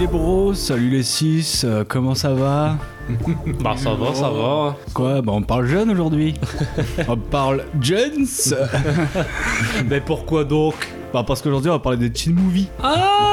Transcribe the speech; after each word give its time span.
les 0.00 0.06
bros, 0.06 0.54
salut 0.54 0.88
les 0.88 1.02
6, 1.02 1.66
comment 1.86 2.14
ça 2.14 2.32
va 2.32 2.78
Bah 3.62 3.74
ça 3.76 3.92
va, 3.92 4.14
ça 4.14 4.30
va. 4.30 4.76
Quoi 4.94 5.20
Bah 5.20 5.32
on 5.34 5.42
parle 5.42 5.66
jeune 5.66 5.90
aujourd'hui. 5.90 6.34
on 7.08 7.18
parle 7.18 7.64
jeunes 7.82 8.24
Mais 9.90 10.00
pourquoi 10.00 10.44
donc? 10.44 10.74
Bah 11.12 11.22
parce 11.26 11.42
qu'aujourd'hui 11.42 11.70
on 11.70 11.74
va 11.74 11.80
parler 11.80 11.98
des 11.98 12.10
teen 12.10 12.34
movies. 12.34 12.68
Ah, 12.82 13.29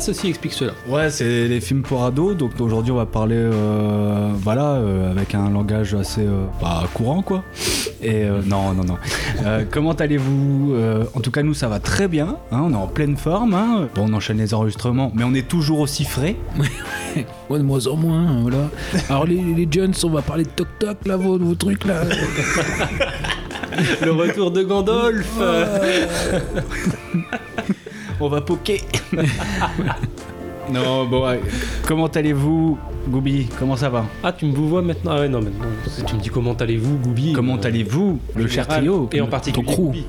ceci 0.00 0.28
explique 0.28 0.52
cela. 0.52 0.72
Ouais, 0.88 1.10
c'est 1.10 1.48
les 1.48 1.60
films 1.60 1.82
pour 1.82 2.04
ados, 2.04 2.36
donc 2.36 2.52
aujourd'hui 2.60 2.92
on 2.92 2.96
va 2.96 3.06
parler, 3.06 3.36
euh, 3.36 4.30
voilà, 4.34 4.74
euh, 4.74 5.10
avec 5.10 5.34
un 5.34 5.50
langage 5.50 5.94
assez 5.94 6.22
euh, 6.22 6.44
bah, 6.60 6.84
courant 6.94 7.22
quoi. 7.22 7.42
Et 8.02 8.24
euh, 8.24 8.40
non, 8.44 8.72
non, 8.74 8.84
non. 8.84 8.96
Euh, 9.44 9.64
comment 9.70 9.92
allez-vous 9.92 10.72
Euh, 10.74 11.04
En 11.14 11.20
tout 11.20 11.30
cas, 11.30 11.42
nous 11.42 11.54
ça 11.54 11.68
va 11.68 11.78
très 11.80 12.08
bien, 12.08 12.36
hein, 12.52 12.60
on 12.62 12.72
est 12.72 12.76
en 12.76 12.86
pleine 12.86 13.16
forme. 13.16 13.54
Hein. 13.54 13.88
Bon, 13.94 14.06
on 14.08 14.12
enchaîne 14.14 14.38
les 14.38 14.52
enregistrements, 14.54 15.10
mais 15.14 15.24
on 15.24 15.34
est 15.34 15.46
toujours 15.48 15.80
aussi 15.80 16.04
frais. 16.04 16.36
Ouais, 17.50 17.58
de 17.58 17.62
moins 17.62 17.86
en 17.86 17.96
moins, 17.96 18.26
hein, 18.26 18.38
voilà. 18.42 18.70
Alors 19.10 19.26
les, 19.26 19.36
les 19.36 19.68
jeunes, 19.70 19.92
on 20.02 20.08
va 20.10 20.22
parler 20.22 20.42
de 20.44 20.48
toc 20.48 20.66
toc 20.80 20.96
là, 21.06 21.16
vos, 21.16 21.38
vos 21.38 21.54
trucs 21.54 21.84
là. 21.84 22.02
Le 24.02 24.10
retour 24.12 24.50
de 24.50 24.62
Gandalf. 24.62 25.28
On 28.20 28.28
va 28.28 28.40
poker. 28.40 28.80
non, 30.72 31.04
bon, 31.06 31.26
ouais. 31.26 31.40
comment 31.86 32.06
allez-vous, 32.06 32.78
Goubi? 33.08 33.46
Comment 33.58 33.76
ça 33.76 33.90
va? 33.90 34.04
Ah, 34.22 34.32
tu 34.32 34.46
me 34.46 34.52
vous 34.52 34.68
vois 34.68 34.80
maintenant 34.82 35.12
Ah 35.14 35.20
ouais, 35.20 35.28
non, 35.28 35.40
maintenant, 35.42 35.66
tu 36.06 36.14
me 36.14 36.20
dis 36.20 36.30
comment 36.30 36.54
allez-vous, 36.54 36.96
Goubi 36.98 37.32
Comment 37.32 37.56
euh, 37.56 37.66
allez-vous, 37.66 38.18
le 38.34 38.46
cher 38.48 38.66
trio 38.66 39.08
Et 39.12 39.20
en 39.20 39.26
particulier 39.26 39.66
ton 39.66 39.72
crew. 39.72 39.92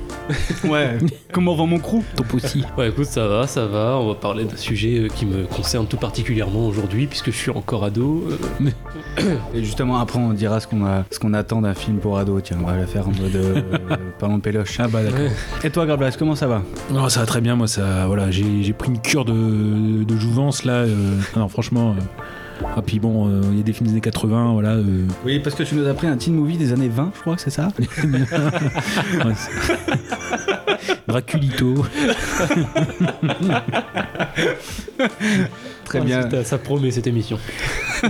Ouais. 0.68 0.98
comment 1.30 1.54
va 1.54 1.66
mon 1.66 1.78
crew? 1.78 2.02
Top 2.16 2.34
aussi. 2.34 2.64
Ouais, 2.76 2.88
écoute, 2.88 3.04
ça 3.04 3.26
va, 3.28 3.46
ça 3.46 3.66
va. 3.66 3.98
On 4.00 4.08
va 4.08 4.14
parler 4.14 4.44
d'un 4.44 4.56
sujet 4.56 4.98
euh, 4.98 5.08
qui 5.08 5.26
me 5.26 5.44
concerne 5.44 5.86
tout 5.86 5.98
particulièrement 5.98 6.66
aujourd'hui, 6.66 7.06
puisque 7.06 7.30
je 7.30 7.36
suis 7.36 7.50
encore 7.50 7.84
ado. 7.84 8.24
euh, 9.20 9.36
Et 9.54 9.62
justement, 9.62 9.98
après, 9.98 10.18
on 10.18 10.32
dira 10.32 10.58
ce 10.60 10.66
qu'on 10.66 10.84
a, 10.86 11.04
ce 11.10 11.18
qu'on 11.20 11.34
attend 11.34 11.60
d'un 11.62 11.74
film 11.74 11.98
pour 11.98 12.18
ado. 12.18 12.40
Tiens, 12.40 12.58
on 12.62 12.66
va 12.66 12.76
le 12.76 12.86
faire 12.86 13.06
en 13.06 13.12
mode 13.12 13.36
euh, 13.36 13.60
parlons 14.18 14.40
péloche. 14.40 14.76
Ah 14.80 14.88
bah 14.88 15.02
d'accord. 15.04 15.18
ouais. 15.20 15.30
Et 15.64 15.70
toi, 15.70 15.86
Grablas, 15.86 16.16
comment 16.18 16.34
ça 16.34 16.46
va? 16.46 16.62
Non, 16.90 17.08
ça 17.08 17.20
va 17.20 17.26
très 17.26 17.40
bien, 17.40 17.54
moi 17.56 17.66
ça. 17.68 18.06
Voilà, 18.06 18.30
j'ai 18.30 18.62
j'ai 18.62 18.72
pris 18.72 18.88
une 18.90 19.00
cure 19.00 19.24
de, 19.24 20.02
de 20.02 20.16
jouvence 20.16 20.45
là. 20.64 20.72
euh, 20.72 20.94
non, 21.36 21.48
franchement. 21.48 21.94
euh, 21.98 22.64
Ah 22.76 22.82
puis 22.82 22.98
bon, 23.00 23.28
euh, 23.28 23.42
il 23.52 23.58
y 23.58 23.60
a 23.60 23.62
des 23.62 23.72
films 23.72 23.86
des 23.88 23.92
années 23.92 24.00
80, 24.00 24.52
voilà. 24.54 24.70
euh, 24.70 24.82
Oui, 25.24 25.40
parce 25.40 25.54
que 25.54 25.62
tu 25.62 25.74
nous 25.74 25.86
as 25.86 25.94
pris 25.94 26.06
un 26.06 26.16
teen 26.16 26.34
movie 26.34 26.56
des 26.56 26.72
années 26.72 26.88
20, 26.88 27.12
je 27.14 27.20
crois 27.20 27.36
que 27.36 27.42
c'est 27.42 27.50
ça? 27.50 27.68
Ouais, 27.78 29.34
c'est- 29.34 30.98
Draculito. 31.06 31.84
Très 35.86 36.00
bien. 36.00 36.28
ça- 36.44 36.58
promet 36.58 36.90
cette 36.90 37.06
émission. 37.06 37.38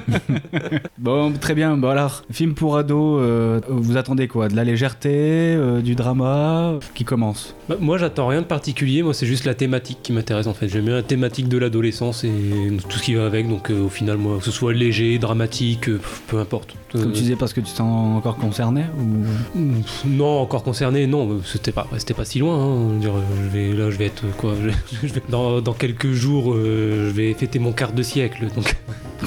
Bon, 0.98 1.32
très 1.32 1.54
bien. 1.54 1.76
Bon 1.76 1.88
alors, 1.88 2.24
film 2.30 2.54
pour 2.54 2.76
ado, 2.76 3.18
euh, 3.18 3.60
vous 3.68 3.96
attendez 3.96 4.26
quoi? 4.28 4.48
De 4.48 4.56
la 4.56 4.64
légèreté, 4.64 5.10
euh, 5.12 5.80
du 5.80 5.94
drama? 5.94 6.78
Qui 6.94 7.04
commence? 7.04 7.54
Bah, 7.68 7.76
moi, 7.80 7.98
j'attends 7.98 8.26
rien 8.26 8.40
de 8.40 8.46
particulier. 8.46 9.02
Moi, 9.02 9.14
c'est 9.14 9.26
juste 9.26 9.44
la 9.44 9.54
thématique 9.54 9.98
qui 10.02 10.12
m'intéresse 10.12 10.46
en 10.46 10.54
fait. 10.54 10.68
J'aime 10.68 10.86
bien 10.86 10.94
la 10.94 11.02
thématique 11.02 11.48
de 11.48 11.58
l'adolescence 11.58 12.24
et 12.24 12.30
tout 12.88 12.98
ce 12.98 13.02
qui 13.02 13.14
va 13.14 13.26
avec. 13.26 13.48
Donc, 13.48 13.70
euh, 13.70 13.84
au 13.84 13.88
final, 13.88 14.16
moi, 14.16 14.38
que 14.38 14.44
ce 14.44 14.50
soit 14.50 14.72
léger, 14.72 15.18
dramatique, 15.18 15.88
peu 16.26 16.38
importe. 16.38 16.74
Comme 16.92 17.12
tu 17.12 17.20
disais, 17.20 17.36
parce 17.36 17.52
que 17.52 17.60
tu 17.60 17.70
t'es 17.72 17.82
encore 17.82 18.36
concerné 18.36 18.84
ou... 18.98 19.58
Non, 20.06 20.40
encore 20.40 20.62
concerné, 20.62 21.06
non, 21.06 21.40
c'était 21.44 21.72
pas, 21.72 21.86
c'était 21.98 22.14
pas 22.14 22.24
si 22.24 22.38
loin. 22.38 22.56
hein. 22.58 23.00
Je 23.02 23.48
vais, 23.52 23.72
là, 23.74 23.90
je 23.90 23.96
vais 23.98 24.06
être 24.06 24.24
quoi 24.38 24.54
je 25.02 25.12
vais- 25.12 25.22
dans, 25.28 25.60
dans 25.60 25.74
quelques 25.74 26.12
jours, 26.12 26.54
je 26.54 27.10
vais 27.10 27.34
fêter 27.34 27.58
mon 27.58 27.65
quart 27.72 27.92
de 27.92 28.02
siècle, 28.02 28.46
donc 28.54 28.74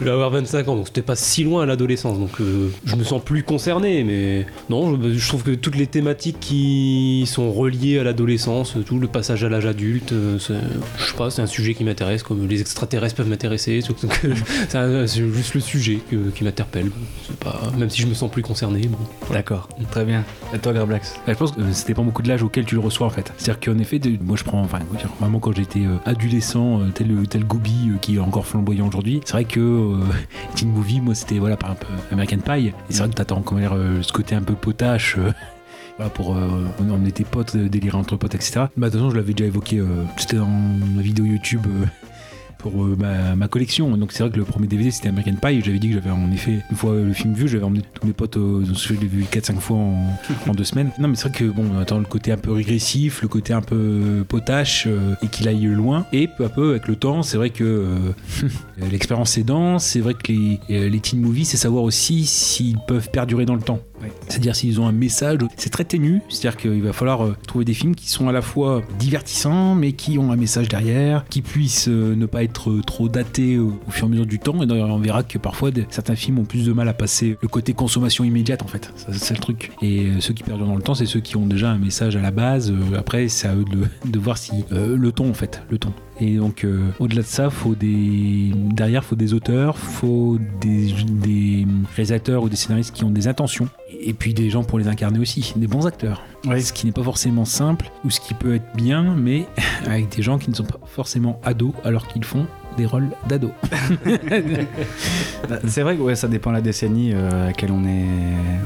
je 0.00 0.04
vais 0.04 0.10
avoir 0.10 0.30
25 0.30 0.68
ans, 0.68 0.76
donc 0.76 0.86
c'était 0.88 1.02
pas 1.02 1.16
si 1.16 1.44
loin 1.44 1.62
à 1.62 1.66
l'adolescence, 1.66 2.18
donc 2.18 2.40
euh, 2.40 2.68
je 2.84 2.96
me 2.96 3.04
sens 3.04 3.22
plus 3.22 3.42
concerné, 3.42 4.02
mais 4.04 4.46
non, 4.70 5.00
je, 5.00 5.12
je 5.16 5.28
trouve 5.28 5.42
que 5.44 5.52
toutes 5.52 5.76
les 5.76 5.86
thématiques 5.86 6.38
qui 6.40 7.24
sont 7.26 7.52
reliées 7.52 7.98
à 7.98 8.04
l'adolescence, 8.04 8.76
tout 8.86 8.98
le 8.98 9.06
passage 9.08 9.44
à 9.44 9.48
l'âge 9.48 9.66
adulte, 9.66 10.12
euh, 10.12 10.38
je 10.38 11.04
sais 11.04 11.16
pas, 11.16 11.30
c'est 11.30 11.42
un 11.42 11.46
sujet 11.46 11.74
qui 11.74 11.84
m'intéresse, 11.84 12.22
comme 12.22 12.46
les 12.46 12.60
extraterrestres 12.60 13.14
peuvent 13.16 13.28
m'intéresser, 13.28 13.80
c'est 14.68 15.32
juste 15.32 15.54
le 15.54 15.60
sujet 15.60 16.00
que- 16.10 16.30
qui 16.30 16.44
m'interpelle. 16.44 16.90
Pas, 17.40 17.60
même 17.78 17.90
si 17.90 18.02
je 18.02 18.06
me 18.06 18.14
sens 18.14 18.30
plus 18.30 18.42
concerné. 18.42 18.86
Bon. 18.88 18.98
D'accord, 19.32 19.68
très 19.90 20.04
bien. 20.04 20.24
Et 20.54 20.58
toi, 20.58 20.72
Grablax 20.72 21.14
Bah, 21.26 21.32
je 21.32 21.38
pense 21.38 21.52
que 21.52 21.60
euh, 21.60 21.72
ça 21.72 21.86
dépend 21.86 22.02
beaucoup 22.04 22.22
de 22.22 22.28
l'âge 22.28 22.42
auquel 22.42 22.64
tu 22.64 22.74
le 22.74 22.80
reçois 22.80 23.06
en 23.06 23.10
fait. 23.10 23.32
C'est-à-dire 23.36 23.60
qu'en 23.74 23.78
effet, 23.78 24.00
moi 24.20 24.36
je 24.36 24.44
prends, 24.44 24.60
enfin, 24.60 24.78
vraiment 25.20 25.38
quand 25.38 25.54
j'étais 25.54 25.80
euh, 25.80 25.96
adolescent, 26.04 26.80
tel, 27.06 27.28
tel 27.28 27.44
Gobi 27.44 27.90
euh, 27.90 27.98
qui 27.98 28.16
est 28.16 28.18
encore 28.18 28.46
flamboyant 28.46 28.88
aujourd'hui, 28.88 29.20
c'est 29.24 29.32
vrai 29.32 29.44
que 29.44 29.60
euh, 29.60 29.98
Teen 30.54 30.70
Movie, 30.70 31.00
moi 31.00 31.14
c'était 31.14 31.38
voilà, 31.38 31.56
par 31.56 31.70
un 31.70 31.74
peu 31.74 31.86
American 32.12 32.38
Pie. 32.38 32.72
C'est 32.90 32.98
vrai 32.98 33.08
que 33.08 33.14
t'attends 33.14 33.42
comment 33.42 33.60
dire, 33.60 33.74
euh, 33.74 34.02
ce 34.02 34.12
côté 34.12 34.34
un 34.34 34.42
peu 34.42 34.54
potache. 34.54 35.16
pour 36.12 36.36
on 36.78 37.06
était 37.06 37.24
potes, 37.24 37.56
délirer 37.56 37.96
entre 37.96 38.16
potes, 38.16 38.34
etc. 38.34 38.66
Mais 38.76 38.88
attention, 38.88 39.08
je 39.08 39.16
l'avais 39.16 39.32
déjà 39.32 39.46
évoqué, 39.46 39.82
c'était 40.18 40.36
dans 40.36 40.44
ma 40.44 41.00
vidéo 41.00 41.24
YouTube 41.24 41.66
euh, 42.74 43.34
ma, 43.36 43.48
collection. 43.48 43.96
Donc 43.96 44.12
c'est 44.12 44.22
vrai 44.22 44.32
que 44.32 44.36
le 44.36 44.44
premier 44.44 44.66
DVD 44.66 44.90
c'était 44.90 45.08
American 45.08 45.34
Pie. 45.40 45.62
J'avais 45.64 45.78
dit 45.78 45.88
que 45.88 45.94
j'avais 45.94 46.10
en 46.10 46.30
effet, 46.32 46.62
une 46.70 46.76
fois 46.76 46.94
le 46.94 47.12
film 47.12 47.34
vu, 47.34 47.48
j'avais 47.48 47.64
emmené 47.64 47.82
tous 47.94 48.06
mes 48.06 48.12
potes, 48.12 48.36
euh, 48.36 48.64
je 48.64 48.94
l'ai 48.94 49.06
vu 49.06 49.24
4-5 49.24 49.58
fois 49.58 49.76
en, 49.76 50.54
deux 50.54 50.64
semaines. 50.64 50.90
Non, 50.98 51.08
mais 51.08 51.16
c'est 51.16 51.28
vrai 51.28 51.38
que 51.38 51.44
bon, 51.44 51.64
on 51.74 51.78
attend 51.78 51.98
le 51.98 52.04
côté 52.04 52.32
un 52.32 52.36
peu 52.36 52.52
régressif, 52.52 53.22
le 53.22 53.28
côté 53.28 53.52
un 53.52 53.60
peu 53.60 54.24
potache 54.28 54.86
euh, 54.86 55.14
et 55.22 55.28
qu'il 55.28 55.48
aille 55.48 55.66
loin. 55.66 56.06
Et 56.12 56.28
peu 56.28 56.44
à 56.44 56.48
peu, 56.48 56.70
avec 56.70 56.88
le 56.88 56.96
temps, 56.96 57.22
c'est 57.22 57.36
vrai 57.36 57.50
que 57.50 57.64
euh, 57.64 58.48
l'expérience 58.90 59.36
aidant, 59.38 59.78
c'est 59.78 60.00
vrai 60.00 60.14
que 60.14 60.32
les, 60.32 60.60
euh, 60.70 60.88
les 60.88 61.00
teen 61.00 61.20
movies, 61.20 61.46
c'est 61.46 61.56
savoir 61.56 61.84
aussi 61.84 62.26
s'ils 62.26 62.78
peuvent 62.86 63.10
perdurer 63.10 63.46
dans 63.46 63.54
le 63.54 63.62
temps. 63.62 63.80
C'est-à-dire 64.28 64.54
s'ils 64.56 64.80
ont 64.80 64.86
un 64.86 64.92
message, 64.92 65.38
c'est 65.56 65.70
très 65.70 65.84
ténu, 65.84 66.20
c'est-à-dire 66.28 66.56
qu'il 66.56 66.82
va 66.82 66.92
falloir 66.92 67.24
euh, 67.24 67.36
trouver 67.46 67.64
des 67.64 67.74
films 67.74 67.94
qui 67.94 68.08
sont 68.08 68.28
à 68.28 68.32
la 68.32 68.42
fois 68.42 68.82
divertissants, 68.98 69.74
mais 69.74 69.92
qui 69.92 70.18
ont 70.18 70.32
un 70.32 70.36
message 70.36 70.68
derrière, 70.68 71.24
qui 71.28 71.42
puissent 71.42 71.88
euh, 71.88 72.14
ne 72.14 72.26
pas 72.26 72.42
être 72.42 72.70
euh, 72.70 72.82
trop 72.82 73.08
datés 73.08 73.58
au, 73.58 73.78
fur 73.88 74.04
et 74.04 74.06
à 74.06 74.10
mesure 74.10 74.26
du 74.26 74.38
temps. 74.38 74.62
Et 74.62 74.70
on 74.70 74.98
verra 74.98 75.22
que 75.22 75.38
parfois 75.38 75.70
certains 75.90 76.16
films 76.16 76.38
ont 76.38 76.44
plus 76.44 76.66
de 76.66 76.72
mal 76.72 76.88
à 76.88 76.94
passer 76.94 77.36
le 77.40 77.48
côté 77.48 77.72
consommation 77.72 78.24
immédiate 78.24 78.62
en 78.62 78.66
fait. 78.66 78.92
C'est 79.12 79.34
le 79.34 79.40
truc. 79.40 79.72
Et 79.82 80.08
ceux 80.20 80.34
qui 80.34 80.42
perdurent 80.42 80.66
dans 80.66 80.76
le 80.76 80.82
temps, 80.82 80.94
c'est 80.94 81.06
ceux 81.06 81.20
qui 81.20 81.36
ont 81.36 81.46
déjà 81.46 81.70
un 81.70 81.78
message 81.78 82.16
à 82.16 82.20
la 82.20 82.30
base. 82.30 82.72
Après, 82.96 83.28
c'est 83.28 83.48
à 83.48 83.54
eux 83.54 83.64
de, 84.04 84.18
voir 84.18 84.38
si 84.38 84.64
le 84.70 85.12
ton 85.12 85.30
en 85.30 85.34
fait, 85.34 85.62
le 85.70 85.78
ton. 85.78 85.92
Et 86.20 86.36
donc, 86.36 86.64
euh, 86.64 86.88
au-delà 86.98 87.22
de 87.22 87.26
ça, 87.26 87.50
faut 87.50 87.74
des 87.74 88.52
derrière, 88.54 89.04
faut 89.04 89.16
des 89.16 89.34
auteurs, 89.34 89.76
faut 89.76 90.38
des, 90.60 90.94
des 91.04 91.66
réalisateurs 91.94 92.42
ou 92.42 92.48
des 92.48 92.56
scénaristes 92.56 92.94
qui 92.94 93.04
ont 93.04 93.10
des 93.10 93.28
intentions, 93.28 93.68
et 94.00 94.14
puis 94.14 94.32
des 94.32 94.48
gens 94.48 94.64
pour 94.64 94.78
les 94.78 94.88
incarner 94.88 95.18
aussi, 95.18 95.52
des 95.56 95.66
bons 95.66 95.86
acteurs. 95.86 96.22
Ce 96.44 96.72
qui 96.72 96.86
n'est 96.86 96.92
pas 96.92 97.02
forcément 97.02 97.44
simple, 97.44 97.90
ou 98.04 98.10
ce 98.10 98.20
qui 98.20 98.34
peut 98.34 98.54
être 98.54 98.76
bien, 98.76 99.14
mais 99.14 99.46
avec 99.86 100.14
des 100.14 100.22
gens 100.22 100.38
qui 100.38 100.50
ne 100.50 100.54
sont 100.54 100.64
pas 100.64 100.80
forcément 100.86 101.40
ados 101.44 101.74
alors 101.84 102.06
qu'ils 102.06 102.24
font 102.24 102.46
des 102.76 102.86
rôles 102.86 103.08
d'ados. 103.28 103.50
Bah, 105.48 105.56
C'est 105.66 105.82
vrai 105.82 105.96
que 105.96 106.02
ouais, 106.02 106.14
ça 106.16 106.28
dépend 106.28 106.50
de 106.50 106.56
la 106.56 106.60
décennie 106.60 107.12
euh, 107.14 107.44
à 107.44 107.46
laquelle 107.46 107.70
on 107.70 107.84
est, 107.84 108.04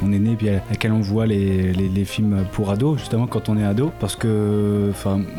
on 0.05 0.13
est 0.13 0.19
né, 0.19 0.35
puis 0.37 0.49
à 0.49 0.61
laquelle 0.71 0.93
on 0.93 1.01
voit 1.01 1.27
les, 1.27 1.73
les- 1.73 1.89
les 1.89 2.05
films 2.05 2.45
pour 2.53 2.71
ados, 2.71 2.99
justement 2.99 3.27
quand 3.27 3.49
on 3.49 3.59
est 3.59 3.65
ado. 3.65 3.91
Parce 4.01 4.17
que, 4.17 4.91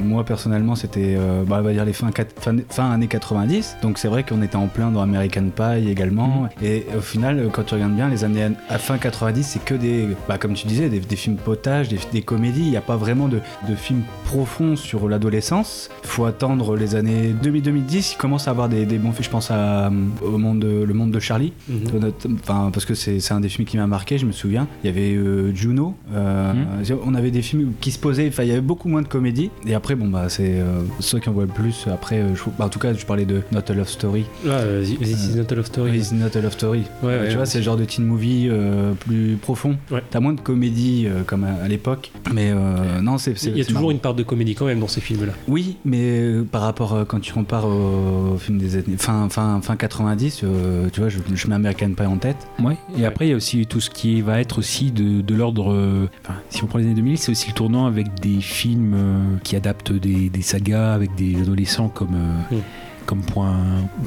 moi 0.03 0.23
personnellement, 0.23 0.75
c'était, 0.75 1.15
euh, 1.17 1.43
bah, 1.45 1.57
on 1.59 1.63
va 1.63 1.71
dire 1.73 1.85
les 1.85 1.93
fins, 1.93 2.09
fin, 2.39 2.55
fin 2.69 2.91
années 2.91 3.07
90. 3.07 3.77
Donc 3.81 3.97
c'est 3.97 4.07
vrai 4.07 4.23
qu'on 4.23 4.41
était 4.41 4.55
en 4.55 4.67
plein 4.67 4.91
dans 4.91 5.01
American 5.01 5.45
Pie 5.55 5.89
également. 5.89 6.47
Et 6.61 6.85
au 6.95 7.01
final, 7.01 7.39
euh, 7.39 7.49
quand 7.51 7.63
tu 7.63 7.73
regardes 7.73 7.95
bien, 7.95 8.09
les 8.09 8.23
années 8.23 8.47
à 8.69 8.77
fin 8.77 8.97
90, 8.97 9.43
c'est 9.43 9.63
que 9.63 9.73
des, 9.75 10.07
bah, 10.27 10.37
comme 10.37 10.53
tu 10.53 10.67
disais, 10.67 10.89
des, 10.89 10.99
des 10.99 11.15
films 11.15 11.37
potages, 11.37 11.89
des, 11.89 11.99
des 12.11 12.21
comédies. 12.21 12.61
Il 12.65 12.69
n'y 12.71 12.77
a 12.77 12.81
pas 12.81 12.97
vraiment 12.97 13.27
de, 13.27 13.39
de 13.67 13.75
films 13.75 14.03
profonds 14.25 14.75
sur 14.75 15.07
l'adolescence. 15.09 15.89
Il 16.03 16.07
faut 16.09 16.25
attendre 16.25 16.75
les 16.75 16.95
années 16.95 17.33
2000-2010, 17.41 18.13
il 18.13 18.17
commence 18.17 18.47
à 18.47 18.51
avoir 18.51 18.60
des, 18.67 18.85
des 18.85 18.97
bons 18.97 19.11
films. 19.11 19.23
Je 19.23 19.29
pense 19.29 19.51
à, 19.51 19.87
euh, 19.87 19.89
au 20.23 20.37
monde 20.37 20.59
de, 20.59 20.83
Le 20.83 20.93
Monde 20.93 21.11
de 21.11 21.19
Charlie. 21.19 21.53
Mhm. 21.69 21.99
Notre- 21.99 22.27
Enfin, 22.41 22.69
parce 22.73 22.85
que 22.85 22.93
c'est 22.93 23.31
un 23.31 23.39
des 23.39 23.49
films 23.49 23.67
qui 23.67 23.77
m'a 23.77 23.87
marqué, 23.87 24.17
je 24.17 24.25
me 24.25 24.31
souviens. 24.31 24.67
Il 24.83 24.87
y 24.87 24.89
avait 24.89 25.13
euh, 25.15 25.53
Juno. 25.53 25.95
euh, 26.13 26.53
Mhm. 26.53 26.97
On 27.05 27.13
avait 27.15 27.31
des 27.31 27.41
films 27.41 27.71
qui 27.79 27.91
se 27.91 27.99
posaient. 27.99 28.27
Enfin, 28.27 28.43
il 28.43 28.49
y 28.49 28.51
avait 28.51 28.61
beaucoup 28.61 28.89
moins 28.89 29.01
de 29.01 29.07
comédie. 29.07 29.49
Et 29.65 29.73
après, 29.73 29.95
bon, 29.95 30.07
bah, 30.07 30.29
c'est 30.29 30.59
euh, 30.59 30.81
ceux 30.99 31.19
qui 31.19 31.29
en 31.29 31.31
voient 31.33 31.45
le 31.45 31.49
plus. 31.51 31.85
Après, 31.91 32.23
je- 32.35 32.43
bah, 32.57 32.65
en 32.65 32.69
tout 32.69 32.79
cas, 32.79 32.93
je 32.93 33.05
parlais 33.05 33.25
de 33.25 33.41
Not 33.51 33.61
a 33.69 33.73
Love 33.73 33.87
Story. 33.89 34.25
Euh, 34.45 34.83
This 34.83 35.29
is 35.33 35.35
not 35.37 35.45
a 35.51 35.55
love 35.55 35.65
story. 35.65 36.01
Not 36.13 36.37
a 36.37 36.41
Love 36.41 36.51
Story. 36.53 36.83
Ouais, 37.03 37.19
ouais, 37.19 37.29
tu 37.29 37.35
vois, 37.35 37.45
c'est 37.45 37.59
le 37.59 37.63
genre 37.63 37.77
de 37.77 37.85
teen 37.85 38.05
movie 38.05 38.47
euh, 38.49 38.93
plus 38.93 39.37
profond. 39.41 39.75
Ouais. 39.91 40.01
T'as 40.09 40.19
moins 40.19 40.33
de 40.33 40.41
comédie 40.41 41.05
euh, 41.07 41.23
comme 41.25 41.43
à, 41.43 41.63
à 41.63 41.67
l'époque. 41.67 42.11
Mais 42.33 42.51
euh, 42.51 43.01
non, 43.01 43.17
c'est. 43.17 43.37
c'est- 43.37 43.49
Il 43.51 43.57
y 43.57 43.61
a 43.61 43.65
toujours 43.65 43.81
marrant. 43.81 43.91
une 43.91 43.99
part 43.99 44.13
de 44.15 44.23
comédie 44.23 44.55
quand 44.55 44.65
même 44.65 44.79
dans 44.79 44.87
ces 44.87 45.01
films-là. 45.01 45.33
Oui, 45.47 45.77
mais 45.85 45.99
euh, 46.01 46.43
par 46.43 46.61
rapport 46.61 46.93
euh, 46.93 47.05
quand 47.05 47.19
tu 47.19 47.33
compares 47.33 47.65
au 47.67 48.37
film 48.37 48.50
des 48.57 48.75
années 48.75 48.97
fin 48.97 49.29
fin 49.29 49.61
fin 49.61 49.75
90, 49.75 50.41
euh, 50.43 50.89
tu 50.91 50.99
vois, 50.99 51.09
je, 51.09 51.19
je 51.33 51.47
mets 51.47 51.55
American 51.55 51.93
Pie 51.93 52.05
en 52.05 52.17
tête. 52.17 52.37
Ouais, 52.63 52.77
et 52.97 53.05
après 53.05 53.27
il 53.27 53.29
y 53.29 53.33
a 53.33 53.35
aussi 53.35 53.65
tout 53.65 53.79
ce 53.81 53.89
qui 53.89 54.21
va 54.21 54.39
être 54.41 54.59
aussi 54.59 54.91
de, 54.91 55.21
de 55.21 55.35
l'ordre. 55.35 55.71
euh, 55.71 56.09
Enfin, 56.23 56.35
si 56.49 56.63
on 56.63 56.67
prend 56.67 56.77
les 56.79 56.85
années 56.85 56.95
2000, 56.95 57.17
c'est 57.17 57.31
aussi 57.31 57.49
le 57.49 57.53
tournant 57.53 57.85
avec 57.85 58.19
des 58.21 58.41
films 58.41 58.93
euh, 58.95 59.37
qui 59.43 59.55
adaptent 59.55 59.91
des, 59.93 60.29
des 60.29 60.41
sagas 60.41 60.93
avec 60.93 61.15
des 61.15 61.41
adolescents 61.41 61.89
comme, 61.89 62.15
euh, 62.15 62.55
Mm. 62.55 62.59
Comme 63.05 63.21
point, 63.21 63.55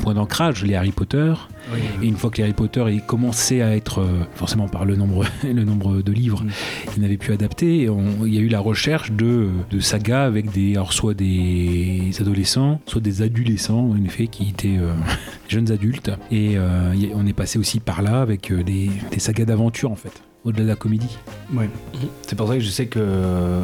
point 0.02 0.14
d'ancrage, 0.14 0.64
les 0.64 0.75
Harry 0.75 0.93
Potter. 0.93 1.32
Et 2.02 2.06
une 2.06 2.17
fois 2.17 2.31
que 2.31 2.37
les 2.38 2.43
Harry 2.44 2.52
Potter 2.52 2.85
aient 2.88 3.00
commencé 3.06 3.62
à 3.62 3.75
être, 3.75 4.00
euh, 4.00 4.25
forcément 4.35 4.69
par 4.69 4.85
le 4.85 4.96
nombre, 4.96 5.25
le 5.44 5.64
nombre 5.64 6.02
de 6.02 6.12
livres, 6.12 6.43
Mm. 6.44 6.49
ils 6.96 7.02
n'avaient 7.02 7.17
plus 7.17 7.32
adapté, 7.32 7.88
on- 7.88 8.25
il 8.26 8.35
y 8.35 8.38
a 8.38 8.41
eu 8.41 8.49
la 8.49 8.61
recherche 8.61 9.12
de, 9.12 9.49
de 9.70 9.81
sagas 9.81 10.25
avec 10.25 10.50
des, 10.52 10.73
alors 10.75 10.93
soit 10.93 11.14
des 11.14 12.11
adolescents, 12.20 12.81
soit 12.87 13.00
des 13.00 13.23
adolescents, 13.23 13.91
en 13.91 14.05
effet, 14.05 14.26
qui 14.26 14.49
étaient 14.50 14.76
euh, 14.79 14.93
jeunes 15.49 15.70
adultes. 15.73 16.11
Et 16.31 16.52
euh, 16.56 16.93
on 17.14 17.26
est 17.26 17.32
passé 17.32 17.58
aussi 17.58 17.81
par 17.81 18.02
là 18.02 18.20
avec 18.20 18.52
des, 18.52 18.91
des 19.11 19.19
sagas 19.20 19.44
d'aventure, 19.46 19.91
en 19.91 19.96
fait, 19.96 20.23
au-delà 20.44 20.64
de 20.64 20.69
la 20.69 20.76
comédie. 20.76 21.17
Ouais. 21.55 21.69
C'est 22.26 22.37
pour 22.37 22.49
ça 22.49 22.55
que 22.55 22.61
je 22.61 22.69
sais 22.70 22.87
que 22.87 23.00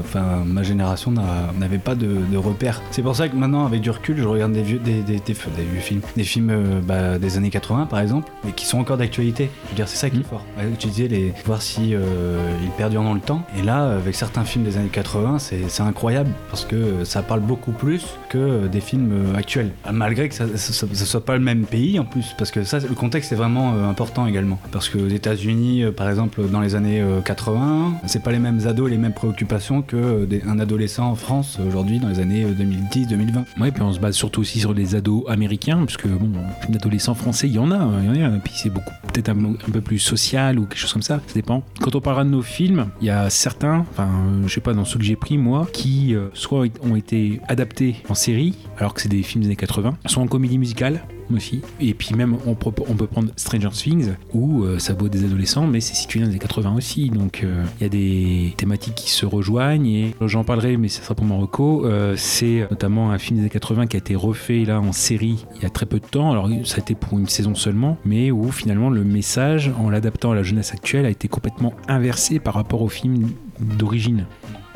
enfin 0.00 0.42
ma 0.46 0.62
génération 0.62 1.10
n'a- 1.10 1.52
n'avait 1.58 1.78
pas 1.78 1.94
de, 1.94 2.08
de 2.30 2.36
repères. 2.36 2.80
C'est 2.90 3.02
pour 3.02 3.16
ça 3.16 3.28
que 3.28 3.36
maintenant 3.36 3.66
avec 3.66 3.80
du 3.80 3.90
recul, 3.90 4.16
je 4.18 4.24
regarde 4.24 4.52
des 4.52 4.62
vieux 4.62 4.78
des, 4.78 5.02
des, 5.02 5.14
des- 5.18 5.20
des 5.20 5.62
vieux 5.72 5.80
films, 5.80 6.00
des 6.16 6.24
films 6.24 6.50
euh, 6.50 6.80
bah, 6.82 7.18
des 7.18 7.36
années 7.36 7.50
80 7.50 7.86
par 7.86 8.00
exemple, 8.00 8.30
mais 8.44 8.52
qui 8.52 8.64
sont 8.66 8.78
encore 8.78 8.96
d'actualité. 8.96 9.50
Je 9.64 9.70
veux 9.70 9.76
dire, 9.76 9.88
c'est 9.88 9.96
ça 9.96 10.10
qui 10.10 10.16
est 10.16 10.20
Mhm. 10.20 10.24
fort. 10.24 10.44
Tu 10.78 10.88
disais 10.88 11.08
les 11.08 11.32
voir 11.44 11.62
si 11.62 11.94
euh, 11.94 12.38
ils 12.62 12.70
perdurent 12.70 13.02
dans 13.02 13.14
le 13.14 13.20
temps. 13.20 13.42
Et 13.58 13.62
là, 13.62 13.96
avec 13.96 14.14
certains 14.14 14.44
films 14.44 14.64
des 14.64 14.76
années 14.76 14.88
80, 14.90 15.38
c'est 15.38 15.82
incroyable 15.82 16.30
parce 16.50 16.64
que 16.64 17.04
ça 17.04 17.22
parle 17.22 17.40
beaucoup 17.40 17.72
plus 17.72 18.06
que 18.28 18.66
des 18.68 18.80
films 18.80 19.10
euh, 19.12 19.36
actuels. 19.38 19.70
Malgré 19.92 20.28
que 20.28 20.34
ça, 20.34 20.44
ça 20.56 20.86
soit 21.06 21.24
pas 21.24 21.34
le 21.36 21.42
même 21.42 21.64
pays 21.64 21.98
en 21.98 22.04
plus, 22.04 22.34
parce 22.38 22.50
que 22.50 22.64
ça, 22.64 22.78
le 22.78 22.94
contexte 22.94 23.32
est 23.32 23.36
vraiment 23.36 23.74
euh, 23.74 23.88
important 23.88 24.26
également. 24.26 24.58
Parce 24.72 24.88
que 24.88 24.98
aux 24.98 25.08
États-Unis, 25.08 25.84
euh, 25.84 25.92
par 25.92 26.08
exemple, 26.08 26.42
dans 26.50 26.60
les 26.60 26.69
années 26.74 27.00
euh, 27.00 27.20
80, 27.20 27.94
c'est 28.06 28.22
pas 28.22 28.32
les 28.32 28.38
mêmes 28.38 28.66
ados, 28.66 28.90
les 28.90 28.98
mêmes 28.98 29.12
préoccupations 29.12 29.82
que 29.82 29.96
euh, 29.96 30.26
des- 30.26 30.42
un 30.42 30.58
adolescent 30.58 31.08
en 31.10 31.14
France 31.14 31.58
aujourd'hui 31.66 31.98
dans 31.98 32.08
les 32.08 32.20
années 32.20 32.44
2010-2020. 32.44 33.44
Ouais, 33.60 33.70
puis 33.70 33.82
on 33.82 33.92
se 33.92 34.00
base 34.00 34.14
surtout 34.14 34.40
aussi 34.40 34.60
sur 34.60 34.72
les 34.74 34.94
ados 34.94 35.24
américains, 35.28 35.82
puisque 35.84 36.08
bon, 36.08 36.30
d'adolescents 36.68 37.14
français, 37.14 37.48
il 37.48 37.54
y 37.54 37.58
en 37.58 37.70
a, 37.70 37.76
hein, 37.76 38.00
il 38.14 38.20
y 38.20 38.24
en 38.24 38.34
a, 38.34 38.38
puis 38.38 38.52
c'est 38.56 38.70
beaucoup 38.70 38.92
peut-être 39.12 39.28
un, 39.30 39.54
peu 39.72 39.80
plus 39.80 39.98
social 39.98 40.58
ou 40.58 40.66
quelque 40.66 40.78
chose 40.78 40.92
comme 40.92 41.02
ça, 41.02 41.20
ça 41.26 41.34
dépend. 41.34 41.62
Quand 41.80 41.94
on 41.94 42.00
parlera 42.00 42.24
de 42.24 42.30
nos 42.30 42.42
films, 42.42 42.86
il 43.00 43.06
y 43.06 43.10
a 43.10 43.28
certains, 43.30 43.84
enfin, 43.90 44.08
euh, 44.08 44.46
je 44.46 44.52
sais 44.54 44.60
pas, 44.60 44.72
dans 44.74 44.84
ceux 44.84 44.98
que 44.98 45.04
j'ai 45.04 45.16
pris 45.16 45.38
moi, 45.38 45.66
qui 45.72 46.14
euh, 46.14 46.28
soit 46.34 46.66
ont 46.82 46.96
été 46.96 47.40
adaptés 47.48 47.96
en 48.08 48.14
série, 48.14 48.54
alors 48.78 48.94
que 48.94 49.00
c'est 49.00 49.08
des 49.08 49.22
films 49.22 49.42
des 49.42 49.48
années 49.48 49.56
80, 49.56 49.96
soit 50.06 50.22
en 50.22 50.26
comédie 50.26 50.58
musicale 50.58 51.00
aussi, 51.36 51.62
et 51.80 51.94
puis 51.94 52.14
même 52.14 52.36
on, 52.46 52.54
peut 52.54 52.72
prendre 53.06 53.30
Stranger 53.36 53.70
Things, 53.70 54.12
où 54.32 54.64
euh, 54.64 54.78
ça 54.78 54.94
vaut 54.94 55.08
des 55.08 55.24
adolescents, 55.24 55.66
mais 55.66 55.80
c'est 55.80 55.94
situé 55.94 56.20
dans 56.20 56.26
les 56.26 56.32
années 56.32 56.38
80 56.38 56.74
aussi, 56.76 57.10
donc 57.10 57.42
euh, 57.42 57.64
il 57.78 57.82
y 57.82 57.86
a 57.86 57.88
des 57.88 58.54
thématiques 58.56 58.94
qui 58.94 59.10
se 59.10 59.26
rejoignent, 59.26 59.86
et 59.86 60.14
j'en 60.20 60.44
parlerai, 60.44 60.76
mais 60.76 60.88
ça 60.88 61.02
sera 61.02 61.14
pour 61.14 61.24
mon 61.26 61.38
reco, 61.38 61.86
euh, 61.86 62.14
c'est 62.16 62.66
notamment 62.70 63.10
un 63.10 63.18
film 63.18 63.38
des 63.38 63.42
années 63.42 63.50
80 63.50 63.86
qui 63.86 63.96
a 63.96 63.98
été 63.98 64.14
refait 64.14 64.64
là 64.64 64.80
en 64.80 64.92
série 64.92 65.46
il 65.56 65.62
y 65.62 65.66
a 65.66 65.70
très 65.70 65.86
peu 65.86 65.98
de 65.98 66.06
temps, 66.06 66.30
alors 66.30 66.48
ça 66.64 66.76
a 66.76 66.80
été 66.80 66.94
pour 66.94 67.18
une 67.18 67.28
saison 67.28 67.54
seulement, 67.54 67.96
mais 68.04 68.30
où 68.30 68.50
finalement 68.50 68.90
le 68.90 69.04
message, 69.04 69.70
en 69.78 69.90
l'adaptant 69.90 70.32
à 70.32 70.34
la 70.34 70.42
jeunesse 70.42 70.72
actuelle, 70.72 71.06
a 71.06 71.10
été 71.10 71.28
complètement 71.28 71.72
inversé 71.88 72.38
par 72.38 72.54
rapport 72.54 72.82
au 72.82 72.88
film 72.88 73.30
d'origine. 73.60 74.26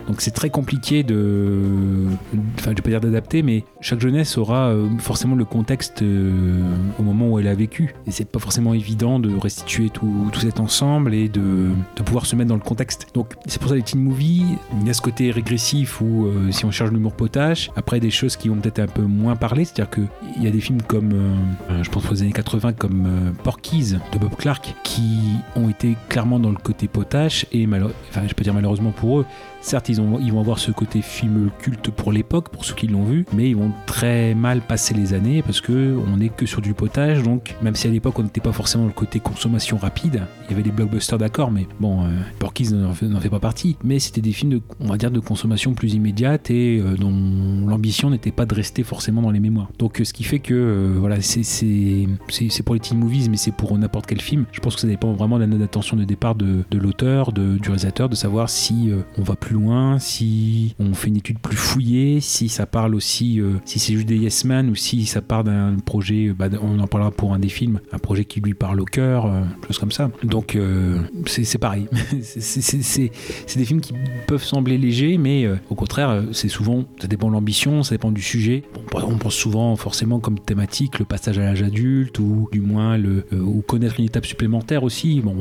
Donc 0.06 0.20
c'est 0.20 0.30
très 0.30 0.50
compliqué 0.50 1.02
de, 1.02 1.62
enfin 2.58 2.70
je 2.70 2.76
vais 2.76 2.82
pas 2.82 2.90
dire 2.90 3.00
d'adapter, 3.00 3.42
mais 3.42 3.64
chaque 3.80 4.00
jeunesse 4.00 4.36
aura 4.36 4.68
euh, 4.68 4.88
forcément 4.98 5.34
le 5.34 5.44
contexte 5.44 6.02
euh, 6.02 6.60
au 6.98 7.02
moment 7.02 7.30
où 7.30 7.38
elle 7.38 7.48
a 7.48 7.54
vécu. 7.54 7.94
Et 8.06 8.10
c'est 8.10 8.24
pas 8.24 8.38
forcément 8.38 8.74
évident 8.74 9.18
de 9.18 9.34
restituer 9.36 9.90
tout, 9.90 10.30
cet 10.40 10.60
ensemble 10.60 11.14
et 11.14 11.28
de, 11.28 11.70
pouvoir 12.04 12.26
se 12.26 12.36
mettre 12.36 12.48
dans 12.48 12.56
le 12.56 12.60
contexte. 12.60 13.06
Donc 13.14 13.32
c'est 13.46 13.58
pour 13.58 13.70
ça 13.70 13.76
les 13.76 13.82
teen 13.82 14.02
movies, 14.02 14.44
il 14.80 14.86
y 14.86 14.90
a 14.90 14.92
ce 14.92 15.00
côté 15.00 15.30
régressif 15.30 16.00
où 16.00 16.26
euh, 16.26 16.50
si 16.50 16.64
on 16.64 16.70
cherche 16.70 16.90
l'humour 16.90 17.14
potache, 17.14 17.70
après 17.76 18.00
des 18.00 18.10
choses 18.10 18.36
qui 18.36 18.48
vont 18.48 18.56
peut-être 18.56 18.80
un 18.80 18.86
peu 18.86 19.02
moins 19.02 19.36
parler, 19.36 19.64
c'est-à-dire 19.64 19.90
qu'il 19.90 20.42
y 20.42 20.46
a 20.46 20.50
des 20.50 20.60
films 20.60 20.82
comme, 20.82 21.14
je 21.82 21.88
pense 21.90 22.10
aux 22.10 22.22
années 22.22 22.32
80, 22.32 22.74
comme 22.74 23.06
euh, 23.06 23.30
Porky's 23.42 23.92
de 24.12 24.18
Bob 24.18 24.34
Clark, 24.36 24.74
qui 24.82 25.18
ont 25.56 25.68
été 25.68 25.96
clairement 26.08 26.38
dans 26.38 26.50
le 26.50 26.56
côté 26.56 26.88
potache 26.88 27.46
et 27.52 27.66
enfin 28.10 28.22
je 28.26 28.34
peux 28.34 28.44
dire 28.44 28.54
malheureusement 28.54 28.90
pour 28.90 29.20
eux, 29.20 29.26
Certes, 29.64 29.88
ils, 29.88 29.98
ont, 29.98 30.18
ils 30.20 30.30
vont 30.30 30.40
avoir 30.40 30.58
ce 30.58 30.70
côté 30.70 31.00
film 31.00 31.48
culte 31.58 31.90
pour 31.90 32.12
l'époque, 32.12 32.50
pour 32.50 32.66
ceux 32.66 32.74
qui 32.74 32.86
l'ont 32.86 33.02
vu, 33.02 33.24
mais 33.32 33.48
ils 33.48 33.56
vont 33.56 33.72
très 33.86 34.34
mal 34.34 34.60
passer 34.60 34.92
les 34.92 35.14
années 35.14 35.42
parce 35.42 35.62
que 35.62 35.96
on 36.06 36.18
n'est 36.18 36.28
que 36.28 36.44
sur 36.44 36.60
du 36.60 36.74
potage. 36.74 37.22
Donc, 37.22 37.56
même 37.62 37.74
si 37.74 37.88
à 37.88 37.90
l'époque 37.90 38.18
on 38.18 38.24
n'était 38.24 38.42
pas 38.42 38.52
forcément 38.52 38.84
le 38.84 38.92
côté 38.92 39.20
consommation 39.20 39.78
rapide, 39.78 40.24
il 40.44 40.50
y 40.50 40.52
avait 40.52 40.62
des 40.62 40.70
blockbusters 40.70 41.16
d'accord, 41.16 41.50
mais 41.50 41.66
bon, 41.80 42.04
euh, 42.04 42.08
n'en 42.72 43.20
fait, 43.20 43.28
pas 43.28 43.40
partie. 43.40 43.76
Mais 43.82 43.98
c'était 43.98 44.20
des 44.20 44.32
films, 44.32 44.50
de, 44.52 44.60
on 44.80 44.88
va 44.88 44.96
dire, 44.96 45.10
de 45.10 45.20
consommation 45.20 45.74
plus 45.74 45.94
immédiate 45.94 46.50
et 46.50 46.78
euh, 46.78 46.96
dont 46.96 47.66
l'ambition 47.66 48.10
n'était 48.10 48.32
pas 48.32 48.46
de 48.46 48.54
rester 48.54 48.82
forcément 48.82 49.22
dans 49.22 49.30
les 49.30 49.40
mémoires. 49.40 49.68
Donc, 49.78 50.00
euh, 50.00 50.04
ce 50.04 50.12
qui 50.12 50.24
fait 50.24 50.40
que, 50.40 50.54
euh, 50.54 50.96
voilà, 50.98 51.20
c'est 51.20 52.62
pour 52.64 52.74
les 52.74 52.80
teen 52.80 52.98
movies, 52.98 53.28
mais 53.30 53.36
c'est 53.36 53.52
pour 53.52 53.76
n'importe 53.78 54.06
quel 54.06 54.20
film. 54.20 54.44
Je 54.52 54.60
pense 54.60 54.74
que 54.74 54.82
ça 54.82 54.86
dépend 54.86 55.12
vraiment 55.12 55.36
de 55.36 55.42
la 55.42 55.46
note 55.46 55.60
d'attention 55.60 55.96
de 55.96 56.04
départ 56.04 56.34
de, 56.34 56.64
l'auteur, 56.72 57.32
du 57.32 57.58
réalisateur, 57.62 58.08
de 58.08 58.14
savoir 58.14 58.50
si 58.50 58.90
on 59.18 59.22
va 59.22 59.36
plus 59.36 59.53
loin, 59.54 59.98
si 59.98 60.74
on 60.78 60.92
fait 60.94 61.08
une 61.08 61.16
étude 61.16 61.38
plus 61.38 61.56
fouillée, 61.56 62.20
si 62.20 62.48
ça 62.48 62.66
parle 62.66 62.94
aussi, 62.94 63.40
euh, 63.40 63.54
si 63.64 63.78
c'est 63.78 63.94
juste 63.94 64.06
des 64.06 64.16
yes 64.16 64.44
man 64.44 64.68
ou 64.68 64.74
si 64.74 65.06
ça 65.06 65.22
part 65.22 65.44
d'un 65.44 65.76
projet, 65.84 66.32
bah, 66.38 66.48
on 66.62 66.78
en 66.80 66.86
parlera 66.86 67.10
pour 67.10 67.32
un 67.32 67.38
des 67.38 67.48
films, 67.48 67.80
un 67.92 67.98
projet 67.98 68.24
qui 68.24 68.40
lui 68.40 68.54
parle 68.54 68.80
au 68.80 68.84
cœur, 68.84 69.26
euh, 69.26 69.42
chose 69.66 69.78
comme 69.78 69.92
ça. 69.92 70.10
Donc 70.22 70.56
euh, 70.56 70.98
c'est 71.26 71.58
pareil. 71.58 71.86
C'est- 72.22 73.10
des 73.56 73.64
films 73.64 73.80
qui 73.80 73.94
peuvent 74.26 74.42
sembler 74.42 74.76
légers, 74.78 75.16
mais 75.16 75.44
euh, 75.46 75.56
au 75.70 75.74
contraire, 75.74 76.10
euh, 76.10 76.22
c'est 76.32 76.48
souvent, 76.48 76.84
ça 77.00 77.06
dépend 77.06 77.28
de 77.28 77.32
l'ambition, 77.32 77.82
ça 77.82 77.94
dépend 77.94 78.10
du 78.10 78.20
sujet. 78.22 78.64
Bon, 78.74 79.00
on 79.06 79.16
pense 79.16 79.34
souvent 79.34 79.76
forcément 79.76 80.18
comme 80.20 80.38
thématique 80.38 80.98
le 80.98 81.04
passage 81.04 81.38
à 81.38 81.42
l'âge 81.44 81.62
adulte 81.62 82.18
ou 82.18 82.48
du 82.52 82.60
moins 82.60 82.96
le 82.98 83.24
euh, 83.32 83.40
ou 83.40 83.62
connaître 83.62 84.00
une 84.00 84.06
étape 84.06 84.26
supplémentaire 84.26 84.82
aussi. 84.82 85.20
Bon, 85.20 85.36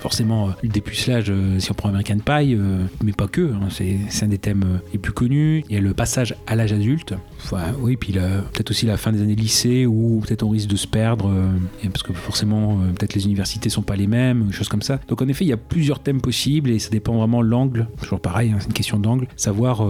forcément 0.00 0.48
euh, 0.48 0.52
le 0.62 0.68
dépucelage, 0.68 1.26
euh, 1.30 1.58
si 1.58 1.70
on 1.70 1.74
prend 1.74 1.88
American 1.88 2.18
Pie, 2.18 2.54
euh, 2.54 2.84
mais 3.02 3.12
pas 3.12 3.26
que. 3.28 3.40
Hein, 3.54 3.68
c'est 3.70 4.24
un 4.24 4.28
des 4.28 4.38
thèmes 4.38 4.64
euh, 4.64 4.78
les 4.92 4.98
plus 4.98 5.12
connus. 5.12 5.64
Il 5.68 5.74
y 5.74 5.78
a 5.78 5.80
le 5.80 5.94
passage 5.94 6.34
à 6.46 6.56
l'âge 6.56 6.72
adulte. 6.72 7.14
Enfin, 7.44 7.62
oui, 7.80 7.96
puis 7.96 8.12
peut-être 8.12 8.70
aussi 8.70 8.86
la 8.86 8.96
fin 8.96 9.12
des 9.12 9.22
années 9.22 9.34
lycée 9.34 9.86
où 9.86 10.20
peut-être 10.26 10.42
on 10.42 10.48
risque 10.48 10.68
de 10.68 10.76
se 10.76 10.86
perdre 10.86 11.30
euh, 11.30 11.48
parce 11.92 12.02
que 12.02 12.12
forcément 12.12 12.72
euh, 12.80 12.92
peut-être 12.92 13.14
les 13.14 13.24
universités 13.26 13.68
sont 13.68 13.82
pas 13.82 13.96
les 13.96 14.06
mêmes, 14.06 14.52
choses 14.52 14.68
comme 14.68 14.82
ça. 14.82 15.00
Donc 15.08 15.22
en 15.22 15.28
effet, 15.28 15.44
il 15.44 15.48
y 15.48 15.52
a 15.52 15.56
plusieurs 15.56 16.00
thèmes 16.00 16.20
possibles 16.20 16.70
et 16.70 16.78
ça 16.78 16.90
dépend 16.90 17.16
vraiment 17.16 17.42
de 17.42 17.48
l'angle. 17.48 17.88
Toujours 18.00 18.20
pareil, 18.20 18.50
hein, 18.50 18.56
c'est 18.60 18.66
une 18.66 18.72
question 18.72 18.98
d'angle. 18.98 19.28
Savoir 19.36 19.86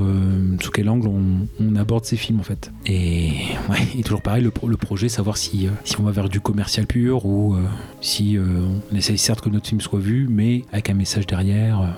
sous 0.61 0.71
quel 0.71 0.89
angle 0.89 1.09
on, 1.09 1.77
aborde 1.77 2.05
ces 2.05 2.17
films 2.17 2.41
en 2.41 2.43
fait. 2.43 2.73
Et, 2.87 3.33
toujours 4.05 4.23
pareil, 4.23 4.43
le, 4.43 4.51
pro- 4.51 4.69
le 4.69 4.77
projet, 4.77 5.09
savoir 5.09 5.37
si, 5.37 5.69
on 5.99 6.03
va 6.03 6.11
vers 6.11 6.29
du 6.29 6.41
commercial 6.41 6.87
pur 6.87 7.27
ou 7.27 7.57
si 8.01 8.39
on 8.39 8.97
essaye 8.97 9.19
certes 9.19 9.41
que 9.41 9.51
notre 9.51 9.67
film 9.67 9.81
soit 9.81 9.99
vu, 10.01 10.27
mais 10.31 10.63
avec 10.73 10.91
un 10.91 10.95
message 10.95 11.27
derrière. 11.27 11.97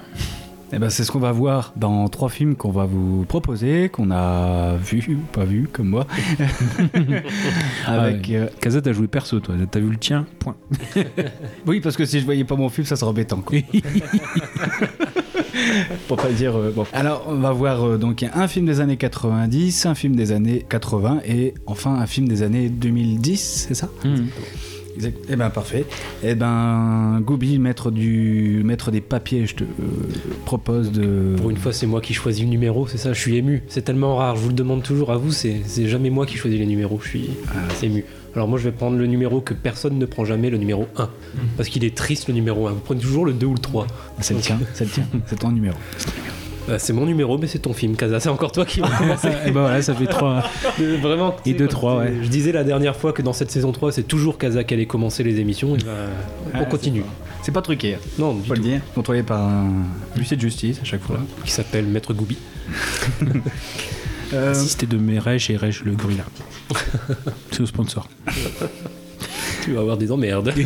Eh 0.70 0.78
ben, 0.78 0.90
c'est 0.90 1.02
ce 1.04 1.10
qu'on 1.10 1.18
va 1.18 1.32
voir 1.32 1.72
dans 1.76 2.08
trois 2.08 2.28
films 2.28 2.54
qu'on 2.54 2.70
va 2.70 2.84
vous 2.84 3.24
proposer, 3.26 3.88
qu'on 3.88 4.10
a 4.10 4.76
vu 4.76 5.02
ou 5.08 5.16
pas 5.32 5.44
vu, 5.44 5.66
comme 5.72 5.88
moi. 5.88 6.06
Avec, 7.86 8.30
Ah 8.30 8.34
euh, 8.66 8.80
t'as 8.82 8.92
joué 8.92 9.06
perso, 9.08 9.40
toi. 9.40 9.54
T'as 9.70 9.80
vu 9.80 9.88
le 9.90 9.96
tien 9.96 10.26
Point. 10.38 10.56
Oui, 11.66 11.80
parce 11.80 11.96
que 11.96 12.04
si 12.04 12.20
je 12.20 12.24
voyais 12.24 12.44
pas 12.44 12.56
mon 12.56 12.68
film, 12.68 12.86
ça 12.86 12.96
serait 12.96 13.10
embêtant. 13.10 13.40
Quoi. 13.40 13.58
Pour 16.06 16.16
pas 16.18 16.30
dire. 16.30 16.56
euh, 16.56 16.70
bon. 16.74 16.86
Alors, 16.92 17.24
on 17.28 17.36
va 17.36 17.52
voir 17.52 17.84
euh, 17.84 17.96
donc 17.98 18.22
un 18.22 18.48
film 18.48 18.66
des 18.66 18.80
années 18.80 18.96
90, 18.96 19.86
un 19.86 19.94
film 19.94 20.16
des 20.16 20.32
années 20.32 20.64
80 20.68 21.20
et 21.26 21.54
enfin 21.66 21.94
un 21.94 22.06
film 22.06 22.28
des 22.28 22.42
années 22.42 22.68
2010, 22.68 23.66
c'est 23.68 23.74
ça? 23.74 23.88
Hmm. 24.04 24.26
Exact. 24.98 25.16
Eh 25.30 25.36
ben 25.36 25.50
parfait. 25.50 25.84
Eh 26.24 26.34
ben 26.34 27.20
Gooby, 27.20 27.58
maître 27.60 27.90
du 27.92 28.62
maître 28.64 28.90
des 28.90 29.00
papiers, 29.00 29.46
je 29.46 29.54
te 29.54 29.64
euh, 29.64 29.66
propose 30.44 30.90
de. 30.90 31.36
Pour 31.36 31.50
une 31.50 31.56
fois, 31.56 31.72
c'est 31.72 31.86
moi 31.86 32.00
qui 32.00 32.14
choisis 32.14 32.42
le 32.42 32.50
numéro, 32.50 32.86
c'est 32.88 32.98
ça, 32.98 33.12
je 33.12 33.20
suis 33.20 33.36
ému. 33.36 33.62
C'est 33.68 33.82
tellement 33.82 34.16
rare, 34.16 34.34
je 34.36 34.42
vous 34.42 34.48
le 34.48 34.54
demande 34.54 34.82
toujours 34.82 35.12
à 35.12 35.16
vous, 35.16 35.30
c'est 35.30 35.62
jamais 35.86 36.10
moi 36.10 36.26
qui 36.26 36.36
choisis 36.36 36.58
les 36.58 36.66
numéros, 36.66 36.98
je 37.02 37.08
suis 37.08 37.30
Ah. 37.48 37.60
ému. 37.84 38.04
Alors 38.34 38.46
moi, 38.48 38.58
je 38.58 38.64
vais 38.64 38.72
prendre 38.72 38.96
le 38.98 39.06
numéro 39.06 39.40
que 39.40 39.54
personne 39.54 39.98
ne 39.98 40.06
prend 40.06 40.24
jamais, 40.24 40.50
le 40.50 40.58
numéro 40.58 40.86
1. 40.96 41.08
Parce 41.56 41.68
qu'il 41.68 41.84
est 41.84 41.94
triste, 41.96 42.28
le 42.28 42.34
numéro 42.34 42.66
1. 42.68 42.72
Vous 42.72 42.80
prenez 42.80 43.00
toujours 43.00 43.24
le 43.24 43.32
2 43.32 43.46
ou 43.46 43.54
le 43.54 43.58
3. 43.58 43.86
C'est 44.20 44.34
le 44.34 44.40
tien, 44.40 44.58
c'est 44.74 44.84
le 44.84 44.90
tien, 44.90 45.04
c'est 45.26 45.38
ton 45.38 45.50
numéro. 45.50 45.76
Euh, 46.68 46.76
c'est 46.78 46.92
mon 46.92 47.06
numéro, 47.06 47.38
mais 47.38 47.46
c'est 47.46 47.60
ton 47.60 47.72
film, 47.72 47.96
Kaza. 47.96 48.20
C'est 48.20 48.28
encore 48.28 48.52
toi 48.52 48.64
qui 48.66 48.80
vas 48.80 48.88
commencer. 48.98 49.28
Et 49.46 49.50
ben 49.50 49.60
voilà, 49.62 49.80
ça 49.82 49.94
fait 49.94 50.06
trois. 50.06 50.42
Euh, 50.80 50.96
Vraiment. 51.00 51.34
Et 51.40 51.42
tu 51.42 51.50
sais, 51.52 51.56
deux, 51.58 51.66
quand 51.66 51.70
trois, 51.72 52.04
c'est- 52.04 52.10
ouais. 52.12 52.18
Je 52.22 52.28
disais 52.28 52.52
la 52.52 52.64
dernière 52.64 52.94
fois 52.96 53.12
que 53.12 53.22
dans 53.22 53.32
cette 53.32 53.50
saison 53.50 53.72
3, 53.72 53.92
c'est 53.92 54.02
toujours 54.02 54.36
Kaza 54.38 54.64
qui 54.64 54.74
allait 54.74 54.86
commencer 54.86 55.22
les 55.22 55.40
émissions. 55.40 55.74
Et 55.76 55.78
ben, 55.78 55.92
on 56.54 56.58
Ah, 56.60 56.64
continue. 56.64 57.02
C'est 57.42 57.52
pas 57.52 57.62
truqué, 57.62 57.96
Non, 58.18 58.34
du 58.34 58.46
faut 58.46 58.54
le 58.54 58.60
dire. 58.60 58.80
Contrôlé 58.94 59.22
par 59.22 59.40
un 59.40 59.70
huissier 60.16 60.36
de 60.36 60.42
justice 60.42 60.78
à 60.82 60.84
chaque 60.84 61.02
fois. 61.02 61.18
Qui 61.44 61.50
s'appelle 61.52 61.86
Maître 61.86 62.12
Goubi. 62.14 62.36
Euh, 64.34 64.50
Assisté 64.50 64.84
de 64.84 64.98
Merej 64.98 65.48
et 65.50 65.56
Rej 65.56 65.80
le 65.86 65.92
gorilla. 65.92 66.24
C'est 67.50 67.62
au 67.62 67.66
sponsor. 67.66 68.06
Tu 69.68 69.74
vas 69.74 69.80
avoir 69.80 69.98
des 69.98 70.10
emmerdes. 70.10 70.52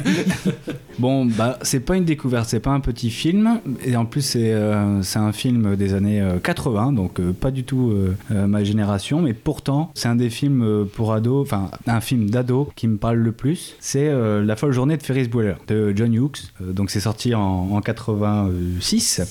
Bon, 0.99 1.25
bah, 1.25 1.59
c'est 1.63 1.81
pas 1.81 1.97
une 1.97 2.05
découverte, 2.05 2.49
c'est 2.51 2.61
pas 2.61 2.71
un 2.71 2.79
petit 2.81 3.09
film. 3.11 3.61
Et 3.83 3.97
en 3.97 4.05
plus, 4.05 4.21
c'est 4.21 4.53
euh, 4.53 5.01
un 5.15 5.33
film 5.33 5.75
des 5.75 5.95
années 5.95 6.21
euh, 6.21 6.39
80, 6.39 6.93
donc 6.93 7.19
euh, 7.19 7.33
pas 7.33 7.51
du 7.51 7.65
tout 7.65 7.91
euh, 7.91 8.15
euh, 8.31 8.47
ma 8.47 8.63
génération. 8.63 9.23
Mais 9.23 9.33
pourtant, 9.33 9.91
c'est 9.95 10.09
un 10.09 10.17
des 10.17 10.29
films 10.29 10.63
euh, 10.63 10.85
pour 10.85 11.15
ados, 11.15 11.47
enfin, 11.47 11.71
un 11.87 12.03
film 12.03 12.29
d'ado 12.29 12.71
qui 12.77 12.89
me 12.89 12.99
parle 12.99 13.17
le 13.17 13.33
plus. 13.33 13.75
C'est 13.81 14.07
euh, 14.07 14.45
La 14.45 14.55
folle 14.55 14.73
journée 14.73 14.99
de 14.99 15.03
Ferris 15.03 15.29
Bueller 15.29 15.55
de 15.67 15.95
John 15.97 16.13
Hughes. 16.13 16.53
Euh, 16.61 16.73
donc, 16.75 16.91
c'est 16.91 17.01
sorti 17.01 17.35
en, 17.35 17.41
en 17.73 17.81
86. 17.81 19.23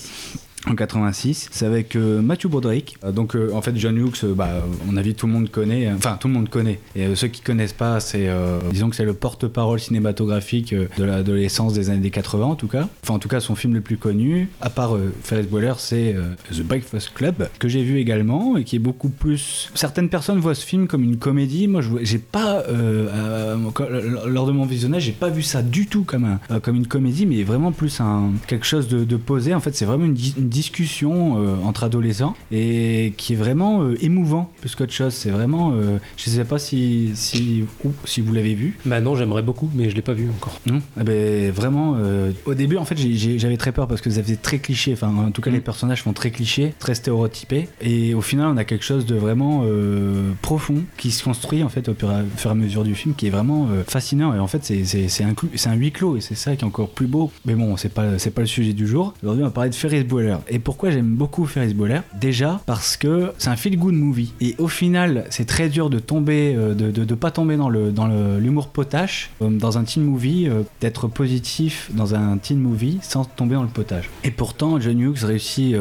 En 0.68 0.76
86, 0.76 1.50
c'est 1.52 1.66
avec 1.66 1.96
euh, 1.96 2.22
Matthew 2.22 2.48
Broderick. 2.48 2.98
Euh, 3.04 3.12
donc 3.12 3.36
euh, 3.36 3.52
en 3.54 3.62
fait 3.62 3.76
John 3.78 3.98
Hughes, 3.98 4.24
euh, 4.24 4.34
bah, 4.36 4.64
on 4.88 4.96
a 4.96 5.02
vu 5.02 5.16
tout 5.16 5.26
le 5.26 5.34
monde 5.34 5.50
connaît, 5.50 5.92
enfin 5.92 6.18
tout 6.20 6.28
le 6.28 6.36
monde 6.36 6.50
connaît. 6.50 6.80
Et 6.96 7.16
ceux 7.16 7.30
qui 7.30 7.42
connaissent 7.42 7.74
pas, 7.74 8.00
c'est 8.00 8.30
disons 8.72 8.90
que 8.90 8.96
c'est 8.96 9.06
le 9.06 9.14
porte-parole 9.14 9.80
cinématographique 9.80 10.74
de 10.74 11.04
l'adolescence 11.04 11.74
des 11.74 11.90
années 11.90 12.12
80 12.12 12.46
en 12.46 12.56
tout 12.56 12.68
cas. 12.68 12.88
Enfin 13.04 13.16
en 13.16 13.20
tout 13.20 13.28
cas 13.28 13.40
son 13.40 13.56
film 13.56 13.74
le 13.74 13.82
plus 13.82 13.98
connu, 13.98 14.50
à 14.62 14.70
part 14.70 14.96
Ferris 15.24 15.48
Bueller, 15.52 15.74
c'est 15.78 16.16
The 16.52 16.62
Breakfast 16.62 17.14
Club 17.14 17.50
que 17.60 17.68
j'ai 17.68 17.84
vu 17.84 17.98
également 17.98 18.58
et 18.58 18.64
qui 18.64 18.76
est 18.76 18.80
beaucoup 18.80 19.10
plus. 19.10 19.72
Certaines 19.74 20.10
personnes 20.10 20.40
voient 20.40 20.56
ce 20.56 20.66
film 20.66 20.88
comme 20.88 21.04
une 21.04 21.18
comédie. 21.18 21.68
Moi 21.68 21.82
j'ai 22.02 22.20
pas 22.20 22.64
lors 22.68 24.46
de 24.46 24.52
mon 24.52 24.66
visionnage, 24.66 25.04
j'ai 25.04 25.12
pas 25.12 25.30
vu 25.30 25.42
ça 25.42 25.62
du 25.64 25.88
tout 25.88 26.04
comme 26.04 26.38
comme 26.62 26.76
une 26.76 26.88
comédie, 26.88 27.26
mais 27.26 27.44
vraiment 27.44 27.72
plus 27.72 28.00
un 28.00 28.32
quelque 28.48 28.66
chose 28.66 28.88
de, 28.88 29.18
posé. 29.18 29.54
En 29.54 29.60
fait, 29.60 29.76
c'est 29.76 29.86
vraiment 29.86 30.06
une 30.06 30.16
discussion 30.52 31.38
euh, 31.42 31.56
entre 31.64 31.84
adolescents 31.84 32.36
et 32.52 33.14
qui 33.18 33.34
est 33.34 33.36
vraiment 33.36 33.82
euh, 33.84 33.96
émouvant 34.04 34.52
plus 34.62 34.76
qu'autre 34.76 34.94
chose. 34.94 35.14
C'est 35.14 35.32
vraiment, 35.32 35.72
euh, 35.74 35.98
je 36.18 36.30
sais 36.30 36.44
pas 36.46 36.60
si 36.60 37.12
si, 37.16 37.64
ou- 37.84 37.94
si 38.06 38.22
vous 38.22 38.34
l'avez 38.34 38.54
vu. 38.54 38.78
bah 38.86 39.02
non, 39.02 39.16
j'aimerais 39.16 39.42
beaucoup, 39.42 39.70
mais 39.74 39.90
je 39.90 39.96
l'ai 39.96 40.02
pas 40.02 40.14
vu 40.14 40.30
encore. 40.30 40.60
Non? 40.68 40.82
Eh 41.00 41.04
ben, 41.04 41.52
vraiment, 41.52 41.98
au 42.46 42.54
début, 42.54 42.78
en 42.78 42.86
fait, 42.86 42.98
j'avais 43.38 43.58
très 43.58 43.72
peur 43.72 43.88
parce 43.88 44.02
que 44.02 44.10
ça 44.10 44.22
faisait 44.22 44.36
très 44.36 44.60
cliché. 44.60 44.94
Enfin, 44.94 45.08
en 45.28 45.32
tout 45.32 45.42
cas, 45.42 45.50
Mm. 45.50 45.54
les 45.56 45.60
personnages 45.62 46.04
font 46.04 46.14
très 46.14 46.32
cliché, 46.32 46.74
très 46.80 46.96
stéréotypés. 46.96 47.68
Et 47.82 48.14
au 48.14 48.22
final, 48.22 48.48
on 48.54 48.58
a 48.58 48.64
quelque 48.64 48.86
chose 48.86 49.06
de 49.06 49.16
vraiment 49.16 49.64
profond 50.42 50.84
qui 50.98 51.12
se 51.12 51.24
construit, 51.24 51.64
en 51.64 51.70
fait, 51.70 51.90
au 51.90 51.94
fur 51.96 52.12
et 52.12 52.52
à, 52.52 52.56
mesure 52.56 52.84
du 52.84 52.96
film, 52.96 53.16
qui 53.16 53.28
est 53.28 53.30
vraiment 53.30 53.68
fascinant. 53.88 54.34
Et 54.36 54.40
en 54.40 54.48
fait, 54.48 54.64
c'est- 54.64 55.24
un, 55.24 55.34
un 55.72 55.76
huis 55.76 55.92
clos 55.92 56.18
et 56.18 56.22
c'est 56.22 56.36
ça 56.36 56.56
qui 56.56 56.62
est 56.64 56.68
encore 56.68 56.90
plus 56.90 57.08
beau. 57.08 57.32
Mais 57.46 57.56
bon, 57.56 57.78
c'est 57.78 57.94
pas, 57.94 58.06
pas 58.34 58.42
le 58.42 58.48
sujet 58.48 58.74
du 58.74 58.88
jour. 58.88 59.14
Aujourd'hui, 59.24 59.44
on 59.44 59.48
va 59.48 59.52
parler 59.52 59.70
de 59.70 59.76
Ferris 59.76 60.04
Bueller. 60.04 60.38
Et 60.50 60.60
pourquoi 60.60 60.92
j'aime 60.92 61.16
beaucoup 61.16 61.46
Ferris 61.46 61.74
Bueller 61.74 62.02
Déjà, 62.20 62.62
parce 62.66 62.98
que 62.98 63.32
c'est 63.38 63.50
un 63.50 63.56
feel-good 63.56 63.94
movie. 63.94 64.34
Et 64.42 64.56
au 64.58 64.68
final, 64.68 65.26
c'est 65.30 65.46
très 65.46 65.70
dur 65.70 65.90
de 65.90 66.00
tomber, 66.00 66.54
euh, 66.56 66.74
de, 66.74 66.92
de, 66.92 67.16
pas 67.16 67.32
tomber 67.32 67.58
dans 67.58 67.70
le 67.70 67.92
dans 67.92 68.08
le- 68.08 68.40
l'humour 68.40 68.68
potache 68.70 69.30
euh, 69.42 69.50
dans 69.50 69.78
un 69.78 69.84
teen 69.84 70.04
movie, 70.04 70.48
euh, 70.48 70.64
d'être 70.82 71.08
positif 71.08 71.90
dans 71.94 72.16
un 72.16 72.38
teen 72.38 72.60
movie 72.60 73.00
sans 73.02 73.26
tomber 73.26 73.56
dans 73.56 73.64
le 73.64 73.70
potage. 73.70 74.10
Et 74.24 74.32
pourtant, 74.32 74.80
John 74.80 75.00
Hughes 75.00 75.24
réussit 75.24 75.76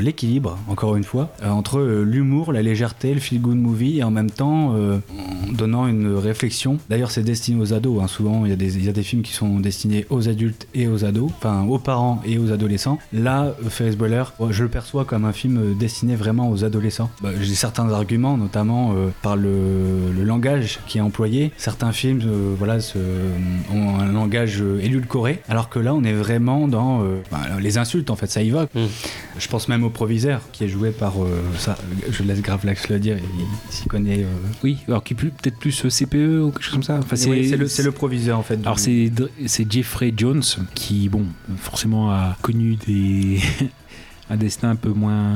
l'équilibre, 0.00 0.58
encore 0.68 0.96
une 0.96 1.04
fois, 1.04 1.32
entre 1.44 1.80
l'humour, 1.80 2.52
la 2.52 2.62
légèreté, 2.62 3.14
le 3.14 3.20
feel-good 3.20 3.56
movie, 3.56 3.98
et 3.98 4.02
en 4.04 4.10
même 4.10 4.30
temps 4.30 4.74
en 4.74 5.52
donnant 5.52 5.86
une 5.86 6.14
réflexion. 6.14 6.78
D'ailleurs, 6.88 7.10
c'est 7.10 7.22
destiné 7.22 7.60
aux 7.60 7.72
ados. 7.72 8.02
hein. 8.02 8.06
Souvent, 8.06 8.44
il 8.46 8.48
y, 8.62 8.84
y 8.84 8.88
a 8.88 8.92
des 8.92 9.02
films 9.02 9.22
qui 9.22 9.32
sont 9.32 9.60
destinés 9.60 10.06
aux 10.10 10.28
adultes 10.28 10.66
et 10.74 10.86
aux 10.88 11.04
ados, 11.04 11.30
enfin 11.38 11.62
aux 11.64 11.78
parents 11.78 12.20
et 12.24 12.38
aux 12.38 12.50
adolescents. 12.52 12.98
Là, 13.12 13.54
Ferris 13.68 13.96
Ouais, 14.38 14.52
je 14.52 14.62
le 14.62 14.68
perçois 14.68 15.04
comme 15.04 15.24
un 15.24 15.32
film 15.32 15.58
euh, 15.58 15.74
destiné 15.74 16.16
vraiment 16.16 16.50
aux 16.50 16.64
adolescents. 16.64 17.10
Bah, 17.22 17.30
J'ai 17.40 17.54
certains 17.54 17.88
arguments, 17.90 18.36
notamment 18.36 18.92
euh, 18.94 19.08
par 19.22 19.36
le, 19.36 20.12
le 20.16 20.24
langage 20.24 20.78
qui 20.86 20.98
est 20.98 21.00
employé. 21.00 21.52
Certains 21.56 21.92
films, 21.92 22.22
euh, 22.26 22.54
voilà, 22.58 22.80
se- 22.80 22.98
ont 23.72 23.98
un 23.98 24.10
langage 24.12 24.60
euh, 24.62 24.80
édulcoré, 24.82 25.42
alors 25.48 25.68
que 25.68 25.78
là, 25.78 25.94
on 25.94 26.02
est 26.04 26.12
vraiment 26.12 26.68
dans 26.68 27.02
euh, 27.02 27.20
bah, 27.30 27.40
les 27.60 27.78
insultes. 27.78 28.10
En 28.10 28.16
fait, 28.16 28.30
ça 28.30 28.42
y 28.42 28.50
va. 28.50 28.64
Mm. 28.74 28.86
Je 29.38 29.48
pense 29.48 29.68
même 29.68 29.84
au 29.84 29.90
proviseur 29.90 30.40
qui 30.52 30.64
est 30.64 30.68
joué 30.68 30.90
par 30.90 31.22
euh, 31.22 31.40
ça. 31.58 31.76
Je 32.10 32.22
laisse 32.22 32.42
Grave 32.42 32.64
Lax 32.66 32.88
le 32.88 32.98
dire. 32.98 33.16
Il 33.18 33.72
s'y 33.74 33.86
connaît. 33.86 34.20
euh, 34.24 34.26
Oui, 34.64 34.78
alors 34.88 35.02
qui 35.04 35.14
est 35.14 35.16
peut-être 35.16 35.58
plus 35.58 35.84
euh, 35.84 35.88
CPE 35.88 36.42
ou 36.42 36.50
quelque 36.50 36.62
chose 36.62 36.74
comme 36.74 36.82
ça. 36.82 36.98
Enfin, 36.98 37.16
oui, 37.28 37.48
c'est 37.48 37.56
le, 37.56 37.84
le 37.84 37.92
proviseur 37.92 38.38
en 38.38 38.42
fait. 38.42 38.58
Alors 38.62 38.78
c'est 38.78 39.10
Jeffrey 39.70 40.12
Jones 40.16 40.42
qui 40.74 41.08
bon 41.08 41.24
forcément 41.58 42.10
a 42.10 42.36
connu 42.42 42.76
des 42.86 43.38
un 44.30 44.36
destin 44.36 44.70
un 44.70 44.76
peu 44.76 44.90
moins 44.90 45.34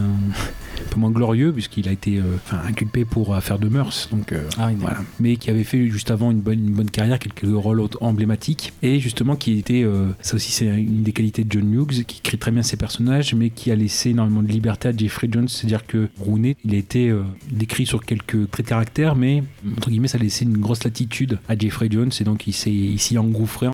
peu 0.94 1.00
moins 1.00 1.10
glorieux 1.10 1.52
puisqu'il 1.52 1.88
a 1.88 1.92
été 1.92 2.18
euh, 2.18 2.22
enfin, 2.44 2.58
inculpé 2.68 3.04
pour 3.04 3.34
affaire 3.34 3.58
de 3.58 3.68
mœurs 3.68 4.08
donc 4.12 4.32
euh, 4.32 4.42
Ah 4.58 4.68
oui, 4.68 4.76
voilà 4.78 4.98
mais 5.20 5.36
qui 5.36 5.50
avait 5.50 5.64
fait 5.64 5.88
juste 5.88 6.10
avant 6.10 6.30
une 6.30 6.40
bonne 6.40 6.60
une 6.68 6.74
bonne 6.74 6.90
carrière 6.90 7.18
quelques 7.18 7.44
rôles 7.54 7.82
emblématiques 8.00 8.72
et 8.82 9.00
justement 9.00 9.36
qui 9.36 9.58
était 9.58 9.82
euh, 9.82 10.08
ça 10.20 10.36
aussi 10.36 10.52
c'est 10.52 10.66
une 10.66 11.02
des 11.02 11.12
qualités 11.12 11.44
de 11.44 11.50
John 11.52 11.72
Hughes 11.72 12.04
qui 12.06 12.18
écrit 12.18 12.38
très 12.38 12.50
bien 12.50 12.62
ses 12.62 12.76
personnages 12.76 13.34
mais 13.34 13.50
qui 13.50 13.70
a 13.70 13.74
laissé 13.76 14.10
énormément 14.10 14.42
de 14.42 14.48
liberté 14.48 14.88
à 14.88 14.96
Jeffrey 14.96 15.28
Jones 15.30 15.48
c'est-à-dire 15.48 15.86
que 15.86 16.08
Rooney 16.20 16.56
il 16.64 16.74
a 16.74 16.78
été 16.78 17.08
euh, 17.10 17.22
décrit 17.50 17.86
sur 17.86 18.04
quelques 18.04 18.50
traits 18.50 18.66
de 18.66 18.70
caractère 18.70 19.16
mais 19.16 19.42
entre 19.76 19.90
guillemets 19.90 20.08
ça 20.08 20.18
a 20.18 20.20
laissé 20.22 20.44
une 20.44 20.58
grosse 20.58 20.84
latitude 20.84 21.38
à 21.48 21.56
Jeffrey 21.58 21.88
Jones 21.90 22.10
et 22.20 22.24
donc 22.24 22.46
il 22.46 22.52
s'y 22.52 23.18
engouffré 23.18 23.66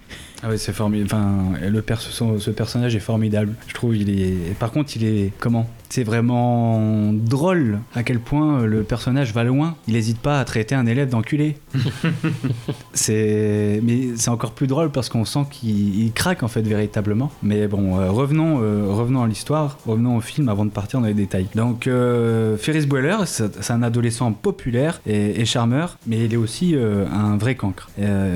Ah 0.42 0.48
oui, 0.50 0.58
c'est 0.58 0.72
formidable. 0.72 1.10
Enfin, 1.12 1.52
le 1.68 1.82
perso- 1.82 2.38
ce 2.38 2.50
personnage 2.50 2.94
est 2.96 3.00
formidable. 3.00 3.52
Je 3.68 3.74
trouve 3.74 3.94
il 3.96 4.08
est. 4.08 4.54
Par 4.58 4.70
contre, 4.72 4.96
il 4.96 5.04
est 5.04 5.32
comment? 5.38 5.68
C'est 5.90 6.04
vraiment 6.04 7.12
drôle 7.12 7.80
à 7.96 8.04
quel 8.04 8.20
point 8.20 8.60
euh, 8.60 8.66
le 8.66 8.84
personnage 8.84 9.34
va 9.34 9.42
loin. 9.42 9.74
Il 9.88 9.94
n'hésite 9.94 10.18
pas 10.18 10.38
à 10.38 10.44
traiter 10.44 10.76
un 10.76 10.86
élève 10.86 11.08
d'enculé. 11.08 11.56
c'est. 12.92 13.80
Mais 13.82 14.10
c'est 14.14 14.30
encore 14.30 14.52
plus 14.52 14.68
drôle 14.68 14.90
parce 14.90 15.08
qu'on 15.08 15.24
sent 15.24 15.46
qu'il 15.50 15.98
il 15.98 16.12
craque 16.12 16.44
en 16.44 16.48
fait 16.48 16.62
véritablement. 16.62 17.32
Mais 17.42 17.66
bon, 17.66 17.98
euh, 17.98 18.08
revenons, 18.08 18.60
euh, 18.62 18.86
revenons 18.88 19.22
à 19.22 19.26
l'histoire, 19.26 19.78
revenons 19.84 20.16
au 20.16 20.20
film 20.20 20.48
avant 20.48 20.64
de 20.64 20.70
partir 20.70 21.00
dans 21.00 21.08
les 21.08 21.14
détails. 21.14 21.48
Donc, 21.56 21.88
euh, 21.88 22.56
Ferris 22.56 22.86
Bueller, 22.86 23.16
c'est 23.26 23.70
un 23.70 23.82
adolescent 23.82 24.32
populaire 24.32 25.00
et, 25.06 25.40
et 25.40 25.44
charmeur, 25.44 25.98
mais 26.06 26.24
il 26.24 26.32
est 26.32 26.36
aussi 26.36 26.76
un 26.76 27.36
vrai 27.36 27.54
cancre. 27.54 27.90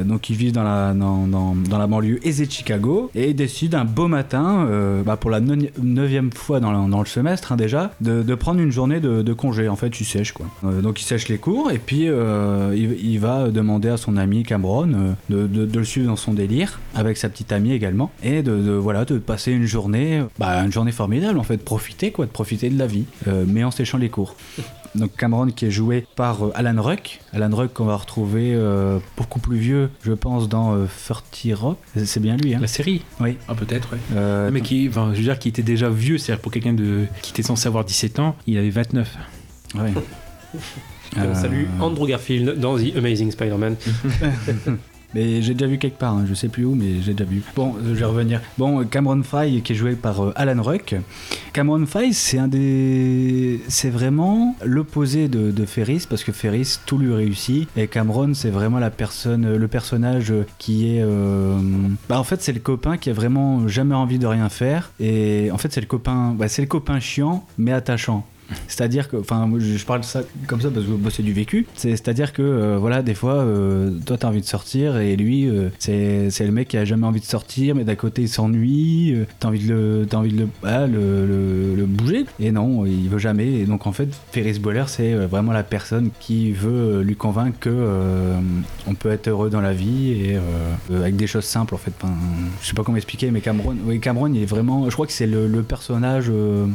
Donc, 0.05 0.29
il 0.31 0.37
vit 0.37 0.51
dans 0.53 0.65
la, 0.65 0.93
dans, 0.93 1.27
dans, 1.27 1.55
dans 1.55 1.79
la 1.79 1.87
banlieue 1.87 2.27
aisée 2.27 2.47
de 2.47 2.51
Chicago 2.51 3.11
et 3.15 3.31
il 3.31 3.37
décide 3.37 3.75
un 3.75 3.85
beau 3.85 4.09
matin, 4.09 4.69
bah, 5.05 5.17
pour 5.17 5.31
la 5.31 5.41
neuvième 5.41 6.33
fois 6.33 6.61
dans, 6.61 6.89
dans 6.89 6.99
le 6.99 7.07
semestre 7.07 7.44
déjà, 7.53 7.93
de, 8.01 8.35
prendre 8.35 8.61
une 8.61 8.73
journée 8.73 9.01
de, 9.01 9.33
congé. 9.33 9.69
En 9.69 9.77
fait, 9.77 10.01
il 10.01 10.05
sèche 10.05 10.33
quoi. 10.33 10.47
Euh, 10.65 10.81
donc, 10.81 11.01
il 11.01 11.05
sèche 11.05 11.29
les 11.29 11.39
cours 11.39 11.71
et 11.71 11.79
puis 11.79 12.09
euh, 12.09 12.75
il, 12.75 13.19
va 13.19 13.51
demander 13.51 13.89
à 13.89 13.97
son 13.97 14.17
ami 14.17 14.43
Cameron 14.43 15.15
euh, 15.31 15.47
de, 15.47 15.79
le 15.79 15.85
suivre 15.85 16.07
dans 16.07 16.17
son 16.17 16.33
délire 16.33 16.81
avec 16.95 17.17
sa 17.17 17.29
petite 17.29 17.53
amie 17.53 17.73
également 17.73 18.11
et 18.23 18.43
de, 18.43 18.53
voilà 18.73 19.05
de 19.05 19.19
passer 19.19 19.53
une 19.53 19.67
journée, 19.67 20.23
bah, 20.39 20.65
une 20.65 20.73
journée 20.73 20.93
formidable 20.93 21.39
en 21.39 21.43
fait, 21.43 21.59
profiter 21.59 22.11
quoi, 22.11 22.27
de 22.27 22.31
profiter 22.31 22.71
de 22.71 22.79
la 22.79 22.87
vie, 22.87 23.05
mais 23.47 23.65
en 23.65 23.71
séchant 23.71 23.99
les 23.99 24.09
cours. 24.09 24.37
Donc 24.95 25.17
Cameron 25.17 25.49
qui 25.49 25.67
est 25.67 25.71
joué 25.71 26.07
par 26.17 26.45
euh, 26.47 26.53
Alan 26.55 26.81
Ruck. 26.81 27.21
Alan 27.33 27.55
Ruck 27.55 27.73
qu'on 27.73 27.85
va 27.85 27.97
retrouver 27.97 28.55
euh, 28.55 28.99
beaucoup 29.17 29.41
plus 29.41 29.57
vieux, 29.57 29.91
je 30.05 30.13
pense, 30.13 30.49
dans 30.49 30.75
euh, 30.75 30.87
30 31.09 31.25
Rock. 31.59 31.79
C'est- 31.97 32.21
bien 32.21 32.37
lui, 32.37 32.55
hein 32.55 32.59
la 32.61 32.67
série 32.69 33.03
Oui. 33.21 33.37
ah 33.49 33.55
peut-être 33.55 33.93
ouais 33.93 33.99
Euh, 34.15 34.51
mais 34.53 34.61
qui, 34.61 34.87
enfin, 34.89 35.11
je 35.13 35.19
veux 35.19 35.25
dire, 35.25 35.39
qui 35.39 35.49
était 35.49 35.63
déjà 35.63 35.89
vieux, 35.91 36.17
c'est-à-dire 36.19 36.41
pour 36.43 36.53
quelqu'un 36.53 36.73
de, 36.75 37.07
qui 37.23 37.33
était 37.33 37.43
censé 37.43 37.67
avoir 37.67 37.85
17 37.85 38.19
ans, 38.21 38.37
il 38.47 38.57
avait 38.57 38.71
29. 38.71 39.17
ouais. 39.75 39.93
Euh, 39.97 40.01
Euh, 41.19 41.35
Salut 41.35 41.69
Andrew 41.81 42.07
Garfield 42.09 42.59
dans 42.59 42.77
The 42.77 42.97
Amazing 42.97 43.31
Spider-Man. 43.31 43.77
Mais 45.15 45.43
j'ai 45.43 45.55
déjà 45.55 45.67
vu 45.67 45.79
quelque 45.79 45.99
part, 45.99 46.15
hein, 46.15 46.25
je 46.29 46.35
sais 46.35 46.49
plus 46.49 46.65
où, 46.65 46.75
mais 46.75 47.01
j'ai 47.03 47.13
déjà 47.13 47.25
vu. 47.29 47.43
Bon, 47.55 47.75
je 47.85 47.93
vais 47.93 48.05
revenir. 48.05 48.41
Bon, 48.59 48.85
Cameron 48.85 49.23
Fry, 49.23 49.63
qui 49.63 49.73
est 49.73 49.77
joué 49.77 49.93
par 49.95 50.25
euh, 50.25 50.33
Alan 50.37 50.61
Ruck. 50.63 50.97
Cameron 51.53 51.87
Fry, 51.87 52.13
c'est 52.13 52.39
un 52.39 52.49
des. 52.49 53.61
C'est 53.69 53.91
vraiment 53.91 54.57
l'opposé 54.65 55.29
de, 55.29 55.65
Ferris, 55.67 56.07
parce 56.09 56.25
que 56.25 56.33
Ferris, 56.33 56.79
tout 56.87 56.99
lui 56.99 57.13
réussit. 57.15 57.69
Et 57.77 57.87
Cameron, 57.87 58.35
c'est 58.35 58.51
vraiment 58.51 58.79
la 58.79 58.91
personne, 58.91 59.57
le 59.57 59.69
personnage 59.69 60.33
qui 60.59 60.97
est. 60.97 61.03
euh, 61.03 61.57
Bah, 62.09 62.19
en 62.19 62.25
fait, 62.25 62.43
c'est 62.43 62.53
le 62.53 62.61
copain 62.61 62.97
qui 62.97 63.11
a 63.11 63.13
vraiment 63.13 63.69
jamais 63.69 63.95
envie 63.95 64.19
de 64.19 64.27
rien 64.27 64.49
faire. 64.49 64.91
Et 65.01 65.51
en 65.53 65.59
fait, 65.59 65.73
c'est 65.73 65.81
le 65.81 65.87
copain. 65.87 66.35
bah, 66.37 66.49
c'est 66.49 66.63
le 66.63 66.69
copain 66.69 66.99
chiant, 67.01 67.45
mais 67.59 67.73
attachant. 67.73 68.27
C'est-à-dire 68.69 69.09
que, 69.09 69.17
enfin, 69.17 69.51
je 69.59 69.85
parle 69.85 70.05
ça 70.05 70.23
comme 70.47 70.61
ça 70.61 70.71
parce 70.71 70.87
que 70.87 71.11
c'est 71.11 71.23
du 71.23 71.33
vécu. 71.33 71.67
C'est- 71.75 71.91
C'est-à-dire 71.91 72.33
que, 72.33 72.43
euh, 72.43 72.77
voilà, 72.79 73.03
des 73.03 73.15
fois, 73.15 73.35
euh, 73.35 73.91
toi, 74.05 74.17
t'as 74.19 74.29
envie 74.29 74.41
de 74.41 74.47
sortir 74.47 74.97
et 74.99 75.17
lui, 75.17 75.49
euh, 75.49 75.69
c'est 75.79 76.29
le 76.41 76.51
mec 76.51 76.69
qui 76.69 76.77
a 76.77 76.85
jamais 76.85 77.07
envie 77.07 77.21
de 77.21 77.25
sortir, 77.25 77.75
mais 77.75 77.85
d'un 77.85 77.95
côté, 77.95 78.23
il 78.23 78.29
s'ennuie. 78.29 79.13
euh, 79.15 79.25
t'as 79.39 79.49
envie 79.49 79.67
de 79.67 79.73
le, 79.73 80.07
t'as 80.09 80.19
envie 80.19 80.33
de 80.33 80.47
ah, 80.63 80.87
le, 80.87 81.85
bouger. 81.87 82.25
Et 82.41 82.51
non, 82.51 82.85
il 82.87 83.09
veut 83.09 83.19
jamais. 83.19 83.47
Et 83.61 83.65
donc, 83.67 83.87
en 83.87 83.93
fait, 83.93 84.09
Ferris 84.33 84.59
Bueller, 84.59 84.85
c'est 84.89 85.13
euh, 85.13 85.27
vraiment 85.27 85.53
la 85.53 85.63
personne 85.63 86.11
qui 86.21 86.53
veut 86.53 87.03
lui 87.03 87.17
convaincre 87.17 87.59
que 87.61 87.71
on 88.87 88.95
peut 88.95 89.11
être 89.11 89.29
heureux 89.29 89.51
dans 89.51 89.61
la 89.61 89.73
vie 89.73 90.13
et 90.13 90.39
avec 90.95 91.17
des 91.17 91.27
choses 91.27 91.45
simples, 91.45 91.75
en 91.75 91.79
fait. 91.79 91.93
Enfin, 92.03 92.15
je 92.61 92.67
sais 92.67 92.75
pas 92.75 92.83
comment 92.83 92.97
expliquer, 92.97 93.31
mais 93.31 93.41
Cameron, 93.41 93.77
oui, 93.85 94.01
Cameron, 94.01 94.27
il 94.33 94.43
est 94.43 94.47
vraiment. 94.47 94.89
Je 94.89 94.95
crois 94.95 95.07
que 95.07 95.13
c'est 95.13 95.27
le, 95.27 95.63
personnage 95.63 96.31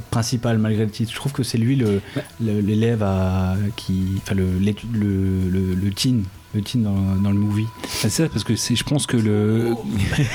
principal 0.10 0.58
malgré 0.58 0.86
le 0.86 0.92
titre. 0.92 1.12
Je 1.12 1.16
trouve 1.16 1.32
que 1.32 1.44
c'est 1.44 1.59
lui 1.60 1.75
le- 1.75 2.01
l'élève 2.42 3.04
à 3.04 3.56
qui, 3.75 4.04
enfin 4.18 4.36
le, 4.36 4.48
le, 4.60 5.50
le, 5.50 5.74
le 5.75 5.89
teen, 5.92 6.24
le 6.56 6.62
teen 6.62 6.84
dans, 6.84 7.16
dans 7.22 7.32
le 7.32 7.38
movie. 7.38 7.68
C'est 7.88 8.10
ça, 8.10 8.28
parce 8.30 8.44
que 8.44 8.56
c'est, 8.56 8.75
je 8.75 8.84
pense 8.84 9.06
que 9.06 9.18
le. 9.18 9.75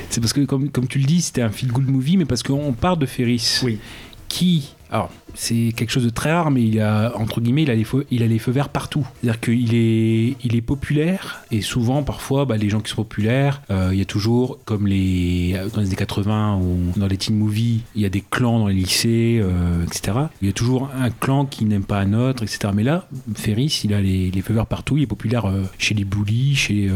c'est 0.10 0.22
parce 0.22 0.34
que, 0.34 0.42
comme, 0.46 0.70
comme 0.70 0.88
tu 0.88 1.00
le 1.00 1.06
dis, 1.06 1.22
c'était 1.22 1.42
un 1.42 1.50
feel-good 1.50 1.88
movie, 1.89 2.18
mais 2.18 2.25
parce 2.25 2.44
qu'on 2.44 2.74
part 2.74 2.98
de 2.98 3.06
Ferris. 3.06 3.60
Oui. 3.63 3.80
Qui. 4.27 4.74
Alors, 4.92 5.12
c'est 5.36 5.74
quelque 5.75 5.92
chose 5.92 6.04
de 6.06 6.10
très 6.10 6.32
rare, 6.32 6.51
mais 6.51 6.63
il 6.63 6.80
a, 6.80 7.13
entre 7.18 7.42
guillemets, 7.42 7.63
il 7.63 7.72
a 7.72 7.75
les 7.75 7.84
feux, 7.84 8.06
il 8.12 8.24
a 8.24 8.27
les 8.27 8.39
feux 8.39 8.51
verts 8.51 8.70
partout. 8.70 9.06
C'est-à-dire 9.22 9.39
qu'il 9.39 9.75
est, 9.75 10.36
il 10.44 10.56
est 10.56 10.62
populaire, 10.62 11.42
et 11.51 11.62
souvent, 11.62 12.04
parfois, 12.04 12.46
bah, 12.46 12.58
les 12.58 12.70
gens 12.70 12.80
qui 12.82 12.89
sont 12.89 13.04
populaires, 13.04 13.62
euh, 13.70 13.89
il 13.92 14.00
y 14.00 14.01
a 14.01 14.06
toujours, 14.06 14.60
comme 14.65 14.88
les, 14.88 15.56
dans 15.74 15.82
les 15.82 15.88
années 15.88 15.96
80 15.96 16.58
ou 16.62 17.00
dans 17.00 17.08
les 17.08 17.18
teen 17.18 17.38
movies, 17.38 17.82
il 17.96 18.01
y 18.01 18.06
a 18.06 18.10
des 18.10 18.24
clans 18.27 18.60
dans 18.60 18.68
les 18.68 18.75
lycées, 18.75 19.39
euh, 19.42 19.84
etc. 19.86 20.18
Il 20.42 20.48
y 20.48 20.50
a 20.50 20.54
toujours 20.54 20.89
un 20.98 21.10
clan 21.10 21.46
qui 21.46 21.65
n'aime 21.65 21.84
pas 21.84 22.00
un 22.00 22.13
autre, 22.13 22.44
etc. 22.44 22.72
Mais 22.74 22.84
là, 22.84 23.08
Ferris, 23.36 23.82
il 23.84 23.94
a 23.94 24.01
les, 24.01 24.32
les 24.32 24.42
feux 24.42 24.54
verts 24.54 24.65
partout, 24.65 24.98
il 24.98 25.04
est 25.04 25.08
populaire 25.08 25.46
euh, 25.46 25.63
chez 25.77 25.94
les 25.94 26.06
bullies, 26.06 26.56
chez, 26.56 26.89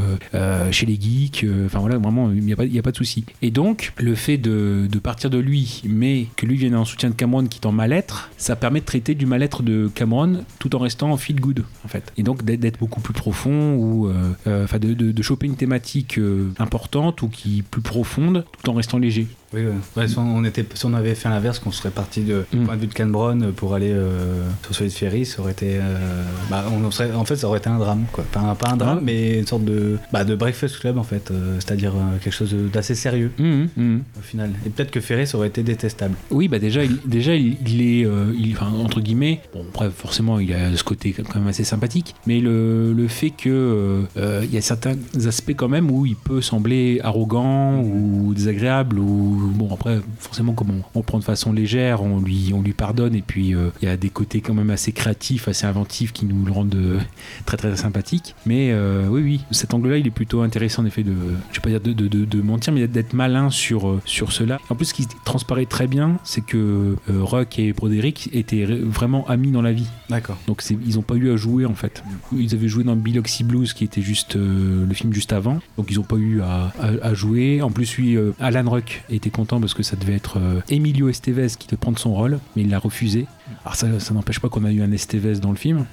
chez 0.72 0.86
les 0.86 1.00
geeks, 1.00 1.46
enfin 1.66 1.80
voilà, 1.80 1.98
vraiment, 1.98 2.32
il 2.32 2.44
n'y 2.44 2.54
a, 2.54 2.56
pas- 2.56 2.64
a 2.64 2.82
pas 2.82 2.92
de 2.92 2.98
souci. 2.98 3.26
Et 3.42 3.52
donc, 3.52 3.94
le 3.98 4.16
fait 4.16 4.38
de, 4.38 4.88
de 4.90 5.00
partir 5.00 5.30
de 5.30 5.38
lui, 5.38 5.82
mais 5.86 6.28
que 6.36 6.46
lui 6.46 6.56
vienne 6.58 6.76
en 6.76 6.86
soutien 6.86 7.10
de 7.10 7.16
Cameron 7.16 7.46
qui 7.46 7.60
est 7.60 7.66
en 7.66 7.72
mal-être, 7.72 8.29
ça 8.38 8.56
permet 8.56 8.80
de 8.80 8.86
traiter 8.86 9.16
du 9.16 9.26
mal-être 9.26 9.64
de 9.64 9.90
Cameron 9.94 10.44
tout 10.60 10.76
en 10.76 10.80
restant 10.80 11.12
en 11.12 11.18
feel 11.18 11.40
good, 11.40 11.66
en 11.86 11.88
fait. 11.88 12.12
Et 12.18 12.24
donc 12.24 12.44
d'être- 12.44 12.80
beaucoup 12.80 13.02
plus 13.02 13.14
profond, 13.14 13.76
ou 13.76 14.08
euh, 14.08 14.14
euh, 14.48 14.64
enfin 14.64 14.80
de, 14.80 14.94
de, 14.94 15.12
de 15.12 15.22
choper 15.24 15.48
une 15.48 15.56
thématique 15.56 16.18
euh, 16.18 16.52
importante 16.60 17.22
ou 17.22 17.28
qui 17.28 17.60
est 17.60 17.64
plus 17.64 17.82
profonde, 17.82 18.46
tout 18.64 18.70
en 18.70 18.74
restant 18.74 18.98
léger. 18.98 19.28
Oui, 19.52 19.62
ouais. 19.66 19.72
Ouais, 19.98 20.08
si, 20.08 20.16
on 20.20 20.44
était, 20.44 20.64
si 20.76 20.86
on 20.86 20.94
avait 20.94 21.16
fait 21.16 21.28
l'inverse, 21.28 21.58
qu'on 21.58 21.72
serait 21.72 21.90
parti 21.90 22.22
de, 22.22 22.46
du 22.52 22.60
Mm. 22.60 22.66
point 22.66 22.76
de 22.76 22.82
vue 22.82 22.88
de 22.88 22.94
Cameron 22.94 23.52
pour 23.56 23.74
aller 23.74 23.92
euh, 23.92 24.48
sur 24.64 24.76
celui 24.76 24.90
de 24.92 24.96
Ferry, 24.96 25.26
ça 25.26 25.42
aurait 25.42 25.54
été. 25.54 25.78
euh, 25.78 26.24
bah, 26.52 26.66
on 26.72 26.92
serait, 26.92 27.12
en 27.14 27.26
fait, 27.26 27.36
ça 27.36 27.48
aurait 27.48 27.58
été 27.58 27.68
un 27.70 27.80
drame, 27.80 28.04
quoi. 28.12 28.24
Pas 28.32 28.42
un, 28.42 28.54
pas 28.54 28.70
un 28.70 28.78
drame, 28.78 29.00
mais 29.04 29.40
une 29.40 29.48
sorte 29.48 29.66
de, 29.66 29.98
bah, 30.14 30.24
de 30.24 30.36
Breakfast 30.36 30.78
Club, 30.80 31.00
en 31.00 31.04
fait. 31.04 31.32
euh, 31.32 31.56
C'est-à-dire 31.60 31.94
euh, 31.96 32.18
quelque 32.24 32.34
chose 32.34 32.56
d'assez 32.72 32.94
sérieux, 32.94 33.32
Mhm, 33.40 33.70
mhm. 33.76 34.02
au 34.20 34.22
final. 34.22 34.52
Et 34.68 34.70
peut-être 34.70 34.92
que 34.92 35.00
Ferry, 35.00 35.26
ça 35.26 35.38
aurait 35.38 35.48
été 35.48 35.64
détestable. 35.64 36.14
Oui, 36.30 36.48
bah 36.48 36.60
déjà, 36.60 36.84
il, 36.84 37.00
déjà, 37.06 37.34
il, 37.36 37.58
il 37.68 37.82
est, 37.82 38.08
il- 38.38 38.54
enfin, 38.56 38.72
entre 38.72 39.02
guillemets, 39.02 39.42
bon, 39.54 39.66
après, 39.70 39.90
forcément, 39.90 40.38
il 40.40 40.54
a 40.54 40.76
ce 40.78 40.84
côté 40.84 41.12
quand 41.14 41.40
même 41.40 41.48
assez 41.48 41.64
sympathique, 41.64 42.14
mais 42.28 42.40
le, 42.40 42.94
le 42.94 43.08
fait 43.08 43.32
que 43.32 44.04
il 44.44 44.54
y 44.54 44.58
a 44.58 44.62
certains 44.62 44.94
aspects 45.26 45.56
quand 45.56 45.70
même 45.70 45.90
où 45.90 46.06
il 46.06 46.16
peut 46.16 46.42
sembler 46.42 47.00
arrogant 47.04 47.80
ou 47.82 48.34
désagréable, 48.36 49.00
ou 49.00 49.38
bon, 49.48 49.74
après, 49.74 50.00
forcément, 50.20 50.54
comme 50.54 50.70
on, 50.72 51.00
on 51.00 51.02
prend 51.04 51.20
de 51.20 51.24
façon 51.24 51.52
légère, 51.54 52.02
on 52.04 52.20
lui, 52.20 52.52
on 52.54 52.62
lui 52.62 52.74
pardonne, 52.74 53.16
et 53.16 53.22
puis 53.22 53.56
euh, 53.56 53.70
il 53.82 53.88
y 53.88 53.92
a 53.92 53.98
des 53.98 54.10
côtés 54.10 54.42
quand 54.42 54.54
même 54.54 54.70
assez 54.70 54.92
créatifs, 54.92 55.48
assez 55.48 55.66
inventifs 55.66 56.12
qui 56.14 56.26
nous 56.26 56.46
le 56.46 56.52
rendent 56.52 56.76
euh, 56.76 57.00
très 57.46 57.58
très 57.58 57.76
sympathique. 57.76 58.36
Mais 58.46 58.72
euh, 58.72 59.08
oui, 59.10 59.22
oui, 59.22 59.42
cet 59.52 59.74
angle-là, 59.74 59.98
il 59.98 60.08
est 60.08 60.12
plutôt 60.12 60.42
intéressant 60.42 60.84
en 60.84 60.86
effet 60.86 61.04
de, 61.04 61.14
je 61.52 61.58
vais 61.60 61.62
pas 61.62 61.70
dire 61.70 61.82
de, 61.82 61.94
de, 61.94 62.08
de- 62.08 62.26
de 62.26 62.42
mentir, 62.42 62.74
mais 62.74 62.88
d'être 62.88 63.14
malin 63.14 63.50
sur, 63.50 64.00
sur 64.06 64.32
cela. 64.32 64.60
En 64.70 64.76
plus, 64.76 64.86
ce 64.86 64.94
qui 64.94 65.08
transparaît 65.26 65.66
très 65.66 65.88
bien, 65.88 66.18
c'est 66.24 66.42
que 66.46 66.96
Rock 67.10 67.60
et 67.60 67.74
Broderick 67.74 68.30
étaient 68.34 68.66
vraiment 68.66 69.28
amis 69.28 69.52
dans 69.52 69.62
la 69.62 69.72
vie. 69.72 69.88
D'accord. 70.10 70.38
Donc 70.48 70.64
ils 70.70 70.96
n'ont 70.96 71.02
pas 71.02 71.16
eu 71.16 71.32
à 71.32 71.36
jouer 71.36 71.66
en 71.66 71.76
fait. 71.76 72.04
Ils 72.36 72.54
avaient 72.54 72.68
joué 72.68 72.84
dans 72.84 72.96
Biloxi 72.96 73.44
Blues 73.44 73.74
qui 73.74 73.84
était 73.84 74.02
juste 74.02 74.36
le 74.36 74.94
film 74.94 75.14
juste 75.14 75.34
avant. 75.34 75.60
Donc 75.78 75.88
ils 75.90 75.98
n'ont 75.98 76.04
pas 76.04 76.16
eu 76.18 76.42
à, 76.42 76.72
à- 76.80 77.08
à 77.08 77.14
jouer. 77.14 77.62
En 77.62 77.72
plus 77.72 77.98
lui, 77.98 78.18
Alan 78.40 78.70
Ruck 78.70 79.04
était 79.10 79.29
content 79.30 79.60
parce 79.60 79.74
que 79.74 79.84
ça 79.84 79.96
devait 79.96 80.16
être 80.16 80.38
euh, 80.38 80.62
Emilio 80.70 81.10
Estevez 81.10 81.50
qui 81.58 81.68
devait 81.68 81.78
prendre 81.78 82.00
son 82.00 82.14
rôle, 82.14 82.40
mais 82.56 82.64
il 82.64 82.70
l'a 82.70 82.80
refusé. 82.80 83.28
Alors 83.64 83.76
ça, 83.76 83.88
n'empêche 84.14 84.40
pas 84.40 84.50
qu'on 84.50 84.66
a 84.66 84.72
eu 84.72 84.82
un 84.82 84.92
Estevez 84.92 85.40
dans 85.40 85.52
le 85.52 85.58
film. 85.58 85.86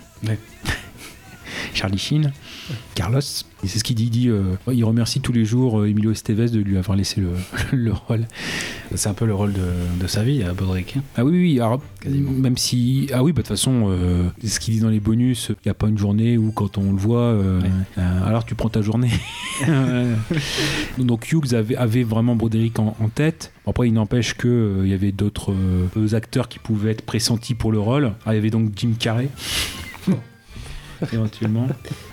Charlie 1.74 1.98
Sheen, 1.98 2.32
Carlos. 2.94 3.20
Et 3.64 3.68
c'est 3.68 3.78
ce 3.78 3.84
qu'il 3.84 3.96
dit. 3.96 4.04
Il, 4.04 4.10
dit, 4.10 4.28
euh, 4.28 4.42
il 4.72 4.84
remercie 4.84 5.20
tous 5.20 5.32
les 5.32 5.44
jours 5.44 5.80
euh, 5.80 5.88
Emilio 5.88 6.12
Estevez 6.12 6.48
de 6.50 6.60
lui 6.60 6.76
avoir 6.76 6.96
laissé 6.96 7.20
le, 7.20 7.30
le 7.72 7.92
rôle. 7.92 8.26
C'est 8.94 9.08
un 9.08 9.14
peu 9.14 9.24
le 9.26 9.34
rôle 9.34 9.52
de, 9.52 9.60
de 10.00 10.06
sa 10.06 10.22
vie, 10.22 10.42
à 10.42 10.52
Bodrick. 10.52 10.96
hein. 10.96 11.02
Ah 11.16 11.24
oui, 11.24 11.32
oui, 11.32 11.60
alors, 11.60 11.80
Quasiment. 12.00 12.30
même 12.32 12.56
si. 12.56 13.08
Ah 13.12 13.22
oui, 13.24 13.32
bah, 13.32 13.36
de 13.42 13.42
toute 13.42 13.48
façon, 13.56 13.86
euh, 13.88 14.28
ce 14.44 14.60
qu'il 14.60 14.74
dit 14.74 14.80
dans 14.80 14.90
les 14.90 15.00
bonus, 15.00 15.48
il 15.50 15.56
n'y 15.66 15.70
a 15.70 15.74
pas 15.74 15.88
une 15.88 15.98
journée 15.98 16.38
où 16.38 16.52
quand 16.52 16.78
on 16.78 16.92
le 16.92 16.98
voit, 16.98 17.20
euh, 17.20 17.60
Ouais. 17.60 18.02
alors 18.26 18.44
tu 18.44 18.54
prends 18.54 18.68
ta 18.68 18.82
journée. 18.82 19.10
Donc 20.98 21.30
Hughes 21.32 21.54
avait, 21.54 21.76
avait 21.76 22.02
vraiment 22.04 22.36
Broderick 22.36 22.78
en, 22.78 22.96
en 23.00 23.08
tête. 23.08 23.52
Après, 23.66 23.88
il 23.88 23.92
n'empêche 23.94 24.34
qu'il 24.36 24.80
il 24.84 24.88
y 24.88 24.94
avait 24.94 25.12
d'autres 25.12 25.52
euh, 25.52 26.14
acteurs 26.14 26.48
qui 26.48 26.58
pouvaient 26.58 26.92
être 26.92 27.02
pressentis 27.02 27.54
pour 27.54 27.72
le 27.72 27.78
rôle. 27.80 28.12
Ah, 28.24 28.32
il 28.32 28.36
y 28.36 28.38
avait 28.38 28.50
donc 28.50 28.70
Jim 28.76 28.92
Carrey. 28.98 29.28
Éventuellement. 31.12 31.68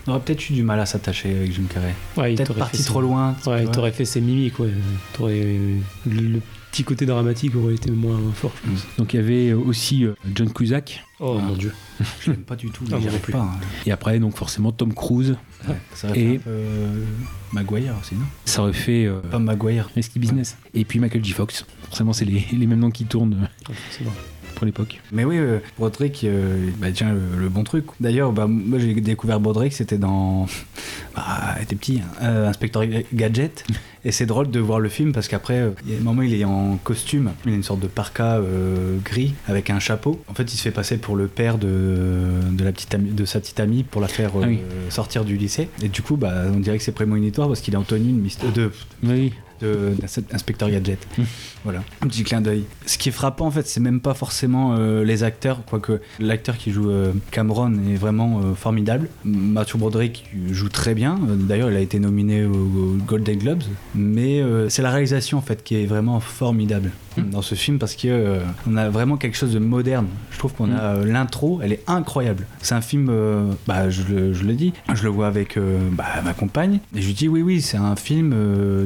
On 0.08 0.12
aurait 0.12 0.20
peut-être 0.22 0.50
eu 0.50 0.54
du 0.54 0.64
mal 0.64 0.80
à 0.80 0.86
s'attacher 0.86 1.30
avec 1.36 1.54
Jim 1.54 1.64
Carrey. 1.74 1.94
Ouais, 2.18 2.34
il 2.34 2.36
Peut-être 2.36 2.48
t'aurait 2.48 2.60
parti 2.60 2.78
fait 2.78 2.84
trop 2.84 3.00
ses- 3.02 3.08
loin. 3.08 3.36
Ouais, 3.48 3.64
il 3.64 3.70
t'aurait 3.72 3.92
fait 3.92 4.06
ses 4.06 4.22
mimiques, 4.22 4.60
ouais. 4.60 4.72
T'aurais- 5.14 5.58
Le, 6.06 6.22
le 6.22 6.42
petit 6.72 6.84
côté 6.84 7.06
dramatique 7.06 7.56
aurait 7.56 7.76
été 7.76 7.92
moins 7.92 8.20
fort, 8.34 8.52
je 8.66 8.70
pense. 8.72 8.86
Donc 8.98 9.14
il 9.14 9.18
y 9.18 9.20
avait 9.20 9.54
aussi 9.54 10.06
euh, 10.06 10.14
John 10.34 10.52
Cusack. 10.52 11.04
Oh 11.20 11.38
Ah. 11.40 11.44
mon 11.44 11.56
dieu. 11.56 11.72
Je 12.20 12.32
l'aime 12.32 12.42
pas 12.42 12.56
du 12.56 12.70
tout. 12.72 12.84
Ah, 12.92 12.96
non 13.00 13.20
plus. 13.22 13.32
pas, 13.32 13.40
hein. 13.40 13.52
Et 13.86 13.92
après, 13.92 14.20
donc 14.20 14.36
forcément, 14.36 14.72
Tom 14.72 14.94
Cruise. 14.94 15.38
Ça 15.94 16.10
aurait 16.10 16.20
Et- 16.20 16.30
fait 16.32 16.36
un 16.36 16.40
peu 16.40 16.50
euh, 16.50 17.04
Maguire 17.54 17.94
aussi, 18.02 18.16
non? 18.16 18.26
Ça 18.46 18.64
aurait 18.64 18.74
fait 18.74 19.06
euh, 19.06 19.22
Pas 19.22 19.40
Maguire. 19.40 19.90
Risky 19.96 20.20
Business. 20.20 20.58
Et 20.74 20.84
puis 20.84 21.00
Michael 21.00 21.24
J. 21.24 21.32
Fox. 21.32 21.66
Forcément, 21.86 22.12
c'est 22.12 22.26
les, 22.26 22.46
les 22.52 22.68
mêmes 22.68 22.80
noms 22.80 22.92
qui 22.92 23.06
tournent 23.06 23.48
C'est 23.92 24.04
bon. 24.04 24.12
Pour 24.64 24.82
l'époque. 24.82 25.02
Mais 25.12 25.26
oui, 25.26 25.38
euh, 25.38 25.60
Broderick, 25.78 26.24
euh, 26.24 26.70
bah 26.78 26.88
tiens, 26.94 27.14
le, 27.14 27.42
le 27.42 27.50
bon 27.50 27.64
truc. 27.64 27.86
D'ailleurs, 28.00 28.32
bah, 28.32 28.48
moi 28.48 28.80
j'ai 28.80 28.94
découvert 28.94 29.40
Broderick, 29.40 29.74
c'était 29.74 29.98
dans. 29.98 30.48
Bah, 31.16 31.22
il 31.60 31.64
était 31.64 31.76
petit, 31.76 32.02
hein, 32.04 32.10
euh, 32.24 32.50
Inspector 32.50 32.84
Gadget. 33.14 33.66
Et 34.04 34.12
c'est 34.12 34.26
drôle 34.26 34.50
de 34.50 34.60
voir 34.60 34.80
le 34.80 34.90
film 34.90 35.12
parce 35.14 35.28
qu'après, 35.28 35.60
euh, 35.60 35.70
il 35.86 35.94
y 35.94 35.96
a 35.96 36.00
un 36.00 36.02
moment, 36.02 36.24
il 36.24 36.34
est 36.34 36.44
en 36.44 36.78
costume. 36.84 37.32
Il 37.46 37.52
a 37.52 37.56
une 37.56 37.62
sorte 37.62 37.82
de 37.82 37.88
parka 37.88 38.42
gris 39.06 39.36
avec 39.48 39.70
un 39.70 39.78
chapeau. 39.80 40.20
En 40.28 40.34
fait, 40.34 40.52
il 40.52 40.58
se 40.58 40.64
fait 40.64 40.72
passer 40.72 40.98
pour 40.98 41.16
le 41.16 41.28
père 41.28 41.60
de, 41.60 42.32
de, 42.52 42.64
la 42.64 42.72
petite 42.72 42.96
amie, 42.96 43.12
de 43.12 43.26
sa 43.26 43.40
petite 43.40 43.60
amie 43.60 43.84
pour 43.84 44.02
la 44.02 44.08
faire 44.08 44.32
Ah 44.42 44.46
oui. 44.48 44.62
sortir 44.90 45.24
du 45.24 45.38
lycée. 45.38 45.70
Et 45.84 45.88
du 45.90 46.02
coup, 46.02 46.18
bah, 46.18 46.34
on 46.52 46.60
dirait 46.60 46.80
que 46.80 46.84
c'est 46.84 46.92
prémonitoire 46.92 47.48
parce 47.48 47.62
qu'il 47.62 47.76
est 47.76 47.78
en 47.78 47.84
tenue 47.84 48.12
de, 48.14 48.20
Mister- 48.20 48.52
de, 48.52 48.72
Oui. 49.04 49.34
De, 49.62 49.94
d'inspecteur 50.30 50.70
Gadget. 50.70 51.00
Hmm. 51.18 51.24
Voilà, 51.64 51.84
un 52.02 52.08
petit 52.08 52.24
clin 52.24 52.42
d'œil. 52.42 52.64
Ce 52.86 52.98
qui 52.98 53.10
est 53.10 53.14
frappant 53.14 53.48
en 53.48 53.52
fait, 53.52 53.68
c'est 53.68 53.80
même 53.80 54.02
pas 54.02 54.14
forcément 54.14 54.76
euh, 54.76 55.04
les 55.04 55.24
acteurs, 55.24 55.62
quoique 55.66 56.02
l'acteur 56.20 56.58
qui 56.58 56.72
joue 56.72 56.90
euh, 56.90 57.14
Cameron 57.32 57.74
est 57.90 57.96
vraiment 57.96 58.40
euh, 58.40 58.54
formidable. 58.54 59.10
Matthew 59.24 59.78
Broderick 59.78 60.30
joue 60.52 60.70
très 60.70 60.94
bien. 60.94 61.20
D'ailleurs, 61.22 61.72
il 61.72 61.78
a 61.78 61.82
été 61.82 62.00
nominé 62.00 62.46
aux, 62.46 62.52
aux 62.54 62.98
Golden 63.06 63.38
Globes. 63.38 63.64
Mais 63.96 64.42
c'est 64.70 64.82
la 64.82 64.92
réalisation 64.92 65.38
en 65.38 65.42
fait 65.42 65.64
qui 65.64 65.76
est 65.76 65.86
vraiment 65.86 66.20
formidable. 66.20 66.92
Dans 67.18 67.42
ce 67.42 67.56
film 67.56 67.80
parce 67.80 67.96
que 67.96 68.08
euh, 68.08 68.40
on 68.70 68.76
a 68.78 68.90
vraiment 68.90 69.18
quelque 69.18 69.38
chose 69.38 69.54
de 69.54 69.60
moderne. 69.60 70.08
Je 70.32 70.38
trouve 70.40 70.54
qu'on 70.54 70.68
Hmm. 70.68 70.76
a 70.78 70.84
euh, 70.96 71.06
l'intro, 71.06 71.60
elle 71.64 71.74
est 71.74 71.84
incroyable. 71.88 72.46
C'est 72.62 72.76
un 72.76 72.82
film, 72.82 73.08
euh, 73.10 73.52
bah, 73.68 73.90
je, 73.90 74.04
le, 74.04 74.34
je 74.34 74.44
le 74.44 74.54
dis, 74.54 74.74
je 74.94 75.04
le 75.04 75.10
vois 75.10 75.28
avec 75.28 75.58
bah, 75.92 76.06
ma 76.24 76.34
compagne 76.34 76.80
et 76.96 77.02
je 77.02 77.08
lui 77.08 77.14
dis 77.14 77.28
oui 77.28 77.42
oui, 77.42 77.62
c'est 77.62 77.78
un 77.78 77.96
film 77.96 78.36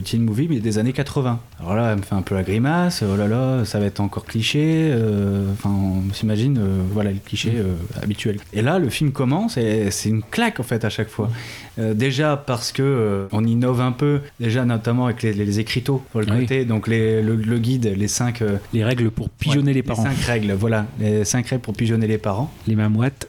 teen 0.04 0.24
movie 0.24 0.48
mais 0.50 0.60
des 0.60 0.78
années 0.78 0.94
80 0.94 1.40
Alors 1.60 1.76
là, 1.76 1.92
elle 1.92 1.98
me 1.98 2.04
fait 2.04 2.14
un 2.14 2.22
peu 2.22 2.36
la 2.36 2.44
grimace. 2.44 3.04
Oh 3.04 3.18
là 3.18 3.28
là, 3.28 3.66
ça 3.66 3.80
va 3.80 3.86
être 3.88 4.00
encore 4.00 4.26
cliché. 4.26 4.90
euh, 4.92 5.52
Enfin, 5.54 5.72
on 5.72 6.14
s'imagine, 6.14 6.60
euh, 6.60 6.82
voilà, 6.92 7.12
le 7.12 7.18
cliché 7.18 7.54
euh, 7.56 7.74
habituel. 8.02 8.38
Et 8.54 8.62
là, 8.62 8.78
le 8.78 8.90
film 8.90 9.12
commence 9.12 9.58
et 9.58 9.90
c'est 9.90 10.10
une 10.10 10.22
claque 10.22 10.60
en 10.60 10.64
fait 10.64 10.86
à 10.86 10.90
chaque 10.90 11.10
fois. 11.10 11.32
Euh, 11.80 11.96
déjà 11.96 12.38
parce 12.38 12.72
que 12.72 12.84
euh, 12.84 13.28
on 13.32 13.44
innove 13.44 13.82
un 13.82 13.92
peu, 13.92 14.22
déjà 14.40 14.66
notamment 14.66 15.06
avec 15.06 15.24
les, 15.24 15.34
les 15.34 15.60
écriteaux 15.60 16.04
pour 16.12 16.22
le 16.22 16.28
Oui. 16.32 16.42
côté, 16.42 16.64
donc 16.64 16.88
les- 16.88 17.24
le, 17.24 17.36
le 17.36 17.58
guide, 17.58 17.92
les 17.98 18.08
cinq. 18.08 18.44
euh, 18.44 18.58
Les 18.72 18.84
règles 18.84 19.10
pour 19.10 19.28
pigeonner 19.30 19.68
ouais, 19.70 19.74
les 19.74 19.84
parents. 19.84 20.04
cinq 20.04 20.18
règles, 20.28 20.52
voilà, 20.54 20.86
les 21.00 21.26
cinq 21.26 21.48
règles 21.48 21.64
pour 21.64 21.74
pigeonner 21.74 22.06
les 22.08 22.20
parents. 22.20 22.52
Les 22.68 22.76
moites, 22.76 23.28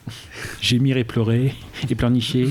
gémir 0.60 0.98
et 0.98 1.04
pleurer, 1.04 1.54
et 1.88 1.94
pleurnicher, 1.94 2.48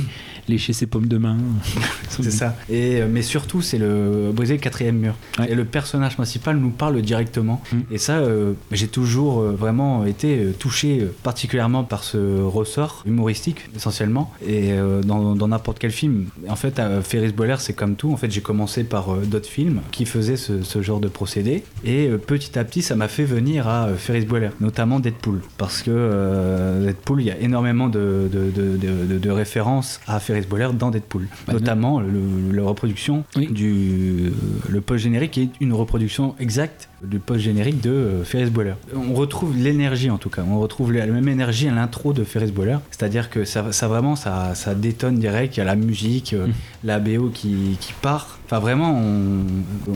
lécher 0.47 0.73
ses 0.73 0.86
pommes 0.88 1.07
de 1.07 1.17
main. 1.17 1.38
C'est 2.10 2.31
ça. 2.31 2.55
Et, 2.69 3.01
euh, 3.01 3.07
mais 3.12 3.21
surtout, 3.21 3.62
c'est 3.62 3.77
le 3.77 4.31
briser 4.33 4.55
le 4.55 4.60
quatrième 4.60 4.97
mur. 4.97 5.13
Ouais. 5.38 5.51
Et 5.51 5.55
le 5.55 5.65
personnage 5.65 6.15
principal 6.15 6.57
nous 6.57 6.69
parle 6.71 6.99
directement. 7.01 7.62
Mm. 7.71 7.77
Et 7.91 7.97
ça, 7.97 8.13
euh, 8.17 8.53
j'ai 8.71 8.88
toujours 8.88 9.41
euh, 9.41 9.51
vraiment 9.51 10.03
été 10.05 10.47
touché 10.57 11.07
particulièrement 11.23 11.83
par 11.83 12.03
ce 12.03 12.41
ressort 12.41 13.03
humoristique, 13.05 13.69
essentiellement. 13.75 14.31
Et 14.45 14.71
euh, 14.71 15.01
dans 15.03 15.47
n'importe 15.47 15.77
quel 15.79 15.91
film. 15.91 16.25
En 16.49 16.55
fait, 16.55 16.81
Ferris 17.03 17.33
Bueller, 17.33 17.57
c'est 17.60 17.73
comme 17.73 17.95
tout. 17.95 18.12
En 18.12 18.17
fait, 18.17 18.31
j'ai 18.31 18.41
commencé 18.41 18.83
par 18.83 19.15
d'autres 19.17 19.49
films 19.49 19.81
qui 19.91 20.05
faisaient 20.05 20.38
ce, 20.38 20.63
ce 20.63 20.81
genre 20.81 20.99
de 20.99 21.07
procédé. 21.07 21.63
Et 21.86 22.07
petit 22.25 22.57
à 22.57 22.63
petit, 22.63 22.81
ça 22.81 22.95
m'a 22.95 23.07
fait 23.07 23.25
venir 23.25 23.67
à 23.67 23.89
Ferris 23.95 24.25
Bueller, 24.25 24.49
notamment 24.60 24.99
Deadpool. 24.99 25.41
Parce 25.57 25.83
que 25.83 26.83
Deadpool, 26.86 27.21
il 27.21 27.27
y 27.27 27.31
a 27.31 27.38
énormément 27.39 27.88
de, 27.89 28.29
de- 28.31 28.77
de- 28.77 29.17
de 29.17 29.29
références 29.29 29.99
à 30.07 30.19
Ferris 30.19 30.37
Bueller 30.45 30.69
dans 30.78 30.91
Deadpool. 30.91 31.28
Bah, 31.47 31.54
notamment 31.54 32.00
le- 32.00 32.52
la 32.56 32.63
reproduction 32.63 33.23
Oui. 33.36 33.47
du 33.47 34.32
le 34.69 34.82
post-générique 34.82 35.38
est 35.38 35.50
une 35.62 35.73
reproduction 35.73 36.36
exacte 36.39 36.89
du 37.04 37.19
post-générique 37.19 37.80
de 37.82 37.89
euh, 37.91 38.23
Ferris 38.23 38.50
Bueller. 38.50 38.73
On 38.95 39.13
retrouve 39.13 39.56
l'énergie 39.56 40.10
en 40.10 40.17
tout 40.17 40.30
cas, 40.30 40.43
on 40.50 40.60
retrouve 40.60 40.93
la 40.93 41.06
même 41.06 41.28
énergie 41.28 41.67
à 41.67 41.71
l'intro 41.71 42.12
de 42.13 42.23
Ferris 42.23 42.52
Bueller, 42.52 42.78
c'est-à-dire 42.91 43.30
que 43.30 43.45
ça, 43.45 43.71
ça 43.71 43.88
vraiment 43.88 44.15
ça, 44.15 44.56
ça 44.56 44.73
détonne 44.76 45.19
direct, 45.19 45.56
il 45.58 45.60
y 45.60 45.62
a 45.62 45.65
la 45.65 45.76
musique, 45.76 46.34
euh, 46.34 46.47
Mm. 46.47 46.52
la 46.84 47.00
BO 47.00 47.30
qui, 47.34 47.78
qui 47.80 47.93
part. 48.02 48.39
Enfin 48.45 48.60
vraiment, 48.60 48.97
on, 48.97 49.43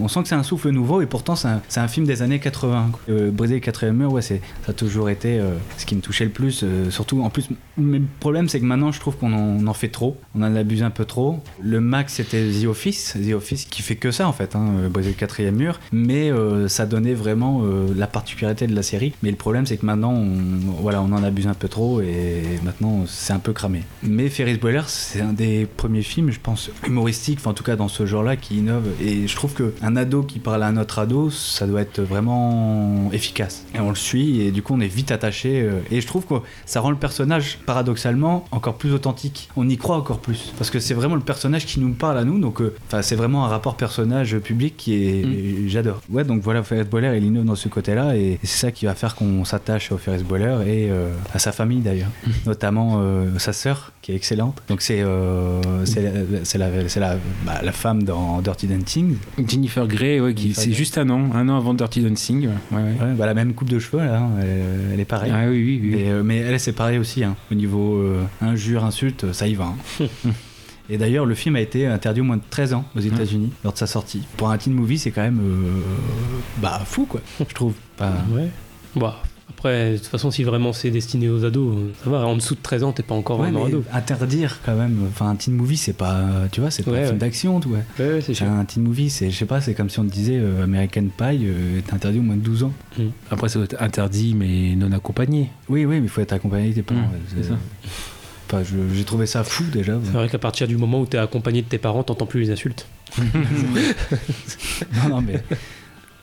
on 0.03 0.07
sent 0.07 0.23
que 0.23 0.27
c'est 0.27 0.35
un 0.35 0.43
souffle 0.43 0.69
nouveau 0.69 1.01
et 1.01 1.05
pourtant 1.05 1.35
c'est 1.35 1.47
un, 1.47 1.61
un 1.77 1.87
film 1.87 2.05
des 2.05 2.21
années 2.21 2.39
80. 2.39 2.89
quoi. 2.91 3.01
Euh, 3.09 3.31
Briser 3.31 3.55
le 3.55 3.59
quatrième 3.61 3.95
mur, 3.97 4.11
ouais, 4.11 4.21
ça 4.21 4.35
a 4.67 4.73
toujours 4.73 5.09
été 5.09 5.39
euh, 5.39 5.51
ce 5.77 5.85
qui 5.85 5.95
me 5.95 6.01
touchait 6.01 6.25
le 6.25 6.31
plus. 6.31 6.61
euh, 6.63 6.89
surtout 6.91 7.21
en 7.23 7.29
plus, 7.29 7.49
le 7.77 8.01
problème 8.19 8.47
c'est 8.49 8.59
que 8.59 8.65
maintenant 8.65 8.91
je 8.91 8.99
trouve 8.99 9.15
qu'on 9.17 9.33
en, 9.33 9.57
on 9.63 9.67
en 9.67 9.73
fait 9.73 9.87
trop, 9.87 10.17
on 10.35 10.43
en 10.43 10.55
abuse 10.55 10.83
un 10.83 10.89
peu 10.89 11.05
trop. 11.05 11.39
Le 11.61 11.81
max 11.81 12.13
c'était 12.15 12.47
The 12.49 12.65
Office, 12.65 13.15
The 13.15 13.33
Office 13.33 13.65
qui 13.65 13.81
fait 13.81 13.95
que 13.95 14.11
ça 14.11 14.27
en 14.27 14.33
fait, 14.33 14.55
hein, 14.55 14.73
euh, 14.79 14.89
briser 14.89 15.09
le 15.09 15.15
quatrième 15.15 15.55
mur, 15.55 15.79
mais 15.91 16.31
euh, 16.31 16.67
ça 16.67 16.85
donnait 16.85 17.13
vraiment 17.13 17.61
euh, 17.63 17.87
la 17.95 18.07
particularité 18.07 18.67
de 18.67 18.75
la 18.75 18.83
série. 18.83 19.13
Mais 19.23 19.31
le 19.31 19.37
problème 19.37 19.65
c'est 19.65 19.77
que 19.77 19.85
maintenant 19.85 20.13
on, 20.13 20.37
voilà, 20.81 21.01
on 21.01 21.11
en 21.11 21.23
abuse 21.23 21.47
un 21.47 21.53
peu 21.53 21.67
trop 21.67 22.01
et 22.01 22.43
maintenant 22.63 23.03
c'est 23.07 23.33
un 23.33 23.39
peu 23.39 23.53
cramé. 23.53 23.83
Mais 24.03 24.29
Ferris 24.29 24.57
Bueller 24.57 24.83
c'est 24.87 25.21
un 25.21 25.33
des 25.33 25.65
premiers 25.65 26.03
films, 26.03 26.31
je 26.31 26.39
pense, 26.39 26.71
humoristiques, 26.87 27.39
enfin 27.39 27.51
en 27.51 27.55
tout 27.55 27.63
cas 27.63 27.75
dans 27.75 27.89
ce 27.89 28.05
genre-là 28.05 28.37
qui 28.37 28.57
innove. 28.57 28.87
Et 29.01 29.27
je 29.27 29.35
trouve 29.35 29.53
que 29.53 29.73
un 29.81 29.95
ado 29.95 30.23
qui 30.23 30.39
parle 30.39 30.63
à 30.63 30.67
un 30.67 30.77
autre 30.77 30.99
ado, 30.99 31.29
ça 31.29 31.67
doit 31.67 31.81
être 31.81 32.01
vraiment 32.01 33.09
efficace. 33.11 33.65
Et 33.75 33.79
on 33.79 33.89
le 33.89 33.95
suit 33.95 34.41
et 34.41 34.51
du 34.51 34.61
coup 34.61 34.73
on 34.75 34.79
est 34.79 34.87
vite 34.87 35.11
attaché. 35.11 35.69
Et 35.91 36.01
je 36.01 36.07
trouve 36.07 36.25
que 36.25 36.35
ça 36.65 36.79
rend 36.79 36.91
le 36.91 36.97
personnage 36.97 37.59
paradoxalement 37.65 38.45
encore 38.51 38.75
plus 38.75 38.93
authentique. 38.93 39.49
On 39.55 39.67
y 39.67 39.77
croit 39.77 39.97
encore 39.97 40.20
plus 40.21 40.53
parce 40.57 40.69
que 40.69 40.79
c'est 40.79 40.93
vraiment 40.93 41.15
le 41.15 41.21
personnage 41.21 41.65
qui 41.65 41.79
nous 41.79 41.91
parle 41.93 42.17
à 42.17 42.23
nous. 42.23 42.39
Donc 42.39 42.61
euh, 42.61 42.73
enfin 42.87 43.01
c'est 43.01 43.15
vraiment 43.15 43.45
un 43.45 43.47
rapport 43.49 43.75
personnage 43.75 44.37
public 44.39 44.75
qui 44.77 44.93
est 44.95 45.67
j'adore. 45.67 46.01
Ouais 46.09 46.23
donc 46.23 46.41
voilà 46.41 46.63
Ferris 46.63 46.85
Bueller 46.89 47.17
il 47.17 47.25
innove 47.25 47.45
dans 47.45 47.55
ce 47.55 47.67
côté-là 47.67 48.15
et 48.15 48.39
c'est 48.43 48.59
ça 48.67 48.71
qui 48.71 48.85
va 48.85 48.95
faire 48.95 49.15
qu'on 49.15 49.43
s'attache 49.45 49.91
au 49.91 49.97
Ferris 49.97 50.23
Bueller 50.23 50.57
et 50.67 50.89
euh, 50.91 51.11
à 51.33 51.39
sa 51.39 51.51
famille 51.51 51.79
d'ailleurs, 51.81 52.09
notamment 52.45 52.99
euh, 53.01 53.37
sa 53.37 53.53
sœur 53.53 53.91
qui 54.01 54.11
est 54.11 54.15
excellente. 54.15 54.61
Donc 54.69 54.81
c'est 54.81 55.03
c'est 55.85 56.57
la, 56.57 56.69
la, 56.69 57.17
bah, 57.45 57.59
la 57.63 57.71
femme 57.71 58.03
dans 58.03 58.41
Dirty 58.41 58.67
Dancing. 58.67 59.15
Jennifer 59.47 59.87
Grey, 59.87 60.19
ouais, 60.19 60.35
c'est 60.53 60.71
juste 60.73 60.97
un 60.97 61.09
an, 61.09 61.29
un 61.33 61.49
an 61.49 61.57
avant 61.57 61.73
Dirty 61.73 62.01
Dancing. 62.01 62.47
Ouais, 62.71 62.77
ouais. 62.77 62.81
Ouais, 63.01 63.13
bah, 63.17 63.25
la 63.25 63.33
même 63.33 63.53
coupe 63.53 63.69
de 63.69 63.79
cheveux 63.79 64.03
là, 64.03 64.19
hein, 64.19 64.29
elle, 64.41 64.93
elle 64.93 64.99
est 64.99 65.05
pareille. 65.05 65.31
Ah 65.33 65.45
oui, 65.49 65.63
oui, 65.63 65.79
oui. 65.95 66.01
Et, 66.01 66.09
euh, 66.09 66.23
mais 66.23 66.37
elle, 66.37 66.59
c'est 66.59 66.71
pareil 66.73 66.97
aussi. 66.97 67.23
hein. 67.23 67.35
Au 67.51 67.55
niveau 67.55 67.97
euh, 67.97 68.21
injure, 68.41 68.83
insulte, 68.85 69.31
ça 69.33 69.47
y 69.47 69.53
va. 69.55 69.65
hein. 69.99 70.05
Et 70.89 70.97
d'ailleurs, 70.97 71.25
le 71.25 71.35
film 71.35 71.55
a 71.55 71.61
été 71.61 71.85
interdit 71.87 72.19
au 72.21 72.25
moins 72.25 72.37
de 72.37 72.41
13 72.49 72.73
ans 72.73 72.85
aux 72.95 72.99
États-Unis 72.99 73.51
lors 73.63 73.71
de 73.73 73.77
sa 73.77 73.87
sortie. 73.87 74.23
Pour 74.37 74.49
un 74.49 74.57
teen 74.57 74.73
movie, 74.73 74.97
c'est 74.99 75.11
quand 75.11 75.21
même 75.21 75.39
euh, 75.41 75.79
bah 76.61 76.81
fou 76.85 77.05
quoi, 77.05 77.21
je 77.39 77.53
trouve. 77.53 77.73
Pas- 77.97 78.11
Ouais. 78.33 78.47
Bah, 78.95 79.21
après, 79.49 79.93
de 79.93 79.97
toute 79.99 80.07
façon, 80.07 80.31
si 80.31 80.43
vraiment 80.43 80.73
c'est 80.73 80.89
destiné 80.89 81.29
aux 81.29 81.45
ados, 81.45 81.77
ça 82.03 82.09
va. 82.09 82.25
En 82.25 82.35
dessous 82.35 82.55
de 82.55 82.61
13 82.61 82.83
ans, 82.83 82.91
t'es 82.91 83.03
pas 83.03 83.13
encore 83.15 83.39
Ouais, 83.39 83.51
vraiment 83.51 83.67
ado. 83.67 83.83
interdire 83.93 84.59
quand 84.65 84.75
même. 84.75 84.97
Enfin, 85.07 85.29
un 85.29 85.35
teen 85.35 85.53
movie, 85.53 85.77
c'est 85.77 85.93
pas, 85.93 86.25
tu 86.51 86.59
vois, 86.61 86.71
c'est 86.71 86.83
pas 86.83 86.91
Ouais, 86.91 87.03
un 87.03 87.07
film 87.07 87.19
d'action, 87.19 87.59
tu 87.61 87.69
vois. 87.69 87.77
Ouais, 87.99 88.13
ouais, 88.15 88.21
c'est 88.21 88.41
un 88.41 88.65
teen 88.65 88.83
movie, 88.83 89.09
c'est, 89.09 89.29
je 89.29 89.37
sais 89.37 89.45
pas, 89.45 89.61
c'est 89.61 89.73
comme 89.75 89.89
si 89.89 89.99
on 89.99 90.03
te 90.05 90.11
disait 90.11 90.39
euh, 90.39 90.63
American 90.63 91.03
Pie 91.15 91.45
euh, 91.45 91.77
est 91.77 91.93
interdit 91.93 92.19
au 92.19 92.23
moins 92.23 92.35
de 92.35 92.41
12 92.41 92.63
ans. 92.63 92.73
Après, 93.29 93.47
ça 93.49 93.59
doit 93.59 93.65
être 93.65 93.81
interdit, 93.81 94.33
mais 94.35 94.75
non 94.75 94.91
accompagné. 94.91 95.51
Oui, 95.69 95.85
oui, 95.85 95.99
mais 95.99 96.07
il 96.07 96.09
faut 96.09 96.21
être 96.21 96.33
accompagné 96.33 96.71
des 96.71 96.81
parents. 96.81 96.99
Mmh, 97.01 97.33
c'est 97.37 97.43
ça. 97.43 97.53
Enfin, 98.51 98.63
j'ai 98.93 99.05
trouvé 99.05 99.27
ça 99.27 99.45
fou 99.45 99.63
déjà. 99.71 99.97
C'est 100.03 100.11
vrai 100.11 100.27
qu'à 100.27 100.37
partir 100.37 100.67
du 100.67 100.75
moment 100.75 100.99
où 100.99 101.05
t'es 101.05 101.17
accompagné 101.17 101.61
de 101.61 101.67
tes 101.67 101.77
parents, 101.77 102.03
t'entends 102.03 102.25
plus 102.25 102.41
les 102.41 102.51
insultes. 102.51 102.85
non, 103.17 105.09
non, 105.09 105.21
mais. 105.21 105.41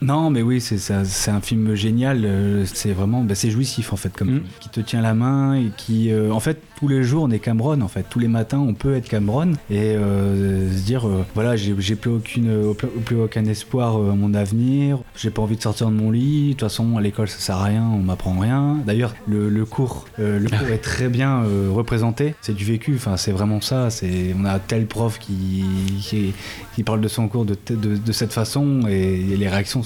Non, 0.00 0.30
mais 0.30 0.42
oui, 0.42 0.60
c'est 0.60 1.30
un 1.30 1.40
film 1.40 1.74
génial. 1.74 2.22
euh, 2.24 2.64
C'est 2.66 2.92
vraiment, 2.92 3.24
bah, 3.24 3.34
c'est 3.34 3.50
jouissif 3.50 3.92
en 3.92 3.96
fait, 3.96 4.12
comme 4.16 4.36
Mm. 4.36 4.40
qui 4.60 4.68
te 4.68 4.80
tient 4.80 5.00
la 5.00 5.14
main 5.14 5.54
et 5.54 5.70
qui, 5.76 6.12
euh, 6.12 6.30
en 6.30 6.38
fait, 6.40 6.60
tous 6.78 6.86
les 6.86 7.02
jours 7.02 7.24
on 7.24 7.30
est 7.30 7.40
Cameron. 7.40 7.80
En 7.80 7.88
fait, 7.88 8.04
tous 8.08 8.20
les 8.20 8.28
matins 8.28 8.58
on 8.60 8.74
peut 8.74 8.94
être 8.94 9.08
Cameron 9.08 9.52
et 9.70 9.96
euh, 9.96 10.70
se 10.72 10.82
dire, 10.84 11.08
euh, 11.08 11.24
voilà, 11.34 11.56
j'ai 11.56 11.74
plus 11.96 12.10
aucune, 12.10 12.74
plus, 13.04 13.16
aucun 13.16 13.44
espoir 13.46 13.96
à 13.96 14.14
mon 14.14 14.34
avenir. 14.34 14.98
J'ai 15.16 15.30
pas 15.30 15.42
envie 15.42 15.56
de 15.56 15.62
sortir 15.62 15.88
de 15.88 15.94
mon 15.96 16.12
lit. 16.12 16.48
De 16.48 16.52
toute 16.52 16.60
façon, 16.60 16.96
à 16.96 17.00
l'école 17.00 17.28
ça 17.28 17.40
sert 17.40 17.56
à 17.56 17.64
rien, 17.64 17.82
on 17.82 17.98
m'apprend 17.98 18.38
rien. 18.38 18.78
D'ailleurs, 18.86 19.14
le, 19.26 19.48
le 19.48 19.64
cours, 19.64 20.06
le 20.18 20.48
cours 20.48 20.68
est 20.68 20.78
très 20.78 21.08
bien 21.08 21.42
représenté. 21.72 22.34
C'est 22.40 22.54
du 22.54 22.64
vécu. 22.64 22.94
Enfin, 22.94 23.16
c'est 23.16 23.32
vraiment 23.32 23.60
ça. 23.60 23.90
C'est, 23.90 24.34
on 24.40 24.44
a 24.44 24.58
tel 24.60 24.86
prof 24.86 25.18
qui, 25.18 25.64
qui, 26.00 26.32
qui 26.76 26.82
parle 26.84 27.00
de 27.00 27.08
son 27.08 27.26
cours 27.26 27.44
de, 27.44 27.56
de, 27.70 27.96
de 27.96 28.12
cette 28.12 28.32
façon 28.32 28.82
et, 28.88 29.18
les 29.38 29.48
réactions 29.48 29.82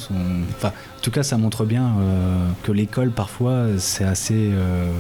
Enfin, 0.57 0.69
en 0.69 1.01
tout 1.03 1.11
cas, 1.11 1.23
ça 1.23 1.37
montre 1.37 1.65
bien 1.65 1.85
euh, 1.99 2.49
que 2.63 2.73
l'école, 2.73 3.11
parfois, 3.11 3.67
c'est 3.79 4.05
assez 4.05 4.51
euh, 4.53 4.91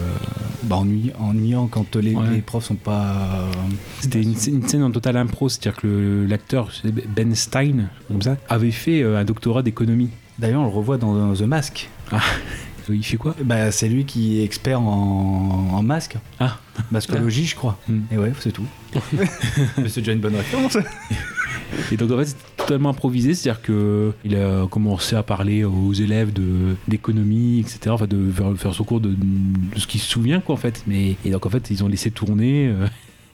bah, 0.64 0.76
ennuyant, 0.76 1.14
ennuyant 1.20 1.66
quand 1.66 1.96
les, 1.96 2.14
Ouais. 2.14 2.30
les 2.34 2.40
profs 2.42 2.64
sont 2.66 2.74
pas. 2.74 3.28
C'était 4.00 4.22
une, 4.22 4.34
une 4.48 4.68
scène 4.68 4.82
en 4.82 4.90
total 4.90 5.16
impro, 5.16 5.48
c'est-à-dire 5.48 5.80
que 5.80 6.26
l'acteur 6.28 6.70
Ben 7.14 7.34
Stein, 7.34 7.88
comme 8.08 8.22
ça, 8.22 8.36
avait 8.48 8.70
fait 8.70 9.02
euh, 9.02 9.18
un 9.18 9.24
doctorat 9.24 9.62
d'économie. 9.62 10.10
D'ailleurs, 10.38 10.62
on 10.62 10.66
le 10.66 10.70
revoit 10.70 10.98
dans, 10.98 11.34
The 11.34 11.42
Mask. 11.42 11.88
Il 12.88 13.02
fait 13.04 13.16
quoi 13.16 13.34
Bah, 13.44 13.70
c'est 13.72 13.88
lui 13.88 14.04
qui 14.04 14.40
est 14.40 14.44
expert 14.44 14.80
en, 14.80 15.70
en 15.72 15.82
masque. 15.82 16.16
Ah. 16.40 16.58
Mascologie, 16.90 17.44
je 17.46 17.54
crois. 17.56 17.78
Hmm. 17.88 18.00
Et 18.10 18.18
ouais, 18.18 18.32
c'est 18.40 18.52
tout. 18.52 18.66
Mais 19.12 19.88
c'est 19.88 20.00
déjà 20.00 20.12
une 20.12 20.20
bonne 20.20 20.36
référence. 20.36 20.76
Et 21.90 21.96
donc 21.96 22.10
en 22.10 22.18
fait, 22.18 22.26
c'est 22.26 22.56
totalement 22.56 22.90
improvisé, 22.90 23.34
c'est-à-dire 23.34 23.62
que 23.62 24.12
il 24.24 24.36
a 24.36 24.66
commencé 24.66 25.16
à 25.16 25.22
parler 25.22 25.64
aux 25.64 25.92
élèves 25.92 26.32
de 26.32 26.76
d'économie, 26.88 27.60
etc. 27.60 27.80
Enfin, 27.90 28.06
de 28.06 28.30
faire, 28.30 28.54
faire 28.56 28.74
son 28.74 28.84
cours 28.84 29.00
de, 29.00 29.10
de 29.10 29.78
ce 29.78 29.86
qu'il 29.86 30.00
se 30.00 30.08
souvient, 30.08 30.40
quoi, 30.40 30.54
en 30.54 30.58
fait. 30.58 30.82
Mais 30.86 31.16
et 31.24 31.30
donc 31.30 31.46
en 31.46 31.50
fait, 31.50 31.70
ils 31.70 31.82
ont 31.82 31.88
laissé 31.88 32.10
tourner. 32.10 32.68
euh, 32.68 32.86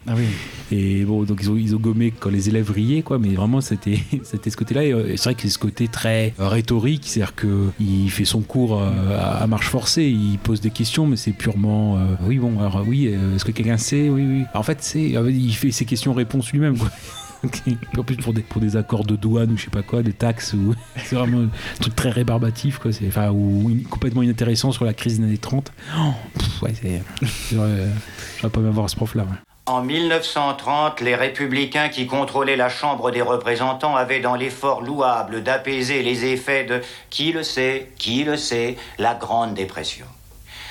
Ah 0.07 0.15
oui. 0.17 0.25
et 0.71 1.05
bon, 1.05 1.25
donc 1.25 1.41
ils 1.43 1.51
ont, 1.51 1.57
ils 1.57 1.75
ont 1.77 1.79
gommé 1.79 2.13
quand 2.19 2.31
les 2.31 2.49
élèves 2.49 2.71
riaient, 2.71 3.03
quoi. 3.03 3.19
Mais 3.19 3.31
vraiment, 3.35 3.61
c'était 3.61 3.99
c'était 4.23 4.51
ce 4.51 4.57
côté-là. 4.57 4.85
Et 4.85 4.93
euh, 4.93 5.17
c'est 5.17 5.25
vrai 5.25 5.35
que 5.35 5.43
c'est 5.43 5.49
ce 5.49 5.59
côté 5.59 5.89
très 5.89 6.35
euh, 6.41 6.49
rhétorique, 6.49 7.03
c'est-à-dire 7.07 7.35
que 7.35 7.69
il 7.81 8.11
fait 8.11 8.25
son 8.25 8.41
cours 8.41 8.81
euh, 8.81 9.19
à, 9.19 9.47
marche 9.47 9.69
forcée, 9.69 10.05
il 10.05 10.39
pose 10.39 10.61
des 10.61 10.71
questions, 10.71 11.07
mais 11.07 11.17
c'est 11.17 11.33
purement. 11.33 11.99
oui, 12.23 12.39
bon, 12.39 12.59
alors 12.61 12.85
oui, 12.87 13.07
est-ce 13.07 13.45
que 13.45 13.53
quelqu'un 13.53 13.77
sait? 13.77 14.09
Oui, 14.09 14.25
oui. 14.27 14.45
En 14.55 14.63
fait, 14.63 14.79
c'est 14.83 15.03
il 15.03 15.53
fait 15.55 15.71
ses 15.71 15.85
questions-réponses 15.85 16.53
lui-même, 16.53 16.79
quoi. 16.79 16.91
en 17.97 18.03
plus 18.03 18.17
pour 18.17 18.33
des, 18.33 18.43
pour 18.43 18.61
des 18.61 18.77
accords 18.77 19.05
de 19.05 19.17
douane 19.17 19.53
ou 19.53 19.57
je 19.57 19.65
sais 19.65 19.71
pas 19.71 19.83
quoi, 19.83 20.03
des 20.03 20.13
taxes 20.13 20.55
ou 20.55 20.75
c'est 21.05 21.15
vraiment 21.15 21.43
un 21.43 21.51
truc 21.81 21.95
très 21.95 22.11
rébarbatif 22.11 22.79
quoi. 22.79 22.91
Enfin 23.07 23.31
ou 23.31 23.71
complètement 23.89 24.23
inintéressant 24.23 24.73
sur 24.73 24.85
la 24.85 24.95
crise 24.95 25.19
des 25.19 25.25
années 25.25 25.39
30. 25.39 25.73
Oh, 25.97 26.13
pff, 26.37 26.63
ouais, 26.63 26.75
c'est. 26.75 27.03
J'aurais 27.53 27.87
j'aurais 28.41 28.53
pas 28.53 28.61
bien 28.61 28.71
voir 28.71 28.91
ce 28.91 28.97
prof 28.97 29.15
là. 29.15 29.27
En 29.69 29.83
1930, 29.83 31.03
les 31.03 31.15
républicains 31.15 31.91
qui 31.91 32.07
contrôlaient 32.07 32.57
la 32.57 32.71
Chambre 32.71 33.11
des 33.11 33.21
représentants 33.21 33.97
avaient 33.97 34.21
dans 34.21 34.35
l'effort 34.35 34.81
louable 34.81 35.43
d'apaiser 35.43 36.03
les 36.03 36.25
effets 36.25 36.65
de 36.65 36.81
qui 37.11 37.33
le 37.33 37.43
sait, 37.43 37.93
qui 37.99 38.25
le 38.25 38.39
sait, 38.39 38.79
la 38.97 39.15
Grande 39.15 39.53
Dépression. 39.53 40.07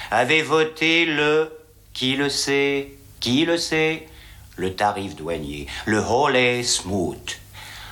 Avaient 0.09 0.41
voté 0.41 1.05
le 1.05 1.55
qui 1.93 2.15
le 2.15 2.27
sait, 2.27 2.89
qui 3.19 3.45
le 3.45 3.57
sait, 3.57 4.07
le 4.55 4.73
tarif 4.73 5.15
douanier, 5.15 5.67
le 5.85 5.99
Holy 5.99 6.63
Smooth. 6.63 7.37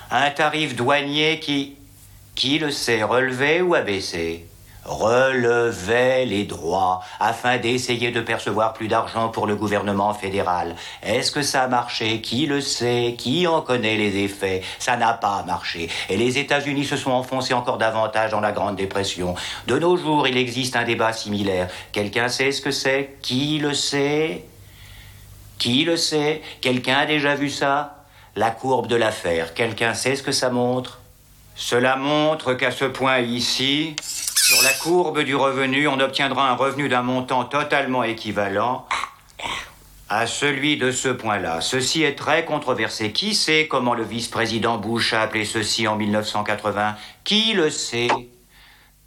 Un 0.10 0.32
tarif 0.32 0.76
douanier 0.76 1.40
qui 1.40 1.76
Qui 2.34 2.58
le 2.58 2.72
sait, 2.72 3.04
relever 3.04 3.62
ou 3.62 3.76
abaisser 3.76 4.48
relevait 4.86 6.26
les 6.26 6.44
droits 6.44 7.02
afin 7.20 7.58
d'essayer 7.58 8.12
de 8.12 8.22
percevoir 8.22 8.74
plus 8.74 8.88
d'argent 8.88 9.30
pour 9.30 9.48
le 9.48 9.56
gouvernement 9.56 10.14
fédéral. 10.14 10.76
Est-ce 11.04 11.32
que 11.32 11.42
ça 11.42 11.64
a 11.64 11.68
marché? 11.68 12.22
Qui 12.22 12.46
le 12.46 12.62
sait? 12.62 13.16
Qui 13.18 13.48
en 13.48 13.62
connaît 13.62 13.98
les 13.98 14.24
effets? 14.24 14.62
Ça 14.80 14.96
n'a 14.96 15.14
pas 15.14 15.44
marché. 15.44 15.90
Et 16.10 16.18
les 16.18 16.38
États-Unis 16.38 16.86
se 16.86 16.98
sont 16.98 17.12
enfoncés 17.12 17.54
encore 17.54 17.78
davantage 17.78 18.32
dans 18.32 18.42
la 18.42 18.52
Grande 18.52 18.76
Dépression. 18.76 19.36
De 19.68 19.78
nos 19.80 19.98
jours, 19.98 20.28
il 20.28 20.38
existe 20.38 20.76
un 20.76 20.84
débat 20.84 21.14
similaire. 21.14 21.68
Quelqu'un 21.92 22.28
sait 22.28 22.52
ce 22.52 22.62
que 22.62 22.72
c'est? 22.72 23.18
Qui 23.22 23.60
le 23.60 23.74
sait? 23.74 24.46
Qui 25.58 25.84
le 25.84 25.98
sait? 25.98 26.42
Quelqu'un 26.62 26.98
a 26.98 27.06
déjà 27.06 27.36
vu 27.36 27.50
ça? 27.50 28.06
La 28.36 28.52
courbe 28.52 28.88
de 28.88 28.96
l'affaire. 28.96 29.54
Quelqu'un 29.54 29.94
sait 29.94 30.16
ce 30.16 30.24
que 30.24 30.32
ça 30.34 30.50
montre? 30.50 31.00
Cela 31.56 31.96
montre 31.96 32.54
qu'à 32.54 32.72
ce 32.72 32.84
point 32.84 33.20
ici, 33.20 33.96
sur 34.46 34.62
la 34.62 34.74
courbe 34.74 35.22
du 35.24 35.36
revenu, 35.36 35.88
on 35.88 36.00
obtiendra 36.00 36.52
un 36.52 36.54
revenu 36.54 36.88
d'un 36.88 37.02
montant 37.02 37.46
totalement 37.46 38.04
équivalent 38.04 38.88
à 40.08 40.28
celui 40.28 40.78
de 40.78 40.92
ce 40.92 41.10
point-là. 41.10 41.62
Ceci 41.62 42.04
est 42.04 42.14
très 42.14 42.46
controversé. 42.46 43.12
Qui 43.12 43.34
sait 43.34 43.68
comment 43.68 43.96
le 43.96 44.04
vice-président 44.04 44.78
Bush 44.78 45.14
a 45.14 45.24
appelé 45.24 45.46
ceci 45.46 45.88
en 45.88 45.96
1980 45.96 46.96
Qui 47.24 47.54
le 47.54 47.72
sait? 47.72 48.08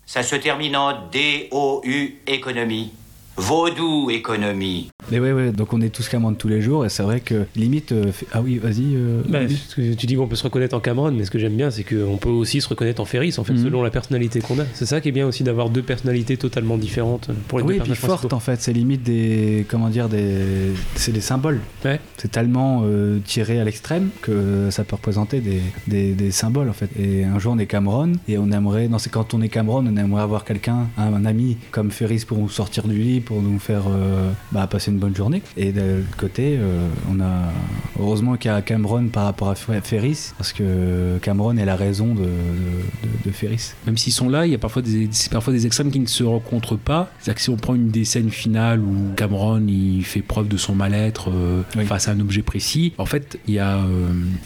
Ça 0.07 0.25
se 0.25 0.35
termine 0.35 0.77
en 0.77 1.07
D-O-U 1.07 2.19
économie. 2.27 2.93
Vaudou 3.41 4.11
économie. 4.11 4.89
Mais 5.13 5.21
ouais, 5.21 5.33
ouais, 5.33 5.53
donc 5.53 5.73
on 5.73 5.81
est 5.81 5.91
tous 5.91 6.09
Cameron 6.09 6.35
tous 6.35 6.49
les 6.49 6.61
jours 6.61 6.85
et 6.85 6.89
c'est 6.89 7.05
vrai 7.05 7.21
que 7.21 7.47
limite. 7.55 7.93
euh, 7.93 8.11
fait- 8.11 8.27
Ah 8.33 8.43
oui, 8.43 8.59
vas-y. 8.59 8.97
euh, 8.97 9.23
Bah, 9.29 9.39
tu 9.77 10.07
dis 10.07 10.17
qu'on 10.17 10.27
peut 10.27 10.35
se 10.35 10.43
reconnaître 10.43 10.75
en 10.77 10.81
Cameron, 10.81 11.13
mais 11.13 11.25
ce 11.25 11.31
que 11.31 11.39
j'aime 11.39 11.55
bien, 11.57 11.71
c'est 11.71 11.85
qu'on 11.85 12.17
peut 12.17 12.29
aussi 12.29 12.61
se 12.61 12.69
reconnaître 12.69 13.01
en 13.01 13.05
Ferris, 13.05 13.37
en 13.39 13.45
fait, 13.45 13.53
Mhm. 13.53 13.63
selon 13.63 13.83
la 13.85 13.91
personnalité 13.91 14.41
qu'on 14.41 14.59
a. 14.59 14.65
C'est 14.75 14.87
ça 14.87 15.01
qui 15.01 15.09
est 15.11 15.13
bien 15.13 15.25
aussi 15.27 15.45
d'avoir 15.45 15.71
deux 15.71 15.83
personnalités 15.83 16.37
totalement 16.37 16.77
différentes 16.77 17.31
pour 17.47 17.59
les 17.61 17.65
oui, 17.65 17.69
deux 17.75 17.77
et 17.77 17.83
puis 17.83 17.91
personnages 17.91 18.09
forte 18.11 18.21
principaux. 18.29 18.37
en 18.37 18.41
fait, 18.41 18.61
c'est 18.61 18.73
limite 18.73 19.05
des. 19.05 19.65
Comment 19.69 19.89
dire 19.89 20.09
des. 20.09 20.73
C'est 20.97 21.13
des 21.13 21.21
symboles. 21.21 21.61
Ouais. 21.85 22.01
C'est 22.17 22.33
tellement 22.33 22.83
euh, 22.85 23.21
tiré 23.25 23.61
à 23.61 23.65
l'extrême 23.65 24.09
que 24.21 24.69
ça 24.71 24.83
peut 24.83 24.97
représenter 24.97 25.41
des, 25.41 25.61
des, 25.87 26.13
des 26.13 26.33
symboles 26.33 26.69
en 26.69 26.73
fait. 26.73 26.91
Et 26.99 27.23
un 27.25 27.39
jour 27.39 27.53
on 27.55 27.59
est 27.59 27.67
Cameron 27.67 28.13
et 28.27 28.37
on 28.37 28.51
aimerait. 28.51 28.89
Non, 28.89 28.99
c'est 28.99 29.11
quand 29.11 29.33
on 29.33 29.41
est 29.43 29.49
Cameron, 29.49 29.85
on 29.87 29.97
aimerait 29.97 30.23
avoir 30.23 30.45
quelqu'un, 30.45 30.89
un, 30.99 31.15
un 31.15 31.25
ami 31.25 31.57
comme 31.71 31.93
Ferris 31.93 32.25
pour 32.27 32.39
nous 32.39 32.49
sortir 32.49 32.89
du 32.89 32.99
lit, 32.99 33.21
pour 33.29 33.43
nous 33.43 33.59
faire 33.59 33.83
euh, 33.89 34.31
bah, 34.53 34.67
passer 34.67 34.91
une 34.91 34.97
bonne 34.99 35.15
journée. 35.15 35.43
Et 35.59 35.71
de 35.71 35.81
l'autre 35.99 36.17
côté, 36.17 36.57
euh, 36.59 36.89
on 37.13 37.21
a. 37.21 37.53
Heureusement 38.01 38.37
qu'il 38.37 38.51
y 38.51 38.55
a 38.55 38.63
Cameron 38.63 39.09
par 39.09 39.25
rapport 39.25 39.51
à 39.51 39.55
Fer- 39.55 39.83
Ferris, 39.85 40.33
parce 40.39 40.55
que 40.55 41.19
Cameron 41.21 41.57
est 41.59 41.65
la 41.67 41.77
raison 41.77 42.15
de, 42.15 42.21
de, 42.23 42.27
de- 42.27 43.25
de 43.27 43.31
Ferris. 43.31 43.73
Même 43.87 43.99
s'ils 43.99 44.13
sont 44.15 44.31
là, 44.31 44.47
il 44.47 44.53
y 44.53 44.55
a 44.55 44.59
parfois 44.59 44.81
des, 44.81 45.11
parfois 45.31 45.53
des 45.53 45.67
extrêmes 45.67 45.91
qui 45.91 46.01
ne 46.01 46.07
se 46.07 46.25
rencontrent 46.25 46.79
pas. 46.79 47.11
C'est-à-dire 47.19 47.35
que 47.35 47.41
si 47.43 47.51
on 47.51 47.57
prend 47.57 47.75
une 47.75 47.91
des 47.91 48.05
scènes 48.07 48.31
finales 48.31 48.81
où 48.81 49.13
Cameron 49.17 49.63
il 49.69 50.05
fait 50.05 50.23
preuve 50.23 50.49
de 50.49 50.57
son 50.57 50.75
mal-être 50.75 51.31
euh, 51.31 51.63
Oui. 51.77 51.85
face 51.85 52.09
à 52.09 52.13
un 52.13 52.21
objet 52.21 52.41
précis, 52.43 52.95
en 52.97 53.05
fait 53.07 53.39
il 53.47 53.55
y 53.55 53.59
a 53.59 53.81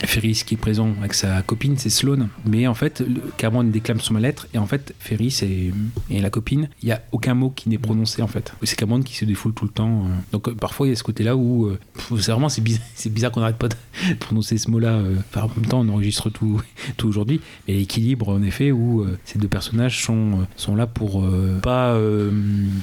Ferris 0.04 0.42
qui 0.46 0.54
est 0.54 0.56
présent 0.58 0.88
avec 1.00 1.14
sa 1.14 1.42
copine, 1.42 1.76
c'est 1.76 1.90
Sloane. 1.90 2.28
Mais 2.46 2.66
en 2.66 2.74
fait 2.74 3.04
Cameron 3.36 3.64
déclame 3.64 4.00
son 4.00 4.14
mal-être 4.14 4.48
et 4.54 4.58
en 4.58 4.66
fait 4.66 4.94
Ferris 4.98 5.40
et, 5.42 5.72
et 6.10 6.20
la 6.20 6.30
copine, 6.30 6.68
il 6.82 6.88
y 6.88 6.92
a 6.92 7.02
aucun 7.12 7.34
mot 7.34 7.50
qui 7.54 7.68
n'est 7.68 7.78
prononcé 7.78 8.22
en 8.22 8.26
fait. 8.26 8.52
C'est 8.72 8.76
Cameron 8.78 9.02
qui 9.02 9.14
se 9.14 9.26
défoule 9.26 9.52
tout 9.52 9.66
le 9.66 9.70
temps. 9.70 10.06
euh. 10.06 10.14
Donc 10.32 10.48
euh, 10.48 10.54
parfois 10.54 10.86
il 10.86 10.90
y 10.90 10.92
a 10.94 10.96
ce 10.96 11.02
côté-là 11.02 11.36
où 11.36 11.66
euh, 11.66 11.78
c'est 12.18 12.32
vraiment 12.32 12.48
c'est 12.48 12.62
bizarre, 12.62 13.30
qu'on 13.30 13.40
n'arrête 13.40 13.58
pas 13.58 13.68
de 13.68 13.74
prononcer 14.18 14.56
ce 14.56 14.70
mot-là. 14.70 14.98
Enfin, 15.28 15.42
en 15.42 15.60
même 15.60 15.68
temps 15.68 15.80
on 15.80 15.88
enregistre 15.90 16.30
tout, 16.30 16.58
tout 16.96 17.06
aujourd'hui. 17.06 17.42
Et 17.68 17.74
l'équilibre, 17.74 18.30
en 18.30 18.42
effet, 18.42 18.72
où 18.72 19.06
ces 19.26 19.38
deux 19.38 19.48
personnages 19.48 20.02
sont, 20.02 20.46
sont 20.56 20.74
là 20.74 20.86
pour 20.86 21.22
euh, 21.22 21.58
pas 21.60 21.98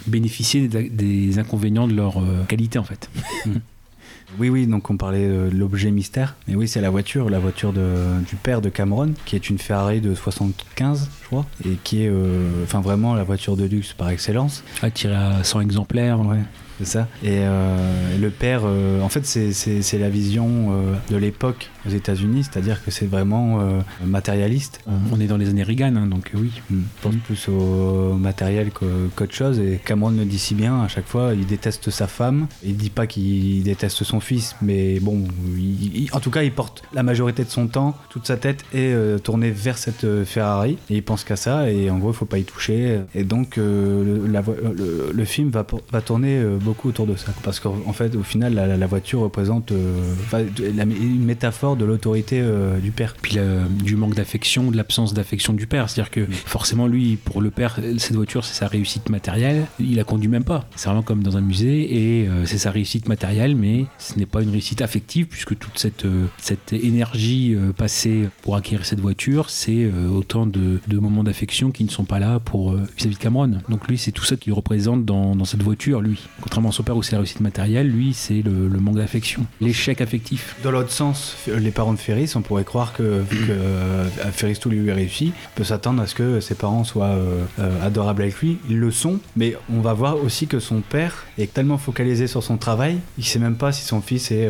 bénéficier 0.06 0.67
des, 0.67 1.39
inconvénients 1.39 1.88
de 1.88 1.95
leur 1.95 2.21
qualité, 2.47 2.78
en 2.78 2.84
fait. 2.84 3.10
Oui, 4.38 4.50
oui, 4.50 4.68
donc 4.68 4.89
on 4.89 4.98
parlait 4.98 5.28
de 5.28 5.50
l'objet 5.52 5.92
mystère. 5.92 6.36
Mais 6.48 6.56
oui, 6.56 6.68
c'est 6.68 6.82
la 6.82 6.89
voiture, 6.89 7.30
la 7.30 7.39
voiture 7.39 7.74
de- 7.74 8.20
du 8.28 8.36
père 8.36 8.62
de 8.62 8.70
Cameron, 8.70 9.13
qui 9.26 9.36
est 9.36 9.50
une 9.50 9.58
Ferrari 9.58 10.02
de 10.02 10.13
75, 10.13 11.10
je 11.22 11.28
crois, 11.28 11.46
et 11.65 11.78
qui 11.84 12.04
est 12.04 12.10
euh, 12.10 12.63
enfin 12.63 12.80
vraiment 12.82 13.15
la 13.15 13.24
voiture 13.24 13.58
de 13.58 13.65
luxe 13.65 13.94
par 13.94 14.10
excellence. 14.10 14.63
Ah, 14.82 14.92
tiré 14.92 15.15
à 15.15 15.44
100 15.44 15.62
exemplaires. 15.62 16.20
Ouais, 16.20 16.38
c'est 16.78 16.86
ça. 16.86 17.08
Et 17.24 17.39
euh, 17.39 18.18
le 18.20 18.30
père, 18.30 18.62
euh, 18.65 19.02
en 19.02 19.10
fait, 19.10 19.26
c'est 19.26 19.98
la 19.98 20.10
vision 20.10 20.48
euh, 20.72 20.94
de 21.10 21.18
l'époque 21.18 21.70
aux 21.86 21.89
États-Unis, 21.89 22.44
c'est-à-dire 22.44 22.84
que 22.84 22.92
c'est 22.92 23.06
vraiment 23.06 23.60
euh, 23.62 23.80
matérialiste. 24.06 24.82
On, 24.88 25.15
on 25.15 25.20
est 25.20 25.28
dans 25.28 25.38
les 25.38 25.50
années 25.50 25.63
Reagan, 25.63 25.96
hein, 25.96 26.08
donc 26.08 26.32
oui. 26.36 26.52
On 26.72 26.76
pense 27.02 27.15
plus 27.26 27.48
au 27.50 28.13
matériel 28.15 28.72
qu'au- 28.72 28.86
qu'autre 29.15 29.34
chose. 29.34 29.60
Et 29.60 29.80
Cameron 29.84 30.12
le 30.12 30.26
dit 30.26 30.39
si 30.39 30.56
bien, 30.56 30.82
à 30.82 30.88
chaque 30.88 31.08
fois, 31.08 31.34
il 31.34 31.46
déteste 31.46 31.89
sa 31.89 32.08
femme. 32.08 32.48
Il 32.63 32.76
dit 32.78 32.89
pas 32.89 33.08
qu'il 33.08 33.63
déteste 33.63 34.04
son 34.04 34.20
fils, 34.20 34.56
mais 34.62 35.00
bon, 35.00 35.24
il- 35.58 36.04
il- 36.04 36.10
en 36.13 36.20
tout 36.20 36.32
cas, 36.32 36.44
il 36.44 36.52
porte 36.52 36.84
la 36.94 37.04
majorité 37.04 37.44
de 37.44 37.50
son 37.50 37.68
temps, 37.68 37.96
toute 38.10 38.28
sa 38.28 38.38
tête 38.38 38.63
est 38.74 38.92
euh, 38.94 39.18
tournée 39.20 39.52
vers 39.52 39.78
cette 39.78 40.04
euh, 40.04 40.26
Ferrari. 40.26 40.78
Et 40.89 40.98
il 40.98 41.04
pense 41.04 41.24
qu'à 41.24 41.36
ça, 41.36 41.70
et 41.72 41.89
en 41.89 41.98
gros, 41.98 42.12
il 42.12 42.15
faut 42.15 42.26
pas 42.26 42.39
y 42.39 42.44
toucher. 42.44 43.00
Et 43.15 43.24
donc, 43.24 43.58
euh, 43.58 44.04
le, 44.26 44.28
la 44.32 44.42
vo- 44.42 44.56
le- 44.62 45.12
le 45.13 45.26
film 45.26 45.50
va, 45.50 45.63
tourner 46.02 46.42
beaucoup 46.62 46.89
autour 46.89 47.06
de 47.08 47.15
ça. 47.15 47.32
Parce 47.44 47.60
qu'en 47.60 47.76
en 47.86 47.94
fait, 47.94 48.15
au 48.15 48.24
final, 48.24 48.54
la, 48.54 48.78
la 48.78 48.88
voiture 48.88 49.20
représente 49.22 49.72
une 49.72 51.24
métaphore 51.26 51.69
de 51.76 51.86
l'autorité 51.86 52.40
euh, 52.42 52.80
du 52.80 52.92
père. 52.92 53.16
Puis 53.22 53.38
du 53.84 53.96
manque 53.96 54.16
d'affection, 54.16 54.72
de 54.72 54.78
l'absence 54.78 55.14
d'affection 55.14 55.54
du 55.54 55.68
père. 55.68 55.90
C'est-à-dire 55.90 56.12
que 56.12 56.26
forcément, 56.32 56.88
lui, 56.88 57.18
pour 57.18 57.42
le 57.42 57.50
père, 57.52 57.80
cette 57.98 58.16
voiture, 58.16 58.44
c'est 58.46 58.54
sa 58.54 58.68
réussite 58.68 59.10
matérielle. 59.10 59.66
Il 59.80 59.96
la 59.96 60.04
conduit 60.04 60.30
même 60.30 60.44
pas. 60.44 60.68
C'est 60.76 60.86
vraiment 60.86 61.02
comme 61.02 61.24
dans 61.24 61.38
un 61.38 61.42
musée 61.42 62.22
et 62.22 62.28
euh, 62.28 62.46
c'est 62.46 62.58
sa 62.58 62.72
réussite 62.72 63.08
matérielle, 63.08 63.56
mais 63.56 63.86
ce 63.98 64.18
n'est 64.18 64.26
pas 64.26 64.42
une 64.42 64.50
réussite 64.50 64.82
affective 64.82 65.28
puisque 65.28 65.58
toute 65.58 65.78
cette, 65.78 66.06
euh, 66.06 66.26
cette 66.38 66.74
énergie 66.74 67.56
euh, 67.56 67.72
passée 67.72 68.30
pour 68.42 68.56
acquérir 68.56 68.86
cette 68.86 69.00
voiture, 69.00 69.50
c'est 69.50 69.84
euh, 69.84 70.10
autant 70.10 70.46
de, 70.46 70.80
de 70.88 71.00
moments 71.00 71.24
d'affection 71.24 71.72
qui 71.72 71.84
ne 71.84 71.90
sont 71.90 72.06
pas 72.06 72.20
là 72.20 72.40
pour 72.40 72.72
euh, 72.72 72.88
vis-à-vis 72.98 73.16
de 73.16 73.20
Cameron. 73.20 73.60
Donc 73.70 73.88
lui, 73.88 73.98
c'est 73.98 74.12
tout 74.12 74.26
ça 74.26 74.36
qu'il 74.36 74.54
représente 74.54 75.06
dans, 75.06 75.36
dans 75.36 75.46
cette 75.46 75.64
voiture, 75.64 76.02
lui. 76.02 76.20
Contrairement 76.42 76.70
à 76.70 76.72
son 76.72 76.84
père 76.84 76.98
où 76.98 77.04
c'est 77.04 77.14
la 77.14 77.20
réussite 77.20 77.42
matérielle, 77.42 77.90
lui, 77.90 78.14
c'est 78.14 78.42
le, 78.42 78.68
le 78.68 78.80
manque 78.80 78.96
d'affection, 78.96 79.46
l'échec 79.62 80.02
affectif. 80.02 80.56
Dans 80.64 80.72
l'autre 80.72 80.92
sens, 80.92 81.36
les 81.60 81.72
parents 81.72 81.93
de 81.93 82.00
Ferris, 82.00 82.32
on 82.36 82.41
pourrait 82.41 82.63
croire 82.63 82.93
que 82.93 83.24
que 83.30 83.52
euh, 83.52 84.06
Ferris 84.32 84.58
tout 84.60 84.69
lui 84.69 84.91
réussi, 84.91 85.34
peut 85.56 85.63
s'attendre 85.63 86.02
à 86.02 86.08
ce 86.08 86.15
que 86.15 86.39
ses 86.39 86.56
parents 86.56 86.84
soient 86.84 87.06
euh, 87.06 87.43
euh, 87.60 87.86
adorables 87.86 88.22
avec 88.22 88.39
lui. 88.39 88.58
Ils 88.69 88.80
le 88.80 88.91
sont, 88.91 89.19
mais 89.36 89.56
on 89.74 89.82
va 89.82 89.93
voir 89.93 90.24
aussi 90.24 90.48
que 90.48 90.60
son 90.60 90.82
père 90.82 91.26
est 91.38 91.54
tellement 91.54 91.78
focalisé 91.78 92.28
sur 92.28 92.43
son 92.43 92.58
travail, 92.58 93.00
il 93.17 93.26
sait 93.26 93.39
même 93.39 93.56
pas 93.56 93.72
si 93.72 93.84
son 93.84 94.02
fils 94.02 94.32
est. 94.32 94.50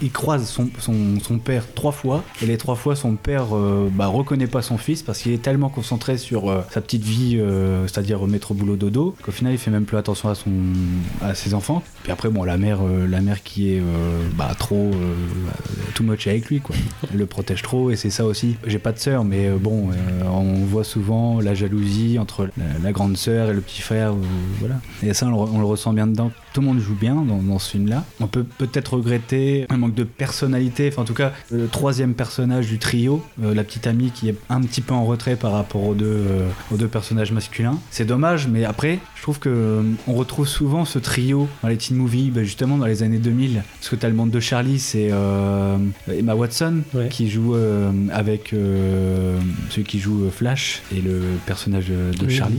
il 0.00 0.10
croise 0.10 0.48
son, 0.48 0.68
son, 0.78 1.20
son 1.22 1.38
père 1.38 1.64
trois 1.74 1.92
fois, 1.92 2.24
et 2.42 2.46
les 2.46 2.56
trois 2.56 2.74
fois 2.74 2.96
son 2.96 3.14
père 3.14 3.46
bah, 3.92 4.06
reconnaît 4.06 4.46
pas 4.46 4.62
son 4.62 4.78
fils 4.78 5.02
parce 5.02 5.20
qu'il 5.20 5.32
est 5.32 5.42
tellement 5.42 5.68
concentré 5.68 6.18
sur 6.18 6.64
sa 6.70 6.80
petite 6.80 7.04
vie, 7.04 7.40
c'est-à-dire 7.86 8.26
mettre 8.26 8.52
au 8.52 8.54
boulot 8.54 8.76
dodo, 8.76 9.14
qu'au 9.22 9.32
final 9.32 9.52
il 9.52 9.58
fait 9.58 9.70
même 9.70 9.84
plus 9.84 9.96
attention 9.96 10.28
à 10.28 10.34
son 10.34 10.50
à 11.20 11.34
ses 11.34 11.54
enfants. 11.54 11.82
Puis 12.02 12.12
après 12.12 12.28
bon 12.28 12.44
la 12.44 12.56
mère 12.56 12.80
la 13.08 13.20
mère 13.20 13.42
qui 13.42 13.74
est 13.74 13.82
bah, 14.36 14.54
trop 14.58 14.90
too 15.94 16.02
avec 16.26 16.46
lui 16.46 16.60
quoi. 16.60 16.76
Elle 17.10 17.18
le 17.18 17.26
protège 17.26 17.62
trop 17.62 17.90
et 17.90 17.96
c'est 17.96 18.10
ça 18.10 18.24
aussi. 18.24 18.56
J'ai 18.66 18.78
pas 18.78 18.92
de 18.92 18.98
sœur 18.98 19.24
mais 19.24 19.48
euh, 19.48 19.56
bon 19.56 19.90
euh, 19.90 20.24
on 20.24 20.64
voit 20.64 20.84
souvent 20.84 21.40
la 21.40 21.54
jalousie 21.54 22.18
entre 22.18 22.48
la, 22.82 22.92
grande 22.92 23.16
sœur 23.16 23.50
et 23.50 23.54
le 23.54 23.60
petit 23.60 23.82
frère 23.82 24.14
voilà. 24.60 24.76
Et 25.02 25.14
ça 25.14 25.26
on 25.26 25.58
le 25.58 25.64
ressent 25.64 25.92
bien 25.92 26.06
dedans. 26.06 26.30
Tout 26.52 26.60
le 26.60 26.66
monde 26.66 26.80
joue 26.80 26.94
bien 26.94 27.14
dans, 27.14 27.38
dans 27.42 27.58
ce 27.58 27.70
film 27.70 27.88
là. 27.88 28.04
On 28.20 28.26
peut 28.26 28.44
peut-être 28.44 28.94
regretter 28.94 29.66
un 29.70 29.76
manque 29.78 29.94
de 29.94 30.04
personnalité. 30.04 30.88
Enfin 30.92 31.02
en 31.02 31.04
tout 31.06 31.14
cas 31.14 31.32
le 31.50 31.66
troisième 31.66 32.14
personnage 32.14 32.66
du 32.66 32.78
trio, 32.78 33.22
euh, 33.42 33.54
la 33.54 33.64
petite 33.64 33.86
amie 33.86 34.10
qui 34.10 34.28
est 34.28 34.34
un 34.50 34.60
petit 34.60 34.80
peu 34.82 34.92
en 34.94 35.04
retrait 35.04 35.36
par 35.36 35.52
rapport 35.52 35.82
aux 35.84 35.94
deux 35.94 36.04
euh, 36.06 36.48
aux 36.70 36.76
deux 36.76 36.88
personnages 36.88 37.32
masculins. 37.32 37.78
C'est 37.90 38.04
dommage 38.04 38.48
mais 38.48 38.64
après 38.64 38.98
je 39.16 39.22
trouve 39.22 39.38
que 39.38 39.48
euh, 39.48 39.82
on 40.06 40.14
retrouve 40.14 40.46
souvent 40.46 40.84
ce 40.84 40.98
trio 40.98 41.48
dans 41.62 41.68
les 41.68 41.76
teen 41.76 41.96
movies, 41.96 42.30
bah, 42.30 42.42
justement 42.44 42.76
dans 42.76 42.86
les 42.86 43.02
années 43.02 43.18
2000. 43.18 43.62
Parce 43.78 43.88
que 43.88 43.96
t'as 43.96 44.08
le 44.08 44.14
monde 44.14 44.30
de 44.30 44.40
Charlie, 44.40 44.78
c'est 44.78 45.08
euh, 45.12 45.78
Emma 46.12 46.34
Watson 46.34 46.82
Ouais. 46.94 47.08
qui 47.08 47.30
joue 47.30 47.54
avec 48.12 48.54
celui 49.70 49.84
qui 49.86 49.98
joue 49.98 50.28
Flash 50.30 50.82
et 50.94 51.00
le 51.00 51.20
personnage 51.46 51.86
de, 51.88 52.16
de 52.18 52.26
Oui, 52.26 52.34
Charlie. 52.34 52.58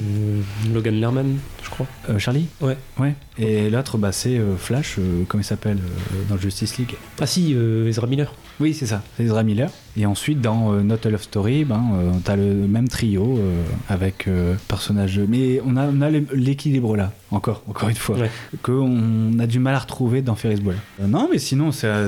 Logan 0.74 1.00
Lerman, 1.00 1.38
je 1.64 1.70
crois. 1.70 1.86
Charlie? 2.18 2.48
Ouais. 2.62 2.78
Ouais. 3.00 3.14
Et 3.38 3.70
là, 3.70 3.83
bah, 3.98 4.12
c'est 4.12 4.38
euh, 4.38 4.56
Flash, 4.58 4.96
euh, 4.98 5.24
comment 5.28 5.42
il 5.42 5.46
s'appelle 5.46 5.78
euh, 5.78 6.24
dans 6.30 6.38
Justice 6.38 6.78
League 6.78 6.96
Ah 7.20 7.28
si, 7.28 7.54
Ezra 7.54 8.08
Miller. 8.08 8.34
Oui, 8.60 8.74
c'est 8.74 8.86
ça, 8.86 9.02
c'est 9.18 9.24
Ezra 9.24 9.44
Miller. 9.44 9.70
Et 9.96 10.06
ensuite, 10.08 10.42
dans 10.42 10.74
euh, 10.74 10.82
Not 10.82 10.98
a 11.06 11.10
Love 11.10 11.22
Story, 11.22 11.66
ben, 11.66 11.84
euh, 11.94 12.12
t'as 12.24 12.36
le 12.36 12.54
même 12.68 12.88
trio 12.88 13.38
euh, 13.38 13.62
avec 13.90 14.28
euh, 14.28 14.56
personnages. 14.68 15.20
Mais 15.28 15.62
on 15.66 15.78
a, 15.78 15.86
on 15.88 16.02
a 16.02 16.10
l'é- 16.10 16.26
l'équilibre 16.34 16.96
là, 16.98 17.12
encore, 17.30 17.62
encore 17.68 17.90
une 17.90 17.96
fois, 17.96 18.18
Ouais. 18.18 18.32
qu'on 18.64 19.38
a 19.40 19.46
du 19.48 19.60
mal 19.60 19.76
à 19.76 19.80
retrouver 19.80 20.22
dans 20.22 20.36
Ferris 20.36 20.62
Bueller. 20.62 20.78
Euh, 21.02 21.08
non, 21.08 21.28
mais 21.32 21.38
sinon, 21.38 21.72
c'est 21.72 21.88
un. 21.88 22.08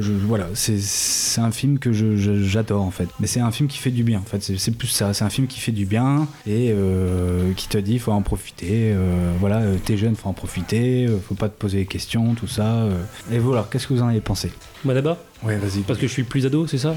je- 0.00 0.12
voilà, 0.12 0.46
c'est 0.54 0.78
c'est 0.78 1.40
un 1.40 1.50
film 1.50 1.78
que 1.78 1.92
j'adore 1.92 2.82
en 2.82 2.90
fait. 2.90 3.08
Mais 3.20 3.26
c'est 3.26 3.40
un 3.40 3.50
film 3.50 3.68
qui 3.68 3.78
fait 3.78 3.90
du 3.90 4.02
bien 4.04 4.18
en 4.20 4.22
fait. 4.28 4.42
C'est 4.56 4.70
plus 4.76 4.88
ça. 4.88 5.12
C'est 5.14 5.24
un 5.24 5.30
film 5.30 5.46
qui 5.46 5.60
fait 5.60 5.72
du 5.72 5.84
bien 5.86 6.26
et 6.46 6.72
euh, 6.74 7.52
qui 7.56 7.68
te 7.68 7.78
dit 7.78 7.98
faut 7.98 8.12
en 8.12 8.22
profiter. 8.22 8.92
euh, 8.94 9.32
voilà, 9.38 9.58
euh, 9.58 9.76
t'es 9.84 9.96
jeune, 9.96 10.16
faut 10.16 10.28
en 10.28 10.32
profiter. 10.34 11.06
euh, 11.06 11.18
faut 11.28 11.34
pas 11.34 11.48
te 11.48 11.58
poser 11.58 11.78
des 11.78 11.86
questions, 11.86 12.34
tout 12.34 12.46
ça. 12.48 12.74
euh. 12.74 13.02
Et 13.32 13.38
voilà, 13.38 13.66
qu'est-ce 13.70 13.86
que 13.86 13.94
vous 13.94 14.02
en 14.02 14.08
avez 14.08 14.20
pensé? 14.20 14.50
Moi 14.84 14.94
d'abord 14.94 15.18
Ouais, 15.42 15.56
vas-y. 15.56 15.80
Parce 15.86 15.98
que 15.98 16.06
je 16.06 16.12
suis 16.12 16.22
plus 16.22 16.44
ado, 16.44 16.66
c'est 16.66 16.76
ça 16.78 16.94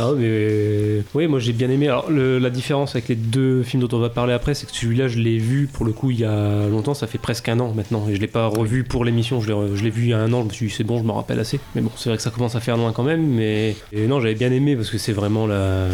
Ah 0.00 0.10
mais 0.16 1.02
oui, 1.14 1.26
moi 1.28 1.38
j'ai 1.38 1.52
bien 1.52 1.70
aimé. 1.70 1.88
Alors 1.88 2.10
le- 2.10 2.38
la 2.38 2.50
différence 2.50 2.94
avec 2.96 3.08
les 3.08 3.14
deux 3.14 3.62
films 3.62 3.82
dont 3.86 3.96
on 3.96 4.00
va 4.00 4.08
parler 4.10 4.32
après, 4.32 4.54
c'est 4.54 4.66
que 4.66 4.74
celui-là 4.74 5.06
je 5.08 5.18
l'ai 5.18 5.38
vu 5.38 5.68
pour 5.72 5.84
le 5.86 5.92
coup 5.92 6.10
il 6.10 6.18
y 6.20 6.24
a 6.24 6.66
longtemps, 6.68 6.94
ça 6.94 7.06
fait 7.06 7.18
presque 7.18 7.48
un 7.48 7.58
an 7.60 7.72
maintenant, 7.74 8.06
et 8.08 8.14
je 8.16 8.20
l'ai 8.20 8.26
pas 8.26 8.48
revu 8.48 8.82
pour 8.84 9.04
l'émission. 9.04 9.40
Je 9.40 9.52
l'ai 9.82 9.90
vu 9.90 10.02
il 10.02 10.08
y 10.08 10.12
a 10.12 10.18
un 10.18 10.32
an. 10.32 10.40
Je 10.42 10.48
me 10.48 10.50
suis 10.52 10.66
dit 10.66 10.72
c'est 10.72 10.84
bon, 10.84 10.98
je 10.98 11.04
me 11.04 11.12
rappelle 11.12 11.38
assez. 11.38 11.60
Mais 11.74 11.80
bon, 11.82 11.90
c'est 11.96 12.08
vrai 12.08 12.16
que 12.16 12.22
ça 12.22 12.30
commence 12.30 12.56
à 12.56 12.60
faire 12.60 12.76
loin 12.76 12.92
quand 12.92 13.04
même. 13.04 13.24
Mais 13.26 13.76
et 13.92 14.06
non, 14.08 14.20
j'avais 14.20 14.34
bien 14.34 14.50
aimé 14.50 14.74
parce 14.76 14.90
que 14.90 14.98
c'est 14.98 15.12
vraiment 15.12 15.46
la, 15.46 15.86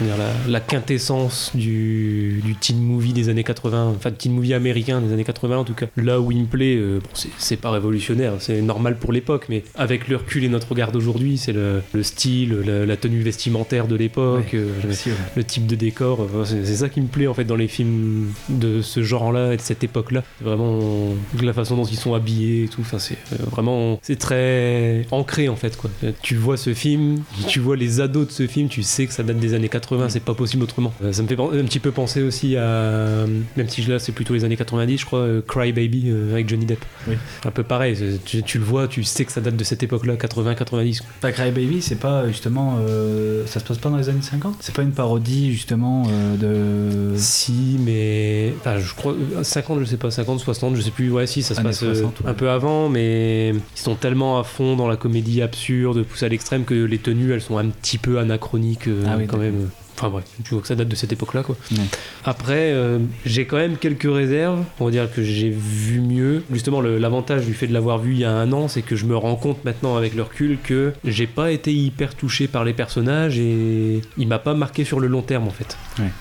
dire, 0.00 0.16
la, 0.18 0.50
la 0.52 0.60
quintessence 0.60 1.50
du, 1.54 2.40
du 2.44 2.54
teen 2.56 2.78
movie 2.78 3.12
des 3.14 3.28
années 3.30 3.44
80, 3.44 3.94
enfin 3.96 4.10
teen 4.10 4.32
movie 4.32 4.54
américain 4.54 5.00
des 5.00 5.12
années 5.12 5.24
80 5.24 5.56
en 5.58 5.64
tout 5.64 5.74
cas. 5.74 5.86
Là 5.96 6.20
où 6.20 6.30
il 6.30 6.42
me 6.42 6.46
plaît, 6.46 6.76
euh, 6.76 6.98
bon, 7.00 7.08
c'est- 7.14 7.28
c'est 7.38 7.56
pas 7.56 7.70
révolutionnaire, 7.70 8.34
c'est 8.38 8.60
normal 8.60 8.96
pour 8.98 9.12
l'époque, 9.12 9.46
mais 9.48 9.64
avec 9.76 10.08
le 10.08 10.16
recul 10.16 10.44
et 10.44 10.48
notre 10.48 10.68
regard 10.68 10.89
d'aujourd'hui, 10.90 11.38
c'est 11.38 11.52
le, 11.52 11.82
le 11.92 12.02
style, 12.02 12.54
la, 12.64 12.86
la 12.86 12.96
tenue 12.96 13.22
vestimentaire 13.22 13.86
de 13.86 13.96
l'époque, 13.96 14.54
euh, 14.54 14.68
ouais. 14.84 15.12
le 15.36 15.44
type 15.44 15.66
de 15.66 15.74
décor. 15.74 16.26
c'est 16.44 16.64
ça 16.64 16.88
qui 16.88 17.00
me 17.00 17.06
plaît 17.06 17.26
en 17.26 17.34
fait 17.34 17.44
dans 17.44 17.56
les 17.56 17.68
films 17.68 18.32
de 18.48 18.82
ce 18.82 19.02
genre-là 19.02 19.54
et 19.54 19.56
de 19.56 19.62
cette 19.62 19.84
époque-là. 19.84 20.22
Vraiment 20.40 21.14
la 21.40 21.52
façon 21.52 21.76
dont 21.76 21.84
ils 21.84 21.96
sont 21.96 22.14
habillés 22.14 22.64
et 22.64 22.68
tout. 22.68 22.80
Enfin, 22.80 22.98
c'est 22.98 23.16
euh, 23.32 23.44
vraiment, 23.50 23.98
c'est 24.02 24.18
très 24.18 25.06
ancré 25.10 25.48
en 25.48 25.56
fait 25.56 25.76
quoi. 25.76 25.90
Tu 26.22 26.36
vois 26.36 26.56
ce 26.56 26.74
film, 26.74 27.22
tu 27.46 27.60
vois 27.60 27.76
les 27.76 28.00
ados 28.00 28.26
de 28.26 28.32
ce 28.32 28.46
film, 28.46 28.68
tu 28.68 28.82
sais 28.82 29.06
que 29.06 29.12
ça 29.12 29.22
date 29.22 29.38
des 29.38 29.54
années 29.54 29.68
80, 29.68 30.08
c'est 30.10 30.20
pas 30.20 30.34
possible 30.34 30.62
autrement. 30.62 30.92
Euh, 31.02 31.12
ça 31.12 31.22
me 31.22 31.28
fait 31.28 31.38
un 31.38 31.64
petit 31.64 31.80
peu 31.80 31.90
penser 31.90 32.22
aussi 32.22 32.56
à, 32.56 33.26
même 33.56 33.68
si 33.68 33.82
là 33.82 33.98
c'est 33.98 34.12
plutôt 34.12 34.34
les 34.34 34.44
années 34.44 34.56
90, 34.56 34.98
je 34.98 35.06
crois, 35.06 35.26
Cry 35.46 35.72
Baby 35.72 36.12
avec 36.32 36.48
Johnny 36.48 36.66
Depp. 36.66 36.84
Oui. 37.08 37.14
Un 37.44 37.50
peu 37.50 37.62
pareil. 37.62 37.96
Tu, 38.24 38.42
tu 38.42 38.58
le 38.58 38.64
vois, 38.64 38.88
tu 38.88 39.04
sais 39.04 39.24
que 39.24 39.32
ça 39.32 39.40
date 39.40 39.56
de 39.56 39.64
cette 39.64 39.82
époque-là, 39.82 40.14
80-90. 40.14 40.79
Pas 41.20 41.32
Cry 41.32 41.50
Baby, 41.50 41.82
c'est 41.82 41.96
pas 41.98 42.26
justement. 42.28 42.76
euh, 42.80 43.46
ça 43.46 43.60
se 43.60 43.64
passe 43.64 43.78
pas 43.78 43.90
dans 43.90 43.96
les 43.96 44.08
années 44.08 44.22
50 44.22 44.56
C'est 44.60 44.74
pas 44.74 44.82
une 44.82 44.92
parodie 44.92 45.52
justement 45.52 46.04
euh, 46.08 46.36
de. 46.36 47.16
Si, 47.16 47.76
mais. 47.80 48.52
Enfin, 48.60 48.78
je 48.78 48.94
crois. 48.94 49.12
euh, 49.12 49.42
50, 49.42 49.80
je 49.80 49.84
sais 49.84 49.96
pas, 49.96 50.10
50, 50.10 50.40
60, 50.40 50.76
je 50.76 50.80
sais 50.82 50.90
plus. 50.90 51.10
Ouais, 51.10 51.26
si, 51.26 51.42
ça 51.42 51.54
se 51.54 51.60
Années 51.60 51.70
passe 51.70 51.82
euh, 51.82 51.94
60, 51.94 52.20
ouais. 52.20 52.30
un 52.30 52.34
peu 52.34 52.50
avant, 52.50 52.88
mais 52.88 53.50
ils 53.50 53.80
sont 53.80 53.94
tellement 53.94 54.38
à 54.38 54.44
fond 54.44 54.76
dans 54.76 54.88
la 54.88 54.96
comédie 54.96 55.42
absurde, 55.42 56.02
poussée 56.02 56.26
à 56.26 56.28
l'extrême, 56.28 56.64
que 56.64 56.74
les 56.74 56.98
tenues, 56.98 57.32
elles 57.32 57.40
sont 57.42 57.58
un 57.58 57.68
petit 57.68 57.98
peu 57.98 58.18
anachroniques 58.18 58.88
euh, 58.88 59.04
Ah 59.06 59.16
oui, 59.18 59.26
quand 59.26 59.38
même. 59.38 59.68
Enfin 60.00 60.08
bref, 60.08 60.24
tu 60.44 60.54
vois 60.54 60.62
que 60.62 60.66
ça 60.66 60.74
date 60.74 60.88
de 60.88 60.94
cette 60.94 61.12
époque-là, 61.12 61.42
quoi. 61.42 61.56
Ouais. 61.72 61.78
Après, 62.24 62.72
euh, 62.72 62.98
j'ai 63.26 63.44
quand 63.44 63.58
même 63.58 63.76
quelques 63.76 64.10
réserves. 64.10 64.64
On 64.78 64.86
va 64.86 64.90
dire 64.90 65.12
que 65.12 65.22
j'ai 65.22 65.50
vu 65.50 66.00
mieux. 66.00 66.42
Justement, 66.50 66.80
l'avantage 66.80 67.44
du 67.44 67.52
fait 67.52 67.66
de 67.66 67.74
l'avoir 67.74 67.98
vu 67.98 68.12
il 68.12 68.20
y 68.20 68.24
a 68.24 68.32
un 68.32 68.50
an, 68.52 68.66
c'est 68.66 68.80
que 68.80 68.96
je 68.96 69.04
me 69.04 69.14
rends 69.14 69.36
compte 69.36 69.62
maintenant 69.62 69.96
avec 69.96 70.14
le 70.14 70.22
recul 70.22 70.56
que 70.62 70.94
j'ai 71.04 71.26
pas 71.26 71.50
été 71.52 71.74
hyper 71.74 72.14
touché 72.14 72.48
par 72.48 72.64
les 72.64 72.72
personnages 72.72 73.38
et 73.38 74.00
il 74.16 74.26
m'a 74.26 74.38
pas 74.38 74.54
marqué 74.54 74.84
sur 74.84 75.00
le 75.00 75.06
long 75.06 75.20
terme 75.20 75.46
en 75.46 75.50
fait. 75.50 75.76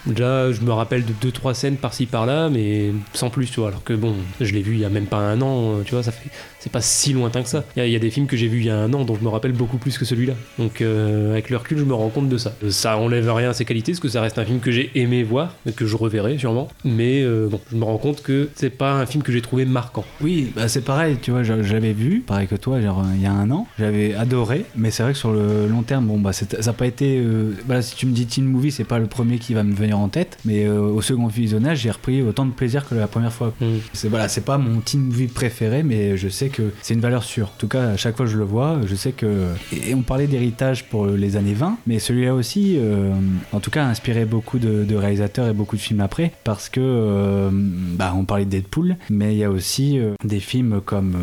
Déjà, 0.06 0.52
je 0.52 0.60
me 0.60 0.74
rappelle 0.74 1.06
de 1.06 1.14
deux 1.22 1.32
trois 1.32 1.54
scènes 1.54 1.78
par-ci 1.78 2.06
par-là, 2.06 2.50
mais 2.50 2.92
sans 3.14 3.30
plus, 3.30 3.50
tu 3.50 3.62
vois. 3.62 3.70
Alors 3.70 3.86
que 3.86 3.94
bon, 3.94 4.14
je 4.42 4.54
l'ai 4.54 4.62
vu 4.62 4.74
il 4.74 4.80
y 4.80 4.86
a 4.86 4.90
même 4.90 5.06
pas 5.06 5.20
un 5.20 5.42
an, 5.42 5.78
euh, 5.78 5.84
tu 5.86 5.94
vois, 5.94 6.04
ça 6.04 6.12
fait, 6.12 6.30
c'est 6.60 6.72
pas 6.72 6.82
si 6.82 7.14
lointain 7.14 7.42
que 7.44 7.50
ça. 7.50 7.64
Il 7.76 7.80
y, 7.80 7.82
a- 7.82 7.86
il 7.88 7.92
y 7.94 7.96
a 7.96 8.00
des 8.00 8.10
films 8.10 8.28
que 8.28 8.38
j'ai 8.38 8.48
vus 8.48 8.60
il 8.60 8.66
y 8.66 8.70
a 8.70 8.78
un 8.78 8.94
an 8.94 9.06
dont 9.06 9.16
je 9.16 9.24
me 9.24 9.30
rappelle 9.30 9.54
beaucoup 9.54 9.78
plus 9.78 9.98
que 9.98 10.06
celui-là. 10.06 10.34
Donc 10.58 10.82
euh, 10.82 11.32
avec 11.32 11.50
le 11.50 11.58
recul, 11.58 11.78
je 11.78 11.84
me 11.84 11.94
rends 11.94 12.10
compte 12.10 12.30
de 12.30 12.38
ça. 12.38 12.54
Euh, 12.64 12.70
Ça 12.72 12.98
enlève 12.98 13.32
rien 13.32 13.50
à 13.50 13.54
ses 13.54 13.66
qualités, 13.66 13.92
parce 13.94 14.00
que 14.00 14.10
ça 14.10 14.22
reste 14.22 14.38
un 14.40 14.46
film 14.46 14.60
que 14.60 14.72
j'ai 14.72 14.92
aimé 14.96 15.24
voir, 15.24 15.56
et 15.66 15.72
que 15.72 15.86
je 15.86 15.96
reverrai 15.96 16.38
sûrement. 16.38 16.68
Mais 16.86 17.22
euh, 17.24 17.48
bon, 17.50 17.60
je 17.72 17.76
me 17.78 17.84
rends 17.84 17.98
compte 17.98 18.22
que 18.22 18.50
c'est 18.56 18.70
pas 18.70 18.94
un 18.94 19.06
film 19.06 19.24
que 19.24 19.32
j'ai 19.32 19.42
trouvé 19.42 19.66
marquant. 19.66 20.06
Oui, 20.22 20.52
bah 20.56 20.68
c'est 20.68 20.82
pareil, 20.84 21.18
tu 21.22 21.32
vois, 21.32 21.44
l'avais 21.44 21.94
vu, 21.94 22.20
pareil 22.26 22.48
que 22.48 22.56
toi, 22.56 22.82
genre 22.82 23.04
il 23.16 23.22
y 23.22 23.26
a 23.26 23.32
un 23.32 23.50
an, 23.52 23.68
j'avais 23.78 24.14
adoré, 24.16 24.66
mais 24.76 24.92
c'est 24.92 25.04
vrai 25.04 25.14
que 25.14 25.18
sur 25.18 25.32
le 25.32 25.68
long 25.68 25.84
terme, 25.84 26.06
bon 26.06 26.20
bah 26.20 26.34
ça 26.34 26.46
n'a 26.66 26.74
pas 26.74 26.86
été. 26.88 27.20
euh, 27.20 27.54
si 27.82 27.96
tu 27.96 28.06
me 28.06 28.12
dis 28.14 28.26
teen 28.26 28.46
movie, 28.46 28.72
c'est 28.72 28.84
pas 28.84 29.00
le 29.00 29.08
premier 29.08 29.38
qui 29.40 29.54
va 29.54 29.64
me 29.64 29.74
venir 29.74 29.98
en 30.00 30.10
tête, 30.10 30.38
mais 30.46 30.68
au 30.68 31.02
second 31.02 31.28
visionnage, 31.28 31.80
j'ai 31.82 31.92
repris 31.92 32.22
autant 32.22 32.46
de 32.46 32.52
plaisir 32.52 32.88
que 32.88 32.96
la 32.96 33.08
première 33.08 33.34
fois. 33.34 33.54
Mm. 33.62 33.66
C'est 33.94 34.10
voilà, 34.10 34.28
c'est 34.28 34.42
pas 34.46 34.58
mon 34.58 34.80
teen 34.82 35.02
movie 35.02 35.28
préféré, 35.28 35.84
mais 35.84 36.18
je 36.18 36.28
sais 36.30 36.49
que 36.50 36.72
c'est 36.82 36.94
une 36.94 37.00
valeur 37.00 37.24
sûre. 37.24 37.48
En 37.48 37.58
tout 37.58 37.68
cas, 37.68 37.90
à 37.90 37.98
chaque 37.98 38.18
fois 38.18 38.26
que 38.26 38.32
je 38.32 38.38
le 38.38 38.44
vois, 38.44 38.80
je 38.86 38.96
sais 38.96 39.12
que. 39.12 39.48
Et 39.72 39.96
on 39.96 40.02
parlait 40.02 40.28
d'héritage 40.28 40.86
pour 40.86 41.08
les 41.08 41.38
années 41.38 41.54
20, 41.54 41.78
mais 41.88 42.00
celui-là 42.00 42.34
aussi, 42.34 42.76
euh, 42.78 43.14
en 43.52 43.60
tout 43.60 43.72
cas, 43.72 43.86
a 43.86 43.88
inspiré 43.88 44.26
beaucoup 44.26 44.60
de, 44.60 44.96
réalisateurs 44.96 45.48
et 45.48 45.54
beaucoup 45.54 45.76
de 45.76 45.82
films 45.82 46.02
après, 46.02 46.32
parce 46.44 46.70
que. 46.70 46.80
euh, 46.82 47.50
bah, 47.52 48.14
on 48.16 48.26
parlait 48.26 48.46
de 48.46 48.50
Deadpool, 48.50 48.98
mais 49.10 49.34
il 49.34 49.38
y 49.38 49.44
a 49.44 49.52
aussi 49.52 50.00
euh, 50.00 50.14
des 50.24 50.40
films 50.40 50.82
comme. 50.82 51.16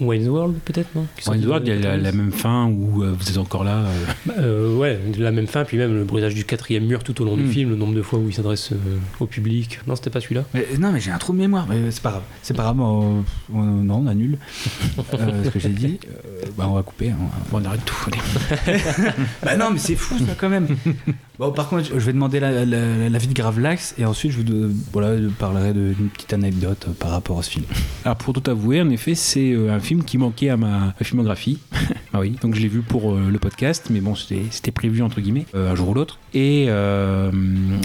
Wayne's 0.00 0.26
World, 0.28 0.56
peut-être, 0.64 0.88
non? 0.96 1.06
Wayne's 1.28 1.46
World, 1.46 1.68
il 1.68 1.74
y 1.74 1.76
a 1.76 1.80
la, 1.80 1.96
la 1.96 2.10
même 2.12 2.32
fin 2.32 2.66
où 2.66 3.04
euh, 3.04 3.14
vous 3.16 3.30
êtes 3.30 3.38
encore 3.38 3.62
là. 3.62 3.76
euh, 3.78 4.04
Bah, 4.26 4.34
euh, 4.38 4.76
ouais, 4.76 4.98
la 5.18 5.30
même 5.30 5.46
fin, 5.46 5.64
puis 5.64 5.76
même 5.76 5.94
le 5.94 6.02
brisage 6.02 6.34
du 6.34 6.44
quatrième 6.44 6.84
mur 6.84 7.04
tout 7.04 7.22
au 7.22 7.24
long 7.24 7.36
du 7.36 7.44
Mm. 7.44 7.50
film, 7.50 7.70
le 7.70 7.76
nombre 7.76 7.94
de 7.94 8.02
fois 8.02 8.18
où 8.18 8.28
il 8.28 8.34
s'adresse 8.34 8.72
euh, 8.72 8.76
au 9.20 9.26
public. 9.26 9.78
Non, 9.86 9.94
c'était 9.94 10.10
pas 10.10 10.20
celui-là? 10.20 10.42
non, 10.80 10.90
mais 10.90 10.98
j'ai 10.98 11.12
un 11.12 11.18
trou 11.18 11.32
de 11.32 11.38
mémoire, 11.38 11.66
mais 11.68 11.90
c'est 11.92 12.02
pas 12.02 12.10
grave. 12.10 12.22
C'est 12.42 12.54
pas 12.56 12.64
grave, 12.64 12.80
on- 12.80 13.24
on- 13.54 13.62
non, 13.62 13.98
on 13.98 14.06
annule 14.08 14.36
euh, 15.14 15.44
ce 15.44 15.50
que 15.50 15.60
j'ai 15.60 15.68
dit. 15.68 16.00
Euh, 16.08 16.42
bah, 16.58 16.66
on 16.68 16.74
va 16.74 16.82
couper. 16.82 17.10
hein. 17.10 17.16
Bon, 17.52 17.60
on 17.62 17.64
arrête 17.64 17.84
tout. 17.84 17.94
Bah 19.44 19.56
non, 19.56 19.70
mais 19.72 19.78
c'est 19.78 19.94
fou 19.96 20.18
ça 20.18 20.34
quand 20.36 20.48
même. 20.48 20.66
Bon, 21.36 21.50
par 21.50 21.68
contre, 21.68 21.84
je 21.92 21.98
vais 21.98 22.12
demander 22.12 22.38
la, 22.38 22.64
la, 22.64 23.08
la 23.08 23.18
vie 23.18 23.26
de 23.26 23.32
Gravelax 23.34 23.96
et 23.98 24.04
ensuite 24.04 24.30
je 24.30 24.36
vous 24.36 24.44
de- 24.44 24.70
voilà, 24.92 25.20
je 25.20 25.26
parlerai 25.26 25.72
d'une 25.72 26.08
petite 26.08 26.32
anecdote 26.32 26.86
euh, 26.88 26.92
par 26.92 27.10
rapport 27.10 27.40
à 27.40 27.42
ce 27.42 27.50
film. 27.50 27.64
Alors 28.04 28.16
pour 28.16 28.32
tout 28.34 28.48
avouer, 28.48 28.80
en 28.80 28.88
effet, 28.90 29.16
c'est 29.16 29.50
euh, 29.52 29.72
un 29.74 29.80
film 29.80 30.04
qui 30.04 30.16
manquait 30.16 30.48
à 30.50 30.56
ma 30.56 30.94
filmographie. 31.02 31.58
ah 32.12 32.20
oui, 32.20 32.36
donc 32.40 32.54
je 32.54 32.60
l'ai 32.60 32.68
vu 32.68 32.82
pour 32.82 33.12
euh, 33.14 33.30
le 33.32 33.38
podcast, 33.40 33.86
mais 33.90 34.00
bon, 34.00 34.14
c'était 34.14 34.70
prévu 34.70 35.02
entre 35.02 35.20
guillemets, 35.20 35.46
euh, 35.56 35.72
un 35.72 35.74
jour 35.74 35.88
ou 35.88 35.94
l'autre. 35.94 36.18
Et 36.34 36.66
euh, 36.68 37.32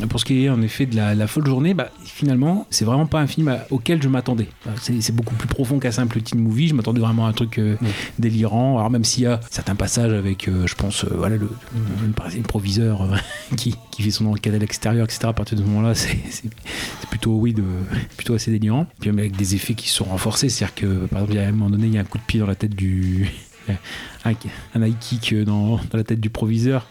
pour 0.09 0.19
ce 0.19 0.25
qui 0.25 0.45
est 0.45 0.49
en 0.49 0.61
effet 0.61 0.85
de 0.85 0.95
la, 0.95 1.15
la 1.15 1.25
folle 1.25 1.47
journée, 1.47 1.73
bah, 1.73 1.89
finalement, 2.03 2.67
c'est 2.69 2.85
vraiment 2.85 3.07
pas 3.07 3.19
un 3.19 3.27
film 3.27 3.47
à- 3.47 3.65
auquel 3.71 3.99
je 4.03 4.09
m'attendais. 4.09 4.47
Euh, 4.67 4.71
C'est 4.77 5.15
beaucoup 5.15 5.33
plus 5.33 5.47
profond 5.47 5.79
qu'un 5.79 5.89
simple 5.91 6.21
teen 6.21 6.39
movie. 6.39 6.67
Je 6.67 6.75
m'attendais 6.75 6.99
vraiment 7.01 7.25
à 7.25 7.29
un 7.29 7.33
truc 7.33 7.57
euh, 7.57 7.77
délirant. 8.19 8.77
Alors 8.77 8.91
même 8.91 9.03
s'il 9.05 9.23
y 9.23 9.27
a 9.27 9.39
certains 9.49 9.75
passages 9.75 10.13
avec, 10.13 10.47
euh, 10.47 10.67
je 10.67 10.75
pense, 10.75 11.03
euh, 11.03 11.09
voilà, 11.17 11.37
le, 11.37 11.49
le, 11.73 12.13
le 12.35 12.41
proviseur 12.43 13.01
euh, 13.01 13.15
qui, 13.57 13.75
qui 13.91 14.03
fait 14.03 14.11
son 14.11 14.25
enquête 14.27 14.53
à 14.53 14.57
l'extérieur, 14.57 15.05
etc. 15.05 15.19
À 15.25 15.33
partir 15.33 15.57
de 15.57 15.63
ce 15.63 15.67
moment-là, 15.67 15.95
c'est 15.95 16.17
plutôt 17.09 17.35
oui, 17.35 17.53
de, 17.53 17.63
plutôt 18.17 18.33
assez 18.35 18.51
délirant. 18.51 18.85
Puis 18.99 19.09
même 19.09 19.19
avec 19.19 19.35
des 19.35 19.55
effets 19.55 19.73
qui 19.73 19.89
sont 19.89 20.05
renforcés, 20.05 20.49
c'est-à-dire 20.49 20.75
que 20.75 21.05
par 21.07 21.21
exemple, 21.21 21.39
a 21.39 21.47
un 21.47 21.51
moment 21.51 21.69
donné, 21.69 21.87
il 21.87 21.93
y 21.93 21.97
a 21.97 22.01
un 22.01 22.05
coup 22.05 22.17
de 22.17 22.23
pied 22.23 22.39
dans 22.39 22.47
la 22.47 22.55
tête 22.55 22.75
du 22.75 23.29
un, 24.25 24.31
high 24.81 24.95
kick 24.99 25.35
dans, 25.43 25.77
dans 25.77 25.97
la 25.97 26.03
tête 26.03 26.19
du 26.19 26.29
proviseur. 26.29 26.87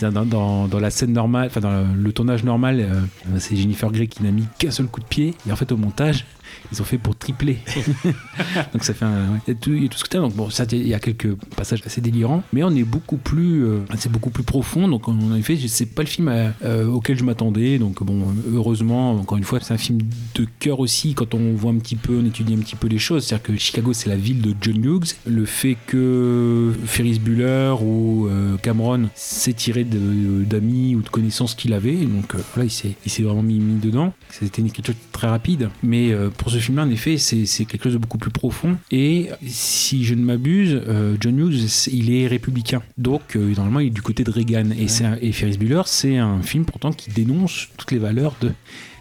Dans, 0.00 0.26
dans- 0.26 0.80
la 0.80 0.90
scène 0.90 1.12
normale, 1.12 1.46
enfin 1.46 1.60
dans 1.60 1.70
le, 1.70 1.86
le 1.96 2.12
tournage 2.12 2.44
normal, 2.44 2.80
euh, 2.80 3.38
c'est 3.38 3.56
Jennifer 3.56 3.90
Grey 3.90 4.06
qui 4.08 4.22
n'a 4.22 4.32
mis 4.32 4.44
qu'un 4.58 4.70
seul 4.70 4.86
coup 4.86 5.00
de 5.00 5.06
pied. 5.06 5.34
Et 5.48 5.52
en 5.52 5.56
fait, 5.56 5.70
au 5.72 5.76
montage, 5.76 6.26
ils 6.72 6.80
ont 6.80 6.84
fait 6.84 6.98
pour 6.98 7.16
tripler. 7.16 7.58
donc 8.72 8.84
ça 8.84 8.94
fait 8.94 9.04
un, 9.04 9.32
ouais. 9.32 9.38
il 9.46 9.54
y 9.54 9.56
a 9.56 9.60
tout, 9.60 9.88
tout 9.88 9.98
ce 9.98 10.04
que 10.04 10.08
t'as. 10.08 10.20
Donc 10.20 10.34
bon, 10.34 10.50
ça, 10.50 10.64
il 10.72 10.86
y 10.86 10.94
a 10.94 10.98
quelques 10.98 11.34
passages 11.56 11.82
assez 11.84 12.00
délirants, 12.00 12.42
mais 12.52 12.62
on 12.62 12.70
est 12.70 12.84
beaucoup 12.84 13.16
plus, 13.16 13.64
euh, 13.64 13.80
c'est 13.96 14.10
beaucoup 14.10 14.30
plus 14.30 14.44
profond. 14.44 14.88
Donc 14.88 15.08
en 15.08 15.34
effet, 15.34 15.58
c'est 15.68 15.86
pas 15.86 16.02
le 16.02 16.08
film 16.08 16.28
euh, 16.28 16.50
euh, 16.64 16.86
auquel 16.86 17.18
je 17.18 17.24
m'attendais. 17.24 17.78
Donc 17.78 18.02
bon, 18.02 18.26
heureusement, 18.52 19.12
encore 19.12 19.38
une 19.38 19.44
fois, 19.44 19.60
c'est 19.60 19.74
un 19.74 19.78
film 19.78 19.98
de 20.34 20.46
cœur 20.58 20.80
aussi. 20.80 21.14
Quand 21.14 21.34
on 21.34 21.54
voit 21.54 21.72
un 21.72 21.78
petit 21.78 21.96
peu, 21.96 22.18
on 22.22 22.26
étudie 22.26 22.54
un 22.54 22.58
petit 22.58 22.76
peu 22.76 22.88
les 22.88 22.98
choses. 22.98 23.24
C'est-à-dire 23.24 23.42
que 23.42 23.56
Chicago, 23.56 23.92
c'est 23.92 24.08
la 24.08 24.16
ville 24.16 24.40
de 24.40 24.54
John 24.60 24.84
Hughes. 24.84 25.14
Le 25.26 25.44
fait 25.44 25.76
que 25.86 26.72
Ferris 26.86 27.18
Bueller 27.18 27.74
ou 27.80 28.28
euh, 28.28 28.56
Cameron 28.58 29.08
s'est 29.14 29.52
tiré 29.52 29.84
d'amis 29.84 30.94
ou 30.94 31.02
de 31.02 31.08
connaissances 31.08 31.54
qu'il 31.54 31.72
avait, 31.72 31.96
donc 31.96 32.34
voilà, 32.54 32.68
il 33.04 33.10
s'est 33.10 33.22
vraiment 33.22 33.42
mis, 33.42 33.58
mis 33.58 33.80
dedans. 33.80 34.12
C'était 34.30 34.62
une 34.62 34.68
écriture 34.68 34.94
très 35.12 35.28
rapide, 35.28 35.70
mais 35.82 36.12
euh, 36.12 36.30
pour 36.44 36.52
ce 36.52 36.58
film-là, 36.58 36.82
en 36.84 36.90
effet, 36.90 37.16
c'est 37.16 37.64
quelque 37.64 37.84
chose 37.84 37.94
de 37.94 37.98
beaucoup 37.98 38.18
plus 38.18 38.30
profond. 38.30 38.76
Et 38.90 39.30
si 39.46 40.04
je 40.04 40.14
ne 40.14 40.22
m'abuse, 40.22 40.78
euh, 40.86 41.16
John 41.18 41.38
Hughes, 41.38 41.88
il 41.90 42.14
est 42.14 42.26
républicain, 42.26 42.82
donc 42.98 43.34
euh, 43.34 43.54
normalement, 43.56 43.80
il 43.80 43.86
est 43.86 43.90
du 43.90 44.02
côté 44.02 44.24
de 44.24 44.30
Reagan. 44.30 44.66
Et, 44.78 45.04
un- 45.04 45.16
et 45.22 45.32
Ferris 45.32 45.56
Bueller, 45.56 45.80
c'est 45.86 46.18
un 46.18 46.42
film 46.42 46.66
pourtant 46.66 46.92
qui 46.92 47.10
dénonce 47.10 47.68
toutes 47.78 47.92
les 47.92 47.98
valeurs 47.98 48.36
de 48.42 48.52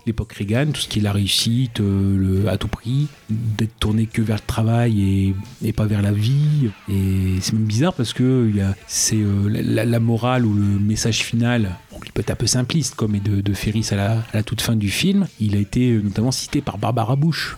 l'époque 0.06 0.34
Reagan, 0.34 0.68
tout 0.74 0.82
ce 0.82 0.88
qui 0.88 1.00
est 1.00 1.02
la 1.02 1.12
réussite, 1.12 1.80
euh, 1.80 2.48
à 2.48 2.58
tout 2.58 2.68
prix, 2.68 3.08
d'être 3.30 3.78
tourné 3.80 4.06
que 4.06 4.22
vers 4.22 4.38
le 4.38 4.46
travail 4.46 5.34
et, 5.64 5.74
pas 5.74 5.86
vers 5.86 6.02
la 6.02 6.12
vie. 6.12 6.70
Et 6.90 7.40
c'est 7.42 7.54
même 7.54 7.64
bizarre 7.64 7.94
parce 7.94 8.14
que 8.14 8.52
il 8.54 8.76
c'est 8.88 9.16
euh, 9.16 9.48
la, 9.50 10.00
morale 10.00 10.46
ou 10.46 10.54
le 10.54 10.80
message 10.80 11.24
final, 11.24 11.78
qui 12.04 12.12
peut 12.12 12.22
être 12.22 12.32
un 12.32 12.36
peu 12.36 12.48
simpliste, 12.48 12.96
comme 12.96 13.16
est 13.16 13.20
de, 13.20 13.54
Ferris 13.54 13.88
à 13.92 13.96
la, 13.96 14.12
à 14.12 14.36
la 14.36 14.44
toute 14.44 14.62
fin 14.62 14.76
du 14.76 14.90
film, 14.90 15.28
il 15.40 15.56
a 15.56 15.60
été 15.60 15.92
euh, 15.92 16.02
notamment 16.02 16.32
cité 16.32 16.62
par 16.62 16.78
Barbara 16.78 17.16
Bush 17.16 17.56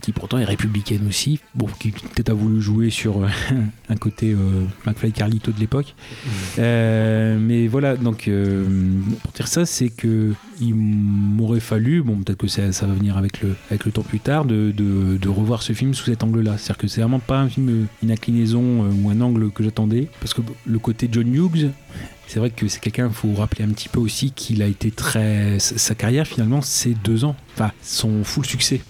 qui 0.00 0.12
pourtant 0.12 0.38
est 0.38 0.44
républicaine 0.44 1.06
aussi, 1.08 1.40
bon, 1.54 1.66
qui 1.78 1.90
peut-être 1.90 2.30
a 2.30 2.34
voulu 2.34 2.60
jouer 2.60 2.90
sur 2.90 3.22
euh, 3.22 3.28
un 3.88 3.96
côté 3.96 4.32
euh, 4.32 4.64
McFly 4.86 5.12
Carlito 5.12 5.52
de 5.52 5.60
l'époque. 5.60 5.94
Euh, 6.58 7.38
mais 7.40 7.66
voilà, 7.68 7.96
donc 7.96 8.28
euh, 8.28 8.64
pour 9.22 9.32
dire 9.32 9.48
ça, 9.48 9.66
c'est 9.66 9.88
que 9.88 10.32
il 10.60 10.74
m'aurait 10.74 11.60
fallu, 11.60 12.02
bon, 12.02 12.16
peut-être 12.16 12.38
que 12.38 12.46
ça, 12.48 12.72
ça 12.72 12.86
va 12.86 12.94
venir 12.94 13.16
avec 13.16 13.40
le, 13.40 13.54
avec 13.70 13.84
le 13.86 13.92
temps 13.92 14.02
plus 14.02 14.20
tard, 14.20 14.44
de, 14.44 14.72
de- 14.76 15.16
de 15.16 15.28
revoir 15.28 15.62
ce 15.62 15.72
film 15.72 15.94
sous 15.94 16.04
cet 16.06 16.22
angle-là. 16.22 16.58
C'est-à-dire 16.58 16.78
que 16.78 16.88
c'est 16.88 17.00
vraiment 17.00 17.18
pas 17.18 17.38
un 17.40 17.48
film, 17.48 17.68
euh, 17.68 17.84
une 18.02 18.10
inclinaison 18.10 18.90
ou 19.02 19.10
un 19.10 19.20
angle 19.20 19.50
que 19.50 19.62
j'attendais, 19.62 20.08
parce 20.20 20.34
que 20.34 20.42
le 20.66 20.78
côté 20.78 21.08
John 21.10 21.32
Hughes, 21.34 21.70
c'est 22.26 22.38
vrai 22.38 22.50
que 22.50 22.68
c'est 22.68 22.80
quelqu'un, 22.80 23.08
il 23.08 23.12
faut 23.14 23.32
rappeler 23.34 23.64
un 23.64 23.68
petit 23.70 23.88
peu 23.88 23.98
aussi 23.98 24.30
qu'il 24.32 24.62
a 24.62 24.66
été 24.66 24.90
très. 24.90 25.58
Sa 25.58 25.94
carrière, 25.96 26.26
finalement, 26.26 26.60
c'est 26.62 26.94
deux 27.02 27.24
ans. 27.24 27.34
Enfin, 27.54 27.72
son 27.82 28.22
full 28.22 28.44
succès. 28.46 28.80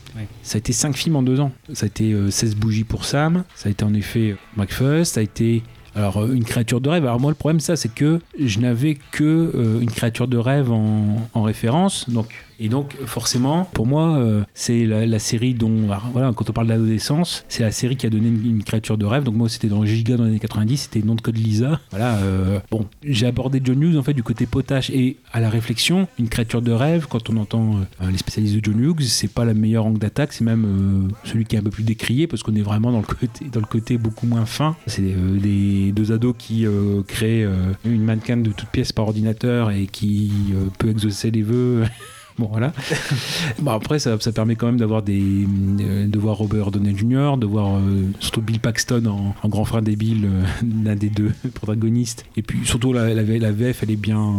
Ça 0.43 0.57
a 0.57 0.59
été 0.59 0.73
cinq 0.73 0.97
films 0.97 1.17
en 1.17 1.23
deux 1.23 1.41
ans. 1.41 1.53
Ça 1.73 1.85
a 1.85 1.87
été 1.87 2.13
euh, 2.13 2.31
16 2.31 2.57
bougies 2.57 2.85
pour 2.85 3.05
Sam. 3.05 3.45
Ça 3.55 3.69
a 3.69 3.73
été 3.73 3.85
en 3.85 3.95
effet 3.95 4.37
Breakfast. 4.57 5.15
Ça 5.15 5.21
a 5.21 5.23
été. 5.23 5.63
Alors, 5.95 6.19
euh, 6.23 6.33
une 6.33 6.45
créature 6.45 6.81
de 6.81 6.89
rêve. 6.89 7.05
Alors, 7.05 7.19
moi, 7.21 7.31
le 7.31 7.35
problème, 7.37 7.61
ça, 7.61 7.75
c'est 7.77 7.93
que 7.93 8.21
je 8.39 8.61
n'avais 8.61 8.97
que 9.11 9.53
euh, 9.55 9.81
une 9.81 9.91
créature 9.91 10.29
de 10.29 10.37
rêve 10.37 10.71
en, 10.71 11.17
en 11.35 11.43
référence. 11.43 12.09
Donc, 12.09 12.29
et 12.63 12.69
donc, 12.69 12.95
forcément, 13.07 13.65
pour 13.73 13.87
moi, 13.87 14.19
euh, 14.19 14.43
c'est 14.53 14.85
la, 14.85 15.19
série 15.19 15.55
dont. 15.55 15.89
voilà, 16.13 16.31
quand 16.37 16.51
on 16.51 16.53
parle 16.53 16.67
d'adolescence, 16.67 17.47
c'est 17.49 17.63
la 17.63 17.71
série 17.71 17.97
qui 17.97 18.07
a 18.07 18.11
donné 18.11 18.29
une, 18.29 18.63
créature 18.63 18.99
de 18.99 19.07
rêve. 19.07 19.25
Donc, 19.25 19.35
moi, 19.35 19.49
c'était 19.49 19.69
dans 19.69 19.83
Giga 19.87 20.19
dans 20.19 20.25
les 20.25 20.31
années 20.31 20.39
90. 20.39 20.77
C'était 20.77 21.01
Nom 21.01 21.15
de 21.15 21.23
code 21.23 21.39
Lisa. 21.39 21.81
Voilà. 21.91 22.17
euh, 22.19 22.61
bon, 22.71 22.87
j'ai 23.03 23.27
abordé 23.27 23.63
John 23.65 23.83
Hughes, 23.83 23.97
en 23.97 24.03
fait, 24.03 24.13
du 24.13 24.23
côté 24.23 24.45
potache. 24.45 24.91
Et 24.91 25.17
à 25.33 25.41
la 25.41 25.49
réflexion, 25.49 26.07
une 26.19 26.29
créature 26.29 26.61
de 26.61 26.71
rêve, 26.71 27.07
quand 27.09 27.31
on 27.31 27.39
entend 27.39 27.77
euh, 28.03 28.11
les 28.11 28.19
spécialistes 28.19 28.57
de 28.57 28.61
John 28.63 28.79
Hughes, 28.79 29.05
c'est 29.05 29.33
pas 29.33 29.47
la 29.47 29.55
meilleure 29.55 29.87
angle 29.87 29.99
d'attaque. 29.99 30.35
C'est 30.35 30.45
même 30.45 31.09
celui 31.25 31.47
qui 31.47 31.57
est 31.57 31.61
un 31.61 31.63
peu 31.63 31.71
plus 31.71 31.85
décrié 31.85 32.27
parce 32.27 32.43
qu'on 32.43 32.55
est 32.55 32.63
vraiment 32.63 32.93
dans 32.93 33.01
le 33.01 33.07
côté, 33.07 33.47
dans 33.51 33.61
le 33.61 33.67
côté 33.67 33.97
beaucoup 33.97 34.27
moins 34.27 34.45
fin. 34.45 34.77
C'est 34.87 35.01
des 35.03 35.93
deux 35.93 36.13
ados 36.13 36.35
qui 36.37 36.67
créent 37.09 37.47
une 37.87 38.05
mannequin 38.05 38.37
de 38.37 38.51
toutes 38.51 38.69
pièces 38.69 38.93
par 38.93 39.07
ordinateur 39.07 39.71
et 39.71 39.87
qui 39.87 40.31
peut 40.79 40.91
exaucer 40.91 41.31
les 41.31 41.43
vœux. 41.43 41.85
Bon 42.39 42.49
voilà. 42.51 42.73
bon 43.59 43.73
après 43.73 43.99
ça, 43.99 44.17
permet 44.35 44.57
quand 44.57 44.67
même 44.67 44.79
d'avoir 44.79 45.03
des 45.03 45.47
euh, 45.81 46.07
de 46.07 46.19
voir 46.19 46.37
Robert 46.37 46.71
Downey 46.71 46.97
Jr. 46.97 47.37
de 47.39 47.47
voir 47.47 47.77
euh, 47.77 48.11
surtout 48.21 48.41
Bill 48.41 48.61
Paxton 48.61 49.35
en, 49.43 49.49
grand 49.49 49.65
frère 49.65 49.83
débile 49.83 50.27
euh, 50.27 50.43
d'un 50.63 50.97
des 50.97 51.11
deux 51.11 51.33
protagonistes. 51.55 52.25
Et 52.37 52.43
puis 52.43 52.61
surtout 52.65 52.93
la, 52.93 53.13
la, 53.15 53.53
VF 53.53 53.83
elle 53.83 53.91
est 53.91 53.97
bien 53.97 54.33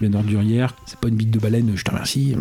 bien 0.00 0.12
ordurière. 0.14 0.74
C'est 0.86 0.98
pas 0.98 1.08
une 1.08 1.16
bite 1.16 1.30
de 1.30 1.38
baleine 1.38 1.72
je 1.74 1.84
te 1.84 1.90
remercie. 1.90 2.34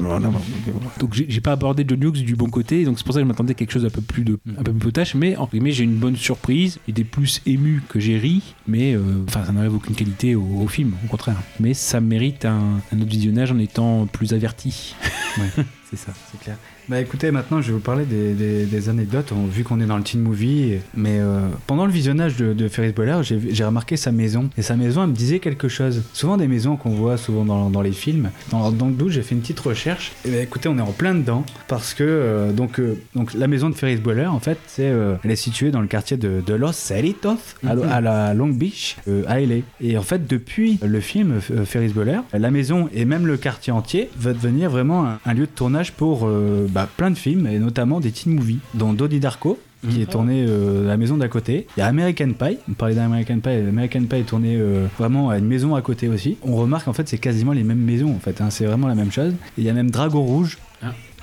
Donc 1.00 1.14
j'ai 1.14 1.42
pas 1.42 1.54
abordé 1.54 1.86
John 1.88 2.04
Hughes 2.04 2.24
du 2.24 2.36
bon 2.36 2.50
côté 2.50 2.86
donc 2.86 2.98
c'est 2.98 3.06
pour 3.06 3.14
ça 3.14 3.20
que 3.20 3.26
je 3.26 3.28
m'attendais 3.28 3.54
quelque 3.54 3.72
chose 3.72 3.84
d'un 3.84 3.90
peu 3.90 4.02
plus 4.02 4.24
de 4.24 4.40
un 4.58 4.64
peu 4.64 4.72
plus 4.72 4.88
potache. 4.88 5.16
Mais 5.16 5.36
en 5.38 5.50
mais 5.54 5.72
j'ai 5.72 5.84
une 5.84 5.96
bonne 5.96 6.16
surprise. 6.16 6.80
Et 6.88 6.92
des 6.92 7.04
plus 7.04 7.42
émus 7.46 7.82
que 7.88 8.00
j'ai 8.00 8.18
ri 8.18 8.42
mais 8.68 8.98
enfin 9.28 9.46
ça 9.46 9.52
n'enlève 9.52 9.76
aucune 9.76 9.96
qualité 9.96 10.36
au, 10.36 10.44
au 10.64 10.68
film 10.68 10.94
au 11.04 11.08
contraire. 11.08 11.38
Mais 11.60 11.74
ça 11.74 12.02
mérite 12.02 12.46
un, 12.46 12.82
un 12.92 13.02
autre 13.02 13.10
visionnage 13.10 13.52
en 13.52 13.60
étant 13.60 14.06
plus 14.08 14.34
averti 14.34 14.95
C'est 15.90 15.98
ça, 15.98 16.14
c'est 16.32 16.40
clair. 16.40 16.58
Bah 16.88 17.02
écoutez, 17.02 17.32
maintenant 17.32 17.62
je 17.62 17.68
vais 17.68 17.74
vous 17.74 17.80
parler 17.80 18.06
des, 18.06 18.34
des- 18.34 18.66
des 18.66 18.90
anecdotes, 18.90 19.32
on- 19.36 19.48
vu 19.48 19.64
qu'on 19.64 19.80
est 19.80 19.86
dans 19.88 19.98
le 19.98 20.04
teen 20.04 20.22
movie. 20.22 20.76
Mais 20.96 21.18
euh, 21.20 21.40
pendant 21.66 21.86
le 21.88 21.92
visionnage 21.92 22.36
de, 22.38 22.54
de 22.54 22.68
Ferris 22.68 22.92
Bueller, 22.92 23.22
j'ai 23.24 23.64
remarqué 23.64 23.98
sa 23.98 24.12
maison. 24.12 24.50
Et 24.56 24.62
sa 24.62 24.76
maison, 24.76 25.02
elle 25.04 25.10
me 25.10 25.16
disait 25.16 25.40
quelque 25.40 25.68
chose. 25.68 26.04
Souvent 26.14 26.38
des 26.38 26.48
maisons 26.48 26.76
qu'on 26.78 26.92
voit 26.92 27.18
souvent 27.18 27.44
dans, 27.44 27.72
dans 27.72 27.82
les 27.82 27.92
films. 27.92 28.30
Dans, 28.52 28.72
dans 28.72 28.86
le 28.88 28.94
doute, 28.94 29.10
j'ai 29.10 29.24
fait 29.24 29.34
une 29.34 29.42
petite 29.42 29.60
recherche. 29.62 30.12
Et 30.26 30.30
bah 30.30 30.38
écoutez, 30.42 30.70
on 30.70 30.78
est 30.78 30.82
en 30.82 30.92
plein 30.92 31.16
dedans. 31.16 31.44
Parce 31.68 31.96
que 31.96 32.04
euh, 32.04 32.52
donc, 32.52 32.80
euh, 32.80 33.00
donc 33.16 33.34
la 33.34 33.48
maison 33.48 33.70
de 33.72 33.76
Ferris 33.76 33.98
Bueller, 33.98 34.28
en 34.28 34.40
fait, 34.40 34.60
c'est, 34.68 34.92
elle 35.24 35.32
est 35.32 35.36
située 35.36 35.72
dans 35.72 35.82
le 35.82 35.88
quartier 35.88 36.18
de, 36.18 36.44
de 36.46 36.54
Los 36.54 36.74
Cerritos, 36.74 37.38
à, 37.66 37.76
Mhm. 37.76 37.82
à 37.92 38.02
la 38.02 38.34
Long 38.36 38.50
Beach, 38.50 38.98
à 39.28 39.40
LA. 39.40 39.56
Et 39.82 39.98
en 39.98 40.04
fait, 40.04 40.28
depuis 40.28 40.80
le 40.86 41.00
film 41.00 41.40
Ferris 41.66 41.90
Bueller, 41.94 42.20
la 42.34 42.52
maison 42.52 42.90
et 42.94 43.06
même 43.06 43.26
le 43.26 43.38
quartier 43.38 43.74
entier 43.74 44.10
va 44.18 44.34
devenir 44.34 44.70
vraiment 44.70 45.06
un, 45.08 45.20
un 45.26 45.34
lieu 45.34 45.48
de 45.48 45.52
tournage 45.52 45.92
pour 45.94 46.30
bah, 46.76 46.90
plein 46.98 47.10
de 47.10 47.18
films, 47.18 47.48
et 47.48 47.58
notamment 47.58 48.02
des 48.02 48.12
teen 48.12 48.34
movies, 48.34 48.60
dont 48.74 48.92
Dodi 48.92 49.22
Darko, 49.22 49.58
qui 49.90 50.02
est 50.02 50.12
tourné 50.12 50.46
euh, 50.46 50.84
à 50.84 50.88
la 50.90 50.98
maison 50.98 51.16
d'à 51.16 51.30
côté. 51.30 51.68
Il 51.78 51.80
y 51.80 51.84
a 51.84 51.88
American 51.88 52.34
Pie, 52.34 52.58
on 52.70 52.74
parlait 52.74 52.96
d'American 52.96 53.40
Pie, 53.40 53.50
American 53.50 54.04
Pie 54.04 54.18
est 54.18 54.24
tourné 54.24 54.58
euh, 54.58 54.88
vraiment 54.98 55.30
à 55.30 55.38
une 55.38 55.46
maison 55.46 55.76
à 55.76 55.82
côté 55.82 56.10
aussi. 56.10 56.38
On 56.44 56.56
remarque 56.58 56.90
en 56.90 56.94
fait 56.94 57.08
c'est 57.08 57.18
quasiment 57.18 57.54
les 57.54 57.64
mêmes 57.64 57.80
maisons 57.80 58.14
en 58.14 58.20
fait, 58.20 58.42
hein, 58.42 58.50
c'est 58.50 58.66
vraiment 58.66 58.88
la 58.88 58.96
même 58.96 59.12
chose. 59.12 59.32
Et 59.32 59.62
il 59.62 59.64
y 59.64 59.70
a 59.70 59.74
même 59.74 59.90
Dragon 59.90 60.22
Rouge. 60.22 60.58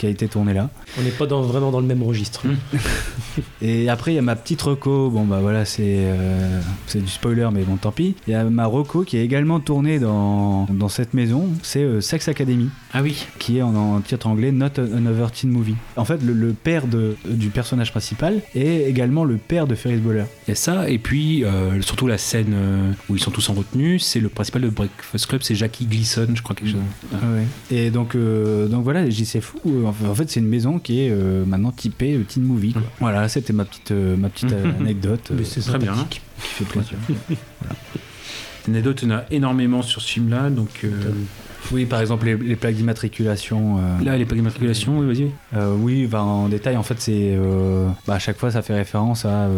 Qui 0.02 0.06
a 0.06 0.10
été 0.10 0.26
tourné 0.26 0.52
là. 0.52 0.68
On 0.98 1.02
n'est 1.02 1.12
pas 1.12 1.26
dans, 1.26 1.42
vraiment 1.42 1.70
dans 1.70 1.78
le 1.78 1.86
même 1.86 2.02
registre. 2.02 2.42
Et 3.62 3.88
après, 3.88 4.10
il 4.10 4.16
y 4.16 4.18
a 4.18 4.22
ma 4.22 4.34
petite 4.34 4.60
reco. 4.60 5.10
Bon, 5.10 5.24
bah 5.24 5.38
voilà, 5.40 5.64
c'est 5.64 5.82
euh, 5.86 6.60
c'est 6.88 7.00
du 7.00 7.08
spoiler, 7.08 7.48
mais 7.52 7.62
bon, 7.62 7.76
tant 7.76 7.92
pis. 7.92 8.16
Il 8.26 8.32
y 8.32 8.34
a 8.34 8.42
ma 8.42 8.66
reco 8.66 9.04
qui 9.04 9.16
est 9.16 9.24
également 9.24 9.60
tournée 9.60 10.00
dans, 10.00 10.66
dans 10.72 10.88
cette 10.88 11.14
maison. 11.14 11.50
C'est 11.62 11.84
euh, 11.84 12.00
Sex 12.00 12.26
Academy, 12.26 12.68
ah 12.92 13.00
oui 13.02 13.26
qui 13.38 13.58
est 13.58 13.62
en, 13.62 13.76
en 13.76 14.00
titre 14.00 14.26
anglais 14.26 14.50
Not 14.50 14.78
Another 14.78 15.30
Teen 15.30 15.50
Movie. 15.50 15.76
En 15.96 16.04
fait, 16.04 16.20
le, 16.20 16.32
le 16.32 16.52
père 16.52 16.88
de, 16.88 17.16
du 17.28 17.50
personnage 17.50 17.92
principal 17.92 18.40
est 18.56 18.88
également 18.88 19.22
le 19.24 19.36
père 19.36 19.68
de 19.68 19.76
Ferris 19.76 19.98
Bueller. 19.98 20.24
Il 20.48 20.50
y 20.50 20.52
a 20.52 20.56
ça, 20.56 20.88
et 20.90 20.98
puis 20.98 21.44
euh, 21.44 21.80
surtout 21.80 22.08
la 22.08 22.18
scène 22.18 22.52
euh, 22.54 22.92
où 23.08 23.14
ils 23.14 23.22
sont 23.22 23.30
tous 23.30 23.48
en 23.50 23.54
retenue, 23.54 24.00
c'est 24.00 24.18
le 24.18 24.28
principal 24.28 24.62
de 24.62 24.68
Breakfast 24.68 25.26
Club, 25.26 25.42
c'est 25.44 25.54
Jackie 25.54 25.86
Gleason, 25.86 26.26
je 26.34 26.42
crois 26.42 26.56
quelque 26.56 26.72
chose. 26.72 26.80
Ouais. 27.12 27.46
Et 27.70 27.90
donc, 27.90 28.16
euh, 28.16 28.66
donc 28.66 28.82
voilà, 28.82 29.08
j'y 29.08 29.26
sais 29.26 29.40
fou. 29.40 29.60
En 30.08 30.14
fait- 30.14 30.30
c'est 30.30 30.40
une 30.40 30.48
maison 30.48 30.78
qui 30.78 31.00
est 31.00 31.10
euh, 31.10 31.44
maintenant 31.44 31.70
typée 31.72 32.14
euh, 32.14 32.24
Teen 32.24 32.42
Movie. 32.44 32.72
quoi. 32.72 32.82
Voilà, 33.00 33.28
c'était 33.28 33.52
ma 33.52 33.64
petite, 33.64 33.90
euh, 33.92 34.16
ma 34.16 34.28
petite 34.28 34.52
anecdote 34.80 35.30
Mais 35.36 35.44
c'est 35.44 35.60
Très 35.60 35.78
bien. 35.78 35.94
qui 36.10 36.20
fait 36.38 36.64
plaisir. 36.64 36.96
Anecdote, 38.68 39.02
y 39.02 39.06
en 39.06 39.10
a 39.16 39.24
énormément 39.30 39.82
sur 39.82 40.00
ce 40.02 40.08
film-là, 40.12 40.48
donc 40.50 40.86
Oui, 41.70 41.86
par 41.86 42.00
exemple, 42.00 42.26
les, 42.26 42.36
les 42.36 42.56
plaques 42.56 42.74
d'immatriculation. 42.74 43.78
euh, 43.78 44.04
là, 44.04 44.16
les 44.16 44.24
plaques 44.24 44.38
d'immatriculation, 44.38 44.98
oui, 44.98 45.06
vas-y. 45.06 45.30
Euh, 45.54 45.74
oui, 45.78 46.06
bah, 46.06 46.22
en 46.22 46.48
détail, 46.48 46.76
en 46.76 46.82
fait, 46.82 46.96
c'est 46.98 47.34
euh, 47.36 47.88
bah, 48.06 48.14
à 48.14 48.18
chaque 48.18 48.38
fois, 48.38 48.50
ça 48.50 48.62
fait 48.62 48.74
référence 48.74 49.24
à, 49.24 49.48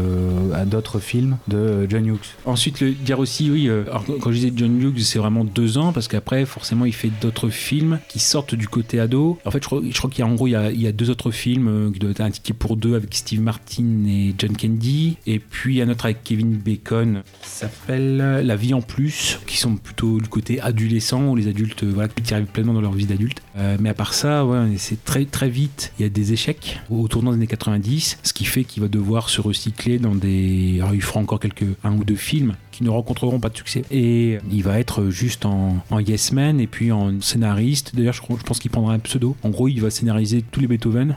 à 0.54 0.64
d'autres 0.64 0.98
films 1.00 1.38
de 1.48 1.86
John 1.88 2.06
Hughes. 2.06 2.34
Ensuite, 2.44 2.80
le, 2.80 2.92
dire 2.92 3.18
aussi, 3.18 3.50
oui, 3.50 3.68
alors, 3.68 4.04
quand 4.20 4.30
je 4.30 4.36
disais 4.36 4.52
John 4.54 4.80
Hughes, 4.80 5.00
c'est 5.00 5.18
vraiment 5.18 5.44
deux 5.44 5.78
ans, 5.78 5.92
parce 5.92 6.08
qu'après, 6.08 6.44
forcément, 6.44 6.84
il 6.84 6.94
fait 6.94 7.10
d'autres 7.20 7.48
films 7.48 7.98
qui 8.08 8.18
sortent 8.18 8.54
du 8.54 8.68
côté 8.68 9.00
ado. 9.00 9.38
En 9.44 9.50
fait, 9.50 9.62
je 9.62 9.66
crois, 9.66 9.80
je 9.88 9.96
crois 9.96 10.10
qu'il 10.10 10.20
y 10.24 10.28
a 10.28 10.30
en 10.30 10.34
gros, 10.34 10.46
il 10.46 10.52
y 10.52 10.56
a, 10.56 10.70
il 10.70 10.80
y 10.80 10.86
a 10.86 10.92
deux 10.92 11.10
autres 11.10 11.30
films 11.30 11.90
qui 11.92 11.98
doivent 11.98 12.12
être 12.18 12.30
ticket 12.30 12.52
pour 12.52 12.76
deux 12.76 12.94
avec 12.94 13.14
Steve 13.14 13.40
Martin 13.40 14.04
et 14.06 14.34
John 14.38 14.56
Candy, 14.56 15.16
et 15.26 15.38
puis 15.38 15.80
un 15.80 15.88
autre 15.88 16.04
avec 16.06 16.22
Kevin 16.24 16.56
Bacon, 16.56 17.22
qui 17.42 17.48
s'appelle 17.48 18.16
La 18.16 18.56
vie 18.56 18.74
en 18.74 18.82
plus, 18.82 19.38
qui 19.46 19.56
sont 19.56 19.76
plutôt 19.76 20.20
du 20.20 20.28
côté 20.28 20.60
adolescent, 20.60 21.28
où 21.28 21.36
les 21.36 21.48
adultes, 21.48 21.84
voilà, 21.94 22.08
qui 22.08 22.34
arrivent 22.34 22.46
pleinement 22.46 22.74
dans 22.74 22.80
leur 22.80 22.92
vie 22.92 23.06
d'adulte. 23.06 23.42
Euh, 23.56 23.76
mais 23.80 23.88
à 23.88 23.94
part 23.94 24.14
ça, 24.14 24.46
c'est 24.76 25.04
très 25.04 25.24
très 25.24 25.48
vite, 25.48 25.92
il 25.98 26.02
y 26.02 26.06
a 26.06 26.08
des 26.08 26.32
échecs 26.32 26.80
au 26.90 27.08
tournant 27.08 27.30
des 27.30 27.36
années 27.36 27.46
90, 27.46 28.18
ce 28.22 28.32
qui 28.32 28.44
fait 28.44 28.64
qu'il 28.64 28.82
va 28.82 28.88
devoir 28.88 29.30
se 29.30 29.40
recycler 29.40 29.98
dans 29.98 30.14
des... 30.14 30.78
Alors 30.80 30.94
il 30.94 31.02
fera 31.02 31.20
encore 31.20 31.40
quelques 31.40 31.66
un 31.82 31.96
ou 31.96 32.04
deux 32.04 32.16
films 32.16 32.54
qui 32.74 32.82
ne 32.82 32.90
rencontreront 32.90 33.38
pas 33.38 33.48
de 33.48 33.56
succès. 33.56 33.84
Et 33.90 34.38
il 34.50 34.62
va 34.62 34.78
être 34.80 35.08
juste 35.08 35.46
en, 35.46 35.82
yes 36.00 36.32
man 36.32 36.60
et 36.60 36.66
puis 36.66 36.90
en 36.90 37.20
scénariste. 37.20 37.94
D'ailleurs, 37.94 38.14
je 38.14 38.22
pense 38.44 38.58
qu'il 38.58 38.70
prendra 38.70 38.94
un 38.94 38.98
pseudo. 38.98 39.36
En 39.42 39.50
gros, 39.50 39.68
il 39.68 39.80
va 39.80 39.90
scénariser 39.90 40.42
tous 40.50 40.60
les 40.60 40.66
Beethoven. 40.66 41.16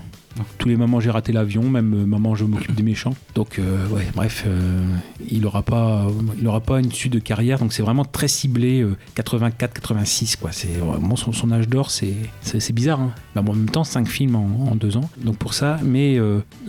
Tous 0.58 0.68
les 0.68 0.76
mamans 0.76 1.00
j'ai 1.00 1.10
raté 1.10 1.32
l'avion, 1.32 1.64
même 1.64 1.94
euh, 1.94 2.06
maman 2.06 2.36
je 2.36 2.46
m'occupe 2.46 2.76
des 2.76 2.84
méchants. 2.84 3.16
Donc 3.36 3.60
euh, 3.60 3.88
ouais, 3.90 4.08
bref, 4.16 4.44
euh, 4.48 4.86
il 5.30 5.46
aura 5.46 5.64
pas, 5.64 6.08
il 6.40 6.48
aura 6.48 6.62
pas 6.62 6.80
une 6.80 6.92
suite 6.92 7.14
de 7.14 7.20
carrière. 7.20 7.60
Donc 7.60 7.74
c'est 7.74 7.84
vraiment 7.84 8.06
très 8.06 8.28
ciblé 8.28 8.86
84-86 9.16 10.38
quoi. 10.38 10.52
C'est 10.52 10.68
vraiment 10.78 11.16
son, 11.16 11.32
son 11.32 11.52
âge 11.52 11.68
d'or. 11.68 11.92
C'est 11.92 12.14
c'est 12.42 12.74
bizarre. 12.74 13.02
Hein. 13.02 13.12
Bah, 13.36 13.42
bon, 13.42 13.54
en 13.54 13.56
même 13.56 13.70
temps, 13.70 13.84
5 13.84 14.08
films 14.08 14.36
en, 14.36 14.70
en 14.72 14.76
deux 14.76 14.98
ans. 14.98 15.10
Donc 15.24 15.38
pour 15.38 15.54
ça, 15.54 15.80
mais 15.84 16.20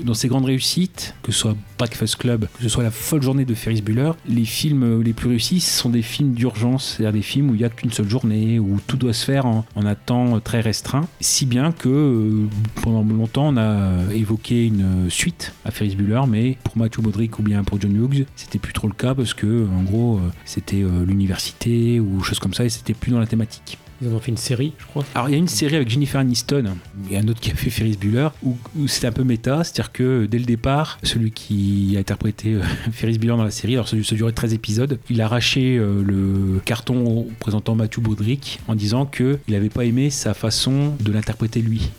dans 0.02 0.14
ses 0.14 0.28
grandes 0.28 0.44
réussites, 0.44 1.14
que 1.22 1.32
ce 1.32 1.38
soit 1.38 1.56
Breakfast 1.78 2.16
Club, 2.16 2.46
que 2.56 2.62
ce 2.62 2.68
soit 2.68 2.82
La 2.82 2.90
folle 2.90 3.22
journée 3.22 3.44
de 3.44 3.54
Ferris 3.54 3.82
Bueller, 3.82 4.12
les 4.28 4.44
films 4.44 5.02
les 5.02 5.12
plus 5.12 5.28
réussis 5.28 5.60
sont 5.60 5.90
des 5.90 6.02
films 6.02 6.32
d'urgence, 6.32 6.96
c'est-à-dire 6.96 7.12
des 7.12 7.22
films 7.22 7.50
où 7.50 7.54
il 7.54 7.58
n'y 7.58 7.64
a 7.64 7.68
qu'une 7.68 7.92
seule 7.92 8.08
journée, 8.08 8.58
où 8.58 8.78
tout 8.86 8.96
doit 8.96 9.12
se 9.12 9.24
faire 9.24 9.46
en, 9.46 9.64
en 9.74 9.86
un 9.86 9.94
temps 9.94 10.40
très 10.40 10.60
restreint. 10.60 11.06
Si 11.20 11.46
bien 11.46 11.72
que 11.72 12.46
pendant 12.82 13.02
longtemps, 13.02 13.48
on 13.48 13.56
a 13.58 13.72
euh, 13.72 14.10
évoqué 14.10 14.66
une 14.66 15.06
euh, 15.06 15.10
suite 15.10 15.52
à 15.64 15.70
Ferris 15.70 15.96
Bueller, 15.96 16.22
mais 16.28 16.56
pour 16.64 16.76
Matthew 16.76 17.00
Modric 17.00 17.38
ou 17.38 17.42
bien 17.42 17.62
pour 17.64 17.80
John 17.80 17.94
Hughes, 17.94 18.26
c'était 18.36 18.58
plus 18.58 18.72
trop 18.72 18.88
le 18.88 18.94
cas 18.94 19.14
parce 19.14 19.34
que, 19.34 19.66
en 19.76 19.82
gros, 19.82 20.16
euh, 20.16 20.30
c'était 20.44 20.82
euh, 20.82 21.04
l'université 21.04 22.00
ou 22.00 22.22
choses 22.22 22.38
comme 22.38 22.54
ça 22.54 22.64
et 22.64 22.68
c'était 22.68 22.94
plus 22.94 23.12
dans 23.12 23.20
la 23.20 23.26
thématique. 23.26 23.78
Ils 24.00 24.08
en 24.08 24.12
ont 24.12 24.20
fait 24.20 24.30
une 24.30 24.36
série, 24.36 24.74
je 24.78 24.86
crois. 24.86 25.04
Alors 25.14 25.28
il 25.28 25.32
y 25.32 25.34
a 25.34 25.38
une 25.38 25.48
série 25.48 25.74
avec 25.74 25.88
Jennifer 25.88 26.20
Aniston 26.20 26.76
et 27.10 27.18
un 27.18 27.26
autre 27.26 27.40
qui 27.40 27.50
a 27.50 27.54
fait 27.54 27.70
Ferris 27.70 27.96
Bueller 28.00 28.28
où, 28.44 28.56
où 28.76 28.86
c'était 28.86 29.08
un 29.08 29.12
peu 29.12 29.24
méta, 29.24 29.64
c'est-à-dire 29.64 29.90
que 29.90 30.26
dès 30.26 30.38
le 30.38 30.44
départ, 30.44 30.98
celui 31.02 31.32
qui 31.32 31.94
a 31.96 32.00
interprété 32.00 32.54
euh, 32.54 32.62
Ferris 32.92 33.18
Bueller 33.18 33.36
dans 33.36 33.44
la 33.44 33.50
série, 33.50 33.74
alors 33.74 33.88
ça, 33.88 33.96
ça 34.02 34.14
durait 34.14 34.32
13 34.32 34.54
épisodes, 34.54 35.00
il 35.10 35.20
a 35.20 35.24
arraché 35.24 35.76
euh, 35.78 36.02
le 36.04 36.60
carton 36.64 37.26
présentant 37.40 37.74
Matthew 37.74 38.00
Broderick 38.00 38.60
en 38.68 38.76
disant 38.76 39.04
que 39.04 39.38
il 39.48 39.54
n'avait 39.54 39.68
pas 39.68 39.84
aimé 39.84 40.10
sa 40.10 40.32
façon 40.32 40.94
de 41.00 41.10
l'interpréter 41.10 41.60
lui. 41.60 41.90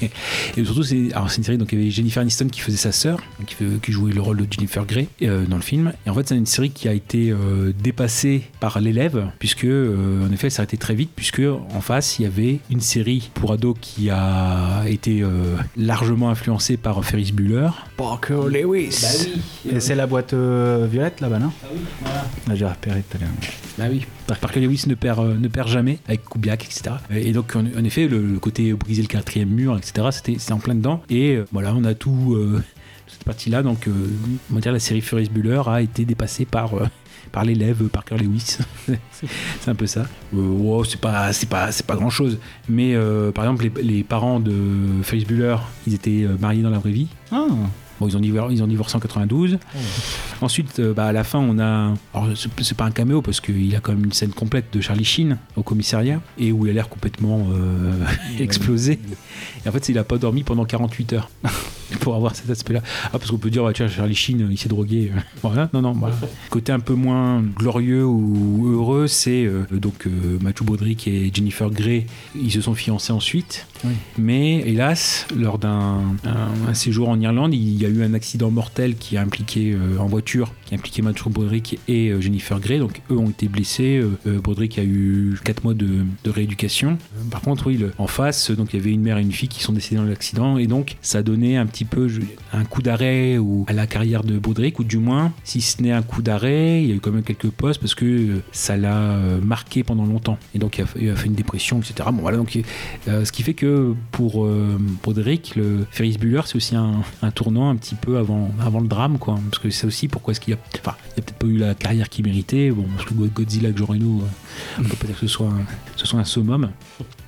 Et 0.56 0.64
surtout, 0.64 0.82
c'est 0.82 1.12
alors 1.12 1.30
c'est 1.30 1.38
une 1.38 1.44
série 1.44 1.58
donc 1.58 1.72
il 1.72 1.78
y 1.78 1.82
avait 1.82 1.90
Jennifer 1.90 2.20
Aniston 2.20 2.48
qui 2.48 2.60
faisait 2.60 2.76
sa 2.76 2.92
sœur, 2.92 3.18
qui, 3.46 3.92
jouait 3.92 4.12
le 4.12 4.20
rôle 4.20 4.36
de 4.38 4.46
Jennifer 4.50 4.84
Grey 4.86 5.08
euh, 5.22 5.44
dans 5.46 5.56
le 5.56 5.62
film. 5.62 5.92
Et 6.06 6.10
en 6.10 6.14
fait, 6.14 6.28
c'est 6.28 6.36
une 6.36 6.46
série 6.46 6.70
qui 6.70 6.88
a 6.88 6.92
été 6.92 7.30
euh, 7.30 7.72
dépassée 7.82 8.42
par 8.60 8.80
l'élève, 8.80 9.30
puisque 9.38 9.64
euh, 9.64 10.26
en 10.26 10.32
effet, 10.32 10.46
elle 10.46 10.50
s'est 10.52 10.60
arrêtée 10.60 10.76
très 10.76 10.94
vite, 10.94 11.10
puisque 11.14 11.42
en 11.74 11.80
face, 11.80 12.18
il 12.18 12.22
y 12.22 12.26
avait 12.26 12.60
une 12.70 12.80
série 12.80 13.30
pour 13.34 13.52
ados 13.52 13.76
qui 13.80 14.10
a 14.10 14.84
été 14.86 15.22
euh, 15.22 15.56
largement 15.76 16.30
influencée 16.30 16.76
par 16.76 17.04
Ferris 17.04 17.32
Bueller. 17.32 17.70
Parker 17.96 18.42
Lewis. 18.48 19.28
Et 19.70 19.80
c'est 19.80 19.94
la 19.94 20.06
boîte 20.06 20.34
euh, 20.34 20.86
violette 20.90 21.20
là-bas, 21.20 21.38
non? 21.38 21.52
Ah, 22.04 22.54
J'ai 22.54 22.66
repéré 22.66 23.02
tout 23.08 23.16
à 23.16 23.20
l'heure. 23.20 23.30
Bah 23.78 23.84
oui. 23.90 24.06
Parker 24.40 24.60
Lewis 24.60 24.84
ne 24.86 24.94
perd, 24.94 25.20
euh, 25.20 25.34
ne 25.38 25.48
perd 25.48 25.68
jamais 25.68 25.98
avec 26.06 26.24
Kubiak, 26.28 26.64
etc. 26.64 26.96
Et 27.10 27.32
donc, 27.32 27.56
en, 27.56 27.60
en 27.60 27.84
effet, 27.84 28.06
le, 28.06 28.20
le 28.24 28.38
côté 28.38 28.72
briser 28.72 29.02
le 29.02 29.08
quatrième 29.08 29.48
mur, 29.48 29.76
etc., 29.76 29.89
c'était 30.12 30.52
en 30.52 30.58
plein 30.58 30.74
dedans. 30.74 31.02
Et 31.08 31.36
euh, 31.36 31.46
voilà, 31.52 31.74
on 31.74 31.84
a 31.84 31.94
tout, 31.94 32.34
euh, 32.34 32.62
cette 33.06 33.24
partie-là. 33.24 33.62
Donc, 33.62 33.88
euh, 33.88 33.92
on 34.50 34.54
va 34.54 34.60
dire 34.60 34.72
la 34.72 34.78
série 34.78 35.00
Ferris 35.00 35.28
Bueller 35.30 35.62
a 35.66 35.82
été 35.82 36.04
dépassée 36.04 36.44
par. 36.44 36.72
par 37.32 37.44
l'élève 37.44 37.84
Parker 37.88 38.16
Lewis, 38.16 38.58
c'est 39.60 39.68
un 39.68 39.74
peu 39.76 39.86
ça. 39.86 40.06
Wow, 40.32 40.82
c'est 40.82 41.00
pas, 41.00 41.32
c'est 41.32 41.48
pas, 41.48 41.70
c'est 41.70 41.86
pas 41.86 41.94
grand 41.94 42.10
chose. 42.10 42.38
Mais 42.68 42.96
par 43.32 43.44
exemple, 43.44 43.70
les, 43.80 44.02
parents 44.02 44.40
de 44.40 44.52
Ferris 45.02 45.26
Bueller, 45.26 45.56
ils 45.86 45.94
étaient 45.94 46.26
mariés 46.40 46.62
dans 46.62 46.70
la 46.70 46.78
vraie 46.78 46.90
vie. 46.90 47.06
Ah, 47.30 47.46
Bon, 48.00 48.08
ils 48.08 48.16
ont 48.16 48.20
divorcé, 48.20 48.54
ils 48.54 48.62
ont 48.62 48.66
divorcé 48.66 48.96
en 48.96 49.00
92. 49.00 49.58
Ensuite, 50.40 50.78
euh, 50.80 50.94
bah, 50.94 51.06
à 51.06 51.12
la 51.12 51.22
fin, 51.24 51.38
on 51.38 51.58
a. 51.58 51.92
Alors, 52.14 52.28
c'est 52.34 52.76
pas 52.76 52.84
un 52.86 52.90
caméo 52.90 53.20
parce 53.20 53.40
qu'il 53.40 53.74
a 53.76 53.80
quand 53.80 53.92
même 53.92 54.04
une 54.04 54.12
scène 54.12 54.30
complète 54.32 54.66
de 54.72 54.80
Charlie 54.80 55.04
Sheen 55.04 55.36
au 55.56 55.62
commissariat 55.62 56.20
et 56.38 56.50
où 56.52 56.64
il 56.66 56.70
a 56.70 56.72
l'air 56.72 56.88
complètement 56.88 57.46
euh, 57.52 57.92
explosé. 58.38 58.98
Et 59.64 59.68
en 59.68 59.72
fait, 59.72 59.88
il 59.90 59.98
a 59.98 60.04
pas 60.04 60.16
dormi 60.18 60.42
pendant 60.42 60.64
48 60.64 61.12
heures 61.12 61.30
pour 62.00 62.14
avoir 62.14 62.34
cet 62.34 62.48
aspect-là. 62.48 62.80
Ah, 63.06 63.18
parce 63.18 63.30
qu'on 63.30 63.36
peut 63.38 63.50
dire, 63.50 63.64
ouais, 63.64 63.72
tiens, 63.74 63.88
Charlie 63.88 64.14
Sheen, 64.14 64.48
il 64.50 64.58
s'est 64.58 64.68
drogué. 64.68 65.12
Voilà. 65.42 65.70
Non, 65.72 65.80
non, 65.80 65.92
voilà. 65.92 66.14
Côté 66.50 66.70
un 66.72 66.80
peu 66.80 66.92
moins 66.94 67.42
glorieux 67.42 68.04
ou 68.04 68.66
heureux, 68.68 69.06
c'est 69.06 69.44
euh, 69.46 69.64
donc 69.72 70.06
euh, 70.06 70.38
Matthew 70.42 70.64
Broderick 70.64 71.08
et 71.08 71.30
Jennifer 71.32 71.70
Grey, 71.70 72.06
ils 72.34 72.52
se 72.52 72.60
sont 72.60 72.74
fiancés 72.74 73.12
ensuite. 73.12 73.66
Oui. 73.84 73.92
Mais 74.18 74.58
hélas, 74.60 75.26
lors 75.34 75.58
d'un 75.58 76.00
un- 76.24 76.68
un 76.68 76.74
séjour 76.74 77.08
en 77.08 77.18
Irlande, 77.18 77.54
il 77.54 77.80
y 77.80 77.86
a 77.86 77.88
eu 77.90 78.02
un 78.02 78.14
accident 78.14 78.50
mortel 78.50 78.96
qui 78.96 79.16
a 79.16 79.22
impliqué 79.22 79.72
euh, 79.72 79.98
en 79.98 80.06
voiture, 80.06 80.52
qui 80.70 80.74
a 80.74 80.78
impliqué 80.78 81.02
Matthew 81.02 81.28
Broderick 81.28 81.78
et 81.88 82.10
euh, 82.10 82.20
Jennifer 82.20 82.60
Grey. 82.60 82.78
Donc 82.78 83.02
eux 83.10 83.16
ont 83.16 83.30
été 83.30 83.48
blessés. 83.48 83.98
Euh, 83.98 84.18
euh, 84.26 84.40
Broderick 84.40 84.78
a 84.78 84.84
eu 84.84 85.36
4 85.44 85.64
mois 85.64 85.74
de, 85.74 86.06
rééducation. 86.26 86.96
Par 87.30 87.40
contre, 87.40 87.66
oui, 87.66 87.84
en 87.98 88.06
face, 88.06 88.52
donc 88.52 88.72
il 88.72 88.78
y 88.78 88.80
avait 88.80 88.92
une 88.92 89.02
mère 89.02 89.18
et 89.18 89.22
une 89.22 89.32
fille 89.32 89.48
qui 89.48 89.62
sont 89.62 89.72
décédées 89.72 89.96
dans 89.96 90.04
l'accident, 90.04 90.58
et 90.58 90.66
donc 90.66 90.96
ça 91.02 91.18
a 91.18 91.22
donné 91.22 91.56
un 91.56 91.66
petit 91.66 91.84
peu 91.84 92.08
un 92.52 92.64
coup 92.64 92.82
d'arrêt 92.82 93.36
ou 93.36 93.64
à 93.66 93.72
la 93.72 93.86
carrière 93.86 94.22
de 94.22 94.38
Broderick, 94.38 94.78
ou 94.78 94.84
du 94.84 94.98
moins, 94.98 95.32
si 95.42 95.60
ce 95.60 95.82
n'est 95.82 95.90
un 95.90 96.02
coup 96.02 96.22
d'arrêt, 96.22 96.82
il 96.82 96.88
y 96.88 96.92
a 96.92 96.94
eu 96.94 97.00
quand 97.00 97.10
même 97.10 97.24
quelques 97.24 97.50
postes 97.50 97.80
parce 97.80 97.96
que 97.96 98.40
ça 98.52 98.76
l'a 98.76 99.18
marqué 99.42 99.82
pendant 99.82 100.04
longtemps. 100.04 100.38
Et 100.54 100.58
donc 100.58 100.78
il 100.78 101.10
a, 101.10 101.16
fait 101.16 101.26
une 101.26 101.34
dépression, 101.34 101.80
etc. 101.80 102.08
Bon 102.12 102.22
voilà, 102.22 102.36
donc 102.36 102.56
ce 103.06 103.32
qui 103.32 103.42
fait 103.42 103.54
que 103.54 103.94
pour 104.12 104.48
Broderick, 105.02 105.56
le 105.56 105.86
Ferris 105.90 106.16
Bueller, 106.18 106.42
c'est 106.46 106.56
aussi 106.56 106.76
un, 106.76 107.02
un 107.22 107.30
tournant 107.32 107.70
un 107.70 107.76
petit 107.76 107.96
peu 107.96 108.18
avant, 108.18 108.50
avant 108.60 108.80
le 108.80 108.88
drame, 108.88 109.18
quoi. 109.18 109.38
Parce 109.50 109.60
que 109.60 109.70
c'est 109.70 109.86
aussi 109.86 110.06
pourquoi 110.06 110.32
est-ce 110.32 110.40
qu'il 110.40 110.54
a, 110.54 110.59
enfin, 110.78 110.96
il 111.16 111.20
a 111.20 111.22
peut-être 111.22 111.38
pas 111.38 111.46
eu 111.46 111.56
la 111.56 111.74
carrière 111.74 112.08
qu'il 112.08 112.24
méritait. 112.24 112.70
Bon, 112.70 112.86
parce 112.96 113.08
que 113.08 113.14
Godzilla 113.14 113.68
avec 113.68 113.78
Jean 113.78 113.86
Reno, 113.86 114.22
euh, 114.78 114.82
peut 114.82 114.96
pas 114.96 115.06
dire 115.06 115.18
que 115.18 115.26
ce 115.26 116.06
soit 116.06 116.18
un, 116.18 116.24
summum. 116.24 116.70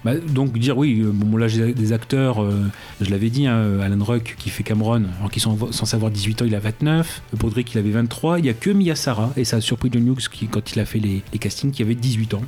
Bah, 0.05 0.17
donc 0.17 0.59
dire 0.59 0.77
oui, 0.77 1.01
euh, 1.01 1.11
bon 1.13 1.37
là 1.37 1.47
j'ai 1.47 1.73
des 1.73 1.93
acteurs, 1.93 2.43
euh, 2.43 2.65
je 3.01 3.11
l'avais 3.11 3.31
dit, 3.31 3.47
hein, 3.47 3.79
Alan 3.81 4.03
Ruck 4.05 4.35
qui 4.39 4.51
fait 4.51 4.65
Cameron, 4.65 5.05
alors 5.19 5.31
qu'ils 5.31 5.43
sont 5.43 5.73
censés 5.73 5.95
avoir 5.95 6.11
18 6.11 6.43
ans, 6.43 6.45
il 6.45 6.55
a 6.55 6.61
29, 6.61 7.23
Broderick 7.35 7.73
il 7.75 7.79
avait 7.79 7.91
23, 7.91 8.41
il 8.41 8.47
y 8.47 8.49
a 8.49 8.55
que 8.55 8.71
Miyasara, 8.71 9.33
et 9.37 9.45
ça 9.45 9.57
a 9.57 9.61
surpris 9.61 9.91
John 9.93 10.07
Hughes 10.07 10.29
quand 10.51 10.73
il 10.73 10.81
a 10.81 10.85
fait 10.85 10.99
les, 10.99 11.23
castings, 11.39 11.71
qui 11.71 11.83
avait 11.83 11.95
18 11.95 12.35
ans, 12.35 12.43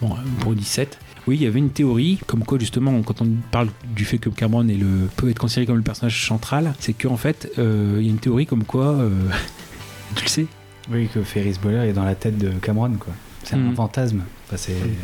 bon, 0.00 0.14
pour 0.40 0.54
17. 0.54 0.98
Oui, 1.26 1.36
il 1.36 1.42
y 1.42 1.46
avait 1.46 1.58
une 1.58 1.70
théorie, 1.70 2.18
comme 2.26 2.44
quoi 2.44 2.58
justement, 2.58 3.02
quand 3.02 3.20
on 3.20 3.28
parle 3.50 3.68
du 3.94 4.04
fait 4.04 4.18
que 4.18 4.30
Cameron 4.30 4.66
peut 5.16 5.28
être 5.28 5.38
considéré 5.38 5.66
comme 5.66 5.76
le 5.76 5.82
personnage 5.82 6.26
central, 6.26 6.72
c'est 6.78 6.92
qu'en 6.92 7.16
fait, 7.16 7.52
il 7.58 8.02
y 8.02 8.08
a 8.08 8.10
une 8.10 8.18
théorie 8.18 8.46
comme 8.46 8.64
quoi, 8.64 8.96
tu 10.14 10.24
le 10.24 10.28
sais, 10.28 10.46
oui, 10.90 11.08
que 11.12 11.22
Ferris 11.22 11.56
Bueller 11.62 11.88
est 11.88 11.92
dans 11.92 12.04
la 12.04 12.14
tête 12.14 12.38
de 12.38 12.50
Cameron, 12.60 12.92
quoi. 12.98 13.12
C'est 13.44 13.54
un 13.54 13.58
Mm. 13.58 13.76
fantasme. 13.76 14.22
Enfin, 14.48 14.56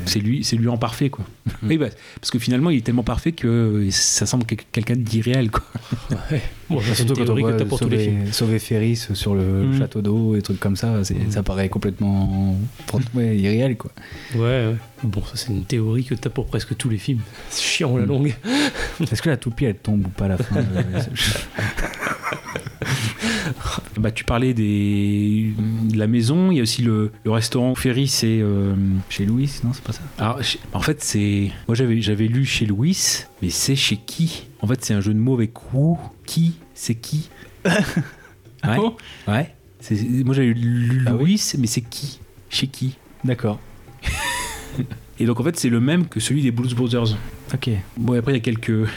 c'est... 0.06 0.18
lui, 0.20 0.42
c'est 0.44 0.56
lui 0.56 0.68
en 0.68 0.76
parfait 0.76 1.10
quoi. 1.10 1.24
Oui, 1.62 1.76
bah, 1.78 1.86
parce 2.20 2.30
que 2.30 2.38
finalement 2.40 2.70
il 2.70 2.78
est 2.78 2.80
tellement 2.80 3.02
parfait 3.04 3.30
que 3.32 3.86
ça 3.90 4.26
semble 4.26 4.44
quel- 4.46 4.58
quelqu'un 4.72 4.96
d'irréel 4.96 5.50
quoi. 5.50 5.62
Ouais. 6.30 6.42
Bon, 6.72 6.80
ça, 6.80 6.94
c'est 6.94 7.02
une 7.02 7.08
Surtout 7.08 7.14
quand 7.14 7.22
on 7.22 7.24
théorie 7.36 7.42
que 7.52 7.56
voit 7.58 7.66
pour 7.66 7.78
tous 7.80 7.88
les 7.88 7.98
sauver, 7.98 8.10
films. 8.10 8.32
sauver 8.32 8.58
Ferris 8.58 8.96
sur 9.14 9.34
le 9.34 9.64
Mm. 9.68 9.78
château 9.78 10.02
d'eau 10.02 10.36
et 10.36 10.42
trucs 10.42 10.60
comme 10.60 10.76
ça, 10.76 11.04
c'est- 11.04 11.14
Mm. 11.14 11.30
ça 11.30 11.42
paraît 11.42 11.68
complètement 11.68 12.56
ouais, 13.14 13.36
irréel, 13.36 13.76
quoi. 13.76 13.90
Ouais, 14.34 14.40
ouais. 14.40 14.74
Bon, 15.04 15.22
ça, 15.22 15.32
c'est 15.34 15.50
une 15.52 15.64
théorie 15.64 16.04
que 16.04 16.14
t'as 16.14 16.30
pour 16.30 16.46
presque 16.46 16.76
tous 16.76 16.88
les 16.88 16.98
films. 16.98 17.20
C'est 17.50 17.62
chiant 17.62 17.96
la 17.96 18.04
Mm. 18.04 18.08
longue. 18.08 18.34
Est-ce 19.00 19.22
que 19.22 19.30
la 19.30 19.36
toupie, 19.36 19.64
elle 19.66 19.76
tombe 19.76 20.06
ou 20.06 20.10
pas 20.10 20.26
à 20.26 20.28
la 20.28 20.38
fin 20.38 20.56
euh, 20.56 20.62
Bah 23.98 24.10
tu 24.10 24.24
parlais 24.24 24.54
des 24.54 25.52
de 25.90 25.96
la 25.98 26.06
maison, 26.06 26.50
il 26.50 26.56
y 26.56 26.60
a 26.60 26.62
aussi 26.62 26.82
le, 26.82 27.12
le 27.24 27.30
restaurant 27.30 27.74
Ferry, 27.74 28.08
c'est 28.08 28.38
euh, 28.40 28.74
Chez 29.08 29.24
Louis, 29.26 29.50
non, 29.64 29.70
c'est 29.72 29.82
pas 29.84 29.92
ça? 29.92 30.00
Alors, 30.18 30.42
chez- 30.42 30.58
en 30.72 30.80
fait 30.80 31.02
c'est 31.02 31.50
moi 31.68 31.74
j'avais 31.74 32.00
j'avais 32.00 32.26
lu 32.26 32.44
chez 32.44 32.66
Louis, 32.66 32.96
mais 33.40 33.50
c'est 33.50 33.76
chez 33.76 33.96
qui? 33.96 34.44
En 34.62 34.66
fait 34.66 34.84
c'est 34.84 34.94
un 34.94 35.00
jeu 35.00 35.12
de 35.12 35.18
mots 35.18 35.34
avec 35.34 35.52
who, 35.74 35.98
qui, 36.26 36.54
c'est 36.74 36.94
qui 36.94 37.28
Ouais. 37.64 38.76
bon 38.76 38.96
ouais. 39.28 39.54
C'est- 39.80 40.00
Moi 40.24 40.34
j'avais 40.34 40.52
lu 40.54 41.02
Ah 41.06 41.14
oui 41.14 41.18
Louis, 41.32 41.42
mais 41.58 41.66
c'est 41.66 41.80
qui? 41.82 42.20
Chez 42.48 42.68
qui? 42.68 42.96
D'accord. 43.24 43.58
Et 45.18 45.26
donc 45.26 45.40
en 45.40 45.44
fait 45.44 45.58
c'est 45.58 45.68
le 45.68 45.80
même 45.80 46.06
que 46.06 46.20
celui 46.20 46.42
des 46.42 46.50
Blues 46.52 46.74
Brothers. 46.74 47.16
Ok. 47.54 47.70
Bon, 47.96 48.14
et 48.14 48.18
après, 48.18 48.32
il 48.32 48.36
y 48.36 48.38
a 48.38 48.40
quelques, 48.40 48.88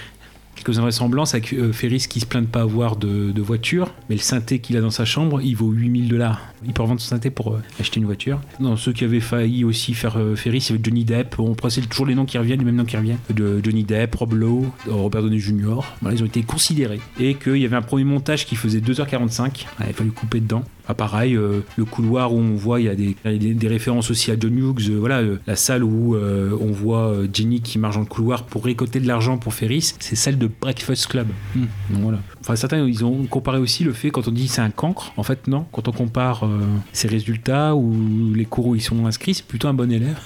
quelques 0.65 0.79
invraisemblances 0.79 1.33
avec 1.35 1.53
euh, 1.53 1.71
Ferris 1.71 2.07
qui 2.09 2.19
se 2.19 2.25
plaint 2.25 2.43
de 2.43 2.49
pas 2.49 2.61
avoir 2.61 2.95
de, 2.95 3.41
voiture, 3.41 3.93
mais 4.09 4.15
le 4.15 4.21
synthé 4.21 4.59
qu'il 4.59 4.75
a 4.75 4.81
dans 4.81 4.89
sa 4.89 5.05
chambre, 5.05 5.39
il 5.41 5.55
vaut 5.55 5.69
8000 5.69 6.07
dollars. 6.07 6.41
Il 6.65 6.73
peut 6.73 6.81
revendre 6.81 6.99
son 6.99 7.09
synthé 7.09 7.29
pour 7.29 7.53
euh, 7.53 7.61
acheter 7.79 7.99
une 7.99 8.05
voiture. 8.05 8.41
Dans 8.59 8.75
ceux 8.75 8.91
qui 8.91 9.03
avaient 9.03 9.19
failli 9.19 9.63
aussi 9.63 9.93
faire 9.93 10.17
euh, 10.17 10.35
Ferris, 10.35 10.65
il 10.69 10.69
y 10.69 10.73
avait 10.73 10.83
Johnny 10.83 11.05
Depp. 11.05 11.39
On 11.39 11.55
c'est 11.69 11.87
toujours 11.87 12.07
les 12.07 12.15
noms 12.15 12.25
qui 12.25 12.37
reviennent, 12.37 12.59
les 12.59 12.65
mêmes 12.65 12.75
noms 12.75 12.85
qui 12.85 12.97
reviennent. 12.97 13.19
De 13.29 13.61
Johnny 13.63 13.83
Depp, 13.83 14.15
Rob 14.15 14.33
Lowe, 14.33 14.71
Robert 14.87 15.21
Downey 15.21 15.39
Jr. 15.39 15.81
Ils 16.11 16.23
ont 16.23 16.25
été 16.25 16.41
considérés. 16.41 16.99
Et 17.19 17.35
qu'il 17.35 17.57
y 17.57 17.65
avait 17.65 17.75
un 17.75 17.81
premier 17.81 18.03
montage 18.03 18.45
qui 18.45 18.55
faisait 18.55 18.79
2h45. 18.79 19.41
Ouais, 19.79 19.85
il 19.87 19.93
fallait 19.93 20.09
couper 20.09 20.39
dedans. 20.39 20.63
Ah, 20.87 20.93
pareil, 20.93 21.35
euh, 21.35 21.61
le 21.77 21.85
couloir 21.85 22.33
où 22.33 22.37
on 22.37 22.55
voit, 22.55 22.79
il 22.79 22.85
y 22.85 22.89
a 22.89 22.95
des, 22.95 23.15
des- 23.25 23.53
des 23.53 23.67
références 23.67 24.11
aussi 24.11 24.31
à 24.31 24.35
John 24.39 24.57
Hughes. 24.57 24.89
euh, 24.89 24.97
voilà, 24.99 25.19
euh, 25.19 25.37
la 25.47 25.55
salle 25.55 25.83
où 25.83 26.15
on 26.15 26.71
voit 26.71 27.13
Jenny 27.33 27.61
qui 27.61 27.79
marche 27.79 27.95
dans 27.95 28.01
le 28.01 28.05
couloir 28.07 28.43
pour 28.43 28.63
récolter 28.65 28.99
de 28.99 29.07
l'argent 29.07 29.37
pour 29.37 29.53
Ferris, 29.53 29.93
c'est 29.99 30.15
celle 30.15 30.37
de 30.37 30.49
Breakfast 30.61 31.07
Club. 31.07 31.27
Hmm. 31.55 31.61
Donc 31.91 32.01
voilà. 32.03 32.19
Enfin, 32.41 32.55
certains, 32.55 32.85
ils 32.85 33.03
ont 33.03 33.23
comparé 33.25 33.57
aussi 33.57 33.83
le 33.83 33.93
fait 33.93 34.11
quand 34.11 34.27
on 34.27 34.31
dit 34.31 34.47
c'est 34.47 34.61
un 34.61 34.69
cancre. 34.69 35.11
En 35.17 35.23
fait, 35.23 35.47
non. 35.47 35.65
Quand 35.71 35.87
on 35.87 35.91
compare 35.91 36.47
ses 36.93 37.07
résultats 37.07 37.75
ou 37.75 38.33
les 38.35 38.45
cours 38.45 38.67
où 38.67 38.75
ils 38.75 38.81
sont 38.81 39.05
inscrits, 39.05 39.33
c'est 39.33 39.45
plutôt 39.45 39.67
un 39.67 39.73
bon 39.73 39.91
élève. 39.91 40.17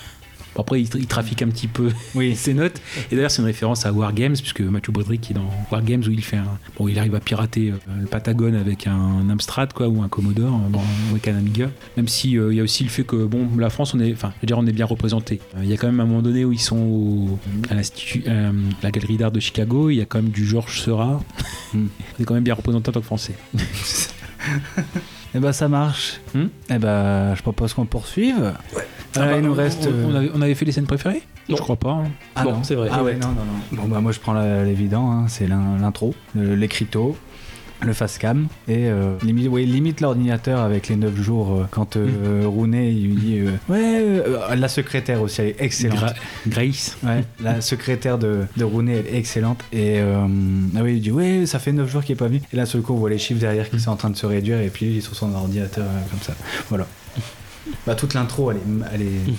Bon, 0.59 0.63
après, 0.63 0.81
il, 0.81 0.89
il 0.95 1.07
trafique 1.07 1.41
un 1.41 1.47
petit 1.47 1.67
peu 1.69 1.87
Oui. 2.15 2.35
ses 2.35 2.53
notes. 2.53 2.81
Et 3.11 3.15
d'ailleurs, 3.15 3.31
c'est 3.31 3.41
une 3.41 3.45
référence 3.47 3.85
à 3.85 3.93
War 3.93 4.11
Games, 4.13 4.33
puisque 4.35 4.59
Matthew 4.59 4.91
Broderick 4.91 5.31
est 5.31 5.33
dans 5.33 5.49
War 5.71 5.81
Games 5.81 6.03
où 6.05 6.11
il 6.11 6.21
fait 6.21 6.35
un. 6.35 6.57
Bon, 6.77 6.89
il 6.89 6.99
arrive 6.99 7.15
à 7.15 7.21
pirater 7.21 7.71
euh, 7.71 7.75
le 8.01 8.07
Patagone 8.07 8.55
avec 8.55 8.85
un 8.85 9.29
Amstrad, 9.29 9.71
quoi, 9.71 9.87
ou 9.87 10.01
un 10.03 10.09
Commodore, 10.09 10.51
bon, 10.69 10.81
avec 11.11 11.29
un 11.29 11.37
Amiga. 11.37 11.69
Même 11.95 12.09
si 12.09 12.37
euh, 12.37 12.51
il 12.51 12.57
y 12.57 12.59
a 12.59 12.63
aussi 12.63 12.83
le 12.83 12.89
fait 12.89 13.03
que, 13.03 13.25
bon, 13.25 13.47
la 13.57 13.69
France, 13.69 13.93
on 13.93 13.99
est. 14.01 14.11
Enfin, 14.11 14.33
je 14.35 14.41
veux 14.41 14.47
dire, 14.47 14.57
on 14.57 14.65
est 14.67 14.73
bien 14.73 14.85
représenté. 14.85 15.39
Euh, 15.55 15.61
Il 15.63 15.69
y 15.69 15.73
a 15.73 15.77
quand 15.77 15.87
même 15.87 16.01
un 16.01 16.05
moment 16.05 16.21
donné 16.21 16.43
où 16.43 16.51
ils 16.51 16.59
sont 16.59 16.77
au- 16.77 17.39
à 17.69 17.75
l'Institut- 17.75 18.23
euh, 18.27 18.51
la 18.83 18.91
galerie 18.91 19.15
d'art 19.15 19.31
de 19.31 19.39
Chicago, 19.39 19.89
il 19.89 19.95
y 19.95 20.01
a 20.01 20.05
quand 20.05 20.21
même 20.21 20.31
du 20.31 20.45
Georges 20.45 20.81
Seurat. 20.81 21.23
Hmm. 21.73 21.85
on 22.19 22.21
est 22.21 22.25
quand 22.25 22.33
même 22.33 22.43
bien 22.43 22.53
représenté 22.53 22.89
en 22.89 22.91
tant 22.91 22.99
que 22.99 23.05
Français. 23.05 23.35
Eh 25.35 25.39
ben, 25.39 25.51
ça 25.51 25.67
marche. 25.67 26.19
Hmm 26.33 26.47
eh 26.69 26.77
ben, 26.79 27.35
je 27.35 27.41
propose 27.41 27.73
qu'on 27.73 27.85
poursuive. 27.85 28.53
Ah 29.15 29.19
bah, 29.19 29.35
il 29.37 29.41
nous 29.43 29.51
on- 29.51 29.55
reste. 29.55 29.87
On, 29.87 30.09
on 30.09 30.13
euh, 30.13 30.17
avait, 30.17 30.31
on 30.33 30.41
avait 30.41 30.55
fait 30.55 30.65
les 30.65 30.71
scènes 30.71 30.87
préférées? 30.87 31.21
Non. 31.47 31.55
Je 31.55 31.61
crois 31.61 31.75
pas. 31.75 31.91
hein. 31.91 32.03
Ah 32.35 32.43
Bon, 32.43 32.51
non. 32.53 32.63
c'est 32.63 32.75
vrai. 32.75 32.89
Ah 32.91 33.03
ouais, 33.03 33.15
non, 33.15 33.29
non, 33.29 33.35
non. 33.45 33.81
Bon, 33.81 33.87
bah, 33.87 34.01
moi, 34.01 34.11
je 34.11 34.19
prends 34.19 34.33
l'évident, 34.63 35.11
hein, 35.11 35.25
c'est 35.27 35.47
l'in- 35.47 35.77
l'intro, 35.79 36.13
l'écriteau. 36.35 37.15
Le 37.81 37.93
face 37.93 38.17
cam. 38.17 38.47
Et 38.67 38.87
euh, 38.89 39.15
limite, 39.23 39.47
ouais, 39.47 39.63
limite 39.63 40.01
l'ordinateur 40.01 40.59
avec 40.59 40.87
les 40.89 40.95
9 40.95 41.15
jours 41.21 41.51
euh, 41.51 41.65
quand 41.71 41.95
euh, 41.95 42.43
Rooney 42.45 42.91
il 42.91 43.05
lui 43.07 43.15
dit 43.15 43.39
euh, 43.39 43.51
ouais 43.69 44.01
euh, 44.01 44.55
la 44.55 44.67
secrétaire 44.67 45.21
aussi 45.21 45.41
elle 45.41 45.47
est 45.49 45.55
excellente. 45.61 45.99
Gra- 45.99 46.13
Grace. 46.47 46.97
Ouais, 47.03 47.23
la 47.41 47.61
secrétaire 47.61 48.17
de, 48.17 48.41
de 48.57 48.63
Rooney 48.63 48.95
elle 48.97 49.13
est 49.15 49.17
excellente. 49.17 49.63
Et 49.71 49.99
ah 49.99 50.27
oui 50.83 50.95
il 50.97 51.01
dit 51.01 51.11
ouais 51.11 51.45
ça 51.45 51.59
fait 51.59 51.71
9 51.71 51.89
jours 51.89 52.03
qu'il 52.03 52.13
est 52.13 52.15
pas 52.19 52.27
venu. 52.27 52.41
Et 52.51 52.55
là 52.57 52.65
seul 52.65 52.81
coup 52.81 52.93
on 52.93 52.97
voit 52.97 53.09
les 53.09 53.17
chiffres 53.17 53.39
derrière 53.39 53.69
qui 53.69 53.79
sont 53.79 53.91
en 53.91 53.95
train 53.95 54.09
de 54.09 54.17
se 54.17 54.25
réduire. 54.25 54.59
Et 54.61 54.69
puis 54.69 54.85
il 54.87 54.97
est 54.97 55.01
sur 55.01 55.15
son 55.15 55.33
ordinateur 55.33 55.85
comme 56.09 56.21
ça. 56.21 56.33
Voilà. 56.69 56.85
Bah 57.85 57.95
toute 57.95 58.13
l'intro 58.13 58.51
elle 58.51 58.57
est, 58.57 58.61
elle 58.93 59.01
est 59.03 59.33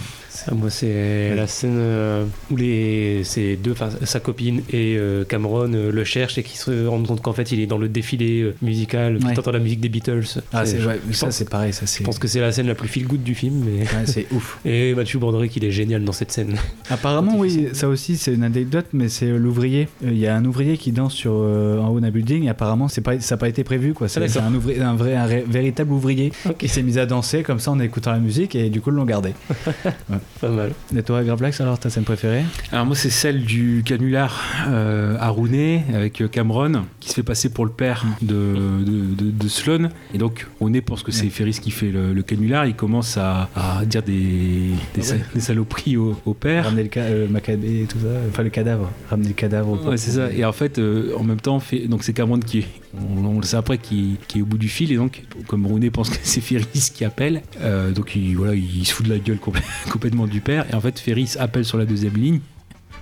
Ah, 0.47 0.55
moi, 0.55 0.70
c'est 0.70 1.35
la 1.35 1.47
scène 1.47 1.76
euh, 1.78 2.24
où 2.51 2.57
les, 2.57 3.22
ces 3.24 3.57
deux, 3.57 3.74
sa 4.05 4.20
copine 4.20 4.62
et 4.70 4.97
euh, 4.97 5.24
Cameron 5.24 5.72
euh, 5.74 5.91
le 5.91 6.05
cherchent 6.05 6.39
et 6.39 6.43
qui 6.43 6.57
se 6.57 6.87
rendent 6.87 7.07
compte 7.07 7.20
qu'en 7.20 7.33
fait, 7.33 7.53
il 7.53 7.61
est 7.61 7.66
dans 7.66 7.78
le 7.78 7.89
défilé 7.89 8.53
musical. 8.62 9.16
Ouais. 9.16 9.35
Tu 9.35 9.41
entends 9.41 9.51
la 9.53 9.59
musique 9.59 9.81
des 9.81 9.89
Beatles. 9.89 10.22
ah 10.53 10.64
c'est 10.64 10.85
ouais, 10.85 11.01
je 11.09 11.16
ça 11.16 11.31
c'est 11.31 11.49
pareil 11.49 11.72
ça 11.72 11.85
Je 11.87 12.03
pense 12.05 12.18
que 12.18 12.28
c'est 12.28 12.41
la 12.41 12.53
scène 12.53 12.66
la 12.68 12.74
plus 12.74 12.89
feel 12.89 13.07
good 13.07 13.22
du 13.22 13.35
film. 13.35 13.64
Mais... 13.64 13.85
c'est 14.07 14.26
ouf 14.33 14.59
Et 14.64 14.95
Mathieu 14.95 15.18
Broderick, 15.18 15.55
il 15.57 15.64
est 15.64 15.70
génial 15.72 16.05
dans 16.05 16.12
cette 16.12 16.33
scène. 16.33 16.57
Apparemment, 16.89 17.37
oui, 17.37 17.68
ça 17.72 17.89
aussi, 17.89 18.16
c'est 18.16 18.33
une 18.35 18.45
anecdote, 18.45 18.87
mais 18.93 19.09
c'est 19.09 19.26
l'ouvrier. 19.31 19.89
Il 20.03 20.16
y 20.18 20.26
a 20.26 20.37
un 20.37 20.45
ouvrier 20.45 20.78
qui 20.78 20.93
danse 20.93 21.14
sur, 21.14 21.33
euh, 21.35 21.78
en 21.81 21.89
haut 21.89 22.01
d'un 22.01 22.11
building, 22.11 22.45
et 22.45 22.49
apparemment, 22.49 22.89
pas, 23.05 23.18
ça 23.20 23.35
n'a 23.35 23.39
pas 23.39 23.49
été 23.49 23.64
prévu, 23.64 23.95
quoi. 23.95 24.09
C'est 24.09 24.22
Ah, 24.22 24.28
c'est 24.28 24.39
un, 24.41 24.55
ouvrier, 24.55 24.81
un 24.81 24.95
vrai, 24.95 25.16
un 25.16 25.24
ré- 25.26 25.45
véritable 25.47 25.93
ouvrier 25.93 26.33
qui 26.59 26.68
s'est 26.68 26.83
mis 26.83 26.99
à 26.99 27.07
danser 27.07 27.43
comme 27.43 27.59
ça 27.59 27.70
en 27.70 27.81
écoutant 27.81 28.12
la 28.12 28.18
musique, 28.18 28.55
et 28.55 28.70
du 28.70 28.81
coup, 28.81 28.91
l'ont 28.91 29.05
gardé. 29.05 29.31
Pas 30.41 30.49
mal. 30.49 30.73
Et 30.97 31.03
toi, 31.03 31.23
Gravelax, 31.23 31.61
alors, 31.61 31.79
ta 31.79 31.91
scène 31.91 32.05
préférée 32.05 32.43
Alors 32.73 32.87
moi 32.87 32.95
c'est 32.97 33.11
celle 33.11 33.43
du 33.45 33.83
canular 33.85 34.41
euh, 34.68 35.16
à 35.21 35.29
Rooney 35.29 35.85
avec 35.95 36.21
euh, 36.21 36.29
Cameron 36.29 36.85
qui 37.01 37.09
se 37.11 37.14
fait 37.14 37.23
passer 37.23 37.51
pour 37.51 37.64
le 37.64 37.71
père 37.71 38.05
de, 38.23 38.35
de, 38.35 39.14
de- 39.25 39.31
de 39.31 39.49
Sloane 39.49 39.91
et 40.14 40.18
donc 40.18 40.47
Rooney 40.61 40.81
pense 40.81 41.03
que 41.03 41.12
c'est 41.12 41.29
Ferris 41.29 41.59
qui 41.61 41.71
fait 41.71 41.91
le, 41.91 42.12
le 42.12 42.23
canular 42.23 42.66
il 42.66 42.75
commence 42.75 43.16
à, 43.16 43.49
à 43.55 43.85
dire 43.85 44.03
des, 44.03 44.71
des, 44.95 45.03
des 45.35 45.41
saloperies 45.41 45.97
au, 45.97 46.18
au 46.25 46.35
père 46.35 46.64
Ramener 46.64 46.85
le 46.85 46.91
ca- 46.93 47.03
euh, 47.03 47.27
et 47.62 47.87
tout 47.89 47.99
ça, 47.99 48.09
enfin 48.29 48.43
le 48.43 48.51
cadavre, 48.51 48.91
ramener 49.09 49.29
le 49.29 49.35
cadavre. 49.35 49.71
au 49.73 49.89
Ouais, 49.91 49.97
c'est 49.97 50.12
ça. 50.12 50.31
Et 50.33 50.45
en 50.45 50.53
fait, 50.53 50.79
euh, 50.79 51.12
en 51.18 51.25
même 51.25 51.41
temps, 51.41 51.59
fait, 51.61 51.87
donc 51.89 52.03
c'est 52.05 52.12
Cameron 52.12 52.39
qui 52.41 52.61
est, 52.61 52.66
on, 52.99 53.24
on 53.24 53.38
le 53.38 53.47
sait 53.47 53.57
après, 53.57 53.78
qui, 53.78 54.16
qui 54.28 54.38
est 54.38 54.43
au 54.43 54.47
bout 54.47 54.59
du 54.59 54.68
fil. 54.68 54.93
Et 54.93 54.97
donc, 54.97 55.22
comme 55.47 55.66
Rooney 55.66 55.91
pense 55.91 56.11
que 56.11 56.16
c'est 56.22 56.41
Ferris 56.41 56.91
qui 56.95 57.05
appelle, 57.05 57.43
euh, 57.61 57.91
donc 57.93 58.14
il, 58.16 58.36
voilà, 58.36 58.55
il 58.55 58.84
se 58.86 58.93
fout 58.93 59.07
de 59.07 59.12
la 59.12 59.18
gueule 59.18 59.38
complè- 59.38 59.62
complètement 59.91 60.26
du 60.26 60.41
père. 60.41 60.66
Et 60.70 60.74
en 60.74 60.80
fait, 60.80 60.99
Ferris 60.99 61.34
appelle 61.38 61.64
sur 61.64 61.78
la 61.78 61.84
deuxième 61.86 62.14
ligne. 62.14 62.41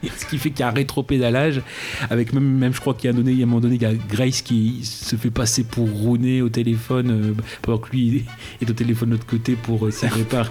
Ce 0.16 0.26
qui 0.26 0.38
fait 0.38 0.50
qu'il 0.50 0.60
y 0.60 0.62
a 0.62 0.68
un 0.68 0.72
rétro-pédalage, 0.72 1.60
avec 2.08 2.32
même, 2.32 2.44
même 2.44 2.72
je 2.72 2.80
crois 2.80 2.94
qu'il 2.94 3.10
y 3.10 3.12
a 3.12 3.16
un, 3.16 3.16
donné, 3.16 3.32
il 3.32 3.38
y 3.38 3.42
a 3.42 3.46
un 3.46 3.48
moment 3.48 3.60
donné, 3.60 3.74
il 3.74 3.82
y 3.82 3.84
a 3.84 3.94
Grace 3.94 4.42
qui 4.42 4.84
se 4.84 5.16
fait 5.16 5.30
passer 5.30 5.64
pour 5.64 5.90
Rooney 5.90 6.40
au 6.40 6.48
téléphone, 6.48 7.10
euh, 7.10 7.34
pendant 7.62 7.78
que 7.78 7.90
lui 7.90 8.24
est 8.60 8.70
au 8.70 8.74
téléphone 8.74 9.08
de 9.08 9.14
l'autre 9.14 9.26
côté 9.26 9.56
pour 9.60 9.82
réparer. 9.82 10.50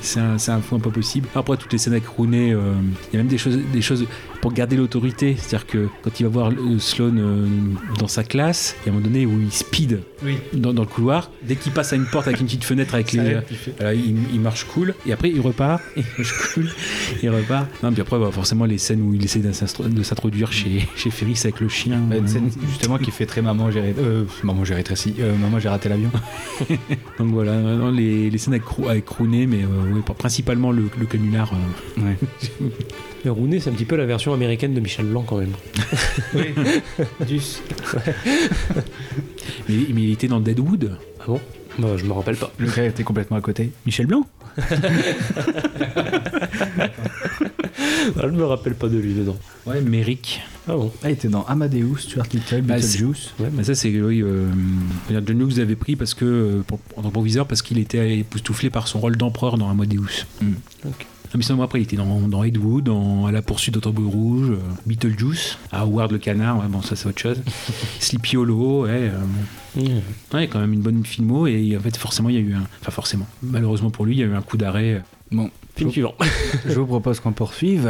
c'est 0.00 0.18
un, 0.18 0.34
un 0.48 0.58
point 0.58 0.80
pas 0.80 0.90
possible. 0.90 1.28
Après, 1.36 1.56
toutes 1.56 1.72
les 1.72 1.78
scènes 1.78 1.92
avec 1.92 2.08
Rooney, 2.08 2.52
euh, 2.52 2.72
il 3.12 3.14
y 3.14 3.16
a 3.16 3.22
même 3.22 3.28
des 3.28 3.38
choses, 3.38 3.60
des 3.72 3.82
choses 3.82 4.04
pour 4.40 4.52
garder 4.52 4.76
l'autorité. 4.76 5.36
C'est-à-dire 5.36 5.66
que 5.66 5.88
quand 6.02 6.20
il 6.20 6.22
va 6.24 6.28
voir 6.28 6.50
euh, 6.50 6.78
Sloane 6.78 7.18
euh, 7.18 7.46
dans 7.98 8.08
sa 8.08 8.22
classe, 8.24 8.76
il 8.82 8.86
y 8.86 8.88
a 8.88 8.92
un 8.92 8.96
moment 8.96 9.06
donné 9.08 9.26
où 9.26 9.40
il 9.40 9.50
speed 9.52 10.00
Oui. 10.24 10.38
dans, 10.52 10.72
dans 10.72 10.82
le 10.82 10.88
couloir. 10.88 11.30
Dès 11.42 11.56
qu'il 11.56 11.72
passe 11.72 11.92
à 11.92 11.96
une 11.96 12.06
porte 12.06 12.26
avec 12.28 12.40
une 12.40 12.46
petite 12.46 12.64
fenêtre 12.64 12.94
avec 12.94 13.12
les. 13.12 13.18
euh, 13.20 13.40
voilà, 13.78 13.94
il, 13.94 14.16
il 14.32 14.40
marche 14.40 14.64
cool. 14.64 14.94
Et 15.06 15.12
après, 15.12 15.30
il 15.30 15.40
repart. 15.40 15.82
Il 15.96 16.04
marche 16.18 16.52
cool. 16.54 16.68
Il 17.22 17.30
repart. 17.30 17.66
Non, 17.82 17.92
puis 17.92 18.00
après, 18.02 18.18
bah, 18.18 18.30
forcément, 18.32 18.64
les 18.64 18.78
scènes 18.78 19.02
où 19.02 19.14
il 19.14 19.24
essaie 19.24 19.40
de 19.40 20.02
s'introduire 20.02 20.52
chez, 20.52 20.86
chez 20.96 21.10
Ferris 21.10 21.40
avec 21.44 21.60
le 21.60 21.68
chien. 21.68 21.98
Bah, 22.08 22.16
une 22.16 22.24
euh, 22.24 22.28
scène 22.28 22.50
justement 22.68 22.98
qui 22.98 23.10
fait 23.10 23.26
très 23.26 23.42
maman 23.42 23.70
j'ai 23.70 23.94
euh, 23.98 24.24
maman 24.44 24.64
j'ai 24.64 24.74
rétréci 24.74 25.14
euh, 25.20 25.34
maman 25.36 25.58
j'ai 25.58 25.68
raté 25.68 25.88
l'avion 25.88 26.10
Donc 27.18 27.28
voilà, 27.32 27.54
non, 27.60 27.90
les, 27.90 28.30
les 28.30 28.38
scènes 28.38 28.54
avec, 28.54 28.64
avec 28.88 29.08
Rooney, 29.08 29.46
mais 29.46 29.62
euh, 29.64 29.94
ouais, 29.94 30.00
principalement 30.16 30.70
le, 30.72 30.84
le 30.98 31.06
canular. 31.06 31.50
euh, 31.98 32.02
ouais. 32.02 32.16
Mais 33.24 33.30
Rooney, 33.30 33.60
c'est 33.60 33.70
un 33.70 33.72
petit 33.72 33.84
peu 33.84 33.96
la 33.96 34.06
version 34.06 34.32
américaine 34.32 34.74
de 34.74 34.80
Michel 34.80 35.06
Blanc 35.06 35.24
quand 35.26 35.38
même. 35.38 35.52
mais, 36.34 36.54
mais 39.68 39.74
il 40.02 40.12
était 40.12 40.28
dans 40.28 40.40
Deadwood. 40.40 40.96
Ah 41.20 41.24
bon? 41.26 41.40
Bah, 41.78 41.96
Je 41.96 42.04
me 42.04 42.12
rappelle 42.12 42.36
pas. 42.36 42.52
le 42.58 42.68
gars 42.70 42.84
était 42.84 43.04
complètement 43.04 43.36
à 43.36 43.40
côté 43.40 43.70
Michel 43.86 44.06
Blanc? 44.06 44.26
Ah, 48.16 48.22
je 48.24 48.28
me 48.30 48.44
rappelle 48.44 48.74
pas 48.74 48.88
de 48.88 48.98
lui 48.98 49.14
dedans. 49.14 49.36
Ouais, 49.66 49.80
Merrick. 49.80 50.40
Ah 50.66 50.72
bon? 50.74 50.90
Ah 51.02 51.10
il 51.10 51.12
était 51.12 51.28
dans 51.28 51.44
Amadeus 51.44 51.98
Stuart 51.98 52.26
Little 52.32 52.62
Bah, 52.62 52.76
Beetlejuice 52.76 53.32
Ouais, 53.38 53.48
mais 53.52 53.64
ça 53.64 53.74
c'est 53.74 53.88
oui, 54.00 54.22
euh, 54.22 54.48
John 55.10 55.40
Hughes 55.40 55.58
l'avait 55.58 55.76
pris 55.76 55.94
parce 55.94 56.14
que 56.14 56.24
euh, 56.24 56.62
pour, 56.66 56.80
en 56.96 57.02
tant 57.02 57.08
que 57.08 57.12
proviseur 57.12 57.46
parce 57.46 57.62
qu'il 57.62 57.78
était 57.78 58.18
époustouflé 58.18 58.70
par 58.70 58.88
son 58.88 58.98
rôle 59.00 59.16
d'empereur 59.16 59.58
dans 59.58 59.70
Amadeus. 59.70 60.26
Mm. 60.42 60.52
Ok. 60.86 61.06
Mais 61.34 61.42
sinon 61.42 61.62
après 61.62 61.80
il 61.80 61.84
était 61.84 61.96
dans, 61.96 62.20
dans 62.28 62.42
Ed 62.44 62.56
Wood, 62.56 62.84
dans 62.84 63.26
À 63.26 63.32
la 63.32 63.42
poursuite 63.42 63.74
d'Automobile 63.74 64.06
Rouge, 64.12 64.50
euh, 64.50 64.58
Beetlejuice, 64.86 65.58
à 65.72 65.82
Howard 65.82 66.12
le 66.12 66.18
canard, 66.18 66.58
ouais, 66.58 66.66
bon 66.68 66.82
ça 66.82 66.96
c'est 66.96 67.08
autre 67.08 67.20
chose. 67.20 67.42
Sleepy 68.00 68.36
Hollow, 68.36 68.84
ouais, 68.84 68.90
euh, 69.12 69.18
Mmh. 69.76 70.34
ouais, 70.34 70.48
quand 70.48 70.58
même 70.58 70.72
une 70.72 70.80
bonne 70.80 71.04
filmo 71.04 71.46
et 71.46 71.76
en 71.76 71.80
fait 71.80 71.96
forcément 71.96 72.30
il 72.30 72.34
y 72.34 72.38
a 72.38 72.40
eu 72.40 72.54
un, 72.54 72.62
enfin 72.80 72.90
forcément, 72.90 73.26
malheureusement 73.42 73.90
pour 73.90 74.06
lui 74.06 74.16
il 74.16 74.18
y 74.18 74.22
a 74.22 74.26
eu 74.26 74.34
un 74.34 74.40
coup 74.40 74.56
d'arrêt. 74.56 75.02
bon 75.30 75.50
Film 75.76 75.90
suivant. 75.92 76.14
je 76.66 76.72
vous 76.80 76.86
propose 76.86 77.20
qu'on 77.20 77.32
poursuive 77.32 77.88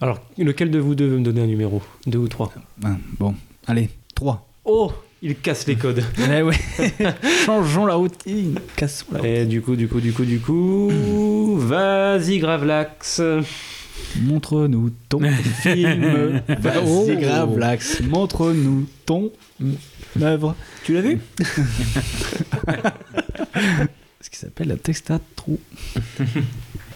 Alors, 0.00 0.20
lequel 0.38 0.70
de 0.72 0.78
vous 0.80 0.96
deux 0.96 1.06
veut 1.06 1.18
me 1.18 1.24
donner 1.24 1.42
un 1.42 1.46
numéro? 1.46 1.80
Deux 2.06 2.18
ou 2.18 2.26
trois? 2.26 2.52
Ah, 2.82 2.96
bon 3.20 3.34
allez 3.68 3.90
3 4.16 4.48
Oh 4.64 4.90
Il 5.20 5.36
casse 5.36 5.66
les 5.66 5.74
codes. 5.76 6.04
Eh 6.30 6.42
ouais. 6.42 6.54
Changeons 7.44 7.86
la 7.86 7.94
routine. 7.94 8.58
Cassons 8.76 9.06
la 9.12 9.18
routine. 9.18 9.34
Et 9.34 9.44
du 9.46 9.60
coup, 9.62 9.74
du 9.76 9.88
coup, 9.88 10.00
du 10.00 10.12
coup, 10.12 10.24
du 10.24 10.38
coup. 10.38 10.90
Vas-y, 11.58 12.38
Gravelax. 12.38 13.20
Montre-nous 14.22 14.90
ton 15.08 15.20
film. 15.62 16.40
Vas-y, 16.48 16.84
Oh. 16.86 17.06
Gravelax. 17.18 18.00
Montre-nous 18.02 18.86
ton 19.06 19.32
œuvre. 20.22 20.54
Tu 20.84 20.94
l'as 20.94 21.00
vu 21.00 21.18
Ce 24.20 24.30
qui 24.30 24.38
s'appelle 24.38 24.68
la 24.68 24.76
Texta 24.76 25.18
Trou. 25.34 25.58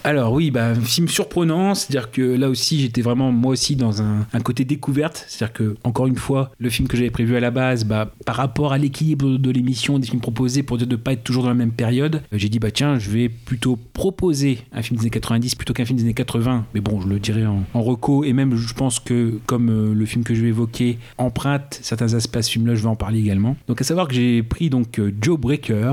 Alors 0.05 0.33
oui, 0.33 0.51
bah, 0.51 0.75
film 0.75 1.07
surprenant, 1.09 1.75
c'est-à-dire 1.75 2.11
que 2.11 2.23
là 2.23 2.49
aussi 2.49 2.81
j'étais 2.81 3.03
vraiment 3.03 3.31
moi 3.31 3.53
aussi 3.53 3.77
dans 3.77 4.03
un, 4.03 4.27
un 4.33 4.41
côté 4.41 4.65
découverte, 4.65 5.25
c'est-à-dire 5.29 5.53
que 5.53 5.77
encore 5.85 6.09
une 6.09 6.17
fois, 6.17 6.51
le 6.59 6.71
film 6.71 6.89
que 6.89 6.97
j'avais 6.97 7.11
prévu 7.11 7.37
à 7.37 7.41
la 7.41 7.53
base, 7.53 7.85
bah, 7.85 8.13
par 8.27 8.37
rapport 8.37 8.73
à 8.73 8.79
l'équilibre 8.79 9.39
de 9.39 9.51
l'émission, 9.51 10.01
des 10.01 10.07
films 10.07 10.21
proposés 10.21 10.65
pour 10.65 10.77
dire 10.77 10.89
de 10.89 10.97
ne 10.97 11.01
pas 11.01 11.13
être 11.13 11.23
toujours 11.23 11.45
dans 11.45 11.51
la 11.51 11.55
même 11.55 11.71
période, 11.71 12.17
euh, 12.33 12.39
j'ai 12.39 12.49
dit 12.49 12.59
bah 12.59 12.73
tiens, 12.73 12.99
je 12.99 13.11
vais 13.11 13.29
plutôt 13.29 13.79
proposer 13.93 14.59
un 14.73 14.83
film 14.83 14.99
des 14.99 15.05
années 15.05 15.11
90 15.11 15.55
plutôt 15.55 15.73
qu'un 15.73 15.85
film 15.85 15.99
des 15.99 16.05
années 16.05 16.15
80, 16.15 16.67
mais 16.75 16.81
bon, 16.81 17.01
je 17.01 17.07
le 17.07 17.21
dirais 17.21 17.47
en, 17.47 17.63
en 17.73 17.83
reco, 17.83 18.25
et 18.25 18.33
même 18.33 18.57
je 18.57 18.75
pense 18.75 18.99
que 18.99 19.39
comme 19.47 19.69
euh, 19.69 19.95
le 19.95 20.07
film 20.07 20.25
que 20.25 20.35
je 20.35 20.43
vais 20.43 20.49
évoquer 20.49 20.99
emprunte 21.17 21.79
certains 21.81 22.15
aspects 22.15 22.37
à 22.37 22.43
ce 22.43 22.51
film-là, 22.51 22.75
je 22.75 22.83
vais 22.83 22.89
en 22.89 22.97
parler 22.97 23.21
également. 23.21 23.57
Donc 23.69 23.81
à 23.81 23.85
savoir 23.85 24.09
que 24.09 24.15
j'ai 24.15 24.43
pris 24.43 24.69
donc 24.69 24.99
euh, 24.99 25.13
Joe 25.21 25.39
Breaker, 25.39 25.93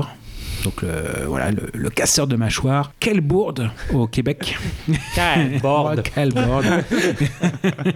donc 0.64 0.82
le, 0.82 1.26
voilà, 1.26 1.50
le, 1.50 1.70
le 1.72 1.90
casseur 1.90 2.26
de 2.26 2.36
mâchoires. 2.36 2.92
Quelle 3.00 3.20
bourde 3.20 3.70
au 3.92 4.06
Québec. 4.06 4.58
Board. 5.62 6.02
Quelle 6.14 6.32
bourde. 6.32 6.66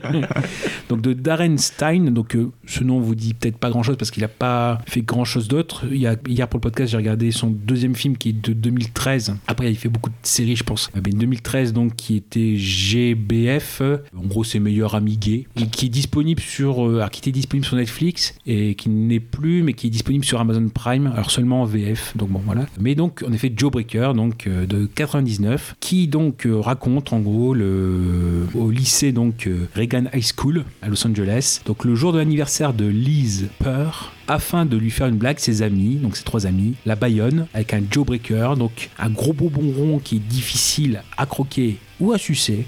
donc 0.89 1.01
de 1.01 1.13
Darren 1.13 1.57
Stein. 1.59 2.11
Donc 2.11 2.37
euh, 2.37 2.51
ce 2.67 2.85
nom 2.85 3.01
vous 3.01 3.15
dit 3.15 3.35
peut-être 3.35 3.59
pas 3.59 3.71
grand-chose 3.71 3.97
parce 3.97 4.11
qu'il 4.11 4.23
n'a 4.23 4.29
pas 4.29 4.79
fait 4.87 5.03
grand-chose 5.03 5.49
d'autre. 5.49 5.85
Hier 5.93 6.49
pour 6.49 6.59
le 6.59 6.63
podcast, 6.63 6.91
j'ai 6.91 6.97
regardé 6.97 7.31
son 7.31 7.49
deuxième 7.51 7.95
film 7.95 8.17
qui 8.17 8.31
est 8.31 8.33
de 8.33 8.53
2013. 8.53 9.37
Après, 9.47 9.71
il 9.71 9.77
fait 9.77 9.89
beaucoup 9.89 10.11
de 10.11 10.15
séries, 10.23 10.57
je 10.57 10.65
pense. 10.65 10.91
Euh, 10.97 11.01
Mais 11.05 11.13
2013, 11.13 11.73
donc 11.73 11.97
qui 11.97 12.17
était 12.17 12.57
GBF. 12.57 13.83
En 14.17 14.27
gros, 14.27 14.45
c'est 14.45 14.59
meilleur 14.59 14.95
ami 14.95 15.17
gay. 15.17 15.47
Et 15.57 15.67
qui 15.67 15.87
est 15.87 15.91
disponible 15.91 16.41
sur, 16.41 16.87
euh, 16.87 16.97
alors, 16.97 17.11
qui 17.11 17.21
était 17.21 17.33
disponible 17.33 17.67
sur 17.67 17.77
Netflix 17.77 18.35
et 18.47 18.75
qui 18.75 18.89
n'est 18.89 19.21
plus, 19.21 19.63
mais 19.63 19.73
qui 19.75 19.89
est 19.89 19.91
disponible 19.91 20.25
sur 20.25 20.41
Amazon 20.41 20.69
Prime. 20.69 21.07
Alors 21.15 21.31
seulement 21.31 21.63
en 21.63 21.65
VF. 21.65 22.17
Donc 22.17 22.31
bon, 22.31 22.41
voilà. 22.45 22.54
Mais 22.79 22.95
donc, 22.95 23.23
en 23.27 23.33
effet, 23.33 23.53
Joe 23.55 23.71
Breaker, 23.71 24.13
donc 24.15 24.47
euh, 24.47 24.67
de 24.67 24.87
99, 24.87 25.77
qui 25.81 26.09
donc 26.09 26.47
euh, 26.47 26.61
raconte 26.61 27.13
en 27.13 27.21
gros 27.21 27.55
le, 27.55 28.47
au 28.55 28.71
lycée 28.71 29.13
donc 29.13 29.47
euh, 29.47 29.69
Reagan 29.75 30.05
High 30.13 30.25
School 30.37 30.65
à 30.83 30.89
Los 30.89 31.07
Angeles. 31.07 31.61
Donc 31.67 31.85
le 31.85 31.95
jour 31.95 32.13
de 32.13 32.19
l'anniversaire 32.19 32.73
de 32.73 32.87
Liz 32.87 33.49
Purr, 33.59 34.13
afin 34.29 34.67
de 34.67 34.77
lui 34.77 34.91
faire 34.91 35.07
une 35.07 35.17
blague, 35.17 35.39
ses 35.39 35.63
amis, 35.63 35.97
donc 35.97 36.17
ses 36.17 36.25
trois 36.25 36.47
amis, 36.47 36.75
la 36.87 36.97
baïonnent 36.97 37.47
avec 37.55 37.75
un 37.75 37.83
Joe 37.91 38.07
Breaker, 38.07 38.55
donc 38.59 38.91
un 38.99 39.11
gros 39.11 39.33
bonbon 39.33 39.73
rond 39.77 39.99
qui 39.99 40.17
est 40.17 40.27
difficile 40.27 41.03
à 41.17 41.27
croquer 41.27 41.77
ou 42.01 42.13
à 42.13 42.19
sucer. 42.19 42.67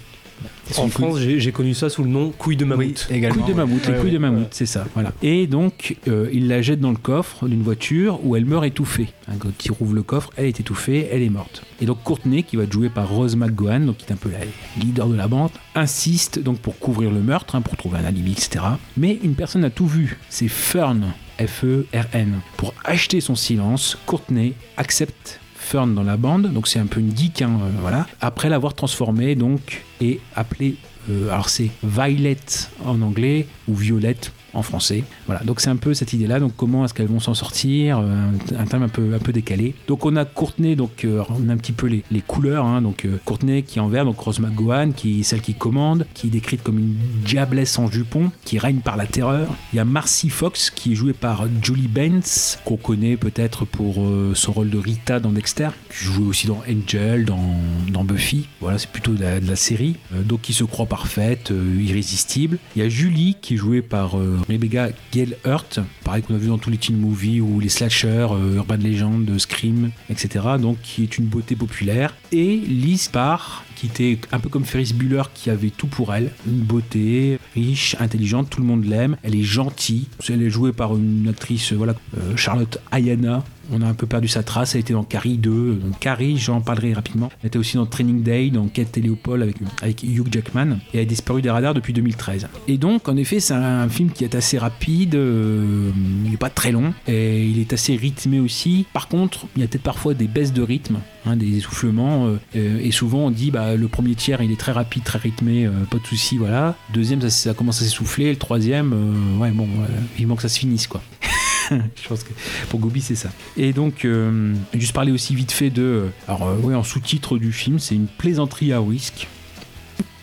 En 0.78 0.88
France, 0.88 1.18
j'ai 1.20 1.38
j'ai 1.40 1.52
connu 1.52 1.74
ça 1.74 1.88
sous 1.88 2.02
le 2.02 2.10
nom 2.10 2.30
couille 2.30 2.56
de 2.56 2.64
mammouth. 2.64 3.06
également. 3.10 3.42
Couille 3.42 3.52
de 3.52 3.56
mammouth, 3.56 3.86
les 3.86 3.92
Ouais, 3.94 4.00
couilles 4.00 4.10
de 4.10 4.16
ouais. 4.16 4.20
mammouth, 4.20 4.48
c'est 4.50 4.66
ça, 4.66 4.84
voilà. 4.94 5.12
Et 5.22 5.46
donc, 5.46 5.96
euh, 6.08 6.28
il 6.32 6.48
la 6.48 6.60
jette 6.62 6.80
dans 6.80 6.90
le 6.90 6.96
coffre 6.96 7.46
d'une 7.48 7.62
voiture 7.62 8.18
où 8.24 8.36
elle 8.36 8.44
meurt 8.44 8.64
étouffée. 8.64 9.08
Hein, 9.28 9.34
quand 9.38 9.64
il 9.64 9.70
rouvre 9.72 9.94
le 9.94 10.02
coffre, 10.02 10.30
elle 10.36 10.46
est 10.46 10.60
étouffée, 10.60 11.08
elle 11.10 11.22
est 11.22 11.30
morte. 11.30 11.62
Et 11.80 11.86
donc, 11.86 12.02
Courtney, 12.02 12.42
qui 12.42 12.56
va 12.56 12.64
être 12.64 12.72
jouée 12.72 12.88
par 12.88 13.08
Rose 13.08 13.36
McGowan, 13.36 13.86
donc 13.86 13.98
qui 13.98 14.06
est 14.06 14.12
un 14.12 14.16
peu 14.16 14.30
la 14.30 14.38
leader 14.82 15.08
de 15.08 15.14
la 15.16 15.28
bande, 15.28 15.50
insiste 15.74 16.38
donc 16.40 16.58
pour 16.58 16.78
couvrir 16.78 17.10
le 17.10 17.20
meurtre, 17.20 17.54
hein, 17.54 17.60
pour 17.62 17.76
trouver 17.76 17.98
un 17.98 18.04
alibi, 18.04 18.32
etc. 18.32 18.64
Mais 18.96 19.18
une 19.22 19.34
personne 19.34 19.64
a 19.64 19.70
tout 19.70 19.86
vu, 19.86 20.18
c'est 20.28 20.48
Fern. 20.48 21.12
F-E-R-N. 21.38 22.40
Pour 22.56 22.72
acheter 22.84 23.20
son 23.20 23.34
silence, 23.34 23.98
Courtney 24.06 24.54
accepte 24.78 25.38
Fern 25.66 25.96
dans 25.96 26.04
la 26.04 26.16
bande, 26.16 26.52
donc 26.52 26.68
c'est 26.68 26.78
un 26.78 26.86
peu 26.86 27.00
une 27.00 27.16
geek, 27.16 27.42
hein, 27.42 27.58
euh, 27.60 27.70
voilà. 27.80 28.06
Après 28.20 28.48
l'avoir 28.48 28.74
transformé 28.74 29.34
donc 29.34 29.82
et 30.00 30.20
appelé, 30.36 30.76
euh, 31.10 31.28
alors 31.30 31.48
c'est 31.48 31.70
Violet 31.82 32.36
en 32.84 33.02
anglais 33.02 33.48
ou 33.66 33.74
Violette 33.74 34.30
en 34.56 34.62
français. 34.62 35.04
Voilà, 35.26 35.42
donc 35.44 35.60
c'est 35.60 35.70
un 35.70 35.76
peu 35.76 35.94
cette 35.94 36.12
idée-là. 36.12 36.40
Donc 36.40 36.52
comment 36.56 36.84
est-ce 36.84 36.94
qu'elles 36.94 37.06
vont 37.06 37.20
s'en 37.20 37.34
sortir 37.34 37.98
euh, 37.98 38.30
un, 38.56 38.60
un 38.60 38.64
thème 38.66 38.82
un 38.82 38.88
peu, 38.88 39.14
un 39.14 39.18
peu 39.18 39.32
décalé. 39.32 39.74
Donc 39.86 40.04
on 40.06 40.16
a 40.16 40.24
Courtenay, 40.24 40.76
donc 40.76 41.04
euh, 41.04 41.22
on 41.30 41.48
a 41.48 41.52
un 41.52 41.56
petit 41.56 41.72
peu 41.72 41.86
les, 41.86 42.02
les 42.10 42.20
couleurs. 42.20 42.64
hein. 42.64 42.82
donc 42.82 43.04
euh, 43.04 43.18
Courtenay 43.24 43.62
qui 43.62 43.78
est 43.78 43.82
en 43.82 43.88
vert, 43.88 44.04
donc 44.04 44.18
Rose 44.18 44.40
McGowan, 44.40 44.92
qui 44.92 45.20
est 45.20 45.22
celle 45.22 45.40
qui 45.40 45.54
commande, 45.54 46.06
qui 46.14 46.28
est 46.28 46.30
décrite 46.30 46.62
comme 46.62 46.78
une 46.78 46.96
diablesse 47.24 47.78
en 47.78 47.90
jupon, 47.90 48.30
qui 48.44 48.58
règne 48.58 48.78
par 48.80 48.96
la 48.96 49.06
terreur. 49.06 49.48
Il 49.72 49.76
y 49.76 49.78
a 49.78 49.84
Marcy 49.84 50.30
Fox 50.30 50.70
qui 50.70 50.92
est 50.92 50.94
jouée 50.94 51.12
par 51.12 51.46
Julie 51.62 51.88
Benz, 51.88 52.58
qu'on 52.64 52.76
connaît 52.76 53.16
peut-être 53.16 53.64
pour 53.64 53.96
son 54.34 54.52
rôle 54.52 54.70
de 54.70 54.78
Rita 54.78 55.20
dans 55.20 55.30
Dexter, 55.32 55.68
qui 55.90 56.04
joue 56.04 56.28
aussi 56.28 56.46
dans 56.46 56.62
Angel, 56.68 57.24
dans, 57.24 57.56
dans 57.92 58.04
Buffy. 58.04 58.48
Voilà, 58.60 58.78
c'est 58.78 58.90
plutôt 58.90 59.12
de 59.12 59.22
la, 59.22 59.40
de 59.40 59.46
la 59.48 59.56
série. 59.56 59.96
Donc 60.24 60.42
qui 60.42 60.52
se 60.52 60.64
croit 60.64 60.86
parfaite, 60.86 61.52
irrésistible. 61.80 62.58
Il 62.74 62.82
y 62.82 62.84
a 62.84 62.88
Julie 62.88 63.36
qui 63.40 63.54
est 63.54 63.56
jouée 63.56 63.82
par 63.82 64.16
Rebecca 64.48 64.88
Gale-Hurt, 65.12 65.80
pareil 66.04 66.22
qu'on 66.22 66.34
a 66.34 66.38
vu 66.38 66.48
dans 66.48 66.58
tous 66.58 66.70
les 66.70 66.78
teen 66.78 66.96
movies 66.96 67.40
ou 67.40 67.60
les 67.60 67.68
slashers, 67.68 68.28
euh, 68.32 68.56
Urban 68.56 68.76
Legend, 68.76 69.38
Scream, 69.38 69.90
etc. 70.08 70.44
Donc 70.60 70.78
qui 70.82 71.02
est 71.02 71.18
une 71.18 71.26
beauté 71.26 71.56
populaire. 71.56 72.14
Et 72.32 72.56
Liz 72.56 73.08
Parr, 73.08 73.64
qui 73.76 73.86
était 73.86 74.18
un 74.32 74.40
peu 74.40 74.48
comme 74.48 74.64
Ferris 74.64 74.92
Bueller, 74.94 75.22
qui 75.34 75.50
avait 75.50 75.70
tout 75.70 75.86
pour 75.86 76.12
elle. 76.14 76.32
Une 76.46 76.60
beauté, 76.60 77.38
riche, 77.54 77.94
intelligente, 78.00 78.50
tout 78.50 78.60
le 78.60 78.66
monde 78.66 78.84
l'aime. 78.84 79.16
Elle 79.22 79.36
est 79.36 79.42
gentille. 79.42 80.06
Elle 80.28 80.42
est 80.42 80.50
jouée 80.50 80.72
par 80.72 80.96
une 80.96 81.28
actrice, 81.28 81.72
euh, 81.72 81.76
voilà, 81.76 81.94
euh, 82.18 82.36
Charlotte 82.36 82.78
Ayana. 82.90 83.44
On 83.72 83.82
a 83.82 83.86
un 83.86 83.94
peu 83.94 84.06
perdu 84.06 84.28
sa 84.28 84.44
trace. 84.44 84.74
Elle 84.74 84.82
était 84.82 84.92
dans 84.92 85.02
Carrie 85.02 85.38
2. 85.38 85.74
Donc 85.74 85.98
Carrie, 85.98 86.38
j'en 86.38 86.60
parlerai 86.60 86.92
rapidement. 86.94 87.30
Elle 87.42 87.48
était 87.48 87.58
aussi 87.58 87.76
dans 87.76 87.86
Training 87.86 88.22
Day, 88.22 88.50
dans 88.50 88.66
Kate 88.68 88.96
et 88.96 89.00
Léopold 89.00 89.42
avec, 89.42 89.56
avec 89.82 90.04
Hugh 90.04 90.28
Jackman. 90.30 90.78
Et 90.94 90.98
elle 90.98 91.00
a 91.00 91.04
disparu 91.04 91.42
des 91.42 91.50
radars 91.50 91.74
depuis 91.74 91.92
2013. 91.92 92.46
Et 92.68 92.78
donc, 92.78 93.08
en 93.08 93.16
effet, 93.16 93.40
c'est 93.40 93.54
un 93.54 93.88
film 93.88 94.10
qui 94.10 94.22
est 94.22 94.36
assez 94.36 94.56
rapide. 94.56 95.16
euh, 95.16 95.90
il 96.24 96.30
n'est 96.30 96.36
pas 96.36 96.48
très 96.50 96.70
long. 96.70 96.94
Et 97.08 97.44
il 97.44 97.58
est 97.58 97.72
assez 97.72 97.96
rythmé 97.96 98.38
aussi. 98.38 98.86
Par 98.92 99.08
contre, 99.08 99.46
il 99.56 99.62
y 99.62 99.64
a 99.64 99.68
peut-être 99.68 99.82
parfois 99.82 100.14
des 100.14 100.28
baisses 100.28 100.52
de 100.52 100.62
rythme, 100.62 100.98
hein, 101.26 101.36
des 101.36 101.56
essoufflements. 101.56 102.30
et 102.54 102.90
souvent, 102.92 103.26
on 103.26 103.30
dit 103.32 103.50
bah, 103.50 103.65
le 103.74 103.88
premier 103.88 104.14
tiers, 104.14 104.42
il 104.42 104.52
est 104.52 104.60
très 104.60 104.72
rapide, 104.72 105.02
très 105.02 105.18
rythmé, 105.18 105.64
euh, 105.66 105.70
pas 105.90 105.98
de 105.98 106.06
souci, 106.06 106.36
voilà. 106.38 106.76
Deuxième, 106.92 107.26
ça, 107.28 107.54
commence 107.54 107.80
à 107.80 107.84
s'essouffler. 107.84 108.30
Le 108.30 108.36
troisième, 108.36 108.92
euh, 108.92 109.38
ouais, 109.38 109.50
bon, 109.50 109.64
euh, 109.80 109.86
vivement 110.16 110.36
que 110.36 110.42
ça 110.42 110.48
se 110.48 110.58
finisse, 110.58 110.86
quoi. 110.86 111.02
Je 111.70 112.08
pense 112.08 112.22
que 112.22 112.30
pour 112.68 112.78
Gobi, 112.78 113.00
c'est 113.00 113.16
ça. 113.16 113.30
Et 113.56 113.72
donc, 113.72 114.04
euh, 114.04 114.54
juste 114.74 114.92
parler 114.92 115.10
aussi 115.10 115.34
vite 115.34 115.50
fait 115.50 115.70
de. 115.70 116.06
Alors, 116.28 116.46
euh, 116.46 116.56
oui, 116.62 116.74
en 116.74 116.84
sous-titre 116.84 117.38
du 117.38 117.50
film, 117.52 117.78
c'est 117.80 117.96
une 117.96 118.06
plaisanterie 118.06 118.72
à 118.72 118.78
risque. 118.78 119.26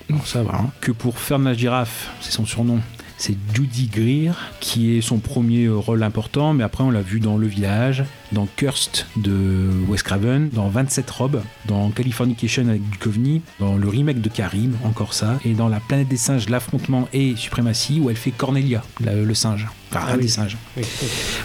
Non, 0.09 0.21
ça 0.23 0.43
va. 0.43 0.55
hein. 0.55 0.71
Que 0.79 0.91
pour 0.91 1.17
Fernand 1.17 1.53
Girafe, 1.53 2.11
c'est 2.21 2.31
son 2.31 2.45
surnom. 2.45 2.79
C'est 3.25 3.37
Judy 3.53 3.87
Greer 3.87 4.33
qui 4.59 4.97
est 4.97 5.01
son 5.01 5.19
premier 5.19 5.69
rôle 5.69 6.03
important, 6.03 6.53
mais 6.53 6.65
après 6.65 6.83
on 6.83 6.91
l'a 6.91 7.01
vu 7.01 7.21
dans 7.21 7.37
Le 7.37 7.47
Village, 7.47 8.03
dans 8.33 8.49
Cursed 8.57 9.05
de 9.15 9.69
Wes 9.87 10.03
Craven, 10.03 10.49
dans 10.49 10.67
27 10.67 11.09
robes, 11.09 11.41
dans 11.65 11.89
Californication 11.91 12.67
avec 12.67 12.81
Duchovny, 12.89 13.41
dans 13.61 13.77
le 13.77 13.87
remake 13.87 14.19
de 14.19 14.27
Karim, 14.27 14.75
encore 14.83 15.13
ça, 15.13 15.39
et 15.45 15.53
dans 15.53 15.69
La 15.69 15.79
planète 15.79 16.09
des 16.09 16.17
singes, 16.17 16.49
l'affrontement 16.49 17.07
et 17.13 17.37
suprématie 17.37 18.01
où 18.01 18.09
elle 18.09 18.17
fait 18.17 18.31
Cornelia, 18.31 18.83
la- 18.99 19.15
le 19.15 19.33
singe. 19.33 19.69
Enfin, 19.89 20.05
un 20.11 20.15
oui. 20.17 20.23
des 20.23 20.27
singes. 20.27 20.57
Oui. 20.75 20.83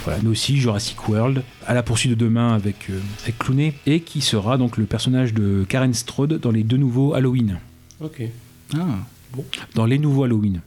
Voilà, 0.03 0.19
mais 0.21 0.27
aussi 0.29 0.57
Jurassic 0.57 1.07
World, 1.07 1.43
à 1.65 1.73
la 1.73 1.81
poursuite 1.81 2.11
de 2.11 2.15
demain 2.17 2.55
avec, 2.55 2.89
euh, 2.89 2.99
avec 3.23 3.37
Clooney, 3.39 3.73
et 3.85 4.01
qui 4.01 4.19
sera 4.19 4.57
donc 4.57 4.75
le 4.75 4.83
personnage 4.83 5.33
de 5.33 5.65
Karen 5.69 5.93
Strode 5.93 6.41
dans 6.41 6.51
les 6.51 6.63
deux 6.63 6.75
nouveaux 6.75 7.13
Halloween. 7.13 7.57
Ok. 8.01 8.21
Ah. 8.75 8.79
Dans 9.75 9.85
les 9.85 9.97
nouveaux 9.97 10.25
Halloween. 10.25 10.59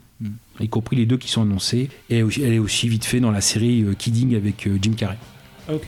Y 0.61 0.69
compris 0.69 0.97
les 0.97 1.07
deux 1.07 1.17
qui 1.17 1.29
sont 1.29 1.43
annoncés. 1.43 1.89
Et 2.11 2.19
elle 2.19 2.53
est 2.53 2.59
aussi 2.59 2.89
vite 2.89 3.05
fait 3.05 3.21
dans 3.21 3.31
la 3.31 3.41
série 3.41 3.83
euh, 3.83 3.95
Kidding 3.95 4.37
avec 4.37 4.67
euh, 4.67 4.79
Jim 4.81 4.93
Carrey. 4.97 5.17
Ah, 5.69 5.75
ok. 5.75 5.83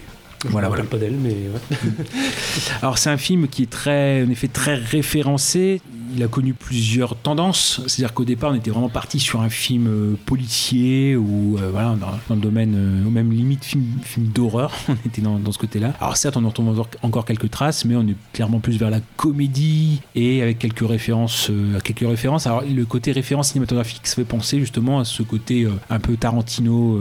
Je 0.45 0.51
Voilà, 0.51 0.69
rappelle 0.69 0.87
pas 0.87 0.99
d'elle, 0.99 1.17
mais 1.17 1.31
ouais. 1.31 1.77
Alors 2.83 2.99
c'est 2.99 3.09
un 3.11 3.17
film 3.17 3.49
qui 3.49 3.63
est 3.63 3.71
très, 3.71 4.23
en 4.23 4.31
effet, 4.31 4.49
très 4.49 4.75
référencé. 4.75 5.81
Il 6.17 6.23
a 6.23 6.29
connu 6.29 6.55
plusieurs 6.55 7.17
tendances. 7.17 7.81
C'est-à-dire 7.87 8.15
qu'au 8.15 8.25
départ, 8.25 8.53
on 8.53 8.55
était 8.55 8.71
vraiment 8.71 8.89
parti 8.89 9.19
sur 9.19 9.41
un 9.41 9.49
film 9.49 9.87
euh, 9.89 10.15
policier 10.27 11.17
ou 11.17 11.59
euh, 11.59 11.71
voilà, 11.73 11.97
dans, 12.29 12.35
le 12.35 12.41
domaine, 12.41 12.75
euh, 12.77 13.11
même 13.11 13.33
limite 13.33 13.65
film, 13.65 13.85
d'horreur. 14.17 14.73
On 14.89 15.09
était 15.09 15.23
dans, 15.23 15.41
ce 15.51 15.59
côté-là. 15.59 15.95
Alors 16.01 16.17
certes, 16.17 16.37
on 16.37 16.45
en 16.45 16.49
retrouve 16.49 16.85
encore- 17.03 17.25
quelques 17.25 17.51
traces, 17.51 17.85
mais 17.85 17.95
on 17.97 18.03
est 18.03 18.17
clairement 18.33 18.59
plus 18.61 18.77
vers 18.77 18.91
la 18.91 19.01
comédie 19.17 20.03
et 20.15 20.43
avec 20.43 20.59
quelques 20.59 20.87
références. 20.87 21.49
euh, 21.51 21.79
quelques 21.81 22.09
références. 22.09 22.47
Alors 22.47 22.63
le 22.63 22.85
côté 22.85 23.13
référence 23.13 23.49
cinématographique, 23.49 24.07
ça 24.07 24.17
fait 24.17 24.25
penser 24.25 24.59
justement 24.61 25.01
à 25.01 25.05
ce 25.05 25.23
côté 25.23 25.67
un 25.91 25.99
peu 25.99 26.17
Tarantino. 26.17 27.01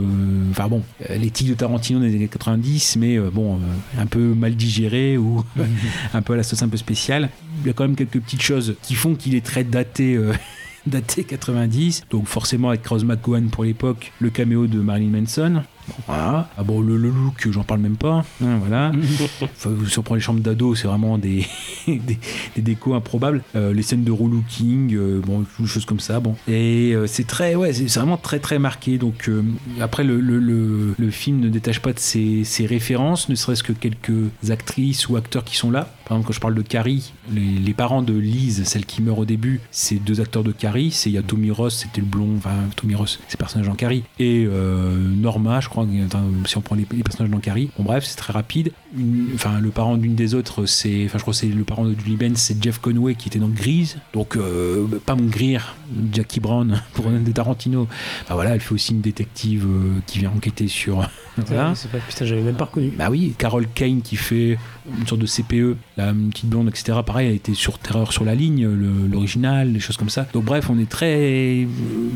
Enfin 0.52 0.68
bon, 0.68 0.84
euh, 1.10 1.18
l'éthique 1.18 1.50
de 1.50 1.54
Tarantino 1.54 2.00
des 2.00 2.16
années 2.16 2.28
90, 2.28 2.98
mais 2.98 3.18
bon, 3.20 3.60
un 3.98 4.06
peu 4.06 4.34
mal 4.34 4.56
digéré 4.56 5.18
ou 5.18 5.44
un 6.14 6.22
peu 6.22 6.34
à 6.34 6.38
la 6.38 6.44
sauce 6.44 6.62
un 6.64 6.70
peu 6.70 6.78
spéciale. 6.78 7.30
Il 7.62 7.68
y 7.68 7.70
a 7.70 7.74
quand 7.74 7.84
même 7.84 7.96
quelques 7.96 8.20
petites 8.20 8.42
choses 8.42 8.76
qui 8.82 8.96
qu'il 9.12 9.36
est 9.36 9.46
très 9.46 9.64
daté. 9.64 10.16
euh, 10.16 10.34
daté 10.88 11.24
90, 11.24 12.06
donc 12.10 12.28
forcément 12.28 12.70
avec 12.70 12.86
Rose 12.86 13.06
McGowan 13.06 13.50
pour 13.50 13.64
l'époque, 13.64 14.12
le 14.20 14.30
caméo 14.30 14.68
de 14.68 14.80
Marilyn 14.80 15.22
Manson. 15.22 15.64
Voilà. 16.08 16.50
Ah 16.58 16.64
bon, 16.64 16.82
le, 16.82 16.98
le 16.98 17.10
look, 17.10 17.48
j'en 17.52 17.64
parle 17.64 17.82
même 17.82 17.98
pas. 17.98 18.24
hein, 18.44 18.58
voilà. 18.60 18.92
Enfin, 19.42 19.72
si 19.88 20.00
on 20.00 20.04
prend 20.04 20.16
les 20.16 20.22
chambres 20.22 20.40
d'ado, 20.42 20.76
c'est 20.76 20.88
vraiment 20.88 21.18
des, 21.24 21.46
des, 21.88 22.18
des 22.56 22.62
décos 22.62 22.94
improbables. 22.94 23.44
Euh, 23.56 23.74
les 23.74 23.82
scènes 23.82 24.04
de 24.04 24.12
relooking, 24.12 24.94
euh, 24.96 25.22
bon, 25.26 25.44
des 25.60 25.66
choses 25.68 25.86
comme 25.86 26.00
ça. 26.00 26.20
Bon. 26.20 26.36
Et 26.48 26.92
euh, 26.94 27.08
c'est 27.08 27.26
très, 27.28 27.56
ouais, 27.56 27.74
c'est 27.74 27.94
vraiment 28.00 28.18
très 28.18 28.40
très 28.40 28.60
marqué. 28.60 28.98
Donc 28.98 29.28
euh, 29.30 29.44
après, 29.80 30.04
le, 30.04 30.20
le, 30.20 30.40
le, 30.98 31.10
film 31.12 31.40
ne 31.40 31.50
détache 31.50 31.80
pas 31.80 31.94
de 31.94 32.00
ses, 32.00 32.44
ses 32.44 32.66
références, 32.66 33.30
ne 33.30 33.36
serait-ce 33.36 33.64
que 33.64 33.74
quelques 33.74 34.12
actrices 34.50 35.08
ou 35.10 35.16
acteurs 35.16 35.44
qui 35.44 35.56
sont 35.58 35.72
là. 35.72 35.90
Par 36.06 36.18
exemple, 36.18 36.28
quand 36.28 36.34
je 36.34 36.40
parle 36.42 36.56
de 36.56 36.62
Carrie, 36.62 37.14
les, 37.32 37.42
les 37.42 37.74
parents 37.74 38.02
de 38.02 38.14
Lise, 38.14 38.64
celle 38.66 38.86
qui 38.86 39.02
meurt 39.02 39.20
au 39.20 39.26
début, 39.26 39.62
c'est 39.72 39.96
deux 40.04 40.20
acteurs 40.22 40.44
de 40.44 40.52
Carrie. 40.52 40.92
C'est 40.92 41.10
il 41.10 41.14
y 41.14 41.18
a 41.18 41.22
Tommy 41.22 41.52
Ross, 41.52 41.76
c'était 41.84 42.02
le 42.02 42.08
blond, 42.08 42.36
enfin 42.38 42.56
Tommy 42.76 42.96
Ross, 42.96 43.20
c'est 43.28 43.38
personnage 43.38 43.70
en 43.70 43.76
Carrie, 43.76 44.04
et 44.20 44.48
Norma, 45.16 45.60
je 45.62 45.70
crois, 45.70 45.73
si 46.46 46.58
on 46.58 46.62
prend 46.62 46.76
les, 46.76 46.86
les 46.92 47.04
personnages 47.04 47.32
dans 47.32 47.40
Carrie. 47.40 47.70
Bon 47.78 47.84
bref, 47.84 48.04
c'est 48.06 48.16
très 48.18 48.34
rapide. 48.34 48.72
Une- 48.98 49.30
Enfin, 49.36 49.60
le 49.60 49.70
parent 49.70 49.98
d'une 49.98 50.16
des 50.16 50.36
autres, 50.36 50.66
c'est, 50.66 51.04
enfin 51.06 51.18
je 51.18 51.24
crois 51.24 51.34
que 51.34 51.40
c'est 51.40 51.48
le 51.48 51.64
parent 51.64 51.86
de 51.86 51.96
Julie 52.00 52.16
Benz, 52.18 52.38
c'est 52.38 52.62
Jeff 52.64 52.78
Conway 52.80 53.16
qui 53.16 53.28
était 53.30 53.40
dans 53.40 53.48
Grise. 53.50 53.98
Donc 54.14 54.36
euh, 54.38 54.86
pas 55.06 55.16
mon 55.16 55.26
Greer, 55.26 55.76
Jackie 56.14 56.40
Brown 56.40 56.82
pour 56.94 57.08
un 57.08 57.20
des 57.20 57.32
Tarantino. 57.34 57.88
Enfin 58.24 58.36
voilà, 58.36 58.52
elle 58.54 58.60
fait 58.62 58.74
aussi 58.74 58.94
une 58.94 59.02
détective 59.02 59.66
euh, 59.66 60.00
qui 60.06 60.20
vient 60.20 60.32
enquêter 60.36 60.68
sur. 60.68 61.10
voilà. 61.38 61.70
Ouais, 61.70 61.76
c'est 61.76 61.90
pas, 61.92 61.98
putain, 61.98 62.26
j'avais 62.26 62.42
même 62.42 62.56
pas 62.56 62.66
reconnu. 62.66 62.92
Bah 62.98 63.08
oui, 63.10 63.34
Carol 63.38 63.66
Kane 63.74 64.02
qui 64.02 64.16
fait 64.16 64.58
une 65.00 65.08
sorte 65.08 65.22
de 65.22 65.26
CPE, 65.28 65.78
la 65.98 66.10
une 66.12 66.30
petite 66.30 66.50
blonde, 66.50 66.68
etc. 66.70 67.00
Pareil, 67.06 67.30
elle 67.30 67.36
était 67.36 67.54
sur 67.56 67.80
Terreur 67.80 68.12
sur 68.14 68.24
la 68.26 68.36
ligne, 68.36 68.66
le- 68.68 69.08
l'original, 69.12 69.74
des 69.74 69.80
choses 69.80 69.98
comme 69.98 70.10
ça. 70.10 70.28
Donc 70.34 70.44
bref, 70.46 70.70
on 70.70 70.78
est 70.78 70.90
très... 70.90 71.66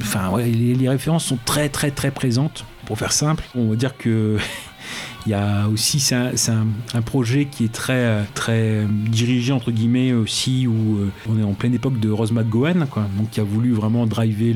Enfin, 0.01 0.29
ouais, 0.29 0.45
les, 0.49 0.75
les 0.75 0.89
références 0.89 1.25
sont 1.25 1.39
très 1.45 1.69
très 1.69 1.91
très 1.91 2.11
présentes. 2.11 2.65
Pour 2.87 2.97
faire 2.97 3.11
simple, 3.11 3.43
on 3.53 3.69
va 3.69 3.75
dire 3.75 3.95
que... 3.97 4.37
Il 5.25 5.31
y 5.31 5.33
a 5.33 5.67
aussi, 5.67 5.99
c'est 5.99 6.15
un, 6.15 7.01
projet 7.01 7.47
qui 7.51 7.65
est 7.65 7.71
très, 7.73 8.23
très 8.33 8.85
dirigé, 9.09 9.51
entre 9.51 9.71
guillemets, 9.71 10.13
aussi, 10.13 10.67
où 10.67 10.99
euh, 10.99 11.11
on 11.27 11.37
est 11.37 11.43
en 11.43 11.51
pleine 11.51 11.73
époque 11.73 11.99
de 11.99 12.09
Rose 12.09 12.31
McGowan, 12.31 12.87
quoi, 12.89 13.05
donc 13.17 13.31
qui 13.31 13.41
a 13.41 13.43
voulu 13.43 13.73
vraiment 13.73 14.07
driver 14.07 14.55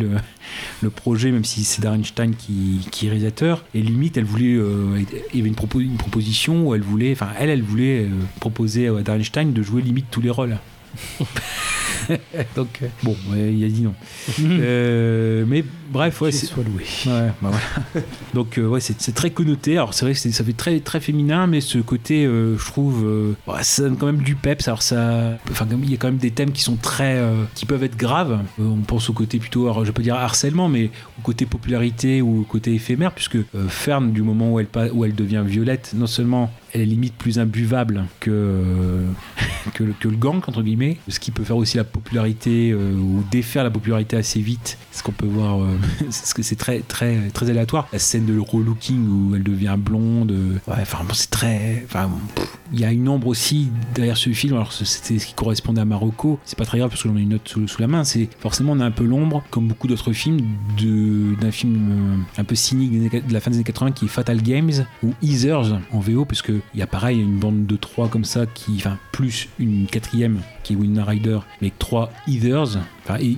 le, 0.82 0.90
projet, 0.90 1.32
même 1.32 1.44
si 1.44 1.66
c'est 1.66 1.82
Darren 1.82 2.06
Stein 2.06 2.32
qui, 2.32 2.80
est 3.04 3.10
réalisateur. 3.10 3.66
Et 3.74 3.82
limite, 3.82 4.16
elle 4.16 4.24
voulait, 4.24 4.56
euh, 4.56 5.04
il 5.34 5.42
avait 5.42 5.50
une 5.50 5.98
proposition 5.98 6.66
où 6.66 6.74
elle 6.74 6.84
voulait, 6.84 7.12
enfin, 7.12 7.32
elle, 7.38 7.50
elle 7.50 7.64
voulait 7.64 8.06
euh, 8.06 8.10
proposer 8.40 8.88
à 8.88 9.02
Darren 9.02 9.26
Stein 9.26 9.48
de 9.48 9.62
jouer 9.62 9.82
limite 9.82 10.06
tous 10.10 10.22
les 10.22 10.30
rôles. 10.30 10.58
Donc, 12.56 12.80
euh, 12.82 12.88
bon, 13.04 13.16
il 13.36 13.64
a 13.64 13.68
dit 13.68 13.82
non. 13.82 13.94
Euh, 14.40 15.46
mais 15.48 15.64
bref, 15.90 16.22
ouais, 16.22 16.32
c'est. 16.32 16.46
soit 16.46 16.64
loué. 16.64 16.84
Ouais, 17.06 17.32
bah 17.42 17.52
voilà. 17.52 18.06
Donc 18.34 18.58
euh, 18.58 18.68
ouais, 18.68 18.80
c'est 18.80 19.14
très 19.14 19.30
connoté. 19.30 19.74
Alors 19.78 19.94
c'est 19.94 20.06
vrai 20.06 20.14
que 20.14 20.20
ça 20.20 20.44
fait 20.44 20.54
très 20.54 20.80
très 20.80 21.00
féminin, 21.00 21.48
mais 21.48 21.62
ce 21.62 21.78
côté, 21.80 22.26
euh, 22.26 22.58
je 22.58 22.66
trouve, 22.66 23.06
ouais, 23.48 23.64
ça 23.64 23.84
donne 23.84 23.98
quand 23.98 24.06
même 24.06 24.22
du 24.22 24.36
peps. 24.36 24.68
Alors 24.68 24.82
ça, 24.82 25.38
enfin 25.50 25.68
il 25.72 25.92
y 25.92 25.94
a 25.94 25.98
quand 25.98 26.08
même 26.08 26.18
des 26.18 26.32
thèmes 26.32 26.52
qui 26.52 26.62
sont 26.62 26.76
très, 26.76 27.22
qui 27.56 27.66
peuvent 27.66 27.84
être 27.84 27.98
graves. 27.98 28.40
On 28.60 28.78
pense 28.78 29.10
au 29.10 29.14
côté 29.14 29.40
plutôt, 29.40 29.66
alors, 29.66 29.86
je 29.86 29.92
peux 29.92 30.04
dire 30.04 30.16
harcèlement, 30.16 30.70
mais 30.70 30.90
au 31.20 31.22
côté 31.22 31.46
popularité 31.46 32.22
ou 32.22 32.42
au 32.42 32.44
côté 32.44 32.74
éphémère, 32.74 33.14
puisque 33.14 33.38
Fern, 33.68 34.12
du 34.12 34.22
moment 34.22 34.52
où 34.54 34.60
elle 34.60 34.68
où 34.94 35.06
elle 35.06 35.16
devient 35.16 35.44
violette, 35.46 35.92
non 35.96 36.08
seulement 36.08 36.52
elle 36.74 36.82
est 36.82 36.86
limite 36.86 37.14
plus 37.16 37.40
imbuvable 37.40 38.06
que, 38.20 39.04
que, 39.74 39.84
le- 39.84 39.94
le 40.04 40.16
gang, 40.18 40.38
entre 40.48 40.62
guillemets, 40.64 40.98
ce 41.08 41.20
qui 41.20 41.32
peut 41.32 41.44
faire 41.44 41.58
aussi 41.58 41.78
la 41.78 41.84
popularité 41.84 42.72
euh, 42.72 42.94
ou 42.94 43.24
défaire 43.32 43.64
la 43.64 43.70
popularité 43.72 44.18
assez 44.18 44.40
vite. 44.42 44.78
Ce 44.92 45.04
qu'on 45.04 45.12
peut 45.12 45.26
voir, 45.26 45.62
euh, 45.62 45.78
c'est 46.10 46.56
très, 46.58 46.80
très, 46.80 47.30
très 47.30 47.50
aléatoire. 47.50 47.88
La 47.94 48.00
scène 48.00 48.26
de 48.26 48.38
relooking 48.38 49.08
où 49.08 49.36
elle 49.36 49.44
devient 49.44 49.76
blonde, 49.78 50.32
euh, 50.32 50.58
enfin, 50.68 51.00
bon, 51.08 51.14
c'est 51.14 51.30
très. 51.30 51.84
Enfin, 51.86 52.10
il 52.74 52.80
y 52.80 52.86
a 52.86 52.92
une 52.92 53.08
ombre 53.10 53.28
aussi 53.28 53.70
derrière 53.96 54.18
ce 54.18 54.30
film. 54.32 54.54
Alors, 54.56 54.72
c'était 54.72 55.20
ce 55.20 55.26
qui 55.26 55.34
correspondait 55.34 55.82
à 55.82 55.86
Marocco. 55.86 56.40
C'est 56.46 56.58
pas 56.58 56.66
très 56.66 56.78
grave 56.78 56.90
parce 56.90 57.04
que 57.04 57.10
j'en 57.10 57.18
ai 57.18 57.22
une 57.22 57.30
note 57.30 57.48
sous, 57.48 57.66
la 57.80 57.88
main. 57.88 58.04
C'est 58.04 58.30
forcément, 58.40 58.74
on 58.74 58.80
a 58.80 58.86
un 58.86 58.92
peu 58.92 59.04
l'ombre, 59.06 59.44
comme 59.50 59.68
beaucoup 59.68 59.88
d'autres 59.88 60.14
films, 60.14 60.40
d'un 61.42 61.52
film 61.52 62.26
un 62.38 62.44
peu 62.44 62.56
cynique 62.56 62.92
de 63.28 63.34
la 63.34 63.40
fin 63.40 63.52
des 63.52 63.58
années 63.58 63.64
80 63.64 63.92
qui 63.92 64.06
est 64.06 64.08
Fatal 64.08 64.42
Games 64.42 64.86
ou 65.04 65.14
Easers 65.22 65.80
en 65.92 66.00
VO, 66.00 66.26
parce 66.26 66.42
que 66.42 66.61
il 66.74 66.80
y 66.80 66.84
a 66.84 66.88
pareil 66.88 67.20
une 67.20 67.38
bande 67.38 67.66
de 67.66 67.76
trois 67.76 68.08
comme 68.08 68.26
ça 68.26 68.46
qui, 68.46 68.76
enfin, 68.78 68.98
plus 69.12 69.50
une 69.60 69.88
quatrième 69.88 70.42
qui 70.64 70.74
est 70.74 70.76
Winona 70.76 71.06
Ryder, 71.06 71.40
mais 71.62 71.72
trois 71.78 72.12
Eathers, 72.28 72.78
enfin 73.04 73.18
et 73.20 73.38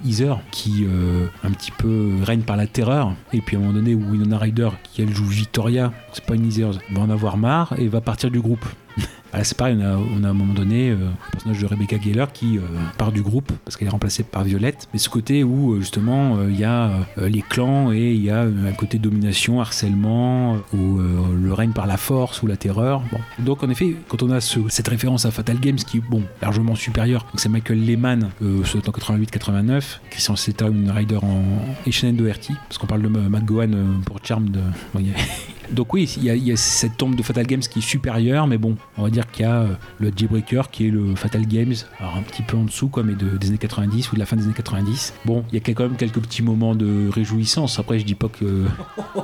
qui 0.51 0.86
euh, 0.86 1.28
un 1.43 1.51
petit 1.51 1.71
peu 1.71 2.11
règne 2.24 2.41
par 2.41 2.57
la 2.57 2.67
terreur. 2.67 3.13
Et 3.32 3.41
puis 3.41 3.55
à 3.55 3.59
un 3.59 3.63
moment 3.63 3.74
donné, 3.74 3.95
Winona 3.95 4.38
Ryder, 4.38 4.69
qui 4.84 5.01
elle 5.01 5.13
joue 5.13 5.26
Victoria, 5.26 5.91
c'est 6.13 6.26
pas 6.26 6.36
une 6.36 6.47
Heathers, 6.47 6.80
va 6.91 7.01
en 7.01 7.09
avoir 7.09 7.38
marre 7.38 7.74
et 7.78 7.88
va 7.88 8.01
partir 8.01 8.32
du 8.32 8.39
groupe. 8.39 8.65
C'est 9.41 9.58
pareil, 9.58 9.76
on 9.82 10.24
a, 10.24 10.28
à 10.28 10.30
un 10.30 10.34
moment 10.34 10.54
donné 10.54 10.91
euh, 10.91 10.96
le 10.96 11.32
personnage 11.32 11.60
de 11.60 11.66
Rebecca 11.66 11.98
Geller 12.00 12.26
qui 12.32 12.60
euh, 12.60 12.62
part 13.00 13.12
du 13.12 13.24
groupe 13.24 13.52
parce 13.66 13.76
qu'elle 13.76 13.88
est 13.88 13.91
remplacée 13.91 14.22
par 14.22 14.44
Violette. 14.44 14.88
Mais 14.94 15.00
ce 15.00 15.10
côté 15.10 15.44
où 15.44 15.74
euh, 15.74 15.80
justement 15.80 16.38
il 16.48 16.60
y 16.60 16.64
a 16.64 16.91
les 17.18 17.41
clans 17.41 17.91
et 17.91 18.14
il 18.14 18.24
y 18.24 18.30
a 18.30 18.41
un 18.41 18.72
côté 18.78 19.00
domination, 19.00 19.60
harcèlement, 19.60 20.58
euh, 20.76 21.36
le 21.36 21.52
règne 21.54 21.72
par 21.72 21.88
la 21.88 21.98
force 21.98 22.44
ou 22.44 22.48
la 22.48 22.58
terreur. 22.58 23.02
Donc 23.39 23.64
en 23.64 23.70
effet, 23.72 23.96
quand 24.08 24.22
on 24.22 24.30
a 24.30 24.39
ce- 24.39 24.60
cette 24.70 24.88
référence 24.88 25.26
à 25.26 25.32
Fatal 25.32 25.60
Games 25.60 25.78
qui 25.78 25.98
est 25.98 26.04
bon, 26.08 26.22
largement 26.39 26.76
supérieure, 26.76 27.26
c'est 27.34 27.50
Michael 27.50 27.84
Lehman, 27.84 28.30
en 28.39 28.62
88-89, 28.91 30.00
Christian 30.12 30.36
Slater, 30.36 30.68
une 30.68 30.91
Rider 30.91 31.18
en 31.18 31.41
et 31.88 31.91
Shannon 31.91 32.14
Doherty, 32.14 32.54
parce 32.70 32.78
qu'on 32.78 32.88
parle 32.88 33.02
de 33.02 33.08
Matt 33.08 33.46
Gowan 33.46 33.74
euh, 33.74 33.84
pour 34.06 34.20
Charmed. 34.24 34.58
donc 35.72 35.94
oui, 35.94 36.14
il 36.22 36.26
y 36.26 36.52
a 36.52 36.56
cette 36.56 36.98
tombe 36.98 37.16
de 37.16 37.24
Fatal 37.24 37.48
Games 37.48 37.62
qui 37.62 37.80
est 37.80 37.82
supérieure, 37.82 38.46
mais 38.48 38.58
bon, 38.58 38.76
on 38.98 39.04
va 39.04 39.10
dire 39.10 39.30
qu'il 39.32 39.46
y 39.46 39.48
a 39.48 39.62
euh, 39.62 39.74
le 40.00 40.12
Jailbreaker 40.16 40.70
qui 40.70 40.88
est 40.88 40.92
le 40.92 41.16
Fatal 41.16 41.46
Games, 41.48 41.74
alors 42.00 42.16
un 42.16 42.22
petit 42.22 42.44
peu 42.44 42.58
en 42.58 42.64
dessous, 42.64 42.90
quoi, 42.90 43.04
mais 43.04 43.14
de, 43.14 43.38
des 43.38 43.48
années 43.50 43.58
90 43.58 44.12
ou 44.12 44.16
de 44.16 44.20
la 44.20 44.26
fin 44.26 44.36
des 44.36 44.44
années 44.44 44.54
90. 44.54 45.14
Bon, 45.26 45.44
il 45.52 45.56
y 45.56 45.58
a 45.58 45.74
quand 45.74 45.84
même 45.84 45.96
quelques 45.96 46.20
petits 46.20 46.44
moments 46.44 46.76
de 46.76 47.10
réjouissance. 47.10 47.80
Après, 47.80 48.00
je 48.00 48.06
dis 48.06 48.16
pas 48.16 48.28
que 48.28 48.66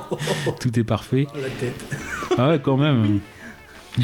tout 0.60 0.78
est 0.78 0.84
parfait. 0.84 1.26
La 1.34 1.48
tête. 1.48 1.96
Ah 2.36 2.48
ouais, 2.48 2.60
quand 2.60 2.76
même. 2.76 3.20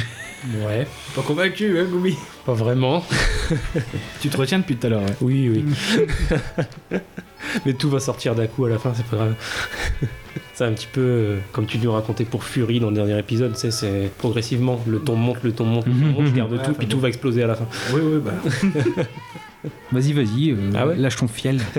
Ouais, 0.54 0.86
Pas 1.14 1.22
convaincu, 1.22 1.78
hein, 1.78 1.84
Goubi 1.90 2.14
pas 2.44 2.54
vraiment. 2.54 3.04
Tu 4.20 4.28
te 4.28 4.36
retiens 4.36 4.60
depuis 4.60 4.76
tout 4.76 4.86
à 4.86 4.90
l'heure, 4.90 5.02
ouais. 5.02 5.16
Oui, 5.20 5.48
oui. 5.48 5.64
Mais 7.66 7.72
tout 7.72 7.90
va 7.90 7.98
sortir 7.98 8.34
d'un 8.36 8.46
coup 8.46 8.64
à 8.64 8.68
la 8.68 8.78
fin, 8.78 8.92
c'est 8.94 9.04
pas 9.06 9.16
grave. 9.16 9.34
c'est 10.54 10.64
un 10.64 10.72
petit 10.72 10.86
peu 10.92 11.00
euh, 11.00 11.38
comme 11.52 11.66
tu 11.66 11.78
nous 11.78 11.90
racontais 11.90 12.24
pour 12.24 12.44
Fury 12.44 12.78
dans 12.78 12.90
le 12.90 12.94
dernier 12.94 13.18
épisode, 13.18 13.54
tu 13.54 13.60
sais, 13.60 13.70
c'est 13.72 14.10
progressivement, 14.18 14.80
le 14.86 15.00
ton 15.00 15.16
monte, 15.16 15.42
le 15.42 15.52
ton 15.52 15.64
monte, 15.64 15.86
le 15.86 15.92
ton 15.92 15.98
monte, 16.22 16.26
je 16.26 16.32
garde 16.32 16.52
Ouais, 16.52 16.62
tout, 16.62 16.72
puis 16.74 16.86
tout 16.86 17.00
va 17.00 17.08
exploser 17.08 17.42
à 17.42 17.48
la 17.48 17.54
fin. 17.56 17.66
Oui, 17.92 18.00
oui, 18.04 18.20
bah. 18.24 18.32
Vas-y, 19.90 20.12
vas-y, 20.12 20.50
euh, 20.52 20.56
Ah 20.76 20.86
ouais 20.86 20.96
lâche 20.96 21.16
ton 21.16 21.26
fiel. 21.28 21.60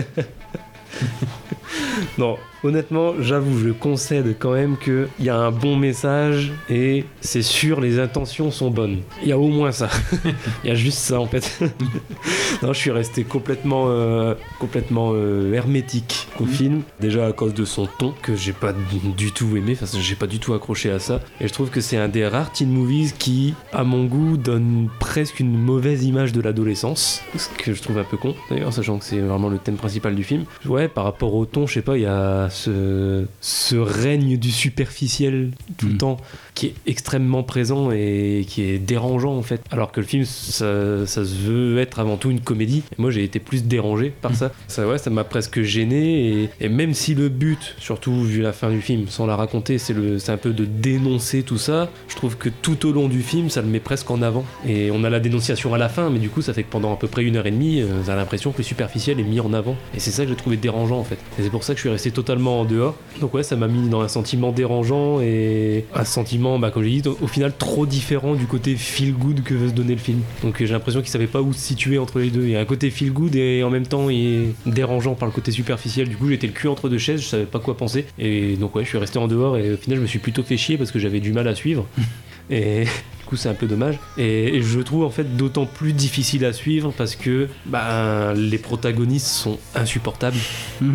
Non, 2.18 2.38
honnêtement, 2.68 3.14
j'avoue, 3.20 3.58
je 3.60 3.70
concède 3.70 4.36
quand 4.38 4.54
même 4.54 4.78
qu'il 4.78 5.08
y 5.20 5.30
a 5.30 5.38
un 5.38 5.52
bon 5.52 5.76
message 5.76 6.52
et 6.70 7.06
c'est 7.22 7.42
sûr, 7.42 7.82
les 7.82 8.00
intentions 8.00 8.52
sont 8.52 8.70
bonnes. 8.70 9.00
Il 9.24 9.30
y 9.30 9.32
a 9.32 9.40
au 9.40 9.48
moins 9.48 9.72
ça. 9.72 9.90
Il 10.64 10.70
y 10.70 10.72
a 10.72 10.76
juste 10.76 11.00
ça 11.00 11.20
en 11.20 11.28
fait. 11.28 11.60
non, 12.62 12.74
je 12.74 12.78
suis 12.78 12.92
resté 12.92 13.24
complètement, 13.24 13.86
euh, 13.88 14.36
complètement 14.60 15.12
euh, 15.14 15.54
hermétique 15.54 16.28
au 16.40 16.46
film. 16.46 16.82
Déjà 17.00 17.26
à 17.26 17.32
cause 17.32 17.54
de 17.54 17.66
son 17.66 17.88
ton 18.00 18.14
que 18.22 18.36
j'ai 18.36 18.54
pas 18.54 18.74
du 19.18 19.32
tout 19.32 19.56
aimé, 19.56 19.78
enfin, 19.82 19.98
j'ai 20.00 20.16
pas 20.16 20.28
du 20.28 20.40
tout 20.40 20.54
accroché 20.54 20.92
à 20.92 21.00
ça. 21.00 21.22
Et 21.40 21.48
je 21.48 21.54
trouve 21.54 21.70
que 21.70 21.82
c'est 21.82 21.98
un 21.98 22.10
des 22.10 22.28
rares 22.28 22.52
teen 22.52 22.70
movies 22.70 23.14
qui, 23.18 23.54
à 23.72 23.84
mon 23.84 24.06
goût, 24.06 24.38
donne 24.38 24.90
presque 25.00 25.40
une 25.40 25.58
mauvaise 25.58 26.04
image 26.04 26.34
de 26.34 26.42
l'adolescence. 26.42 27.22
Ce 27.36 27.50
que 27.50 27.74
je 27.74 27.82
trouve 27.82 27.98
un 27.98 28.04
peu 28.04 28.18
con 28.18 28.36
d'ailleurs, 28.50 28.74
sachant 28.74 28.98
que 28.98 29.06
c'est 29.06 29.20
vraiment 29.20 29.50
le 29.50 29.58
thème 29.58 29.78
principal 29.78 30.16
du 30.16 30.24
film. 30.24 30.46
Ouais, 30.66 30.88
par 30.88 31.04
rapport 31.06 31.34
au 31.34 31.46
ton, 31.46 31.68
je 31.68 31.76
sais 31.76 31.82
pas, 31.82 31.98
il 31.98 32.04
y 32.04 32.06
a 32.06 32.50
ce, 32.64 33.26
ce 33.42 33.76
règne 33.76 34.38
du 34.38 34.52
superficiel 34.52 35.52
tout 35.78 35.88
le 35.88 35.94
Mm. 35.94 35.98
temps 35.98 36.18
qui 36.58 36.68
est 36.68 36.74
extrêmement 36.88 37.44
présent 37.44 37.92
et 37.92 38.44
qui 38.48 38.64
est 38.64 38.80
dérangeant 38.80 39.38
en 39.38 39.44
fait. 39.44 39.62
Alors 39.70 39.92
que 39.92 40.00
le 40.00 40.08
film, 40.08 40.26
ça, 40.26 41.06
ça 41.06 41.24
se 41.24 41.36
veut 41.36 41.78
être 41.78 42.00
avant 42.00 42.18
tout 42.18 42.32
une 42.32 42.40
comédie. 42.42 42.82
Et 42.98 43.02
moi, 43.02 43.12
j'ai 43.12 43.24
été 43.24 43.40
plus 43.40 43.64
dérangé 43.64 44.12
par 44.22 44.34
ça. 44.34 44.52
Ça, 44.68 44.88
ouais, 44.88 44.98
ça 44.98 45.12
m'a 45.12 45.24
presque 45.24 45.62
gêné. 45.62 46.30
Et, 46.30 46.50
et 46.62 46.70
même 46.70 46.96
si 46.96 47.14
le 47.14 47.30
but, 47.30 47.76
surtout 47.78 48.24
vu 48.24 48.42
la 48.42 48.54
fin 48.54 48.72
du 48.72 48.82
film, 48.82 49.06
sans 49.08 49.28
la 49.28 49.36
raconter, 49.36 49.78
c'est 49.78 50.30
un 50.30 50.38
peu 50.38 50.52
de 50.52 50.66
dénoncer 50.66 51.44
tout 51.44 51.60
ça, 51.60 51.92
je 52.08 52.16
trouve 52.16 52.38
que 52.38 52.50
tout 52.50 52.88
au 52.88 52.92
long 52.92 53.08
du 53.08 53.22
film, 53.22 53.52
ça 53.52 53.62
le 53.62 53.68
met 53.68 53.80
presque 53.80 54.10
en 54.10 54.24
avant. 54.24 54.44
Et 54.68 54.90
on 54.92 55.04
a 55.04 55.12
la 55.12 55.20
dénonciation 55.20 55.76
à 55.76 55.78
la 55.78 55.90
fin, 55.90 56.10
mais 56.10 56.18
du 56.18 56.30
coup, 56.30 56.42
ça 56.42 56.54
fait 56.54 56.64
que 56.64 56.72
pendant 56.72 56.92
à 56.92 56.98
peu 56.98 57.08
près 57.08 57.24
une 57.24 57.36
heure 57.36 57.46
et 57.46 57.52
demie, 57.52 57.82
euh, 57.82 58.02
on 58.04 58.10
a 58.10 58.16
l'impression 58.16 58.52
que 58.52 58.58
le 58.58 58.64
superficiel 58.64 59.20
est 59.20 59.24
mis 59.24 59.40
en 59.40 59.54
avant. 59.54 59.76
Et 59.96 60.00
c'est 60.00 60.12
ça 60.12 60.24
que 60.24 60.30
j'ai 60.30 60.36
trouvé 60.36 60.58
dérangeant 60.58 60.98
en 60.98 61.04
fait. 61.04 61.20
Et 61.38 61.44
c'est 61.44 61.52
pour 61.52 61.64
ça 61.64 61.74
que 61.74 61.78
je 61.78 61.82
suis 61.82 61.90
resté 61.90 62.10
totalement 62.10 62.62
en 62.62 62.66
dehors. 62.66 62.96
Donc 63.22 63.36
ouais, 63.36 63.44
ça 63.44 63.56
m'a 63.56 63.68
mis 63.68 63.90
dans 63.90 64.02
un 64.02 64.08
sentiment 64.08 64.52
dérangeant 64.52 65.22
et 65.22 65.86
un 65.94 66.04
sentiment, 66.04 66.47
bah, 66.60 66.72
comme 66.72 66.84
j'ai 66.84 67.02
dit, 67.02 67.08
au, 67.08 67.18
au 67.22 67.28
final 67.28 67.54
trop 67.58 67.86
différent 67.86 68.36
du 68.36 68.46
côté 68.46 68.76
feel 68.76 69.14
good 69.14 69.44
que 69.44 69.54
veut 69.54 69.70
se 69.70 69.74
donner 69.74 69.94
le 69.94 70.00
film. 70.00 70.22
Donc 70.44 70.58
j'ai 70.60 70.68
l'impression 70.68 71.02
qu'il 71.02 71.10
savait 71.10 71.28
pas 71.28 71.42
où 71.42 71.54
se 71.54 71.60
situer 71.60 71.98
entre 71.98 72.20
les 72.20 72.30
deux. 72.30 72.44
Il 72.44 72.52
y 72.52 72.56
a 72.56 72.60
un 72.60 72.66
côté 72.66 72.90
feel 72.90 73.12
good 73.12 73.36
et 73.36 73.64
en 73.64 73.70
même 73.70 73.88
temps 73.88 74.10
il 74.10 74.26
est 74.26 74.48
dérangeant 74.66 75.16
par 75.16 75.28
le 75.28 75.34
côté 75.34 75.52
superficiel. 75.52 76.10
Du 76.10 76.18
coup 76.18 76.30
j'étais 76.30 76.48
le 76.48 76.54
cul 76.54 76.68
entre 76.68 76.90
deux 76.90 76.98
chaises, 76.98 77.22
je 77.22 77.28
savais 77.28 77.46
pas 77.46 77.60
quoi 77.60 77.76
penser. 77.78 78.06
Et 78.18 78.56
donc 78.56 78.76
ouais, 78.76 78.84
je 78.84 78.90
suis 78.90 78.98
resté 78.98 79.20
en 79.20 79.28
dehors 79.28 79.58
et 79.58 79.74
au 79.74 79.78
final 79.78 79.98
je 79.98 80.04
me 80.04 80.08
suis 80.08 80.20
plutôt 80.20 80.44
fait 80.44 80.58
chier 80.58 80.78
parce 80.78 80.92
que 80.92 81.00
j'avais 81.00 81.20
du 81.20 81.34
mal 81.34 81.48
à 81.48 81.56
suivre. 81.56 81.86
Et 82.50 82.86
du 82.86 83.26
coup, 83.26 83.36
c'est 83.36 83.50
un 83.50 83.54
peu 83.54 83.68
dommage. 83.68 84.00
Et, 84.18 84.56
et 84.56 84.62
je 84.62 84.80
trouve 84.80 85.04
en 85.04 85.10
fait 85.10 85.36
d'autant 85.36 85.66
plus 85.66 85.92
difficile 85.92 86.46
à 86.46 86.54
suivre 86.54 86.94
parce 86.98 87.18
que 87.18 87.50
bah, 87.66 88.34
les 88.34 88.58
protagonistes 88.58 89.28
sont 89.28 89.60
insupportables. 89.76 90.38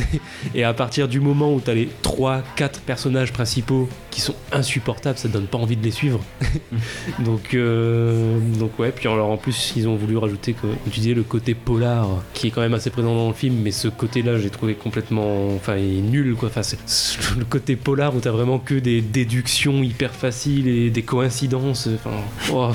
Et 0.54 0.64
à 0.64 0.72
partir 0.74 1.08
du 1.08 1.20
moment 1.20 1.52
où 1.52 1.60
tu 1.60 1.70
as 1.70 1.74
les 1.74 1.88
3-4 2.02 2.80
personnages 2.84 3.32
principaux 3.32 3.88
qui 4.10 4.20
sont 4.20 4.34
insupportables, 4.52 5.18
ça 5.18 5.28
donne 5.28 5.46
pas 5.46 5.58
envie 5.58 5.76
de 5.76 5.84
les 5.84 5.90
suivre. 5.90 6.20
donc, 7.18 7.54
euh, 7.54 8.38
donc 8.58 8.78
ouais, 8.78 8.92
puis 8.92 9.08
alors 9.08 9.30
en 9.30 9.36
plus 9.36 9.74
ils 9.76 9.88
ont 9.88 9.96
voulu 9.96 10.16
rajouter, 10.16 10.54
comme 10.54 10.76
tu 10.90 11.00
disais, 11.00 11.14
le 11.14 11.22
côté 11.22 11.54
polar 11.54 12.08
qui 12.32 12.48
est 12.48 12.50
quand 12.50 12.62
même 12.62 12.74
assez 12.74 12.90
présent 12.90 13.14
dans 13.14 13.28
le 13.28 13.34
film, 13.34 13.56
mais 13.62 13.72
ce 13.72 13.88
côté-là 13.88 14.38
j'ai 14.38 14.50
trouvé 14.50 14.74
complètement, 14.74 15.54
enfin, 15.54 15.76
il 15.76 15.98
est 15.98 16.02
nul 16.02 16.34
quoi. 16.34 16.48
Enfin, 16.48 16.62
c'est 16.62 16.76
c'est 16.86 17.34
le 17.38 17.44
côté 17.44 17.76
polar 17.76 18.14
où 18.14 18.20
t'as 18.20 18.30
vraiment 18.30 18.58
que 18.58 18.74
des 18.74 19.00
déductions 19.00 19.82
hyper 19.82 20.12
faciles 20.12 20.68
et 20.68 20.90
des 20.90 21.02
coïncidences. 21.02 21.88
Enfin, 21.94 22.16
oh. 22.52 22.72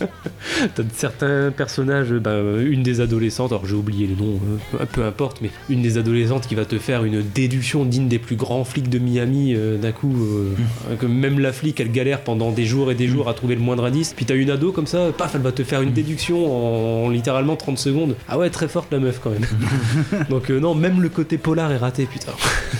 T'as 0.74 0.82
certains 0.94 1.50
personnages, 1.50 2.12
bah, 2.12 2.38
une 2.60 2.82
des 2.82 3.00
adolescentes, 3.00 3.52
alors 3.52 3.66
j'ai 3.66 3.74
oublié 3.74 4.06
les 4.06 4.16
noms, 4.16 4.40
euh, 4.74 4.84
peu 4.92 5.04
importe, 5.04 5.40
mais 5.40 5.50
une 5.68 5.82
des 5.82 5.98
adolescentes 5.98 6.46
qui 6.46 6.54
va 6.54 6.64
te 6.64 6.78
faire 6.78 7.04
une 7.04 7.22
déduction 7.22 7.84
digne 7.84 8.08
des 8.08 8.18
plus 8.18 8.36
grands 8.36 8.64
flics 8.64 8.88
de 8.88 8.98
Miami 8.98 9.54
euh, 9.54 9.76
d'un 9.78 9.92
coup, 9.92 10.14
euh, 10.14 10.96
que 10.98 11.06
même 11.06 11.38
la 11.38 11.52
flic 11.52 11.80
elle 11.80 11.92
galère 11.92 12.20
pendant 12.20 12.52
des 12.52 12.64
jours 12.64 12.90
et 12.90 12.94
des 12.94 13.08
jours 13.08 13.28
à 13.28 13.34
trouver 13.34 13.54
le 13.54 13.60
moindre 13.60 13.84
indice, 13.84 14.12
puis 14.14 14.24
t'as 14.24 14.34
une 14.34 14.50
ado 14.50 14.72
comme 14.72 14.86
ça, 14.86 15.12
paf, 15.16 15.34
elle 15.34 15.42
va 15.42 15.52
te 15.52 15.64
faire 15.64 15.82
une 15.82 15.92
déduction 15.92 17.04
en, 17.06 17.08
littéralement 17.10 17.56
30 17.56 17.78
secondes. 17.78 18.16
Ah 18.28 18.38
ouais, 18.38 18.50
très 18.50 18.68
forte 18.68 18.92
la 18.92 18.98
meuf 18.98 19.20
quand 19.22 19.30
même. 19.30 19.46
Donc 20.30 20.50
non, 20.50 20.74
même 20.74 21.00
le 21.00 21.08
côté 21.08 21.38
polar 21.38 21.70
est 21.72 21.76
raté, 21.76 22.06
putain. 22.06 22.32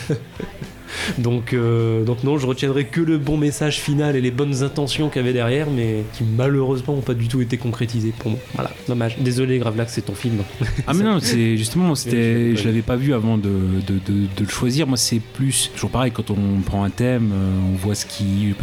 Donc, 1.19 1.53
euh, 1.53 2.05
donc 2.05 2.25
non, 2.25 2.39
je 2.39 2.47
retiendrai 2.47 2.87
que 2.87 3.01
le 3.01 3.19
bon 3.19 3.37
message 3.37 3.81
final 3.81 4.17
et 4.17 4.21
les 4.21 4.31
bonnes 4.31 4.63
intentions 4.63 5.09
qu'il 5.09 5.21
y 5.21 5.25
avait 5.25 5.33
derrière, 5.33 5.69
mais 5.71 6.05
qui 6.15 6.25
malheureusement 6.25 6.95
n'ont 6.95 7.01
pas 7.01 7.15
du 7.15 7.29
tout 7.29 7.41
été 7.41 7.57
concrétisées 7.57 8.13
pour 8.19 8.31
moi. 8.33 8.41
Voilà, 8.55 8.71
dommage. 8.89 9.17
Désolé, 9.19 9.59
Gravelax, 9.59 9.93
c'est 9.93 10.03
ton 10.03 10.15
film. 10.15 10.39
Ah 10.87 10.95
mais 10.95 11.05
non, 11.05 11.19
c'est 11.21 11.57
justement, 11.57 11.95
c'était, 11.95 12.57
je 12.57 12.65
l'avais 12.65 12.83
pas 12.83 12.97
vu 12.97 13.15
avant 13.15 13.37
de, 13.39 13.49
de, 13.87 13.95
de- 14.07 14.27
de 14.37 14.43
le 14.45 14.49
choisir. 14.49 14.87
Moi, 14.87 14.97
c'est 14.97 15.21
plus 15.21 15.71
toujours 15.75 15.91
pareil 15.91 16.13
quand 16.13 16.31
on 16.31 16.61
prend 16.65 16.85
un 16.85 16.91
thème, 16.91 17.31
euh, 17.33 17.51
on 17.73 17.77
voit 17.77 17.95
ce 17.95 18.07
qui, 18.07 18.55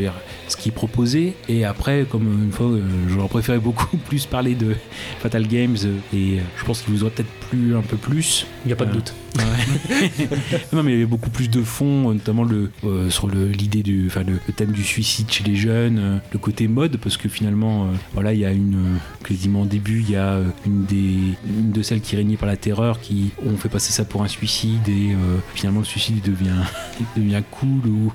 ce 0.48 0.58
qui 0.58 0.70
est 0.70 0.74
proposé, 0.74 1.34
et 1.48 1.64
après, 1.66 2.06
comme 2.10 2.44
une 2.46 2.52
fois, 2.52 2.68
euh, 2.68 2.82
j'aurais 3.08 3.28
préféré 3.30 3.60
beaucoup 3.60 3.98
plus 4.10 4.26
parler 4.26 4.56
de 4.56 4.76
Fatal 5.20 5.48
Games, 5.48 5.78
euh, 5.86 5.98
et 6.16 6.40
je 6.58 6.66
pense 6.66 6.82
qu'il 6.82 6.94
vous 6.94 7.04
aurait 7.04 7.12
peut-être 7.12 7.32
plu 7.50 7.76
un 7.76 7.82
peu 7.82 7.98
plus. 7.98 8.46
Il 8.66 8.68
n'y 8.68 8.74
a 8.74 8.76
pas 8.76 8.86
de 8.86 8.94
doute. 8.94 9.14
non, 10.74 10.84
mais 10.84 10.92
il 10.92 10.94
y 10.94 10.98
avait 10.98 11.06
beaucoup 11.06 11.30
plus 11.30 11.50
de 11.50 11.62
fond, 11.62 12.10
euh, 12.10 12.14
notamment 12.14 12.44
le, 12.44 12.72
euh, 12.84 13.10
sur 13.10 13.28
le- 13.28 13.48
l'idée 13.48 13.84
du, 13.84 14.08
enfin, 14.08 14.24
le, 14.24 14.40
thème 14.54 14.72
du 14.72 14.84
suicide 14.84 15.32
chez 15.32 15.44
les 15.44 15.56
jeunes, 15.56 16.00
euh, 16.00 16.18
le 16.34 16.40
côté 16.40 16.68
mode, 16.68 16.98
parce 16.98 17.18
que 17.18 17.30
finalement, 17.30 17.86
euh, 17.86 17.88
voilà, 18.14 18.34
il 18.34 18.40
y 18.40 18.46
a 18.46 18.52
une, 18.52 18.98
quasiment 19.24 19.62
au 19.62 19.66
début, 19.66 20.02
il 20.02 20.12
y 20.12 20.16
a 20.16 20.40
une 20.66 20.86
des, 20.86 21.18
une 21.48 21.72
de 21.72 21.82
celles 21.82 22.02
qui 22.02 22.16
régnait 22.16 22.38
par 22.38 22.48
la 22.48 22.58
terreur, 22.58 23.00
qui 23.00 23.32
ont 23.46 23.58
fait 23.58 23.70
passer 23.70 23.94
ça 23.94 24.06
pour 24.06 24.24
un 24.24 24.28
suicide, 24.28 24.88
et 24.90 25.16
finalement 25.56 25.80
le 25.80 25.86
suicide 25.86 26.22
devient, 26.24 26.50
devient 27.16 27.42
cool 27.52 27.88
ou 27.88 28.14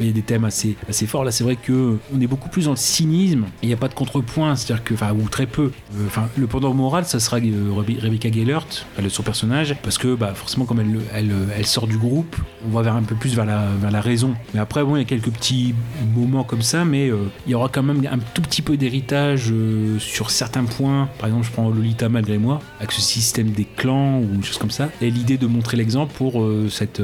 Il 0.00 0.06
y 0.06 0.10
a 0.10 0.12
des 0.12 0.22
thèmes 0.22 0.44
assez, 0.44 0.76
assez 0.88 1.06
forts. 1.06 1.24
Là, 1.24 1.30
c'est 1.32 1.44
vrai 1.44 1.56
que 1.56 1.98
on 2.14 2.20
est 2.20 2.26
beaucoup 2.26 2.48
plus 2.48 2.64
dans 2.64 2.70
le 2.72 2.76
cynisme. 2.76 3.44
Il 3.62 3.68
n'y 3.68 3.74
a 3.74 3.76
pas 3.76 3.88
de 3.88 3.94
contrepoint, 3.94 4.54
c'est-à-dire 4.56 4.84
que, 4.84 4.94
enfin, 4.94 5.12
ou 5.12 5.28
très 5.28 5.46
peu. 5.46 5.70
Euh, 5.96 6.06
Enfin, 6.06 6.28
le 6.36 6.46
pendant 6.46 6.74
moral, 6.74 7.04
ça 7.06 7.20
sera 7.20 7.38
euh, 7.38 7.70
Rebe- 7.72 7.98
Rebecca 8.00 8.30
Gellert, 8.30 8.66
elle, 8.98 9.10
son 9.10 9.22
personnage, 9.22 9.76
parce 9.82 9.96
que, 9.98 10.14
bah, 10.14 10.32
forcément, 10.34 10.64
comme 10.66 10.80
elle, 10.80 11.32
elle, 11.56 11.66
sort 11.66 11.86
du 11.86 11.96
groupe, 11.96 12.36
on 12.66 12.70
va 12.70 12.82
vers 12.82 12.94
un 12.96 13.02
peu 13.02 13.14
plus 13.14 13.34
vers 13.34 13.46
la, 13.46 13.64
vers 13.80 13.90
la 13.90 14.00
raison. 14.00 14.34
Mais 14.52 14.60
après, 14.60 14.84
bon, 14.84 14.96
il 14.96 14.98
y 14.98 15.02
a 15.02 15.06
quelques 15.06 15.30
petits 15.30 15.74
moments 16.14 16.44
comme 16.44 16.62
ça, 16.62 16.84
mais 16.84 17.08
euh, 17.08 17.16
il 17.46 17.52
y 17.52 17.54
aura 17.54 17.68
quand 17.68 17.82
même 17.82 18.02
un 18.10 18.18
tout 18.34 18.42
petit 18.42 18.60
peu 18.62 18.76
d'héritage 18.76 19.52
sur 19.98 20.30
certains 20.30 20.64
points. 20.64 21.08
Par 21.18 21.28
exemple, 21.28 21.46
je 21.46 21.52
prends 21.52 21.70
Lolita 21.70 22.08
malgré 22.08 22.36
moi, 22.38 22.60
avec 22.78 22.92
ce 22.92 23.00
système 23.00 23.50
des 23.52 23.64
clans 23.64 24.18
ou 24.18 24.34
une 24.34 24.44
chose 24.44 24.58
comme 24.58 24.70
ça, 24.70 24.88
et 25.00 25.10
l'idée 25.10 25.38
de 25.38 25.46
montrer 25.46 25.76
l'exemple 25.76 26.12
pour 26.14 26.42
euh, 26.42 26.68
cette, 26.70 27.00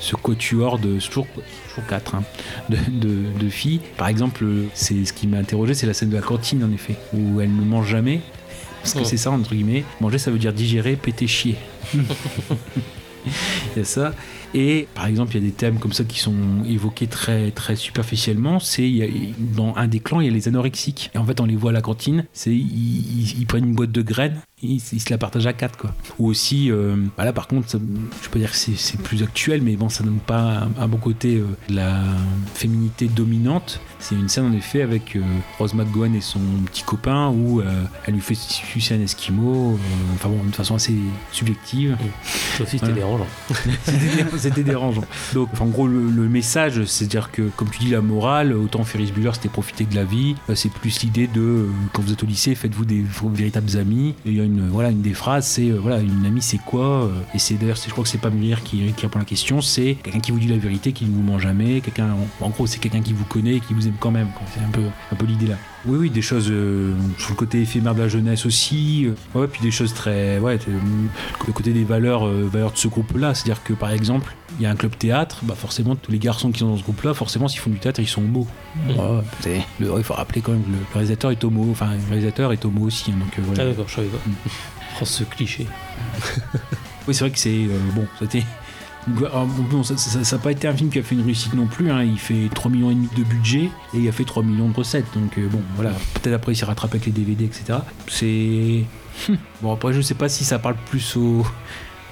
ce 0.00 0.16
quatuor 0.16 0.78
de 0.78 0.98
toujours, 1.00 1.26
toujours 1.78 1.86
quatre 1.88 2.14
hein, 2.14 2.22
de, 2.68 2.76
de- 2.90 3.38
de 3.38 3.48
filles. 3.48 3.80
Par 3.96 4.08
exemple, 4.08 4.44
c'est 4.74 5.04
ce 5.04 5.12
qui 5.12 5.26
m'a 5.26 5.38
interrogé, 5.38 5.74
c'est 5.74 5.86
la 5.86 5.94
scène 5.94 6.10
de 6.10 6.16
la 6.16 6.22
cantine 6.22 6.62
en 6.64 6.72
effet, 6.72 6.96
où 7.14 7.40
elle 7.40 7.54
ne 7.54 7.62
mange 7.64 7.88
jamais. 7.88 8.20
Parce 8.82 8.94
que 8.94 9.00
Oh. 9.00 9.04
c'est 9.04 9.16
ça, 9.16 9.30
entre 9.30 9.54
guillemets. 9.54 9.84
Manger, 10.00 10.18
ça 10.18 10.30
veut 10.30 10.38
dire 10.38 10.52
digérer, 10.52 10.96
péter, 10.96 11.26
chier. 11.26 11.56
Il 13.74 13.78
y 13.78 13.80
a 13.80 13.84
ça. 13.84 14.14
Et 14.54 14.88
par 14.94 15.06
exemple, 15.06 15.36
il 15.36 15.42
y 15.42 15.46
a 15.46 15.50
des 15.50 15.54
thèmes 15.54 15.78
comme 15.78 15.92
ça 15.92 16.02
qui 16.04 16.18
sont 16.18 16.34
évoqués 16.66 17.06
très, 17.08 17.50
très 17.50 17.76
superficiellement. 17.76 18.58
C'est 18.60 19.10
dans 19.38 19.74
un 19.76 19.86
des 19.86 20.00
clans, 20.00 20.20
il 20.22 20.26
y 20.28 20.30
a 20.30 20.32
les 20.32 20.48
anorexiques. 20.48 21.10
Et 21.14 21.18
en 21.18 21.24
fait, 21.26 21.38
on 21.40 21.44
les 21.44 21.56
voit 21.56 21.70
à 21.70 21.74
la 21.74 21.82
cantine. 21.82 22.24
C'est 22.32 22.52
ils, 22.54 22.56
ils- 23.20 23.40
ils 23.40 23.46
prennent 23.46 23.66
une 23.66 23.74
boîte 23.74 23.92
de 23.92 24.00
graines, 24.00 24.40
ils 24.62 24.80
se 24.80 25.10
la 25.10 25.18
partagent 25.18 25.46
à 25.46 25.52
quatre, 25.52 25.76
quoi. 25.76 25.94
Ou 26.18 26.26
aussi, 26.28 26.70
euh, 26.70 26.96
bah 27.16 27.24
là, 27.24 27.32
par 27.32 27.46
contre, 27.46 27.68
ça- 27.70 27.78
je 28.22 28.28
peux 28.28 28.38
dire 28.38 28.50
que 28.50 28.56
c'est 28.56 28.76
c'est 28.76 29.00
plus 29.00 29.22
actuel, 29.22 29.62
mais 29.62 29.76
bon, 29.76 29.88
ça 29.88 30.02
donne 30.04 30.18
pas 30.18 30.64
un, 30.78 30.82
un 30.82 30.88
bon 30.88 30.96
côté 30.98 31.36
euh, 31.36 31.46
la 31.68 32.02
féminité 32.54 33.06
dominante. 33.08 33.80
C'est 34.00 34.14
une 34.14 34.28
scène 34.28 34.44
en 34.46 34.52
effet 34.52 34.82
avec 34.82 35.16
euh, 35.16 35.20
Rose 35.58 35.74
McGowan 35.74 36.14
et 36.14 36.20
son 36.20 36.38
petit 36.66 36.82
copain 36.84 37.28
où 37.30 37.60
euh, 37.60 37.82
elle 38.06 38.14
lui 38.14 38.20
fait 38.20 38.34
sucer 38.36 38.94
un 38.94 39.00
esquimau. 39.00 39.72
euh, 39.74 40.14
Enfin 40.14 40.28
bon, 40.28 40.42
de 40.44 40.54
façon 40.54 40.74
assez 40.76 40.94
subjective. 41.32 41.96
Ça 42.56 42.62
aussi, 42.64 42.78
c'était 42.78 42.92
dérangeant. 42.92 43.26
C'était- 44.36 44.62
dérangeant. 44.62 45.04
Donc, 45.34 45.48
en 45.60 45.66
gros, 45.66 45.86
le, 45.86 46.10
le 46.10 46.28
message, 46.28 46.84
c'est-à-dire 46.84 47.30
que, 47.30 47.42
comme 47.56 47.70
tu 47.70 47.78
dis, 47.80 47.90
la 47.90 48.00
morale, 48.00 48.52
autant 48.52 48.84
Ferris 48.84 49.12
Bueller, 49.12 49.30
c'était 49.34 49.48
profiter 49.48 49.84
de 49.84 49.94
la 49.94 50.04
vie. 50.04 50.34
Euh, 50.50 50.54
C'est 50.54 50.70
plus 50.72 51.00
l'idée 51.02 51.26
de, 51.26 51.66
quand 51.92 52.02
vous 52.02 52.12
êtes 52.12 52.22
au 52.22 52.26
lycée, 52.26 52.54
faites-vous 52.54 52.84
des 52.84 53.04
véritables 53.32 53.76
amis. 53.78 54.14
Et 54.26 54.30
il 54.30 54.36
y 54.36 54.40
a 54.40 54.44
voilà, 54.70 54.90
une 54.90 55.02
des 55.02 55.14
phrases, 55.14 55.46
c'est, 55.46 55.70
euh, 55.70 55.78
voilà, 55.80 56.00
une 56.00 56.24
amie, 56.26 56.42
c'est 56.42 56.58
quoi 56.58 57.04
euh, 57.04 57.08
Et 57.34 57.38
c'est 57.38 57.54
d'ailleurs, 57.54 57.76
je 57.76 57.90
crois 57.90 58.04
que 58.04 58.10
c'est 58.10 58.20
pas 58.20 58.30
Muriel 58.30 58.60
qui, 58.62 58.92
répond 59.00 59.18
à 59.18 59.22
la 59.22 59.24
question, 59.24 59.60
c'est 59.60 59.96
quelqu'un 60.02 60.20
qui 60.20 60.32
vous 60.32 60.38
dit 60.38 60.48
la 60.48 60.56
vérité, 60.56 60.92
qui 60.92 61.04
ne 61.04 61.14
vous 61.14 61.22
ment 61.22 61.38
jamais. 61.38 61.80
Quelqu'un, 61.80 62.08
en, 62.40 62.48
gros, 62.50 62.66
c'est 62.66 62.78
quelqu'un 62.78 63.00
qui 63.00 63.12
vous 63.12 63.24
connaît 63.24 63.60
qui 63.60 63.74
vous 63.74 63.86
aime 63.86 63.96
quand 63.98 64.10
même. 64.10 64.28
C'est 64.54 64.60
un 64.60 64.70
peu, 64.70 64.82
un 65.12 65.16
peu 65.16 65.26
l'idée 65.26 65.46
là. 65.46 65.56
Oui, 65.86 65.98
oui, 65.98 66.10
des 66.10 66.22
choses 66.22 66.48
euh, 66.50 66.94
sur 67.18 67.30
le 67.30 67.36
côté 67.36 67.62
éphémère 67.62 67.94
de 67.94 68.00
la 68.00 68.08
jeunesse 68.08 68.46
aussi. 68.46 69.08
ouais, 69.34 69.46
puis 69.46 69.62
des 69.62 69.70
choses 69.70 69.94
très. 69.94 70.38
Ouais, 70.38 70.58
le 71.46 71.52
côté 71.52 71.72
des 71.72 71.84
valeurs, 71.84 72.26
valeurs 72.26 72.72
de 72.72 72.78
ce 72.78 72.88
groupe-là. 72.88 73.34
C'est-à-dire 73.34 73.62
que 73.62 73.72
par 73.72 73.90
exemple, 73.90 74.34
il 74.58 74.62
y 74.64 74.66
a 74.66 74.70
un 74.70 74.76
club 74.76 74.96
théâtre, 74.98 75.40
bah 75.44 75.54
forcément, 75.56 75.94
tous 75.96 76.10
les 76.12 76.18
garçons 76.18 76.50
qui 76.50 76.58
sont 76.60 76.68
dans 76.68 76.76
ce 76.76 76.82
groupe-là, 76.82 77.14
forcément, 77.14 77.46
s'ils 77.48 77.60
font 77.60 77.70
du 77.70 77.78
théâtre, 77.78 78.00
ils 78.00 78.08
sont 78.08 78.22
beaux. 78.22 78.46
C'est- 79.40 79.62
le- 79.80 79.92
il 79.96 80.02
faut 80.04 80.14
rappeler 80.14 80.40
quand 80.40 80.52
même 80.52 80.62
que 80.64 80.70
le, 80.70 80.78
réalisateur 80.92 81.30
est 81.30 81.44
homo. 81.44 81.68
Enfin, 81.70 81.90
le 81.94 82.08
réalisateur 82.08 82.52
est 82.52 82.64
homo 82.64 82.82
aussi. 82.86 83.10
hein, 83.10 83.18
donc, 83.18 83.38
euh, 83.38 83.42
voilà. 83.46 83.62
Ah 83.62 83.66
d'accord, 83.66 83.86
je 83.88 83.94
savais 83.94 84.08
pas. 84.08 84.18
Mm. 84.26 84.32
Oh, 85.00 85.04
ce 85.04 85.24
cliché. 85.24 85.66
Oui, 87.06 87.14
c'est 87.14 87.20
vrai 87.20 87.30
que 87.30 87.38
c'est. 87.38 87.48
euh, 87.50 87.78
bon, 87.94 88.06
c'était. 88.18 88.42
alors, 89.18 89.46
bon, 89.46 89.82
ça 89.82 89.94
n'a 90.36 90.42
pas 90.42 90.52
été 90.52 90.68
un 90.68 90.74
film 90.74 90.90
qui 90.90 90.98
a 90.98 91.02
fait 91.02 91.14
une 91.14 91.24
réussite 91.24 91.54
non 91.54 91.66
plus. 91.66 91.90
hein. 91.90 92.02
Il 92.02 92.18
fait 92.18 92.50
3 92.54 92.70
millions 92.70 92.90
et 92.90 92.94
demi 92.94 93.08
de 93.16 93.22
budget 93.22 93.70
et 93.94 93.98
il 93.98 94.08
a 94.08 94.12
fait 94.12 94.24
3 94.24 94.42
millions 94.42 94.68
de 94.68 94.74
recettes. 94.74 95.06
Donc 95.14 95.38
euh, 95.38 95.48
bon, 95.48 95.62
voilà. 95.76 95.92
Peut-être 96.14 96.34
après 96.34 96.52
il 96.52 96.56
s'est 96.56 96.66
rattrapé 96.66 96.96
avec 96.96 97.06
les 97.06 97.12
DVD, 97.12 97.44
etc. 97.46 97.78
C'est. 98.08 98.84
Hum. 99.30 99.36
Bon, 99.62 99.72
après, 99.72 99.92
je 99.94 100.00
sais 100.02 100.14
pas 100.14 100.28
si 100.28 100.44
ça 100.44 100.58
parle 100.58 100.76
plus 100.90 101.16
aux, 101.16 101.46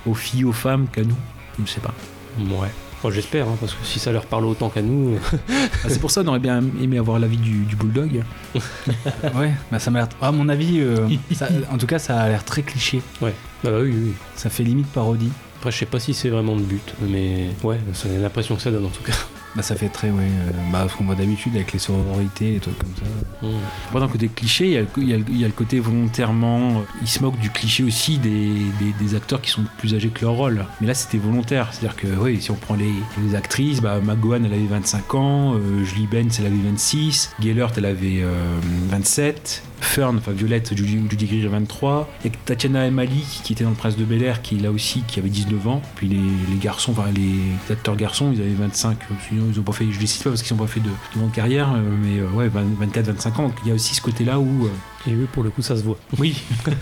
aux 0.07 0.15
filles, 0.15 0.45
aux 0.45 0.53
femmes 0.53 0.87
qu'à 0.91 1.03
nous. 1.03 1.17
Je 1.63 1.71
sais 1.71 1.81
pas. 1.81 1.93
Ouais. 2.39 2.69
J'espère, 3.09 3.47
hein, 3.47 3.57
parce 3.61 3.73
que 3.75 3.85
si 3.87 4.01
ça 4.01 4.11
leur 4.11 4.27
parle 4.27 4.47
autant 4.47 4.69
qu'à 4.69 4.83
nous. 4.83 5.17
Ah, 5.49 5.89
c'est 5.89 6.01
pour 6.01 6.11
ça 6.11 6.23
qu'on 6.23 6.29
aurait 6.29 6.39
bien 6.41 6.61
aimé 6.83 6.99
avoir 6.99 7.21
l'avis 7.21 7.37
du, 7.37 7.61
du 7.65 7.77
bulldog. 7.77 8.25
Ouais, 9.37 9.53
bah 9.71 9.79
ça 9.79 9.91
m'a 9.93 10.01
l'air. 10.01 10.09
À 10.21 10.33
mon 10.33 10.49
avis, 10.49 10.81
euh, 10.81 11.07
ça- 11.33 11.49
en 11.71 11.79
tout 11.79 11.87
cas, 11.87 12.01
ça 12.01 12.19
a 12.19 12.29
l'air 12.29 12.45
très 12.45 12.63
cliché. 12.63 13.01
Ouais. 13.21 13.33
Bah, 13.63 13.71
bah 13.71 13.79
oui, 13.83 13.93
oui. 13.95 14.13
Ça 14.35 14.51
fait 14.51 14.65
limite 14.65 14.89
parodie. 14.89 15.31
Après, 15.59 15.71
je 15.71 15.77
sais 15.79 15.87
pas 15.87 16.01
si 16.01 16.15
c'est 16.15 16.31
vraiment 16.31 16.55
le 16.57 16.63
but, 16.63 16.95
mais 17.01 17.49
ouais, 17.63 17.79
c'est 17.93 18.09
l'impression 18.19 18.57
que 18.57 18.63
ça 18.63 18.71
donne 18.73 18.87
en 18.87 18.91
tout 18.91 19.03
cas. 19.05 19.13
Bah 19.57 19.63
ça 19.63 19.75
fait 19.75 19.89
très, 19.89 20.11
ouais. 20.11 20.23
euh, 20.25 20.51
bah, 20.71 20.87
ce 20.91 20.95
qu'on 20.97 21.05
voit 21.05 21.15
d'habitude 21.15 21.55
avec 21.57 21.73
les 21.73 21.79
sororités, 21.79 22.53
les 22.53 22.61
trucs 22.61 22.77
comme 22.79 22.93
ça. 22.95 23.47
Mm. 23.47 23.51
Après, 23.89 24.01
d'un 24.01 24.09
côté 24.09 24.29
cliché, 24.29 24.67
il 24.67 24.73
y, 25.09 25.15
a 25.15 25.17
le, 25.17 25.53
côté 25.53 25.81
volontairement. 25.81 26.81
euh, 26.81 26.83
Ils 27.01 27.09
se 27.09 27.23
moquent 27.23 27.39
du 27.39 27.49
cliché 27.51 27.83
aussi 27.83 28.19
des, 28.19 28.53
des- 29.01 29.15
acteurs 29.15 29.41
qui 29.41 29.51
sont 29.51 29.63
plus 29.79 29.95
âgés 29.95 30.09
que 30.11 30.23
leur 30.27 30.35
rôle. 30.35 30.67
Mais 30.81 30.87
là, 30.87 30.93
c'était 30.95 31.17
volontaire. 31.17 31.69
C'est-à-dire 31.73 31.97
que, 31.97 32.07
oui, 32.21 32.39
si 32.43 32.51
on 32.51 32.55
prend 32.57 32.75
les, 32.75 32.93
les 33.25 33.35
actrices, 33.35 33.81
bah, 33.81 33.99
McGowan, 34.03 34.45
elle 34.45 34.53
avait 34.53 34.67
25 34.67 35.15
ans, 35.15 35.55
euh, 35.55 35.85
Julie 35.85 36.07
Benz, 36.07 36.37
elle 36.39 36.47
avait 36.47 36.57
26, 36.57 37.31
Gellert, 37.41 37.73
elle 37.79 37.87
avait 37.87 38.21
euh, 38.23 38.59
27, 38.91 39.63
Fern, 39.81 40.17
enfin 40.19 40.33
Violette, 40.33 40.75
Judy, 40.77 40.99
Judy 41.09 41.27
Greer, 41.27 41.49
23. 41.49 42.09
Il 42.25 42.31
y 42.31 42.35
a 42.35 42.39
Tatiana 42.45 42.87
Emali 42.87 43.25
qui 43.45 43.53
était 43.53 43.65
dans 43.65 43.71
le 43.71 43.77
Prince 43.77 43.97
de 43.97 44.05
Bel 44.05 44.23
Air, 44.23 44.43
qui 44.43 44.57
là 44.59 44.71
aussi, 44.71 45.03
qui 45.07 45.19
avait 45.21 45.29
19 45.29 45.69
ans. 45.69 45.83
Puis 45.97 46.09
les, 46.09 46.17
les 46.17 46.59
garçons, 46.61 46.93
enfin 46.93 47.11
les 47.15 47.73
acteurs 47.73 47.97
garçons, 47.97 48.31
ils 48.35 48.41
avaient 48.41 48.51
25. 48.51 48.97
euh, 49.11 49.15
Sinon, 49.29 49.45
ils 49.53 49.59
ont 49.61 49.63
pas 49.63 49.73
fait, 49.73 49.87
je 49.91 50.01
les 50.01 50.07
cite 50.07 50.25
pas 50.25 50.31
parce 50.31 50.43
qu'ils 50.43 50.57
n'ont 50.57 50.63
pas 50.63 50.69
fait 50.71 50.81
de, 50.81 50.89
de 50.89 51.19
grande 51.19 51.33
carrière, 51.33 51.73
euh, 51.75 51.81
mais 52.03 52.19
euh, 52.21 52.29
ouais, 52.31 52.49
24, 52.49 53.07
25 53.07 53.39
ans. 53.39 53.43
Donc 53.49 53.55
il 53.65 53.69
y 53.69 53.71
a 53.71 53.75
aussi 53.75 53.95
ce 53.95 54.01
côté-là 54.03 54.39
où. 54.41 54.67
euh, 54.67 55.11
Et 55.11 55.15
eux, 55.15 55.29
pour 55.33 55.43
le 55.43 55.51
coup, 55.51 55.63
ça 55.63 55.77
se 55.77 55.83
voit. 55.83 55.99
oui. 56.19 56.37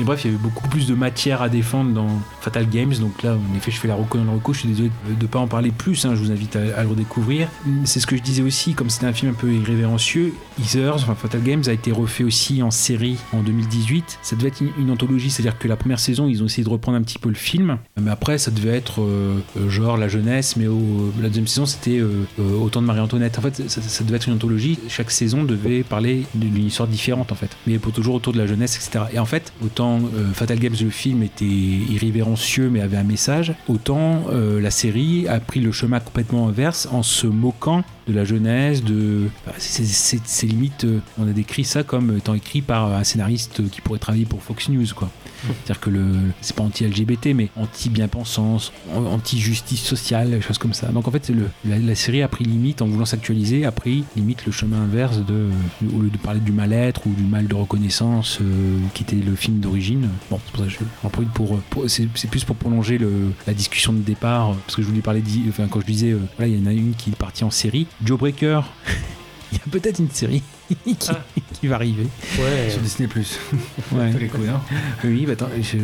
Et 0.00 0.04
bref, 0.04 0.24
il 0.24 0.28
y 0.30 0.34
avait 0.34 0.42
beaucoup 0.42 0.68
plus 0.68 0.86
de 0.86 0.94
matière 0.94 1.42
à 1.42 1.48
défendre 1.48 1.92
dans 1.92 2.08
Fatal 2.40 2.68
Games. 2.68 2.94
Donc 3.00 3.22
là, 3.22 3.34
en 3.34 3.56
effet, 3.56 3.70
je 3.70 3.78
fais 3.78 3.88
la 3.88 3.94
reco 3.94 4.18
dans 4.18 4.24
le. 4.32 4.38
Je 4.52 4.58
suis 4.60 4.68
désolé 4.68 4.90
de 5.08 5.22
ne 5.22 5.26
pas 5.28 5.38
en 5.40 5.46
parler 5.48 5.70
plus. 5.70 6.04
hein, 6.06 6.14
je 6.14 6.20
vous 6.20 6.30
invite 6.30 6.56
à, 6.56 6.60
à 6.78 6.82
le 6.82 6.88
redécouvrir. 6.88 7.48
C'est 7.84 8.00
ce 8.00 8.06
que 8.06 8.16
je 8.16 8.22
disais 8.22 8.42
aussi, 8.42 8.74
comme 8.74 8.88
c'était 8.90 9.06
un 9.06 9.12
film 9.12 9.32
un 9.32 9.34
peu 9.34 9.52
irrévérencieux. 9.52 10.32
Heathers, 10.60 10.94
enfin 10.96 11.14
Fatal 11.14 11.42
Games, 11.42 11.62
a 11.66 11.72
été 11.72 11.92
refait 11.92 12.24
aussi 12.24 12.62
en 12.62 12.70
série 12.70 13.16
en 13.32 13.42
2018. 13.42 14.18
Ça 14.22 14.36
devait 14.36 14.48
être 14.48 14.60
une, 14.78 14.90
anthologie, 14.90 15.30
c'est-à-dire 15.30 15.58
que 15.58 15.68
la 15.68 15.76
première 15.76 15.98
saison, 16.00 16.28
ils 16.28 16.42
ont 16.42 16.46
essayé 16.46 16.64
de 16.64 16.68
reprendre 16.70 16.96
un 16.98 17.02
petit 17.02 17.18
peu 17.18 17.28
le 17.28 17.34
film. 17.34 17.78
Mais 18.00 18.10
après, 18.10 18.38
ça 18.38 18.50
devait 18.50 18.76
être 18.76 19.02
euh, 19.02 19.38
euh, 19.58 19.68
genre 19.68 19.96
la 19.96 20.08
jeunesse. 20.08 20.56
Mais 20.56 20.66
au- 20.66 21.12
la 21.20 21.28
deuxième 21.28 21.46
saison, 21.46 21.66
c'était 21.66 21.98
euh, 21.98 22.24
euh, 22.40 22.56
autant 22.58 22.80
de 22.80 22.86
Marie-Antoinette. 22.86 23.38
En 23.38 23.42
fait, 23.42 23.68
ça, 23.68 23.82
ça 23.82 24.04
devait 24.04 24.16
être 24.16 24.28
une 24.28 24.34
anthologie. 24.34 24.78
Chaque 24.88 25.10
saison 25.10 25.42
devait 25.44 25.82
parler 25.82 26.24
d'une 26.34 26.64
histoire 26.66 26.88
différente, 26.88 27.32
en 27.32 27.34
fait. 27.34 27.50
Mais 27.66 27.78
pour 27.78 27.92
toujours 27.92 28.14
autour 28.14 28.32
de 28.32 28.38
la 28.38 28.46
jeunesse, 28.46 28.76
etc. 28.76 29.04
Et 29.12 29.18
en 29.18 29.26
fait, 29.26 29.52
autant 29.64 29.98
euh, 30.14 30.32
Fatal 30.32 30.58
Games, 30.58 30.74
le 30.80 30.90
film, 30.90 31.22
était 31.22 31.44
irrévérencieux, 31.44 32.70
mais 32.70 32.80
avait 32.80 32.96
un 32.96 33.04
message, 33.04 33.54
autant 33.68 34.24
euh, 34.30 34.60
la 34.60 34.70
série 34.70 35.26
a 35.28 35.40
pris 35.40 35.60
le 35.60 35.72
chemin 35.72 36.00
complètement 36.00 36.48
inverse 36.48 36.88
en 36.92 37.02
se 37.02 37.26
moquant 37.26 37.82
de 38.06 38.12
la 38.14 38.24
jeunesse, 38.24 38.82
de. 38.84 39.28
bah, 39.46 39.52
c'est- 39.58 39.84
c'est 39.84 40.20
c'est 40.24 40.46
limite, 40.46 40.84
euh, 40.84 41.00
on 41.18 41.28
a 41.28 41.32
décrit 41.32 41.64
ça 41.64 41.82
comme 41.82 42.16
étant 42.16 42.34
écrit 42.34 42.62
par 42.62 42.92
un 42.94 43.04
scénariste 43.04 43.68
qui 43.70 43.80
pourrait 43.80 43.98
travailler 43.98 44.24
pour 44.26 44.42
Fox 44.42 44.68
News, 44.68 44.86
quoi. 44.94 45.10
C'est-à-dire 45.46 45.80
que 45.80 45.90
le, 45.90 46.06
c'est 46.40 46.54
pas 46.54 46.64
anti-LGBT, 46.64 47.28
mais 47.34 47.50
anti-bien-pensance, 47.56 48.72
anti-justice 48.94 49.82
sociale, 49.82 50.30
des 50.30 50.40
choses 50.40 50.58
comme 50.58 50.74
ça. 50.74 50.88
Donc 50.88 51.08
en 51.08 51.10
fait, 51.10 51.30
la, 51.64 51.94
série 51.94 52.22
a 52.22 52.28
pris 52.28 52.44
limite, 52.44 52.82
en 52.82 52.86
voulant 52.86 53.04
s'actualiser, 53.04 53.64
a 53.64 53.72
pris 53.72 54.04
limite 54.16 54.46
le 54.46 54.52
chemin 54.52 54.82
inverse 54.82 55.18
de, 55.18 55.48
au 55.94 56.00
lieu 56.00 56.10
de 56.10 56.18
parler 56.18 56.40
du 56.40 56.52
mal-être 56.52 57.06
ou 57.06 57.12
du 57.12 57.22
mal 57.22 57.46
de 57.46 57.54
reconnaissance 57.54 58.38
euh, 58.40 58.78
qui 58.94 59.02
était 59.02 59.16
le 59.16 59.34
film 59.34 59.60
d'origine. 59.60 60.08
Bon, 60.30 60.40
c'est 60.44 60.52
pour 60.52 60.64
ça 60.64 60.70
que 60.70 60.84
je 61.02 61.08
profite 61.08 61.32
pour, 61.32 61.58
c'est, 61.88 62.06
plus 62.28 62.44
pour 62.44 62.56
prolonger 62.56 62.98
la 63.46 63.54
discussion 63.54 63.92
de 63.92 64.00
départ, 64.00 64.54
parce 64.66 64.76
que 64.76 64.82
je 64.82 64.88
voulais 64.88 65.00
parler, 65.00 65.22
enfin 65.48 65.66
quand 65.68 65.80
je 65.80 65.86
disais, 65.86 66.12
euh, 66.12 66.18
il 66.40 66.58
y 66.58 66.62
en 66.62 66.66
a 66.66 66.72
une 66.72 66.94
qui 66.94 67.10
est 67.10 67.16
partie 67.16 67.44
en 67.44 67.50
série, 67.50 67.86
Joe 68.04 68.18
Breaker. 68.18 68.62
Il 69.50 69.56
y 69.56 69.60
a 69.62 69.70
peut-être 69.70 69.98
une 69.98 70.10
série 70.10 70.42
qui, 70.84 71.08
Ah. 71.08 71.24
Qui 71.60 71.66
va 71.66 71.76
arriver. 71.76 72.06
Ouais. 72.38 72.70
Sur 72.70 72.80
Disney 72.80 73.08
Plus. 73.08 73.38
Ouais. 73.92 74.10
Tous 74.12 74.18
les 74.18 74.26
coups, 74.26 74.48
hein. 74.48 74.60
Oui, 75.04 75.24
bah 75.26 75.32
attends, 75.32 75.48
je- 75.60 75.78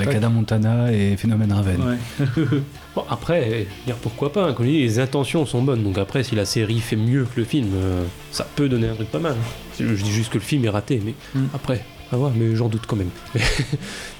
Avec 0.00 0.14
Adam 0.16 0.30
Montana 0.30 0.92
et 0.92 1.16
Phénomène 1.16 1.52
Raven. 1.52 1.80
Ouais. 1.80 2.26
Bon, 2.94 3.04
après, 3.10 3.66
pourquoi 4.02 4.32
pas 4.32 4.46
hein, 4.48 4.52
Comme 4.54 4.64
je 4.66 4.70
dis, 4.70 4.82
les 4.82 4.98
intentions 4.98 5.44
sont 5.44 5.62
bonnes. 5.62 5.82
Donc 5.84 5.98
après, 5.98 6.22
si 6.24 6.34
la 6.34 6.46
série 6.46 6.80
fait 6.80 6.96
mieux 6.96 7.24
que 7.24 7.38
le 7.40 7.44
film, 7.44 7.68
euh, 7.74 8.04
ça 8.30 8.46
peut 8.56 8.68
donner 8.70 8.88
un 8.88 8.94
truc 8.94 9.10
pas 9.10 9.18
mal. 9.18 9.34
Je 9.78 9.84
dis 9.84 10.10
juste 10.12 10.30
que 10.30 10.38
le 10.38 10.44
film 10.44 10.64
est 10.64 10.70
raté, 10.70 11.02
mais 11.04 11.12
Mm. 11.34 11.46
après, 11.54 11.84
à 12.12 12.16
voir, 12.16 12.32
mais 12.36 12.54
j'en 12.54 12.68
doute 12.68 12.82
quand 12.86 12.96
même. 12.96 13.10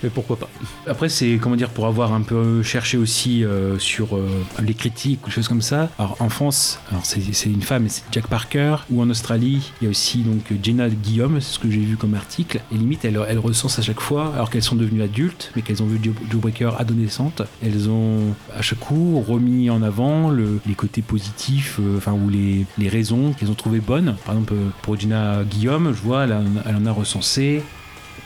Mais, 0.02 0.10
pourquoi 0.10 0.36
pas. 0.36 0.48
Après, 0.86 1.08
c'est 1.08 1.38
comment 1.40 1.56
dire 1.56 1.70
pour 1.70 1.86
avoir 1.86 2.12
un 2.12 2.22
peu 2.22 2.62
cherché 2.62 2.96
aussi 2.98 3.44
euh, 3.44 3.78
sur 3.78 4.16
euh, 4.16 4.28
les 4.62 4.74
critiques 4.74 5.24
ou 5.24 5.26
des 5.26 5.32
choses 5.32 5.48
comme 5.48 5.62
ça. 5.62 5.88
Alors 5.98 6.16
en 6.20 6.28
France, 6.28 6.78
c'est 7.02 7.46
une 7.46 7.62
femme, 7.62 7.88
c'est 7.88 8.02
Jack 8.12 8.26
Parker. 8.26 8.76
Ou 8.90 9.00
en 9.02 9.10
Australie, 9.10 9.72
il 9.80 9.84
y 9.84 9.86
a 9.86 9.90
aussi 9.90 10.18
donc 10.18 10.52
Jenna 10.62 10.88
Guillaume, 10.88 11.40
c'est 11.40 11.54
ce 11.54 11.58
que 11.58 11.70
j'ai 11.70 11.80
vu 11.80 11.96
comme 11.96 12.14
article. 12.14 12.60
Et 12.72 12.76
limite, 12.76 13.04
elle, 13.04 13.18
elle 13.28 13.38
recense 13.38 13.78
à 13.78 13.82
chaque 13.82 14.00
fois, 14.00 14.32
alors 14.34 14.50
qu'elles 14.50 14.62
sont 14.62 14.76
devenues 14.76 15.02
adultes, 15.02 15.52
mais 15.56 15.62
qu'elles 15.62 15.82
ont 15.82 15.86
vu 15.86 15.98
Joe, 16.02 16.40
Breaker 16.40 16.70
adolescente, 16.78 17.42
elles 17.62 17.88
ont 17.88 18.34
à 18.54 18.62
chaque 18.62 18.80
coup 18.80 19.20
remis 19.26 19.70
en 19.70 19.82
avant 19.82 20.30
le- 20.30 20.60
les 20.66 20.74
côtés 20.74 21.02
positifs, 21.02 21.78
euh, 21.80 21.96
enfin 21.98 22.12
ou 22.12 22.28
les, 22.28 22.66
raisons 22.88 23.32
qu'elles 23.32 23.50
ont 23.50 23.54
trouvées 23.54 23.80
bonnes. 23.80 24.16
Par 24.24 24.34
exemple, 24.34 24.54
pour 24.82 24.98
Jenna 24.98 25.42
Guillaume, 25.44 25.92
je 25.94 26.02
vois, 26.02 26.24
elle 26.24 26.32
en 26.32 26.86
a 26.86 26.92
recensé 26.92 27.62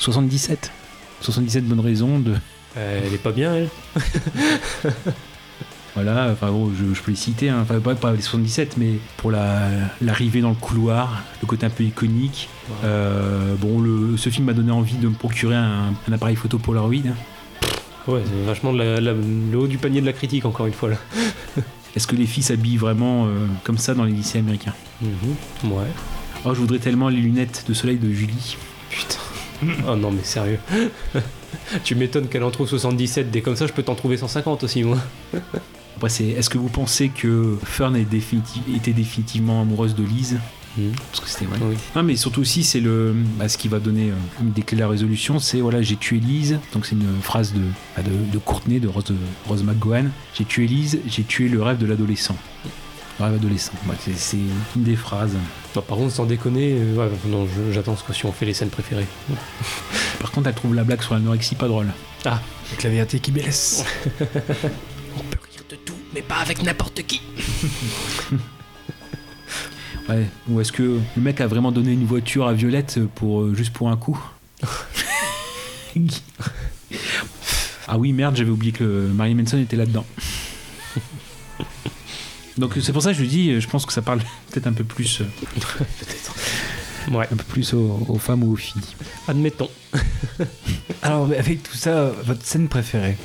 77. 0.00 0.72
77 1.20 1.64
bonnes 1.66 1.80
raisons 1.80 2.18
de, 2.18 2.34
Euh, 2.76 3.00
elle 3.04 3.12
est 3.14 3.18
pas 3.18 3.32
bien, 3.32 3.54
elle 3.54 3.68
Voilà, 5.96 6.28
enfin 6.32 6.50
bon, 6.52 6.70
je, 6.70 6.94
je 6.94 7.02
peux 7.02 7.10
les 7.10 7.16
citer, 7.16 7.48
hein. 7.50 7.58
enfin 7.62 7.80
pas, 7.80 7.96
pas 7.96 8.12
les 8.12 8.22
77, 8.22 8.76
mais 8.76 8.92
pour 9.16 9.32
la- 9.32 9.68
l'arrivée 10.00 10.40
dans 10.40 10.50
le 10.50 10.54
couloir, 10.54 11.24
le 11.42 11.46
côté 11.48 11.66
un 11.66 11.70
peu 11.70 11.82
iconique. 11.82 12.48
Euh, 12.84 13.56
bon, 13.56 13.80
le, 13.80 14.16
ce 14.16 14.30
film 14.30 14.46
m'a 14.46 14.52
donné 14.52 14.70
envie 14.70 14.94
de 14.96 15.08
me 15.08 15.14
procurer 15.14 15.56
un, 15.56 15.92
un 16.08 16.12
appareil 16.12 16.36
photo 16.36 16.58
Polaroid. 16.58 16.92
Ouais, 18.06 18.22
c'est 18.24 18.46
vachement 18.46 18.72
de 18.72 18.78
la- 18.78 19.00
la- 19.00 19.12
le 19.14 19.58
haut 19.58 19.66
du 19.66 19.78
panier 19.78 20.00
de 20.00 20.06
la 20.06 20.12
critique, 20.12 20.44
encore 20.44 20.66
une 20.66 20.72
fois 20.72 20.90
là. 20.90 20.96
Est-ce 21.96 22.06
que 22.06 22.14
les 22.14 22.26
filles 22.26 22.44
s'habillent 22.44 22.76
vraiment 22.76 23.26
euh, 23.26 23.46
comme 23.64 23.76
ça 23.76 23.92
dans 23.94 24.04
les 24.04 24.12
lycées 24.12 24.38
américains? 24.38 24.74
Mhm. 25.02 25.72
Ouais. 25.72 25.84
Oh, 26.44 26.54
je 26.54 26.60
voudrais 26.60 26.78
tellement 26.78 27.08
les 27.08 27.18
lunettes 27.20 27.64
de 27.68 27.74
soleil 27.74 27.98
de 27.98 28.10
Julie. 28.12 28.56
Putain. 28.90 29.16
Oh 29.88 29.96
non, 29.96 30.10
mais 30.10 30.22
sérieux. 30.22 30.58
tu 31.84 31.94
m'étonnes 31.94 32.28
qu'elle 32.28 32.44
en 32.44 32.50
trouve 32.50 32.68
77. 32.68 33.30
Dès 33.30 33.40
comme 33.42 33.56
ça, 33.56 33.66
je 33.66 33.72
peux 33.72 33.82
t'en 33.82 33.94
trouver 33.94 34.16
150 34.16 34.64
aussi, 34.64 34.82
moi. 34.84 34.98
Après, 35.96 36.08
c'est 36.08 36.28
est-ce 36.28 36.48
que 36.48 36.58
vous 36.58 36.68
pensez 36.68 37.08
que 37.10 37.58
Fern 37.64 37.94
est 37.96 38.04
définitive- 38.04 38.62
était 38.74 38.92
définitivement 38.92 39.60
amoureuse 39.62 39.94
de 39.94 40.02
Lise 40.04 40.38
Mhm. 40.78 40.92
Parce 41.10 41.18
que 41.24 41.28
c'était 41.28 41.46
vrai. 41.46 41.58
Oui. 41.96 42.02
Mais 42.04 42.14
surtout 42.14 42.42
aussi, 42.42 42.62
c'est 42.62 42.78
le, 42.78 43.12
bah, 43.36 43.48
ce 43.48 43.58
qui 43.58 43.66
va 43.66 43.80
donner 43.80 44.10
euh, 44.10 44.14
une 44.40 44.52
des 44.52 44.62
clés 44.62 44.76
de 44.76 44.82
la 44.82 44.88
résolution, 44.88 45.40
c'est 45.40 45.60
voilà, 45.60 45.82
j'ai 45.82 45.96
tué 45.96 46.18
Lise. 46.20 46.60
Donc 46.72 46.86
c'est 46.86 46.94
une 46.94 47.20
phrase 47.22 47.52
de, 47.52 47.58
bah, 47.96 48.04
de, 48.04 48.32
de 48.32 48.38
Courtenay, 48.38 48.78
de 48.78 48.86
Rose, 48.86 49.12
Rose 49.48 49.64
McGowan. 49.64 50.12
J'ai 50.32 50.44
tué 50.44 50.68
Lise, 50.68 51.00
j'ai 51.08 51.24
tué 51.24 51.48
le 51.48 51.60
rêve 51.60 51.78
de 51.78 51.86
l'adolescent. 51.86 52.36
Rêve 53.20 53.34
adolescent. 53.34 53.72
Ouais, 53.86 53.94
c'est, 54.00 54.16
c'est 54.16 54.38
une 54.76 54.82
des 54.82 54.96
phrases. 54.96 55.34
Non, 55.76 55.82
par 55.82 55.98
contre, 55.98 56.12
sans 56.14 56.24
déconner, 56.24 56.72
euh, 56.78 56.94
ouais, 56.96 57.10
non, 57.28 57.46
je- 57.46 57.70
j'attends 57.72 57.94
ce 57.96 58.02
que 58.02 58.12
si 58.14 58.24
on 58.26 58.32
fait 58.32 58.46
les 58.46 58.54
scènes 58.54 58.70
préférées. 58.70 59.06
Par 60.20 60.30
contre, 60.32 60.48
elle 60.48 60.54
trouve 60.54 60.74
la 60.74 60.84
blague 60.84 61.00
sur 61.02 61.14
l'anorexie 61.14 61.54
pas 61.54 61.66
drôle. 61.68 61.86
Avec 62.26 62.82
la 62.82 62.90
vérité 62.90 63.20
qui 63.20 63.30
blesse. 63.32 63.84
On 64.20 65.22
peut 65.22 65.38
rire 65.50 65.62
de 65.70 65.76
tout, 65.76 65.94
mais 66.14 66.20
pas 66.22 66.36
avec 66.36 66.62
n'importe 66.62 67.02
qui. 67.06 67.20
Ouais. 70.08 70.26
Ou 70.48 70.60
est-ce 70.60 70.72
que 70.72 70.82
le 70.82 71.22
mec 71.22 71.40
a 71.40 71.46
vraiment 71.46 71.70
donné 71.70 71.92
une 71.92 72.04
voiture 72.04 72.48
à 72.48 72.52
Violette 72.52 72.98
pour, 73.14 73.42
euh, 73.42 73.54
juste 73.54 73.72
pour 73.72 73.90
un 73.90 73.96
coup 73.96 74.18
Ah 77.86 77.96
oui, 77.96 78.12
merde, 78.12 78.36
j'avais 78.36 78.50
oublié 78.50 78.72
que 78.72 78.82
le- 78.82 79.08
Marilyn 79.14 79.42
Manson 79.42 79.58
était 79.58 79.76
là-dedans. 79.76 80.04
Donc 82.58 82.74
c'est 82.80 82.92
pour 82.92 83.02
ça 83.02 83.10
que 83.10 83.16
je 83.16 83.22
lui 83.22 83.28
dis, 83.28 83.60
je 83.60 83.68
pense 83.68 83.86
que 83.86 83.92
ça 83.92 84.02
parle 84.02 84.20
peut-être 84.50 84.66
un 84.66 84.72
peu 84.72 84.84
plus, 84.84 85.20
euh, 85.20 85.24
Ouais, 87.10 87.26
un 87.32 87.36
peu 87.36 87.44
plus 87.44 87.72
aux, 87.74 88.04
aux 88.08 88.18
femmes 88.18 88.44
ou 88.44 88.52
aux 88.52 88.56
filles. 88.56 88.82
admettons. 89.26 89.70
Alors, 91.02 91.26
mais 91.26 91.38
avec 91.38 91.62
tout 91.62 91.74
ça, 91.76 92.12
votre 92.24 92.44
scène 92.44 92.68
préférée? 92.68 93.16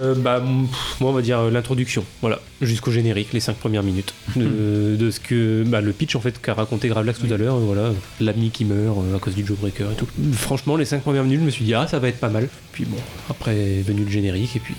Euh, 0.00 0.14
bah, 0.14 0.40
pff, 0.40 1.00
moi, 1.00 1.10
on 1.10 1.12
va 1.14 1.22
dire 1.22 1.38
euh, 1.40 1.50
l'introduction, 1.50 2.04
voilà, 2.20 2.40
jusqu'au 2.60 2.90
générique, 2.92 3.32
les 3.32 3.40
5 3.40 3.56
premières 3.56 3.82
minutes. 3.82 4.14
De, 4.36 4.96
de 4.96 5.10
ce 5.10 5.18
que 5.18 5.64
bah, 5.66 5.80
le 5.80 5.92
pitch 5.92 6.14
en 6.14 6.20
fait 6.20 6.40
qu'a 6.40 6.54
raconté 6.54 6.86
Gravelax 6.88 7.18
tout 7.18 7.32
à 7.32 7.36
l'heure, 7.36 7.56
euh, 7.56 7.60
voilà, 7.60 7.90
l'ami 8.20 8.50
qui 8.50 8.64
meurt 8.64 8.96
à 9.14 9.18
cause 9.18 9.34
du 9.34 9.44
Jawbreaker 9.44 9.90
et 9.92 9.94
tout. 9.96 10.06
Franchement, 10.34 10.76
les 10.76 10.84
5 10.84 11.02
premières 11.02 11.24
minutes, 11.24 11.40
je 11.40 11.46
me 11.46 11.50
suis 11.50 11.64
dit 11.64 11.74
ah 11.74 11.88
ça 11.88 11.98
va 11.98 12.08
être 12.08 12.20
pas 12.20 12.28
mal. 12.28 12.48
Puis 12.72 12.84
bon, 12.84 12.98
après 13.28 13.56
est 13.56 13.82
venu 13.82 14.04
le 14.04 14.10
générique 14.10 14.54
et 14.54 14.60
puis 14.60 14.74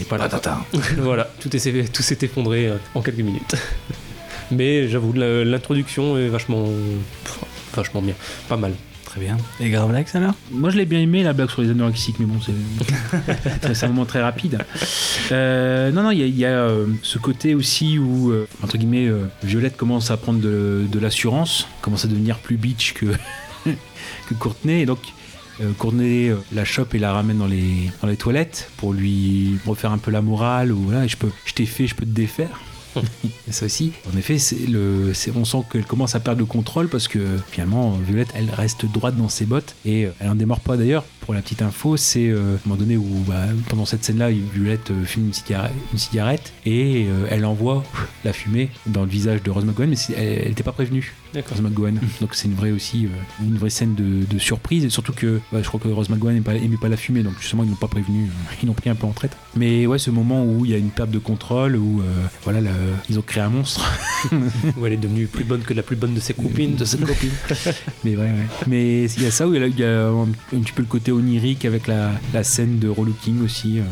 et 0.00 0.06
voilà, 0.08 0.28
voilà, 0.98 1.30
tout 1.40 1.50
s'est 1.56 1.84
tout 1.92 2.02
s'est 2.02 2.18
effondré 2.22 2.68
euh, 2.68 2.76
en 2.94 3.02
quelques 3.02 3.18
minutes. 3.18 3.54
Mais 4.50 4.88
j'avoue, 4.88 5.12
l'introduction 5.14 6.18
est 6.18 6.28
vachement, 6.28 6.64
pff, 6.64 7.38
vachement 7.74 8.02
bien, 8.02 8.14
pas 8.48 8.56
mal. 8.56 8.72
Très 9.12 9.20
bien. 9.20 9.36
Et 9.60 9.68
Gravelax 9.68 10.14
alors? 10.14 10.32
Moi 10.50 10.70
je 10.70 10.78
l'ai 10.78 10.86
bien 10.86 10.98
aimé 10.98 11.22
la 11.22 11.34
blague 11.34 11.50
sur 11.50 11.60
les 11.60 11.68
anorexiques, 11.68 12.16
mais 12.18 12.24
bon, 12.24 12.38
c'est 13.74 13.84
un 13.84 13.88
moment 13.88 14.06
très 14.06 14.22
rapide. 14.22 14.58
Euh, 15.32 15.90
non, 15.90 16.02
non, 16.02 16.12
il 16.12 16.20
y 16.20 16.22
a, 16.22 16.26
il 16.26 16.38
y 16.38 16.46
a, 16.46 16.48
euh, 16.48 16.86
ce 17.02 17.18
côté 17.18 17.54
aussi 17.54 17.98
où, 17.98 18.30
euh, 18.30 18.48
entre 18.62 18.78
guillemets, 18.78 19.08
euh, 19.08 19.26
Violette 19.42 19.76
commence 19.76 20.10
à 20.10 20.16
prendre 20.16 20.40
de, 20.40 20.86
de 20.90 20.98
l'assurance, 20.98 21.68
commence 21.82 22.06
à 22.06 22.08
devenir 22.08 22.38
plus 22.38 22.56
bitch 22.56 22.94
que, 22.94 23.04
que 23.66 24.34
Courtenay, 24.38 24.80
et 24.80 24.86
donc. 24.86 25.00
Euh, 25.60 25.72
Courtenay 25.78 26.28
euh, 26.28 26.36
la 26.52 26.64
chope 26.64 26.94
et 26.94 26.98
la 26.98 27.12
ramène 27.12 27.38
dans 27.38 27.46
les, 27.46 27.90
dans 28.00 28.08
les 28.08 28.16
toilettes 28.16 28.70
pour 28.76 28.92
lui 28.92 29.58
refaire 29.66 29.92
un 29.92 29.98
peu 29.98 30.10
la 30.10 30.22
morale 30.22 30.72
ou 30.72 30.76
voilà, 30.76 31.06
je 31.06 31.16
peux, 31.16 31.30
je 31.44 31.54
t'ai 31.54 31.66
fait, 31.66 31.86
je 31.86 31.94
peux 31.94 32.06
te 32.06 32.10
défaire. 32.10 32.60
Ça 33.50 33.66
aussi. 33.66 33.92
En 34.12 34.16
effet, 34.16 34.36
le, 34.68 35.12
on 35.34 35.44
sent 35.44 35.58
qu'elle 35.70 35.84
commence 35.84 36.14
à 36.14 36.20
perdre 36.20 36.40
le 36.40 36.46
contrôle 36.46 36.88
parce 36.88 37.08
que 37.08 37.38
finalement, 37.50 37.92
Violette, 37.92 38.28
elle 38.34 38.50
reste 38.50 38.86
droite 38.86 39.16
dans 39.16 39.28
ses 39.28 39.44
bottes 39.44 39.74
et 39.84 40.06
euh, 40.06 40.10
elle 40.20 40.30
en 40.30 40.34
démord 40.34 40.60
pas 40.60 40.76
d'ailleurs. 40.76 41.04
Pour 41.20 41.34
la 41.34 41.42
petite 41.42 41.62
info, 41.62 41.96
c'est 41.96 42.28
euh, 42.28 42.56
à 42.56 42.56
un 42.56 42.60
moment 42.64 42.76
donné 42.78 42.96
où 42.96 43.06
bah, 43.26 43.46
pendant 43.68 43.86
cette 43.86 44.04
scène-là, 44.04 44.30
Violette 44.30 44.90
euh, 44.90 45.04
fume 45.04 45.26
une 45.26 45.32
cigarette, 45.32 45.72
une 45.92 45.98
cigarette 45.98 46.52
et 46.66 47.06
euh, 47.08 47.26
elle 47.30 47.44
envoie 47.44 47.84
la 48.24 48.32
fumée 48.32 48.70
dans 48.86 49.02
le 49.02 49.08
visage 49.08 49.42
de 49.42 49.50
Rose 49.50 49.64
McGowan, 49.64 49.90
mais 49.90 50.14
elle 50.16 50.48
n'était 50.48 50.64
pas 50.64 50.72
prévenue. 50.72 51.14
Rose 51.34 51.60
McGowan. 51.62 51.98
Donc 52.20 52.34
c'est 52.34 52.48
une 52.48 52.54
vraie 52.54 52.70
aussi 52.72 53.06
euh, 53.06 53.44
une 53.44 53.56
vraie 53.56 53.70
scène 53.70 53.94
de, 53.94 54.24
de 54.26 54.38
surprise 54.38 54.84
et 54.84 54.90
surtout 54.90 55.12
que 55.12 55.40
ouais, 55.52 55.62
je 55.62 55.68
crois 55.68 55.80
que 55.80 55.88
Rose 55.88 56.08
McGowan 56.08 56.34
n'aimait 56.34 56.44
pas, 56.44 56.54
aimait 56.54 56.76
pas 56.76 56.88
la 56.88 56.96
fumée 56.96 57.22
donc 57.22 57.34
justement 57.40 57.64
ils 57.64 57.70
n'ont 57.70 57.76
pas 57.76 57.88
prévenu, 57.88 58.24
euh, 58.26 58.54
ils 58.62 58.66
l'ont 58.66 58.74
pris 58.74 58.90
un 58.90 58.94
peu 58.94 59.06
en 59.06 59.12
traite. 59.12 59.36
Mais 59.56 59.86
ouais, 59.86 59.98
ce 59.98 60.10
moment 60.10 60.44
où 60.44 60.64
il 60.64 60.70
y 60.70 60.74
a 60.74 60.78
une 60.78 60.90
perte 60.90 61.10
de 61.10 61.18
contrôle 61.18 61.76
où 61.76 62.00
euh, 62.00 62.04
voilà, 62.44 62.60
ils 63.08 63.18
ont 63.18 63.22
créé 63.22 63.42
un 63.42 63.48
monstre 63.50 63.84
Où 64.76 64.86
elle 64.86 64.92
est 64.92 64.96
devenue 64.98 65.26
plus 65.26 65.44
bonne 65.44 65.62
que 65.62 65.74
la 65.74 65.82
plus 65.82 65.96
bonne 65.96 66.14
de 66.14 66.20
ses 66.20 66.34
copines. 66.34 66.76
de. 66.76 66.84
Mais 68.04 68.16
ouais, 68.16 68.22
ouais. 68.22 68.46
Mais 68.66 69.04
il 69.04 69.22
y 69.22 69.26
a 69.26 69.30
ça 69.30 69.48
où 69.48 69.54
il 69.54 69.60
y 69.60 69.64
a, 69.64 69.66
il 69.66 69.78
y 69.78 69.84
a 69.84 70.06
un, 70.08 70.22
un 70.22 70.60
petit 70.60 70.72
peu 70.72 70.82
le 70.82 70.88
côté 70.88 71.12
onirique 71.12 71.64
avec 71.64 71.86
la, 71.86 72.12
la 72.32 72.44
scène 72.44 72.78
de 72.78 72.88
relooking 72.88 73.42
aussi, 73.44 73.78
euh, 73.78 73.82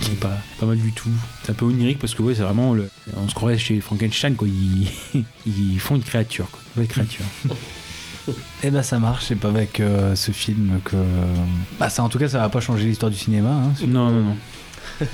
qui 0.00 0.10
pas, 0.12 0.36
pas 0.58 0.66
mal 0.66 0.78
du 0.78 0.92
tout. 0.92 1.10
C'est 1.44 1.52
un 1.52 1.54
peu 1.54 1.64
onirique 1.66 1.98
parce 1.98 2.14
que 2.14 2.22
ouais, 2.22 2.34
c'est 2.34 2.42
vraiment 2.42 2.74
le, 2.74 2.88
on 3.16 3.28
se 3.28 3.34
croirait 3.34 3.58
chez 3.58 3.80
Frankenstein 3.80 4.34
quoi. 4.34 4.48
Ils, 4.48 5.24
ils 5.46 5.78
font 5.80 5.96
une 5.96 6.02
créature, 6.02 6.48
quoi, 6.50 6.60
une 6.78 6.84
vraie 6.84 6.86
créature. 6.86 7.24
Eh 8.62 8.70
ben 8.70 8.82
ça 8.82 8.98
marche, 8.98 9.24
c'est 9.26 9.36
pas 9.36 9.48
avec 9.48 9.80
euh, 9.80 10.14
ce 10.14 10.32
film 10.32 10.80
que... 10.84 10.96
Bah 11.80 11.88
ça 11.88 12.02
en 12.02 12.10
tout 12.10 12.18
cas 12.18 12.28
ça 12.28 12.38
va 12.40 12.50
pas 12.50 12.60
changer 12.60 12.84
l'histoire 12.84 13.10
du 13.10 13.16
cinéma. 13.16 13.48
Hein, 13.48 13.72
ce- 13.74 13.86
Non, 13.86 14.10
non, 14.10 14.20
non. 14.22 14.36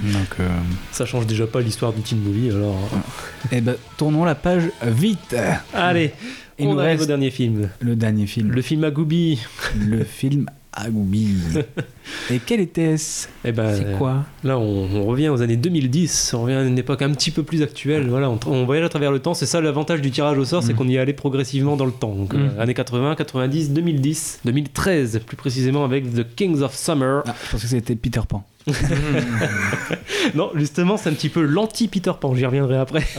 Donc... 0.00 0.36
euh, 0.38 0.48
Ça 0.92 1.04
change 1.04 1.26
déjà 1.26 1.48
pas 1.48 1.60
l'histoire 1.60 1.92
du 1.92 2.02
teen 2.02 2.20
movie 2.22 2.50
alors. 2.50 2.78
Eh 3.50 3.60
ben 3.60 3.74
tournons 3.96 4.24
la 4.24 4.36
page 4.36 4.70
vite 4.86 5.34
Allez, 5.74 6.12
Il 6.56 6.68
on 6.68 6.74
nous 6.74 6.78
arrive 6.78 6.90
reste 6.92 7.02
au 7.02 7.06
dernier 7.06 7.32
film. 7.32 7.68
le 7.80 7.96
dernier 7.96 8.26
film. 8.28 8.52
Le 8.52 8.62
film 8.62 8.84
à 8.84 8.92
Gooby. 8.92 9.40
le 9.80 10.04
film 10.04 10.46
Agoubi. 10.72 11.34
Et 12.30 12.40
quel 12.44 12.60
était-ce? 12.60 13.28
Eh 13.44 13.52
ben, 13.52 13.74
C'est 13.76 13.96
quoi? 13.98 14.24
Là, 14.42 14.58
on, 14.58 14.88
on 14.96 15.04
revient 15.06 15.28
aux 15.28 15.42
années 15.42 15.56
2010. 15.56 16.32
On 16.34 16.42
revient 16.42 16.54
à 16.54 16.62
une 16.64 16.78
époque 16.78 17.02
un 17.02 17.10
petit 17.12 17.30
peu 17.30 17.42
plus 17.42 17.62
actuelle. 17.62 18.08
Voilà, 18.08 18.30
on, 18.46 18.64
voyage 18.64 18.84
à 18.86 18.88
travers 18.88 19.12
le 19.12 19.18
temps. 19.18 19.34
C'est 19.34 19.46
ça 19.46 19.60
l'avantage 19.60 20.00
du 20.00 20.10
tirage 20.10 20.38
au 20.38 20.44
sort, 20.44 20.62
c'est 20.62 20.72
Mm. 20.72 20.76
qu'on 20.76 20.88
y 20.88 20.96
est 20.96 20.98
allé 20.98 21.12
progressivement 21.12 21.76
dans 21.76 21.84
le 21.86 21.92
temps. 21.92 22.14
Donc, 22.14 22.34
euh, 22.34 22.48
Mm. 22.56 22.60
années 22.60 22.74
80, 22.74 23.14
90, 23.14 23.70
2010, 23.70 24.40
2013, 24.44 25.20
plus 25.26 25.36
précisément 25.36 25.84
avec 25.84 26.12
The 26.12 26.24
Kings 26.34 26.60
of 26.62 26.74
Summer. 26.74 27.22
ah, 27.26 27.34
Je 27.46 27.50
pensais 27.52 27.64
que 27.64 27.68
c'était 27.70 27.94
Peter 27.94 28.20
Pan. 28.28 28.44
Non, 30.34 30.50
justement, 30.54 30.96
c'est 30.96 31.10
un 31.10 31.14
petit 31.14 31.28
peu 31.28 31.42
l'anti-Peter 31.42 32.12
Pan. 32.18 32.34
J'y 32.34 32.46
reviendrai 32.46 32.76
après. 32.78 33.02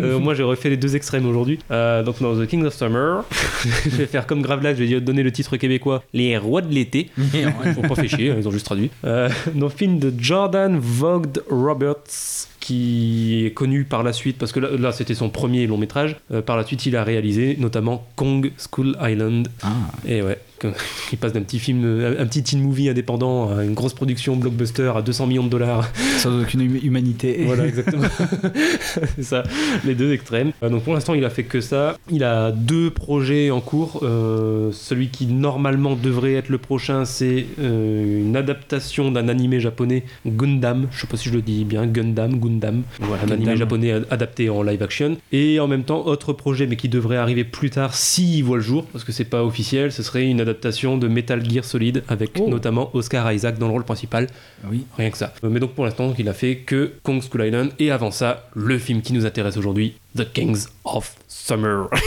Euh, 0.00 0.18
moi, 0.18 0.34
j'ai 0.34 0.42
refait 0.42 0.70
les 0.70 0.76
deux 0.76 0.96
extrêmes 0.96 1.26
aujourd'hui. 1.26 1.60
Euh, 1.70 2.02
donc, 2.02 2.20
dans 2.20 2.34
The 2.34 2.46
Kings 2.46 2.64
of 2.64 2.74
Summer, 2.74 3.24
je 3.84 3.90
vais 3.96 4.06
faire 4.06 4.26
comme 4.26 4.42
Gravelax, 4.42 4.76
je 4.78 4.84
vais 4.84 5.00
donner 5.00 5.22
le 5.22 5.30
titre 5.30 5.56
québécois 5.56 6.02
Les 6.12 6.36
Rois 6.36 6.62
de 6.62 6.72
l'été. 6.74 7.10
Ils 7.16 7.46
ont 7.78 7.82
pas 7.82 7.94
fait 7.94 8.08
chier, 8.08 8.34
ils 8.36 8.48
ont 8.48 8.50
juste 8.50 8.66
traduit. 8.66 8.90
Euh, 9.04 9.28
dans 9.54 9.66
le 9.66 9.72
film 9.72 10.00
de 10.00 10.12
Jordan 10.18 10.78
Vogt 10.80 11.40
Roberts, 11.48 12.48
qui 12.58 13.44
est 13.46 13.52
connu 13.52 13.84
par 13.84 14.02
la 14.02 14.12
suite, 14.12 14.36
parce 14.36 14.50
que 14.52 14.58
là, 14.60 14.68
là, 14.76 14.90
c'était 14.92 15.14
son 15.14 15.30
premier 15.30 15.66
long 15.66 15.78
métrage. 15.78 16.16
Euh, 16.32 16.42
par 16.42 16.56
la 16.56 16.64
suite, 16.64 16.84
il 16.86 16.96
a 16.96 17.04
réalisé 17.04 17.56
notamment 17.58 18.04
Kong 18.16 18.50
School 18.58 18.96
Island. 19.00 19.48
Ah, 19.62 19.68
Et 20.06 20.22
ouais, 20.22 20.38
il 21.12 21.18
passe 21.18 21.32
d'un 21.32 21.42
petit 21.42 21.58
film, 21.58 21.84
un 22.18 22.26
petit 22.26 22.42
teen 22.42 22.60
movie 22.62 22.88
indépendant 22.88 23.56
à 23.56 23.64
une 23.64 23.74
grosse 23.74 23.94
production 23.94 24.36
blockbuster 24.36 24.92
à 24.96 25.02
200 25.02 25.26
millions 25.26 25.44
de 25.44 25.48
dollars. 25.50 25.88
sans 26.18 26.40
aucune 26.42 26.62
hum- 26.62 26.80
humanité. 26.82 27.42
Voilà, 27.46 27.66
exactement. 27.68 28.04
c'est 29.16 29.22
ça, 29.22 29.42
les 29.84 29.94
deux 29.94 30.12
extrêmes. 30.12 30.52
Euh, 30.62 30.68
donc 30.68 30.82
pour 30.84 30.94
l'instant, 30.94 31.14
il 31.14 31.24
a 31.24 31.30
fait 31.30 31.44
que 31.44 31.60
ça. 31.60 31.96
Il 32.10 32.24
a 32.24 32.50
deux 32.50 32.90
projets 32.90 33.50
en 33.50 33.60
cours. 33.60 34.00
Euh, 34.02 34.70
celui 34.72 35.08
qui 35.08 35.26
normalement 35.26 35.94
devrait 35.96 36.34
être 36.34 36.48
le 36.48 36.58
prochain, 36.58 37.04
c'est 37.04 37.46
euh, 37.60 38.20
une 38.26 38.36
adaptation 38.36 39.10
d'un 39.10 39.28
animé 39.28 39.60
japonais, 39.60 40.04
Gundam. 40.26 40.88
Je 40.90 41.00
sais 41.00 41.06
pas 41.06 41.16
si 41.16 41.28
je 41.28 41.34
le 41.34 41.42
dis 41.42 41.64
bien, 41.64 41.86
Gundam, 41.86 42.38
Gundam. 42.38 42.82
Voilà, 43.00 43.22
un 43.24 43.30
animé 43.30 43.56
japonais 43.56 43.92
ad- 43.92 44.06
adapté 44.10 44.50
en 44.50 44.62
live 44.62 44.82
action. 44.82 45.16
Et 45.32 45.60
en 45.60 45.66
même 45.68 45.84
temps, 45.84 46.06
autre 46.06 46.32
projet, 46.32 46.66
mais 46.66 46.76
qui 46.76 46.88
devrait 46.88 47.16
arriver 47.16 47.44
plus 47.44 47.70
tard 47.70 47.94
s'il 47.94 48.44
voit 48.44 48.56
le 48.56 48.62
jour, 48.62 48.84
parce 48.92 49.04
que 49.04 49.12
c'est 49.12 49.24
pas 49.24 49.44
officiel. 49.44 49.92
Ce 49.92 50.02
serait 50.02 50.26
une 50.26 50.40
adaptation 50.40 50.47
de 50.54 51.08
Metal 51.08 51.42
Gear 51.48 51.64
Solid 51.64 52.02
avec 52.08 52.32
Oh. 52.40 52.48
notamment 52.48 52.90
Oscar 52.94 53.32
Isaac 53.32 53.58
dans 53.58 53.66
le 53.66 53.72
rôle 53.72 53.84
principal. 53.84 54.26
Oui. 54.70 54.84
Rien 54.96 55.10
que 55.10 55.18
ça. 55.18 55.32
Euh, 55.44 55.48
Mais 55.50 55.60
donc 55.60 55.72
pour 55.72 55.84
l'instant, 55.84 56.12
il 56.18 56.28
a 56.28 56.32
fait 56.32 56.56
que 56.58 56.92
Kong 57.02 57.20
School 57.22 57.46
Island 57.46 57.70
et 57.78 57.90
avant 57.90 58.10
ça, 58.10 58.48
le 58.54 58.78
film 58.78 59.02
qui 59.02 59.12
nous 59.12 59.26
intéresse 59.26 59.56
aujourd'hui, 59.56 59.94
The 60.16 60.32
Kings 60.32 60.66
of 60.84 61.14
Summer. 61.26 61.88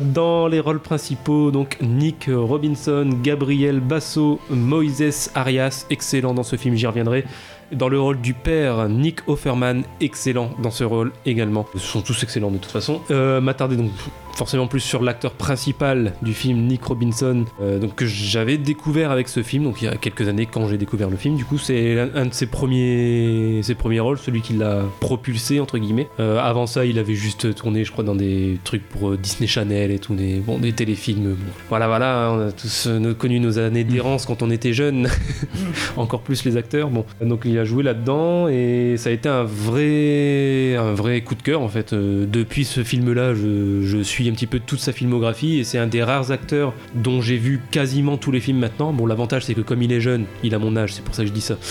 Dans 0.00 0.48
les 0.48 0.58
rôles 0.60 0.80
principaux, 0.80 1.50
donc 1.52 1.76
Nick 1.80 2.28
Robinson, 2.32 3.08
Gabriel 3.22 3.78
Basso, 3.80 4.40
Moises 4.50 5.30
Arias, 5.36 5.86
excellent 5.90 6.34
dans 6.34 6.42
ce 6.42 6.56
film, 6.56 6.74
j'y 6.74 6.86
reviendrai. 6.86 7.24
Dans 7.72 7.88
le 7.88 8.00
rôle 8.00 8.20
du 8.20 8.34
père, 8.34 8.88
Nick 8.88 9.20
Offerman, 9.28 9.82
excellent 10.00 10.50
dans 10.62 10.70
ce 10.70 10.82
rôle 10.84 11.12
également. 11.26 11.66
Ils 11.74 11.80
sont 11.80 12.00
tous 12.00 12.22
excellents 12.22 12.50
de 12.50 12.58
toute 12.58 12.70
façon. 12.72 13.00
Euh, 13.10 13.40
M'attarder 13.40 13.76
donc 13.76 13.90
forcément 14.36 14.66
plus 14.66 14.80
sur 14.80 15.02
l'acteur 15.02 15.32
principal 15.32 16.12
du 16.20 16.34
film, 16.34 16.66
Nick 16.66 16.84
Robinson, 16.84 17.46
euh, 17.60 17.78
donc 17.78 17.94
que 17.94 18.06
j'avais 18.06 18.58
découvert 18.58 19.10
avec 19.10 19.28
ce 19.28 19.42
film, 19.42 19.64
donc 19.64 19.80
il 19.80 19.86
y 19.86 19.88
a 19.88 19.96
quelques 19.96 20.28
années 20.28 20.46
quand 20.46 20.68
j'ai 20.68 20.76
découvert 20.76 21.08
le 21.08 21.16
film. 21.16 21.36
Du 21.36 21.44
coup, 21.44 21.58
c'est 21.58 21.98
un, 21.98 22.26
de 22.26 22.34
ses 22.34 22.46
premiers, 22.46 23.60
ses 23.62 23.74
premiers 23.74 24.00
rôles, 24.00 24.18
celui 24.18 24.42
qui 24.42 24.52
l'a 24.52 24.82
propulsé 25.00 25.58
entre 25.58 25.78
guillemets. 25.78 26.08
Euh, 26.20 26.38
avant 26.38 26.66
ça, 26.66 26.84
il 26.84 26.98
avait 26.98 27.14
juste 27.14 27.54
tourné, 27.54 27.84
je 27.84 27.92
crois, 27.92 28.04
dans 28.04 28.14
des 28.14 28.58
trucs 28.62 28.86
pour 28.86 29.10
euh, 29.10 29.16
Disney 29.16 29.46
Channel 29.46 29.90
et 29.90 29.98
tout, 29.98 30.14
des, 30.14 30.36
bon, 30.36 30.58
des 30.58 30.72
téléfilms. 30.72 31.30
Bon. 31.30 31.52
Voilà, 31.70 31.86
voilà, 31.86 32.26
hein, 32.26 32.36
on 32.36 32.48
a 32.48 32.52
tous 32.52 32.88
connu 33.18 33.40
nos 33.40 33.58
années 33.58 33.84
d'errance 33.84 34.26
quand 34.26 34.42
on 34.42 34.50
était 34.50 34.74
jeunes, 34.74 35.08
encore 35.96 36.20
plus 36.20 36.44
les 36.44 36.58
acteurs. 36.58 36.90
Bon, 36.90 37.06
donc 37.22 37.42
il 37.46 37.58
a 37.58 37.64
joué 37.64 37.82
là-dedans 37.82 38.48
et 38.48 38.96
ça 38.98 39.08
a 39.08 39.12
été 39.12 39.30
un 39.30 39.44
vrai, 39.44 40.76
un 40.76 40.92
vrai 40.92 41.22
coup 41.22 41.34
de 41.34 41.42
cœur 41.42 41.62
en 41.62 41.68
fait. 41.68 41.94
Depuis 41.94 42.66
ce 42.66 42.84
film-là, 42.84 43.34
je 43.34 44.02
suis 44.02 44.25
un 44.30 44.32
petit 44.32 44.46
peu 44.46 44.60
toute 44.60 44.80
sa 44.80 44.92
filmographie 44.92 45.58
et 45.58 45.64
c'est 45.64 45.78
un 45.78 45.86
des 45.86 46.02
rares 46.02 46.30
acteurs 46.30 46.74
dont 46.94 47.20
j'ai 47.20 47.36
vu 47.36 47.60
quasiment 47.70 48.16
tous 48.16 48.30
les 48.30 48.40
films 48.40 48.58
maintenant. 48.58 48.92
Bon, 48.92 49.06
l'avantage 49.06 49.44
c'est 49.44 49.54
que 49.54 49.60
comme 49.60 49.82
il 49.82 49.92
est 49.92 50.00
jeune, 50.00 50.26
il 50.42 50.54
a 50.54 50.58
mon 50.58 50.76
âge, 50.76 50.94
c'est 50.94 51.04
pour 51.04 51.14
ça 51.14 51.22
que 51.22 51.28
je 51.28 51.34
dis 51.34 51.40
ça. 51.40 51.56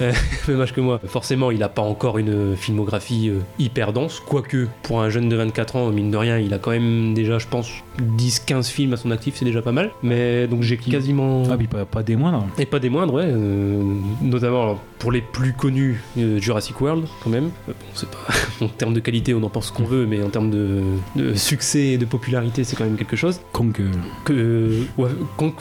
Euh, 0.00 0.12
même 0.48 0.60
âge 0.60 0.72
que 0.72 0.80
moi. 0.80 1.00
Forcément, 1.06 1.50
il 1.50 1.62
a 1.62 1.68
pas 1.68 1.82
encore 1.82 2.18
une 2.18 2.56
filmographie 2.56 3.28
euh, 3.28 3.40
hyper 3.58 3.92
dense, 3.92 4.20
quoique 4.20 4.66
pour 4.82 5.02
un 5.02 5.08
jeune 5.08 5.28
de 5.28 5.36
24 5.36 5.76
ans, 5.76 5.90
mine 5.90 6.10
de 6.10 6.16
rien, 6.16 6.38
il 6.38 6.52
a 6.54 6.58
quand 6.58 6.70
même 6.70 7.14
déjà, 7.14 7.38
je 7.38 7.46
pense, 7.46 7.70
10-15 8.00 8.70
films 8.70 8.92
à 8.92 8.96
son 8.96 9.10
actif, 9.10 9.34
c'est 9.36 9.44
déjà 9.44 9.62
pas 9.62 9.72
mal. 9.72 9.90
Mais 10.02 10.46
donc 10.46 10.62
j'ai 10.62 10.76
quasiment. 10.76 11.44
Ah, 11.50 11.56
puis 11.56 11.66
pas, 11.66 11.84
pas 11.84 12.02
des 12.02 12.16
moindres. 12.16 12.46
Et 12.58 12.66
pas 12.66 12.78
des 12.78 12.90
moindres, 12.90 13.14
ouais. 13.14 13.24
euh, 13.26 13.82
notamment 14.22 14.62
alors, 14.62 14.80
pour 14.98 15.12
les 15.12 15.20
plus 15.20 15.52
connus, 15.52 16.02
euh, 16.18 16.38
Jurassic 16.38 16.80
World, 16.80 17.06
quand 17.22 17.30
même. 17.30 17.50
Euh, 17.68 17.72
bon, 17.72 17.86
c'est 17.94 18.08
pas. 18.08 18.18
en 18.64 18.68
termes 18.68 18.94
de 18.94 19.00
qualité, 19.00 19.34
on 19.34 19.42
en 19.42 19.50
pense 19.50 19.68
ce 19.68 19.72
qu'on 19.72 19.84
veut, 19.84 20.06
mais 20.06 20.22
en 20.22 20.30
termes 20.30 20.50
de, 20.50 20.80
de 21.16 21.34
succès 21.34 21.93
et 21.94 21.98
de 21.98 22.04
popularité, 22.04 22.64
c'est 22.64 22.76
quand 22.76 22.84
même 22.84 22.96
quelque 22.96 23.16
chose. 23.16 23.40
Kong, 23.52 23.74
euh, 23.80 23.90
Que, 24.24 24.70
ouais, 24.98 25.08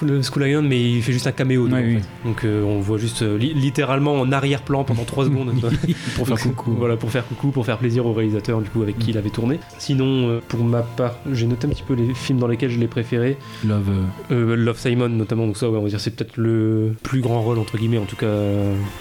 le 0.01 0.21
School 0.21 0.47
Island, 0.47 0.67
mais 0.67 0.81
il 0.81 1.01
fait 1.01 1.13
juste 1.13 1.27
un 1.27 1.31
caméo. 1.31 1.65
dedans, 1.67 1.77
Ouais, 1.77 1.83
en 1.83 1.87
oui. 1.87 1.95
fait. 1.95 2.27
Donc 2.27 2.43
euh, 2.45 2.63
on 2.63 2.79
voit 2.79 2.97
juste 2.97 3.21
euh, 3.21 3.37
li- 3.37 3.53
littéralement 3.53 4.13
en 4.19 4.31
arrière-plan 4.31 4.83
pendant 4.83 5.03
3 5.03 5.25
secondes. 5.25 5.53
pour 6.15 6.27
faire 6.27 6.37
coucou. 6.39 6.75
Voilà, 6.77 6.97
pour 6.97 7.11
faire 7.11 7.25
coucou, 7.27 7.49
pour 7.49 7.65
faire 7.65 7.77
plaisir 7.77 8.05
au 8.05 8.13
réalisateur 8.13 8.61
du 8.61 8.69
coup 8.69 8.81
avec 8.81 8.97
qui 8.99 9.11
il 9.11 9.17
avait 9.17 9.29
tourné. 9.29 9.59
Sinon, 9.77 10.29
euh, 10.29 10.39
pour 10.47 10.63
ma 10.63 10.81
part, 10.81 11.15
j'ai 11.31 11.45
noté 11.45 11.67
un 11.67 11.69
petit 11.69 11.83
peu 11.83 11.93
les 11.93 12.13
films 12.13 12.39
dans 12.39 12.47
lesquels 12.47 12.69
je 12.69 12.79
l'ai 12.79 12.87
préféré. 12.87 13.37
Love. 13.65 13.89
euh, 14.31 14.55
Love 14.55 14.77
Simon 14.79 15.09
notamment, 15.09 15.45
donc 15.47 15.57
ça 15.57 15.69
ouais, 15.69 15.77
on 15.77 15.83
va 15.83 15.89
dire 15.89 15.99
c'est 15.99 16.15
peut-être 16.15 16.37
le 16.37 16.93
plus 17.03 17.21
grand 17.21 17.41
rôle 17.41 17.59
entre 17.59 17.77
guillemets, 17.77 17.97
en 17.97 18.05
tout 18.05 18.15
cas 18.15 18.27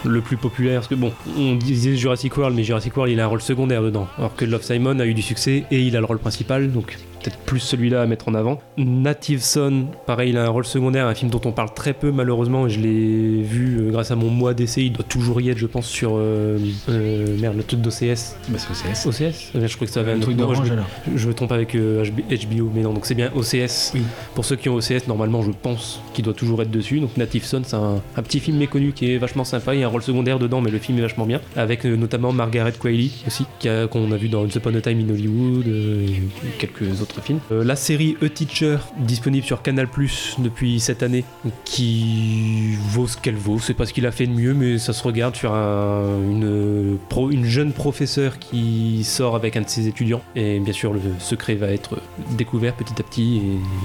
le 0.05 0.21
plus 0.21 0.37
populaire. 0.37 0.81
Parce 0.81 0.89
que 0.89 0.95
bon, 0.95 1.13
on 1.39 1.55
disait 1.57 1.97
Jurassic 1.97 2.37
World, 2.37 2.57
mais 2.57 2.65
Jurassic 2.65 2.97
World 2.97 3.13
il 3.13 3.21
a 3.21 3.25
un 3.25 3.29
rôle 3.29 3.41
secondaire 3.43 3.83
dedans. 3.83 4.07
Alors 4.19 4.35
que 4.37 4.45
Love 4.45 4.63
Simon 4.63 4.99
a 5.01 5.07
eu 5.07 5.15
du 5.15 5.23
succès 5.23 5.65
et 5.71 5.81
il 5.83 5.97
a 5.97 6.01
le 6.01 6.07
rôle 6.07 6.19
principal, 6.19 6.71
donc 6.73 6.99
peut-être 7.23 7.39
plus 7.39 7.61
celui-là 7.61 8.03
à 8.03 8.07
mettre 8.07 8.29
en 8.29 8.35
avant. 8.35 8.61
Native 8.77 9.43
Son, 9.43 9.87
pareil, 10.07 10.31
il 10.31 10.37
a 10.39 10.45
un 10.45 10.49
rôle 10.49 10.65
secondaire, 10.65 11.07
un 11.07 11.15
film 11.15 11.31
dont 11.31 11.41
on 11.45 11.53
parle 11.53 11.73
très 11.75 11.93
peu 11.93 12.11
malheureusement, 12.11 12.67
et 12.67 12.71
je 12.71 12.81
l'ai 12.81 13.43
vu 13.43 13.79
euh, 13.81 13.91
grâce 13.91 14.11
à 14.11 14.17
mon 14.17 14.29
mois 14.31 14.55
d'essai, 14.55 14.83
il 14.83 14.93
doit 14.93 15.05
toujours 15.09 15.41
y 15.41 15.49
être 15.51 15.59
je 15.59 15.67
pense 15.67 15.87
sur 15.87 16.13
euh, 16.17 16.59
euh, 16.89 17.37
merde, 17.41 17.57
le 17.57 17.63
truc 17.63 17.81
d'OCS. 17.81 18.37
Bah, 18.49 18.59
c'est 18.59 18.89
OCS. 18.89 19.07
OCS 19.07 19.67
Je 19.67 19.75
crois 19.77 19.87
que 19.87 19.93
ça 19.93 20.01
avait 20.01 20.13
Un 20.13 20.19
truc 20.21 20.37
d'orange 20.37 20.67
je- 20.67 20.73
alors. 20.73 20.87
je 21.15 21.29
me 21.29 21.35
trompe 21.35 21.53
avec 21.53 21.75
HB 21.75 22.21
HBO, 22.31 22.71
mais 22.75 22.83
non, 22.83 22.93
donc 22.93 23.07
c'est 23.07 23.15
bien 23.15 23.31
OCS. 23.35 23.93
Oui. 23.95 24.03
Pour 24.35 24.45
ceux 24.45 24.57
qui 24.57 24.69
ont 24.69 24.75
OCS, 24.77 25.07
normalement, 25.09 25.43
je 25.43 25.51
pense 25.51 26.01
qu'il 26.15 26.25
doit 26.25 26.35
toujours 26.35 26.63
être 26.63 26.71
dessus. 26.71 27.01
Donc 27.01 27.17
Native 27.17 27.45
Son, 27.45 27.63
c'est 27.65 27.77
un, 27.77 28.01
un 28.17 28.23
petit 28.23 28.41
film 28.41 28.57
méconnu 28.59 28.93
qui 28.93 29.13
est 29.13 29.19
vachement 29.19 29.45
sympa. 29.45 29.75
Il 29.75 29.81
y 29.81 29.85
a 29.85 29.87
un 29.87 29.91
rôle 29.91 30.03
secondaire 30.03 30.39
dedans, 30.39 30.61
mais 30.61 30.71
le 30.71 30.79
film 30.79 30.99
est 30.99 31.03
vachement 31.03 31.27
bien. 31.27 31.41
Avec 31.57 31.85
notamment 31.85 32.33
Margaret 32.33 32.73
Qualley 32.81 33.11
aussi, 33.27 33.45
qui 33.59 33.69
a- 33.69 33.87
qu'on 33.87 34.11
a 34.13 34.17
vu 34.17 34.29
dans 34.29 34.43
Once 34.43 34.55
Upon 34.55 34.75
a 34.75 34.81
Time 34.81 34.99
in 35.01 35.13
Hollywood 35.13 35.67
et 35.67 36.21
quelques 36.59 37.01
autres 37.03 37.12
Euh, 37.51 37.65
la 37.65 37.77
série 37.77 38.17
A 38.23 38.29
Teacher, 38.29 38.79
disponible 38.99 39.45
sur 39.47 39.63
Canal 39.63 39.89
Plus 39.89 40.37
depuis 40.39 40.81
cette 40.81 41.03
année, 41.03 41.25
qui 41.65 42.75
vaut 42.91 43.07
ce 43.07 43.17
qu'elle 43.17 43.37
vaut. 43.37 43.59
C'est 43.59 43.75
pas 43.75 43.87
ce 43.87 43.93
qu'il 43.93 44.07
a 44.07 44.13
fait 44.13 44.27
de 44.27 44.33
mieux, 44.33 44.55
mais 44.55 44.79
ça 44.79 44.93
se 44.93 45.03
regarde 45.03 45.35
sur 45.37 45.53
un- 45.55 46.19
une, 46.31 46.97
pro- 47.09 47.31
une 47.31 47.45
jeune 47.45 47.73
professeure 47.73 48.39
qui 48.39 49.05
sort 49.05 49.37
avec 49.37 49.57
un 49.57 49.63
de 49.63 49.69
ses 49.69 49.89
étudiants. 49.89 50.23
Et 50.37 50.59
bien 50.61 50.73
sûr, 50.73 50.93
le 50.93 51.01
secret 51.19 51.55
va 51.55 51.69
être 51.69 51.99
découvert 52.37 52.75
petit 52.75 52.95
à 52.99 53.03
petit 53.05 53.37
et 53.39 53.41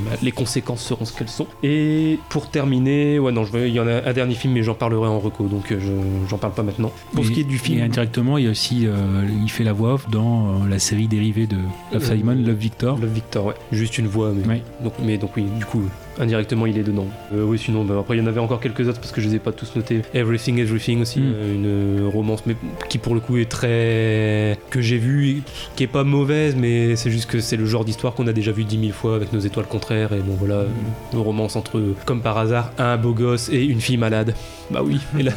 bah, 0.10 0.18
les 0.22 0.32
conséquences 0.32 0.84
seront 0.84 1.06
ce 1.06 1.14
qu'elles 1.14 1.30
sont. 1.30 1.48
Et 1.64 2.20
pour 2.30 2.50
terminer, 2.50 3.20
ouais, 3.20 3.32
non, 3.32 3.44
je 3.46 3.58
il 3.58 3.74
y 3.74 3.80
en 3.80 3.88
a 3.88 4.08
un 4.08 4.14
dernier 4.14 4.36
film, 4.36 4.54
mais 4.54 4.64
j'en 4.64 4.76
parlerai 4.76 5.08
en 5.08 5.20
reco, 5.20 5.48
donc 5.48 5.72
euh, 5.72 5.80
je- 5.80 6.28
j'en 6.30 6.38
parle 6.38 6.54
pas 6.54 6.64
maintenant. 6.64 6.92
Pour 7.14 7.26
ce 7.26 7.32
Et- 7.32 7.34
qui 7.34 7.40
est 7.42 7.46
du 7.46 7.56
Et 7.56 7.60
film. 7.60 7.82
indirectement, 7.84 8.38
il 8.38 8.46
y 8.46 8.48
a 8.48 8.52
aussi, 8.52 8.86
euh, 8.86 9.26
il 9.44 9.50
fait 9.50 9.64
la 9.64 9.74
voix 9.74 9.94
off 9.96 10.10
dans 10.10 10.48
euh, 10.64 10.70
la 10.70 10.80
série 10.80 11.08
dérivée 11.08 11.48
de 11.48 11.58
Love 11.94 12.06
Simon, 12.06 12.34
Love 12.36 12.56
Victor. 12.58 12.98
Love 13.00 13.14
Victor, 13.18 13.46
ouais. 13.48 13.54
Juste 13.72 13.98
une 13.98 14.06
voix, 14.08 14.32
mais, 14.32 14.48
Ouais. 14.48 14.62
donc, 14.84 14.94
mais 15.04 15.18
donc 15.18 15.32
oui, 15.36 15.46
du 15.58 15.66
coup, 15.66 15.82
indirectement, 16.20 16.68
il 16.68 16.78
est 16.78 16.84
dedans. 16.84 17.08
Euh, 17.34 17.44
oui, 17.44 17.58
sinon, 17.58 17.84
bah, 17.84 17.96
après, 18.00 18.16
il 18.16 18.20
y 18.20 18.24
en 18.24 18.28
avait 18.28 18.40
encore 18.40 18.60
quelques 18.60 18.88
autres 18.88 19.00
parce 19.00 19.12
que 19.12 19.22
je 19.22 19.28
les 19.28 19.36
ai 19.36 19.40
pas 19.40 19.52
tous 19.52 19.76
notés. 19.76 20.02
Everything, 20.14 20.60
Everything 20.60 21.02
aussi, 21.02 21.20
Mm. 21.20 21.34
euh, 21.36 21.56
une 21.56 21.66
euh, 22.06 22.10
romance, 22.10 22.44
mais 22.46 22.56
qui 22.90 23.00
pour 23.00 23.16
le 23.16 23.20
coup 23.20 23.38
est 23.38 23.50
très. 23.50 24.60
que 24.70 24.82
j'ai 24.82 24.98
vu, 25.00 25.30
et 25.30 25.38
qui 25.76 25.84
est 25.84 25.88
pas 25.88 26.04
mauvaise, 26.04 26.56
mais 26.56 26.96
c'est 26.96 27.10
juste 27.10 27.28
que 27.30 27.40
c'est 27.40 27.58
le 27.58 27.66
genre 27.66 27.86
d'histoire 27.86 28.14
qu'on 28.14 28.28
a 28.28 28.34
déjà 28.34 28.52
vu 28.52 28.66
dix 28.66 28.78
mille 28.78 28.94
fois 28.94 29.16
avec 29.16 29.34
nos 29.34 29.40
étoiles 29.40 29.66
contraires. 29.68 30.14
Et 30.14 30.20
bon, 30.20 30.36
voilà, 30.38 30.66
une 31.14 31.20
romance 31.20 31.56
entre, 31.56 31.82
comme 32.06 32.22
par 32.22 32.38
hasard, 32.38 32.72
un 32.78 32.98
beau 32.98 33.14
gosse 33.14 33.50
et 33.50 33.64
une 33.64 33.82
fille 33.82 33.98
malade. 33.98 34.36
Bah 34.70 34.82
oui, 34.84 35.00
et, 35.18 35.24
la- 35.24 35.32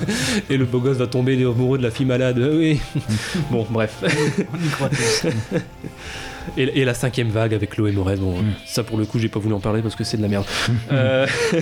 et 0.51 0.57
le 0.57 0.65
beau 0.66 0.81
gosse 0.81 0.97
va 0.98 1.07
tomber 1.07 1.35
amoureux 1.44 1.78
de 1.78 1.82
la 1.85 1.90
fille 1.90 2.07
malade. 2.07 2.39
Ah 2.44 2.55
oui. 2.55 2.81
bon, 3.51 3.65
bref. 3.70 4.02
On 4.02 4.66
y 4.66 4.69
croit 4.70 4.89
tous. 4.90 5.27
Et, 6.56 6.80
et 6.80 6.84
la 6.84 6.94
cinquième 6.94 7.28
vague 7.28 7.54
avec 7.54 7.70
Chloé 7.70 7.92
Moretz, 7.92 8.18
bon, 8.20 8.38
Mm. 8.40 8.52
ça 8.66 8.82
pour 8.82 8.96
le 8.98 9.04
coup 9.04 9.18
j'ai 9.18 9.28
pas 9.28 9.38
voulu 9.40 9.54
en 9.54 9.60
parler 9.60 9.82
parce 9.82 9.94
que 9.94 10.04
c'est 10.04 10.16
de 10.16 10.22
la 10.22 10.28
merde. 10.28 10.44
Euh, 10.92 11.26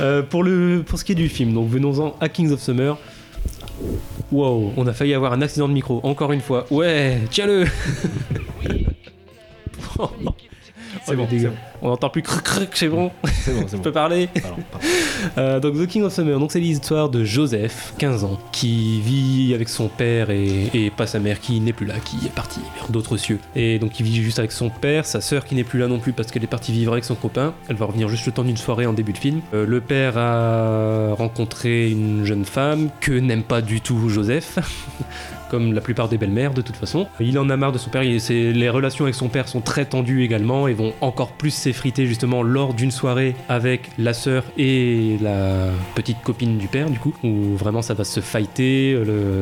euh, 0.00 0.22
pour, 0.22 0.42
le, 0.44 0.82
pour 0.86 0.98
ce 0.98 1.04
qui 1.04 1.12
est 1.12 1.16
du 1.16 1.28
film, 1.28 1.52
donc 1.54 1.68
venons-en 1.68 2.16
à 2.20 2.28
Kings 2.28 2.52
of 2.52 2.60
Summer. 2.60 2.98
Wow, 4.32 4.72
on 4.76 4.86
a 4.86 4.92
failli 4.92 5.14
avoir 5.14 5.32
un 5.32 5.42
accident 5.42 5.68
de 5.68 5.72
micro, 5.74 6.00
encore 6.02 6.32
une 6.32 6.40
fois. 6.40 6.66
Ouais, 6.70 7.18
tiens-le 7.30 7.66
C'est 11.06 11.16
bon, 11.16 11.26
c'est 11.30 11.38
bon. 11.38 11.52
On 11.82 11.88
n'entend 11.88 12.08
plus 12.10 12.22
crc 12.22 12.42
crc, 12.42 12.68
c'est 12.74 12.88
bon, 12.88 13.10
C'est 13.42 13.52
bon, 13.54 13.64
c'est 13.66 13.74
on 13.74 13.76
bon. 13.78 13.82
peut 13.84 13.92
parler 13.92 14.28
Pardon, 14.40 14.56
pardon. 14.70 14.86
Euh, 15.38 15.60
donc 15.60 15.74
The 15.74 15.86
King 15.86 16.02
of 16.02 16.12
Summer, 16.12 16.38
donc 16.38 16.52
c'est 16.52 16.60
l'histoire 16.60 17.08
de 17.08 17.24
Joseph, 17.24 17.94
15 17.98 18.24
ans, 18.24 18.38
qui 18.52 19.00
vit 19.00 19.54
avec 19.54 19.68
son 19.68 19.88
père 19.88 20.30
et, 20.30 20.70
et 20.74 20.90
pas 20.90 21.06
sa 21.06 21.18
mère 21.18 21.40
qui 21.40 21.58
n'est 21.60 21.72
plus 21.72 21.86
là, 21.86 21.94
qui 22.04 22.26
est 22.26 22.32
partie 22.34 22.60
vers 22.76 22.90
d'autres 22.90 23.16
cieux. 23.16 23.38
Et 23.54 23.78
donc 23.78 23.98
il 23.98 24.04
vit 24.04 24.22
juste 24.22 24.38
avec 24.38 24.52
son 24.52 24.68
père, 24.68 25.06
sa 25.06 25.20
sœur 25.20 25.44
qui 25.46 25.54
n'est 25.54 25.64
plus 25.64 25.78
là 25.80 25.88
non 25.88 25.98
plus 25.98 26.12
parce 26.12 26.30
qu'elle 26.30 26.44
est 26.44 26.48
partie 26.48 26.70
vivre 26.72 26.92
avec 26.92 27.04
son 27.04 27.14
copain. 27.14 27.54
Elle 27.68 27.76
va 27.76 27.86
revenir 27.86 28.08
juste 28.08 28.26
le 28.26 28.32
temps 28.32 28.44
d'une 28.44 28.56
soirée 28.58 28.86
en 28.86 28.92
début 28.92 29.12
de 29.12 29.18
film. 29.18 29.40
Euh, 29.54 29.66
le 29.66 29.80
père 29.80 30.18
a 30.18 31.14
rencontré 31.14 31.90
une 31.90 32.24
jeune 32.24 32.44
femme 32.44 32.90
que 33.00 33.12
n'aime 33.12 33.42
pas 33.42 33.62
du 33.62 33.80
tout 33.80 34.08
Joseph. 34.08 34.58
comme 35.50 35.72
la 35.72 35.80
plupart 35.80 36.08
des 36.08 36.18
belles-mères 36.18 36.54
de 36.54 36.62
toute 36.62 36.76
façon. 36.76 37.06
Il 37.20 37.38
en 37.38 37.48
a 37.50 37.56
marre 37.56 37.72
de 37.72 37.78
son 37.78 37.90
père, 37.90 38.02
les 38.02 38.70
relations 38.70 39.04
avec 39.04 39.14
son 39.14 39.28
père 39.28 39.48
sont 39.48 39.60
très 39.60 39.84
tendues 39.84 40.22
également 40.22 40.68
et 40.68 40.74
vont 40.74 40.92
encore 41.00 41.32
plus 41.32 41.50
s'effriter 41.50 42.06
justement 42.06 42.42
lors 42.42 42.74
d'une 42.74 42.90
soirée 42.90 43.34
avec 43.48 43.90
la 43.98 44.12
sœur 44.12 44.44
et 44.58 45.16
la 45.20 45.68
petite 45.94 46.20
copine 46.22 46.58
du 46.58 46.68
père 46.68 46.90
du 46.90 46.98
coup, 46.98 47.14
où 47.22 47.56
vraiment 47.56 47.82
ça 47.82 47.94
va 47.94 48.04
se 48.04 48.20
fighter. 48.20 48.96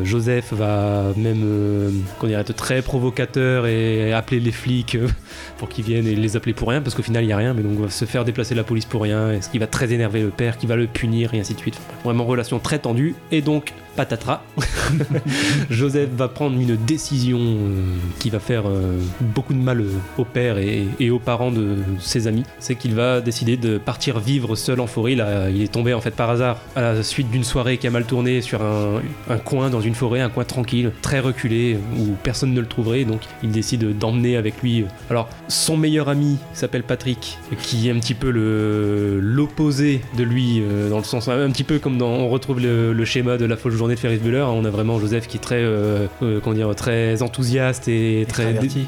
Joseph 0.05 0.53
va 0.53 1.13
même, 1.17 1.43
euh, 1.45 1.91
qu'on 2.19 2.27
dirait, 2.27 2.41
être 2.41 2.55
très 2.55 2.83
provocateur 2.83 3.67
et 3.67 4.13
appeler 4.13 4.41
les 4.41 4.53
flics 4.53 4.95
euh, 4.95 5.09
pour 5.59 5.69
qu'ils 5.69 5.85
viennent 5.85 6.07
et 6.07 6.15
les 6.15 6.37
appeler 6.37 6.55
pour 6.55 6.69
rien, 6.69 6.81
parce 6.81 6.95
qu'au 6.95 7.03
final 7.03 7.25
il 7.25 7.29
y 7.29 7.33
a 7.33 7.37
rien, 7.37 7.55
mais 7.55 7.63
donc 7.63 7.79
on 7.79 7.83
va 7.83 7.91
se 7.91 8.05
faire 8.05 8.25
déplacer 8.25 8.55
la 8.55 8.65
police 8.65 8.85
pour 8.85 9.03
rien, 9.03 9.33
et 9.33 9.43
ce 9.43 9.49
qui 9.49 9.59
va 9.59 9.67
très 9.67 9.93
énerver 9.93 10.23
le 10.23 10.31
père, 10.31 10.59
qui 10.59 10.67
va 10.67 10.77
le 10.77 10.87
punir 10.87 11.35
et 11.35 11.41
ainsi 11.41 11.55
de 11.55 11.59
suite. 11.59 11.79
Vraiment 12.05 12.25
relation 12.25 12.59
très 12.59 12.79
tendue 12.79 13.15
et 13.31 13.43
donc 13.43 13.73
patatras. 13.95 14.43
Joseph 15.71 16.11
va 16.17 16.29
prendre 16.29 16.59
une 16.61 16.77
décision 16.77 17.39
euh, 17.41 17.83
qui 18.19 18.31
va 18.31 18.39
faire 18.39 18.65
euh, 18.67 18.99
beaucoup 19.21 19.55
de 19.55 19.59
mal 19.59 19.81
euh, 19.81 19.91
au 20.19 20.25
père 20.25 20.59
et, 20.59 21.11
aux 21.11 21.19
parents 21.19 21.51
de 21.51 21.77
ses 22.01 22.27
amis. 22.27 22.45
C'est 22.59 22.75
qu'il 22.75 22.95
va 22.95 23.21
décider 23.21 23.57
de 23.57 23.79
partir 23.79 24.19
vivre 24.19 24.57
seul 24.57 24.81
en 24.81 24.87
forêt. 24.87 25.19
A- 25.21 25.51
il 25.51 25.63
est 25.63 25.73
tombé 25.73 25.95
en 25.95 26.01
fait 26.01 26.11
par 26.11 26.31
hasard 26.31 26.59
à 26.77 26.81
la 26.81 27.03
suite 27.03 27.31
d'une 27.31 27.45
soirée 27.45 27.79
qui 27.79 27.87
a 27.87 27.91
mal 27.91 28.05
tourné 28.05 28.41
sur 28.41 28.63
un, 28.63 29.37
coin 29.39 29.71
dans 29.71 29.81
une 29.81 29.95
forêt, 29.95 30.21
un 30.21 30.31
coin 30.31 30.45
tranquille, 30.45 30.93
très 31.03 31.21
reculé 31.21 31.79
où 31.99 32.15
personne 32.23 32.53
ne 32.53 32.61
le 32.61 32.67
trouverait. 32.67 33.05
Donc 33.05 33.21
il 33.43 33.51
décide 33.51 33.99
d'emmener 33.99 34.37
avec 34.37 34.63
lui. 34.63 34.85
Alors 35.11 35.29
son 35.49 35.77
meilleur 35.77 36.09
ami 36.09 36.39
s'appelle 36.53 36.83
Patrick, 36.83 37.39
qui 37.63 37.89
est 37.89 37.93
un 37.93 37.99
petit 37.99 38.15
peu 38.15 38.31
le 38.31 39.21
l'opposé 39.21 40.01
de 40.17 40.25
lui 40.25 40.63
dans 40.91 40.99
le 40.99 41.05
sens 41.05 41.29
un 41.29 41.51
petit 41.51 41.65
peu 41.65 41.79
comme 41.79 42.01
on 42.03 42.29
retrouve 42.29 42.61
le, 42.61 43.05
schéma 43.05 43.37
de 43.37 43.45
la 43.45 43.57
folle 43.57 43.73
journée 43.73 43.84
de 43.93 43.99
Ferris 44.01 44.19
Bueller. 44.19 44.39
hein. 44.41 44.53
On 44.55 44.65
a 44.65 44.71
vraiment 44.71 44.99
Joseph 44.99 45.27
qui 45.27 45.37
est 45.37 45.41
très 45.41 45.63
euh, 45.63 46.07
euh, 46.23 46.41
comment 46.41 46.55
dire 46.57 46.75
très 46.75 47.23
enthousiaste 47.23 47.89
et 47.89 48.27
très 48.29 48.51
Extraverti. 48.51 48.87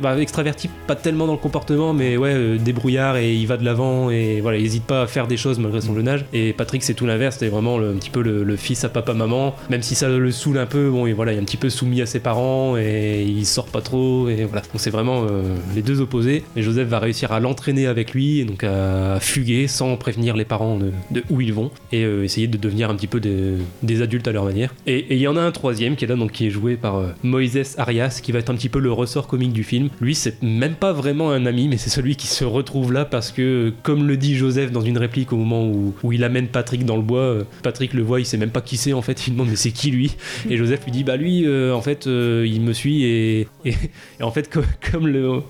Bah, 0.00 0.18
extraverti, 0.20 0.68
pas 0.86 0.96
tellement 0.96 1.26
dans 1.26 1.32
le 1.32 1.38
comportement, 1.38 1.92
mais 1.92 2.16
ouais, 2.16 2.32
euh, 2.34 2.58
débrouillard 2.58 3.16
et 3.16 3.34
il 3.34 3.46
va 3.46 3.56
de 3.56 3.64
l'avant 3.64 4.10
et 4.10 4.40
voilà, 4.40 4.58
il 4.58 4.64
hésite 4.64 4.84
pas 4.84 5.02
à 5.02 5.06
faire 5.06 5.26
des 5.26 5.36
choses 5.36 5.58
malgré 5.58 5.80
son 5.80 5.94
jeune 5.94 6.08
âge. 6.08 6.24
Et 6.32 6.52
Patrick, 6.52 6.82
c'est 6.82 6.94
tout 6.94 7.06
l'inverse, 7.06 7.36
c'est 7.38 7.48
vraiment 7.48 7.78
le- 7.78 7.90
un 7.90 7.94
petit 7.94 8.10
peu 8.10 8.22
le, 8.22 8.56
fils 8.56 8.84
à 8.84 8.88
papa-maman, 8.88 9.54
même 9.70 9.82
si 9.82 9.94
ça 9.94 10.08
le 10.08 10.30
saoule 10.30 10.58
un 10.58 10.66
peu, 10.66 10.90
bon, 10.90 11.06
et 11.06 11.12
voilà, 11.12 11.32
il 11.32 11.38
est 11.38 11.40
un 11.40 11.44
petit 11.44 11.56
peu 11.56 11.70
soumis 11.70 12.02
à 12.02 12.06
ses 12.06 12.20
parents 12.20 12.76
et 12.76 13.22
il 13.22 13.46
sort 13.46 13.66
pas 13.66 13.80
trop, 13.80 14.28
et 14.28 14.44
voilà. 14.44 14.62
Donc 14.62 14.76
c'est 14.76 14.90
vraiment 14.90 15.24
euh, 15.24 15.42
les 15.74 15.82
deux 15.82 16.00
opposés. 16.00 16.42
Et 16.56 16.62
Joseph 16.62 16.88
va 16.88 16.98
réussir 16.98 17.32
à 17.32 17.40
l'entraîner 17.40 17.86
avec 17.86 18.12
lui, 18.12 18.40
et 18.40 18.44
donc 18.44 18.64
à 18.64 19.18
fuguer 19.20 19.66
sans 19.68 19.96
prévenir 19.96 20.36
les 20.36 20.44
parents 20.44 20.78
de, 20.78 21.22
où 21.30 21.40
ils 21.40 21.52
vont 21.54 21.70
et 21.92 22.04
euh, 22.04 22.24
essayer 22.24 22.46
de 22.48 22.56
devenir 22.58 22.90
un 22.90 22.94
petit 22.96 23.06
peu 23.06 23.20
des, 23.20 23.54
des 23.82 24.02
adultes 24.02 24.28
à 24.28 24.32
leur 24.32 24.44
manière. 24.44 24.74
Et 24.86 25.06
il 25.14 25.20
y 25.20 25.28
en 25.28 25.36
a 25.36 25.40
un 25.40 25.52
troisième 25.52 25.96
qui 25.96 26.04
est 26.04 26.08
là, 26.08 26.16
donc 26.16 26.32
qui 26.32 26.46
est 26.46 26.50
joué 26.50 26.76
par 26.76 27.02
Moises 27.22 27.76
Arias, 27.78 28.20
qui 28.22 28.32
va 28.32 28.40
être 28.40 28.50
un 28.50 28.54
petit 28.54 28.68
peu 28.68 28.78
le 28.80 28.92
ressort 28.92 29.26
comique 29.30 29.52
du 29.52 29.64
film. 29.64 29.88
Lui, 30.00 30.14
c'est 30.14 30.42
même 30.42 30.74
pas 30.74 30.92
vraiment 30.92 31.30
un 31.30 31.46
ami, 31.46 31.68
mais 31.68 31.76
c'est 31.76 31.90
celui 31.90 32.16
qui 32.16 32.26
se 32.26 32.44
retrouve 32.44 32.92
là 32.92 33.04
parce 33.04 33.30
que, 33.30 33.72
comme 33.82 34.06
le 34.06 34.16
dit 34.16 34.34
Joseph 34.36 34.72
dans 34.72 34.80
une 34.80 34.98
réplique 34.98 35.32
au 35.32 35.36
moment 35.36 35.64
où, 35.66 35.94
où 36.02 36.12
il 36.12 36.24
amène 36.24 36.48
Patrick 36.48 36.84
dans 36.84 36.96
le 36.96 37.02
bois, 37.02 37.20
euh, 37.20 37.44
Patrick 37.62 37.94
le 37.94 38.02
voit, 38.02 38.20
il 38.20 38.26
sait 38.26 38.36
même 38.36 38.50
pas 38.50 38.60
qui 38.60 38.76
c'est 38.76 38.92
en 38.92 39.02
fait, 39.02 39.26
il 39.26 39.32
demande 39.34 39.48
mais 39.48 39.56
c'est 39.56 39.70
qui 39.70 39.90
lui? 39.90 40.16
Et 40.48 40.56
Joseph 40.56 40.84
lui 40.84 40.92
dit 40.92 41.04
bah 41.04 41.16
lui, 41.16 41.46
euh, 41.46 41.72
en 41.74 41.80
fait, 41.80 42.06
euh, 42.06 42.44
il 42.46 42.60
me 42.60 42.72
suit 42.72 43.04
et, 43.04 43.46
et, 43.64 43.74
en 44.20 44.30
fait, 44.32 44.52
co- 44.52 44.60
comme, 44.90 45.06
le. 45.06 45.40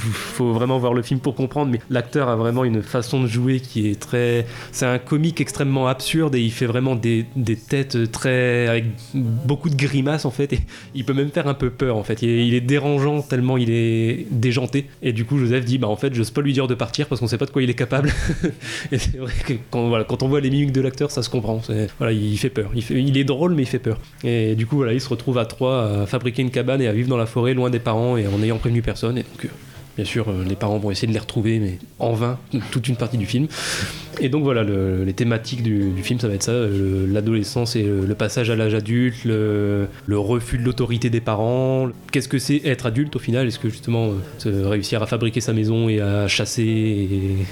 Faut 0.00 0.52
vraiment 0.52 0.78
voir 0.78 0.92
le 0.94 1.02
film 1.02 1.20
pour 1.20 1.34
comprendre, 1.34 1.70
mais 1.70 1.78
l'acteur 1.90 2.28
a 2.28 2.36
vraiment 2.36 2.64
une 2.64 2.82
façon 2.82 3.22
de 3.22 3.26
jouer 3.28 3.60
qui 3.60 3.88
est 3.88 4.00
très. 4.00 4.46
C'est 4.72 4.86
un 4.86 4.98
comique 4.98 5.40
extrêmement 5.40 5.86
absurde 5.86 6.34
et 6.34 6.40
il 6.40 6.50
fait 6.50 6.66
vraiment 6.66 6.96
des, 6.96 7.26
des 7.36 7.56
têtes 7.56 8.10
très. 8.10 8.66
avec 8.66 8.84
beaucoup 9.14 9.70
de 9.70 9.76
grimaces 9.76 10.24
en 10.24 10.30
fait. 10.30 10.52
Et 10.52 10.60
il 10.94 11.04
peut 11.04 11.14
même 11.14 11.30
faire 11.30 11.46
un 11.46 11.54
peu 11.54 11.70
peur 11.70 11.96
en 11.96 12.02
fait. 12.02 12.22
Il 12.22 12.54
est 12.54 12.60
dérangeant 12.60 13.22
tellement 13.28 13.56
il 13.56 13.70
est 13.70 14.26
déjanté. 14.30 14.86
Et 15.02 15.12
du 15.12 15.24
coup, 15.24 15.38
Joseph 15.38 15.64
dit 15.64 15.78
bah 15.78 15.88
en 15.88 15.96
fait, 15.96 16.14
j'ose 16.14 16.30
pas 16.30 16.40
lui 16.40 16.52
dire 16.52 16.66
de 16.66 16.74
partir 16.74 17.06
parce 17.06 17.20
qu'on 17.20 17.28
sait 17.28 17.38
pas 17.38 17.46
de 17.46 17.50
quoi 17.50 17.62
il 17.62 17.70
est 17.70 17.74
capable. 17.74 18.12
et 18.92 18.98
c'est 18.98 19.16
vrai 19.18 19.32
que 19.46 19.54
quand, 19.70 20.22
on 20.22 20.28
voit 20.28 20.40
les 20.40 20.50
mimiques 20.50 20.72
de 20.72 20.80
l'acteur, 20.80 21.10
ça 21.10 21.22
se 21.22 21.30
comprend. 21.30 21.60
Voilà, 21.98 22.12
il 22.12 22.36
fait 22.38 22.50
peur. 22.50 22.70
Il 22.74 23.16
est 23.16 23.24
drôle, 23.24 23.54
mais 23.54 23.62
il 23.62 23.68
fait 23.68 23.78
peur. 23.78 23.98
Et 24.24 24.54
du 24.54 24.66
coup, 24.66 24.76
voilà, 24.76 24.92
il 24.92 25.00
se 25.00 25.08
retrouve 25.08 25.38
à 25.38 25.46
trois 25.46 26.02
à 26.02 26.06
fabriquer 26.06 26.42
une 26.42 26.50
cabane 26.50 26.82
et 26.82 26.88
à 26.88 26.92
vivre 26.92 27.08
dans 27.08 27.16
la 27.16 27.26
forêt 27.26 27.54
loin 27.54 27.70
des 27.70 27.78
parents 27.78 28.16
et 28.16 28.26
en 28.26 28.42
ayant 28.42 28.58
prévenu 28.58 28.82
personne. 28.82 29.18
Et 29.18 29.22
donc. 29.22 29.44
euh, 29.44 29.48
Bien 29.98 30.04
sûr, 30.04 30.28
euh, 30.28 30.44
les 30.48 30.54
parents 30.54 30.78
vont 30.78 30.92
essayer 30.92 31.08
de 31.08 31.12
les 31.12 31.18
retrouver, 31.18 31.58
mais 31.58 31.76
en 31.98 32.12
vain, 32.12 32.38
toute 32.70 32.86
une 32.86 32.94
partie 32.94 33.18
du 33.18 33.26
film. 33.26 33.48
Et 34.20 34.28
donc 34.28 34.44
voilà, 34.44 34.62
le- 34.62 35.04
les 35.04 35.12
thématiques 35.12 35.64
du, 35.64 35.92
film, 36.02 36.20
ça 36.20 36.28
va 36.28 36.34
être 36.34 36.44
ça, 36.44 36.52
euh, 36.52 37.04
l'adolescence 37.12 37.74
et 37.74 37.82
le, 37.82 38.14
passage 38.14 38.48
à 38.48 38.54
l'âge 38.54 38.74
adulte, 38.74 39.24
le, 39.24 39.88
refus 40.10 40.58
de 40.58 40.62
l'autorité 40.62 41.10
des 41.10 41.20
parents. 41.20 41.88
Qu'est-ce 42.12 42.28
que 42.28 42.38
c'est 42.38 42.62
être 42.64 42.86
adulte 42.86 43.16
au 43.16 43.18
final? 43.18 43.48
Est-ce 43.48 43.58
que 43.58 43.68
justement 43.68 44.10
euh, 44.46 44.68
réussir 44.68 45.02
à 45.02 45.06
fabriquer 45.06 45.40
sa 45.40 45.52
maison 45.52 45.88
et 45.88 46.00
à 46.00 46.28
chasser 46.28 47.46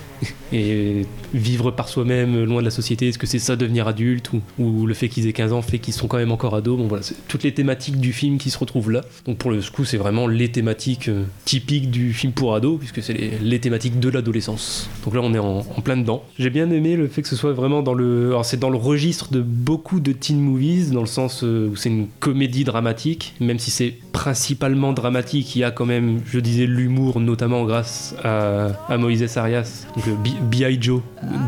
et, 0.52 1.06
vivre 1.34 1.72
par 1.72 1.88
soi-même 1.88 2.44
loin 2.44 2.60
de 2.60 2.64
la 2.64 2.70
société, 2.70 3.08
est-ce 3.08 3.18
que 3.18 3.26
c'est 3.26 3.40
ça 3.40 3.56
devenir 3.56 3.88
adulte? 3.88 4.30
Ou, 4.58 4.86
le 4.86 4.94
fait 4.94 5.08
qu'ils 5.08 5.26
aient 5.26 5.32
15 5.32 5.52
ans 5.52 5.62
fait 5.62 5.80
qu'ils 5.80 5.94
sont 5.94 6.06
quand 6.06 6.18
même 6.18 6.32
encore 6.32 6.54
ados? 6.54 6.78
Bon 6.78 6.86
voilà, 6.86 7.02
c'est 7.02 7.16
toutes 7.26 7.42
les 7.42 7.52
thématiques 7.52 7.98
du 7.98 8.12
film 8.12 8.38
qui 8.38 8.50
se 8.50 8.58
retrouvent 8.58 8.90
là. 8.90 9.02
Donc 9.24 9.38
pour 9.38 9.50
le 9.50 9.60
coup, 9.72 9.84
c'est 9.84 9.96
vraiment 9.96 10.28
les 10.28 10.50
thématiques 10.50 11.10
typiques 11.44 11.90
du 11.90 12.12
film 12.12 12.32
pour 12.36 12.54
ados, 12.54 12.78
puisque 12.78 13.02
c'est 13.02 13.14
les, 13.14 13.38
les 13.40 13.58
thématiques 13.58 13.98
de 13.98 14.08
l'adolescence. 14.08 14.88
Donc 15.04 15.14
là, 15.14 15.20
on 15.24 15.34
est 15.34 15.38
en, 15.38 15.58
en 15.58 15.80
plein 15.80 15.96
dedans. 15.96 16.22
J'ai 16.38 16.50
bien 16.50 16.70
aimé 16.70 16.94
le 16.94 17.08
fait 17.08 17.22
que 17.22 17.28
ce 17.28 17.34
soit 17.34 17.52
vraiment 17.52 17.82
dans 17.82 17.94
le. 17.94 18.28
Alors, 18.28 18.44
c'est 18.44 18.58
dans 18.58 18.70
le 18.70 18.76
registre 18.76 19.32
de 19.32 19.40
beaucoup 19.40 19.98
de 19.98 20.12
teen 20.12 20.38
movies, 20.38 20.92
dans 20.92 21.00
le 21.00 21.06
sens 21.06 21.42
euh, 21.42 21.70
où 21.70 21.76
c'est 21.76 21.88
une 21.88 22.06
comédie 22.20 22.62
dramatique, 22.62 23.34
même 23.40 23.58
si 23.58 23.70
c'est 23.70 23.94
principalement 24.12 24.92
dramatique, 24.92 25.56
il 25.56 25.60
y 25.60 25.64
a 25.64 25.70
quand 25.70 25.86
même, 25.86 26.20
je 26.26 26.38
disais, 26.38 26.66
l'humour, 26.66 27.20
notamment 27.20 27.64
grâce 27.64 28.14
à, 28.22 28.68
à 28.88 28.98
Moïse 28.98 29.36
Arias, 29.36 29.86
donc 29.96 30.06
euh, 30.06 30.14
Bi-. 30.22 30.76
Joe, 30.80 31.00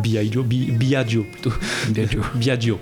B.I. 0.02 0.32
Joe, 0.32 0.44
Biagio 0.44 1.24
plutôt. 1.24 1.52
Biagio. 1.90 2.20
Biagio. 2.35 2.78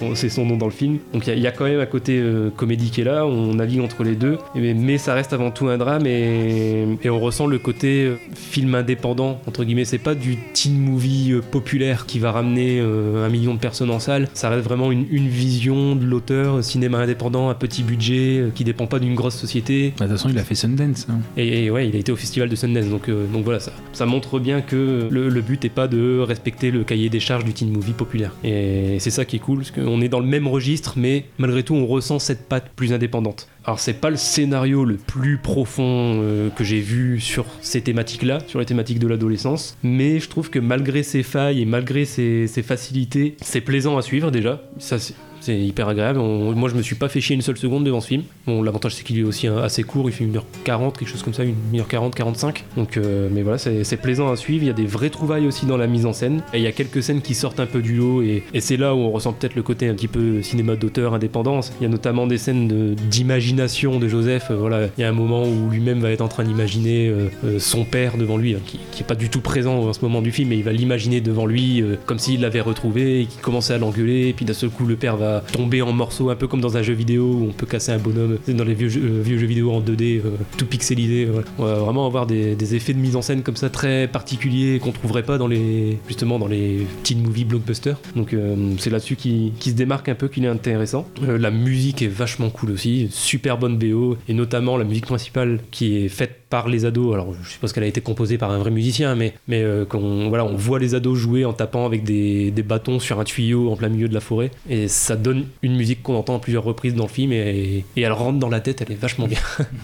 Son- 0.00 0.14
c'est 0.14 0.28
son 0.28 0.44
nom 0.46 0.56
dans 0.56 0.66
le 0.66 0.72
film. 0.72 0.98
Donc 1.12 1.26
il 1.26 1.30
y 1.30 1.32
a- 1.32 1.36
il 1.36 1.42
y, 1.42 1.46
a 1.46 1.52
quand 1.52 1.64
même 1.64 1.78
un 1.80 1.86
côté 1.86 2.18
euh, 2.18 2.50
comédie 2.50 2.90
qui 2.90 3.02
est 3.02 3.04
là, 3.04 3.26
on 3.26 3.54
navigue 3.54 3.80
entre 3.80 4.02
les 4.02 4.16
deux, 4.16 4.38
mais, 4.54 4.74
mais 4.74 4.98
ça 4.98 5.14
reste 5.14 5.32
avant 5.32 5.50
tout 5.50 5.68
un 5.68 5.78
drame 5.78 6.06
et, 6.06 6.84
et 7.02 7.10
on 7.10 7.20
ressent 7.20 7.46
le 7.46 7.58
côté 7.58 8.04
euh, 8.04 8.16
film 8.34 8.74
indépendant, 8.74 9.40
entre 9.46 9.64
guillemets. 9.64 9.84
C'est 9.84 9.98
pas 9.98 10.14
du 10.14 10.36
teen 10.54 10.78
movie 10.78 11.32
euh, 11.32 11.40
populaire 11.40 12.06
qui 12.06 12.18
va 12.18 12.32
ramener 12.32 12.80
euh, 12.80 13.26
un 13.26 13.28
million 13.28 13.54
de 13.54 13.58
personnes 13.60 13.90
en 13.90 13.98
salle, 14.00 14.28
ça 14.34 14.48
reste 14.48 14.64
vraiment 14.64 14.90
une, 14.92 15.06
une 15.10 15.28
vision 15.28 15.94
de 15.96 16.04
l'auteur, 16.04 16.62
cinéma 16.64 16.98
indépendant, 16.98 17.48
à 17.48 17.54
petit 17.54 17.82
budget, 17.82 18.44
qui 18.54 18.64
dépend 18.64 18.86
pas 18.86 18.98
d'une 18.98 19.14
grosse 19.14 19.36
société. 19.36 19.92
Bah, 19.98 20.06
De 20.06 20.10
toute 20.10 20.18
façon, 20.18 20.28
il 20.30 20.38
a 20.38 20.42
fait 20.44 20.54
Sundance. 20.54 21.06
hein. 21.10 21.18
Et, 21.36 21.64
et 21.64 21.70
ouais, 21.70 21.88
il 21.88 21.96
a 21.96 21.98
été 21.98 22.12
au 22.12 22.16
festival 22.16 22.48
de 22.48 22.56
Sundance, 22.56 22.86
donc, 22.86 23.08
donc 23.10 23.44
voilà, 23.44 23.60
ça, 23.60 23.72
ça 23.92 24.06
montre 24.06 24.38
bien 24.38 24.60
que 24.60 25.08
le, 25.10 25.28
le 25.28 25.40
but 25.40 25.62
n'est 25.62 25.70
pas 25.70 25.88
de 25.88 26.18
respecter 26.20 26.70
le 26.70 26.84
cahier 26.84 27.08
des 27.08 27.20
charges 27.20 27.44
du 27.44 27.52
teen 27.52 27.70
movie 27.72 27.92
populaire. 27.92 28.32
Et 28.44 28.96
c'est 28.98 29.10
ça 29.10 29.24
qui 29.24 29.36
est 29.36 29.40
cool, 29.40 29.58
parce 29.58 29.70
qu'on 29.90 30.00
est 30.00 30.08
dans 30.08 30.20
le 30.20 30.26
même 30.26 30.46
registre, 30.46 30.94
mais 30.96 31.24
malgré 31.38 31.62
tout, 31.62 31.74
on 31.74 31.86
ressent 31.86 32.18
cette 32.18 32.48
patte 32.48 32.70
plus 32.76 32.92
indépendante. 32.92 33.48
Alors 33.64 33.80
c'est 33.80 33.94
pas 33.94 34.10
le 34.10 34.16
scénario 34.16 34.84
le 34.84 34.96
plus 34.96 35.36
profond 35.36 36.20
euh, 36.22 36.48
que 36.50 36.64
j'ai 36.64 36.80
vu 36.80 37.20
sur 37.20 37.44
ces 37.60 37.80
thématiques-là, 37.82 38.38
sur 38.46 38.58
les 38.58 38.66
thématiques 38.66 38.98
de 38.98 39.08
l'adolescence, 39.08 39.76
mais 39.82 40.20
je 40.20 40.28
trouve 40.28 40.50
que 40.50 40.58
malgré 40.58 41.02
ses 41.02 41.22
failles 41.22 41.60
et 41.60 41.66
malgré 41.66 42.04
ses, 42.04 42.46
ses 42.46 42.62
facilités, 42.62 43.36
c'est 43.42 43.60
plaisant 43.60 43.98
à 43.98 44.02
suivre 44.02 44.30
déjà. 44.30 44.62
Ça, 44.78 44.96
c'est- 45.40 45.60
hyper 45.60 45.88
agréable. 45.88 46.18
Moi, 46.18 46.68
je 46.68 46.74
me 46.74 46.82
suis 46.82 46.94
pas 46.94 47.08
fait 47.08 47.20
chier 47.20 47.34
une 47.34 47.42
seule 47.42 47.56
seconde 47.56 47.84
devant 47.84 48.00
ce 48.00 48.08
film. 48.08 48.22
Bon, 48.46 48.62
l'avantage, 48.62 48.94
c'est 48.94 49.04
qu'il 49.04 49.18
est 49.18 49.22
aussi 49.22 49.46
assez 49.46 49.82
court. 49.82 50.08
Il 50.08 50.12
fait 50.12 50.24
1h40, 50.24 50.98
quelque 50.98 51.08
chose 51.08 51.22
comme 51.22 51.34
ça, 51.34 51.42
1h40, 51.44 52.14
45. 52.14 52.64
Donc, 52.76 52.96
euh, 52.96 53.28
mais 53.32 53.42
voilà, 53.42 53.58
c'est 53.58 53.96
plaisant 53.96 54.30
à 54.30 54.36
suivre. 54.36 54.64
Il 54.64 54.66
y 54.66 54.70
a 54.70 54.74
des 54.74 54.86
vraies 54.86 55.10
trouvailles 55.10 55.46
aussi 55.46 55.66
dans 55.66 55.76
la 55.76 55.86
mise 55.86 56.06
en 56.06 56.12
scène. 56.12 56.42
Et 56.54 56.58
il 56.58 56.62
y 56.62 56.66
a 56.66 56.72
quelques 56.72 57.02
scènes 57.02 57.20
qui 57.20 57.34
sortent 57.34 57.60
un 57.60 57.66
peu 57.66 57.80
du 57.82 57.96
lot. 57.96 58.22
Et, 58.22 58.42
c'est 58.60 58.76
là 58.76 58.94
où 58.94 58.98
on 58.98 59.10
ressent 59.10 59.32
peut-être 59.32 59.54
le 59.54 59.62
côté 59.62 59.88
un 59.88 59.94
petit 59.94 60.08
peu 60.08 60.42
cinéma 60.42 60.76
d'auteur, 60.76 61.14
indépendance. 61.14 61.72
Il 61.80 61.84
y 61.84 61.86
a 61.86 61.88
notamment 61.88 62.26
des 62.26 62.38
scènes 62.38 62.94
d'imagination 62.94 63.98
de, 63.98 64.08
Joseph. 64.08 64.50
Euh, 64.50 64.56
voilà, 64.56 64.88
il 64.98 65.00
y 65.00 65.04
a 65.04 65.08
un 65.08 65.12
moment 65.12 65.44
où 65.44 65.70
lui-même 65.70 66.00
va 66.00 66.10
être 66.10 66.20
en 66.20 66.28
train 66.28 66.44
d'imaginer 66.44 67.08
euh, 67.08 67.58
son 67.58 67.84
père 67.84 68.16
devant 68.16 68.36
lui, 68.36 68.54
hein, 68.54 68.60
qui, 68.66 68.78
qui 68.90 69.02
est 69.02 69.06
pas 69.06 69.14
du 69.14 69.30
tout 69.30 69.40
présent 69.40 69.88
en 69.88 69.92
ce 69.92 70.00
moment 70.02 70.20
du 70.20 70.32
film, 70.32 70.50
mais 70.50 70.56
il 70.56 70.64
va 70.64 70.72
l'imaginer 70.72 71.20
devant 71.20 71.46
lui 71.46 71.82
comme 72.06 72.18
s'il 72.18 72.40
l'avait 72.40 72.60
retrouvé 72.60 73.22
et 73.22 73.26
qu'il 73.26 73.40
commençait 73.40 73.74
à 73.74 73.78
l'engueuler. 73.78 74.28
Et 74.28 74.32
puis 74.32 74.44
d'un 74.44 74.52
seul 74.52 74.70
coup, 74.70 74.86
le 74.86 74.96
père 74.96 75.16
va 75.16 75.29
tomber 75.52 75.82
en 75.82 75.92
morceaux, 75.92 76.30
un 76.30 76.36
peu 76.36 76.46
comme 76.46 76.60
dans 76.60 76.76
un 76.76 76.82
jeu 76.82 76.94
vidéo 76.94 77.24
où 77.24 77.46
on 77.48 77.52
peut 77.52 77.66
casser 77.66 77.92
un 77.92 77.98
bonhomme. 77.98 78.38
Dans 78.48 78.64
les 78.64 78.74
vieux 78.74 78.88
jeux, 78.88 79.02
euh, 79.02 79.22
vieux 79.22 79.38
jeux 79.38 79.46
vidéo 79.46 79.72
en 79.72 79.80
2D, 79.80 80.18
euh, 80.18 80.36
tout 80.56 80.66
pixelisé. 80.66 81.28
vraiment 81.58 82.06
avoir 82.06 82.26
des, 82.26 82.74
effets 82.74 82.92
de 82.92 82.98
mise 82.98 83.16
en 83.16 83.22
scène 83.22 83.42
comme 83.42 83.56
ça 83.56 83.68
très 83.68 84.06
particuliers 84.06 84.78
qu'on 84.78 84.92
trouverait 84.92 85.24
pas 85.24 85.38
dans 85.38 85.48
les 85.48 85.98
justement 86.06 86.38
dans 86.38 86.46
les 86.46 86.86
teen 87.02 87.22
movie 87.22 87.44
blockbusters. 87.44 87.98
Donc 88.14 88.32
euh, 88.32 88.74
c'est 88.78 88.90
là-dessus 88.90 89.16
qui, 89.16 89.52
qui 89.58 89.70
se 89.70 89.74
démarque 89.74 90.08
un 90.08 90.14
peu, 90.14 90.28
qu'il 90.28 90.44
est 90.44 90.48
intéressant. 90.48 91.06
La 91.26 91.50
musique 91.50 92.02
est 92.02 92.08
vachement 92.08 92.50
cool 92.50 92.70
aussi, 92.70 93.08
super 93.10 93.58
bonne 93.58 93.78
BO 93.78 94.16
et 94.28 94.34
notamment 94.34 94.76
la 94.76 94.84
musique 94.84 95.06
principale 95.06 95.60
qui 95.70 95.96
est 95.96 96.08
faite 96.08 96.39
par 96.50 96.68
les 96.68 96.84
ados. 96.84 97.14
Alors, 97.14 97.32
je 97.42 97.48
suppose 97.48 97.72
qu'elle 97.72 97.84
a 97.84 97.88
été 97.88 98.00
composée 98.00 98.36
par 98.36 98.50
un 98.50 98.58
vrai 98.58 98.70
musicien, 98.70 99.14
mais, 99.14 99.34
mais 99.48 99.62
euh, 99.62 99.84
qu'on 99.84 100.28
voilà, 100.28 100.44
on 100.44 100.56
voit 100.56 100.78
les 100.78 100.94
ados 100.94 101.16
jouer 101.18 101.44
en 101.44 101.52
tapant 101.52 101.86
avec 101.86 102.04
des, 102.04 102.50
des 102.50 102.62
bâtons 102.62 102.98
sur 102.98 103.20
un 103.20 103.24
tuyau 103.24 103.70
en 103.70 103.76
plein 103.76 103.88
milieu 103.88 104.08
de 104.08 104.14
la 104.14 104.20
forêt. 104.20 104.50
Et 104.68 104.88
ça 104.88 105.16
donne 105.16 105.46
une 105.62 105.76
musique 105.76 106.02
qu'on 106.02 106.16
entend 106.16 106.36
à 106.36 106.40
plusieurs 106.40 106.64
reprises 106.64 106.94
dans 106.94 107.04
le 107.04 107.10
film 107.10 107.32
et, 107.32 107.84
elle 107.96 108.12
rentre 108.12 108.38
dans 108.38 108.48
la 108.48 108.60
tête, 108.60 108.82
elle 108.82 108.92
est 108.92 109.00
vachement 109.00 109.28
bien. 109.28 109.38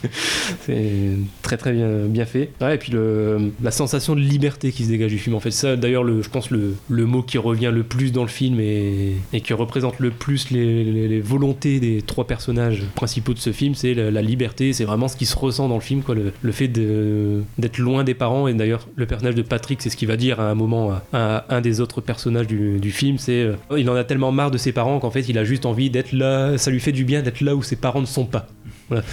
c'est 0.66 1.12
très 1.42 1.56
très 1.56 1.72
bien, 1.72 1.88
bien 2.06 2.24
fait. 2.24 2.50
Ouais, 2.60 2.74
et 2.74 2.78
puis 2.78 2.92
le, 2.92 3.52
la 3.62 3.70
sensation 3.70 4.16
de 4.16 4.20
liberté 4.20 4.72
qui 4.72 4.84
se 4.84 4.88
dégage 4.88 5.10
du 5.10 5.18
film, 5.18 5.36
en 5.36 5.40
fait, 5.40 5.50
ça 5.50 5.76
d'ailleurs, 5.76 6.02
le, 6.02 6.22
je 6.22 6.30
pense 6.30 6.50
le, 6.50 6.74
le 6.88 7.04
mot 7.04 7.22
qui 7.22 7.38
revient 7.38 7.70
le 7.72 7.82
plus 7.82 8.10
dans 8.10 8.22
le 8.22 8.28
film 8.28 8.58
et, 8.58 9.12
et 9.32 9.40
qui 9.40 9.52
représente 9.52 10.00
le 10.00 10.10
plus 10.10 10.50
les, 10.50 11.20
volontés 11.20 11.80
des 11.80 12.02
trois 12.02 12.26
personnages 12.26 12.82
principaux 12.94 13.34
de 13.34 13.38
ce 13.38 13.52
film, 13.52 13.74
c'est 13.74 13.94
la, 13.94 14.22
liberté, 14.22 14.72
c'est 14.72 14.84
vraiment 14.84 15.08
ce 15.08 15.16
qui 15.16 15.26
se 15.26 15.36
ressent 15.36 15.68
dans 15.68 15.76
le 15.76 15.80
film, 15.80 16.02
quoi, 16.02 16.14
fait 16.56 16.68
d'être 16.68 17.78
loin 17.78 18.04
des 18.04 18.14
parents. 18.14 18.48
Et 18.48 18.54
d'ailleurs, 18.54 18.88
le 18.96 19.06
personnage 19.06 19.34
de 19.34 19.42
Patrick, 19.42 19.80
c'est 19.82 19.90
ce 19.90 19.96
qu'il 19.96 20.08
va 20.08 20.16
dire 20.16 20.40
à 20.40 20.50
un 20.50 20.54
moment 20.54 20.92
à, 21.12 21.44
à 21.48 21.56
un 21.56 21.60
des 21.60 21.80
autres 21.80 22.00
personnages 22.00 22.46
du, 22.46 22.80
du 22.80 22.90
film, 22.90 23.18
c'est 23.18 23.42
euh, 23.42 23.54
il 23.76 23.88
en 23.90 23.94
a 23.94 24.04
tellement 24.04 24.32
marre 24.32 24.50
de 24.50 24.58
ses 24.58 24.72
parents 24.72 24.98
qu'en 24.98 25.10
fait, 25.10 25.28
il 25.28 25.38
a 25.38 25.44
juste 25.44 25.66
envie 25.66 25.90
d'être 25.90 26.12
là, 26.12 26.58
ça 26.58 26.70
lui 26.70 26.80
fait 26.80 26.92
du 26.92 27.04
bien 27.04 27.22
d'être 27.22 27.40
là 27.40 27.54
où 27.54 27.62
ses 27.62 27.76
parents 27.76 28.00
ne 28.00 28.06
sont 28.06 28.26
pas. 28.26 28.46
Voilà. 28.88 29.04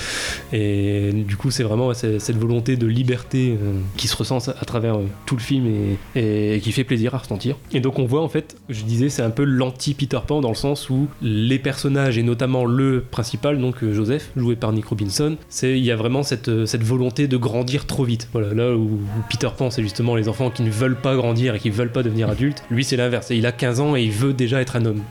Et 0.51 1.11
du 1.11 1.35
coup, 1.35 1.49
c'est 1.49 1.63
vraiment 1.63 1.93
cette 1.93 2.37
volonté 2.37 2.75
de 2.77 2.85
liberté 2.85 3.57
euh, 3.59 3.73
qui 3.97 4.07
se 4.07 4.15
ressent 4.15 4.37
à 4.37 4.65
travers 4.65 4.97
euh, 4.97 5.05
tout 5.25 5.35
le 5.35 5.41
film 5.41 5.97
et, 6.15 6.59
qui 6.61 6.71
fait 6.71 6.83
plaisir 6.83 7.15
à 7.15 7.17
ressentir. 7.17 7.57
Et 7.71 7.79
donc, 7.79 7.97
on 7.97 8.05
voit 8.05 8.21
en 8.21 8.29
fait, 8.29 8.55
je 8.69 8.83
disais, 8.83 9.09
c'est 9.09 9.23
un 9.23 9.31
peu 9.31 9.43
l'anti-Peter 9.43 10.19
Pan 10.25 10.41
dans 10.41 10.49
le 10.49 10.55
sens 10.55 10.89
où 10.89 11.07
les 11.21 11.59
personnages, 11.59 12.17
et 12.17 12.23
notamment 12.23 12.65
le 12.65 13.01
principal, 13.01 13.59
donc 13.59 13.83
euh, 13.83 13.93
Joseph, 13.93 14.31
joué 14.35 14.55
par 14.55 14.73
Nick 14.73 14.85
Robinson, 14.85 15.37
c'est 15.49 15.71
il 15.77 15.83
y 15.83 15.91
a 15.91 15.95
vraiment 15.95 16.23
cette, 16.23 16.49
volonté 16.49 17.27
de 17.27 17.37
grandir 17.37 17.85
trop 17.87 18.03
vite. 18.03 18.29
Voilà, 18.31 18.53
là 18.53 18.75
où, 18.75 18.99
Peter 19.29 19.49
Pan, 19.57 19.71
c'est 19.71 19.81
justement 19.81 20.15
les 20.15 20.29
enfants 20.29 20.51
qui 20.51 20.61
ne 20.61 20.69
veulent 20.69 20.99
pas 20.99 21.15
grandir 21.15 21.55
et 21.55 21.59
qui 21.59 21.69
veulent 21.69 21.91
pas 21.91 22.03
devenir 22.03 22.29
adultes. 22.29 22.63
Lui, 22.69 22.83
c'est 22.83 22.97
l'inverse. 22.97 23.29
Il 23.31 23.45
a 23.45 23.51
15 23.51 23.79
ans 23.79 23.95
et 23.95 24.03
il 24.03 24.11
veut 24.11 24.33
déjà 24.33 24.61
être 24.61 24.75
un 24.75 24.85
homme. 24.85 25.01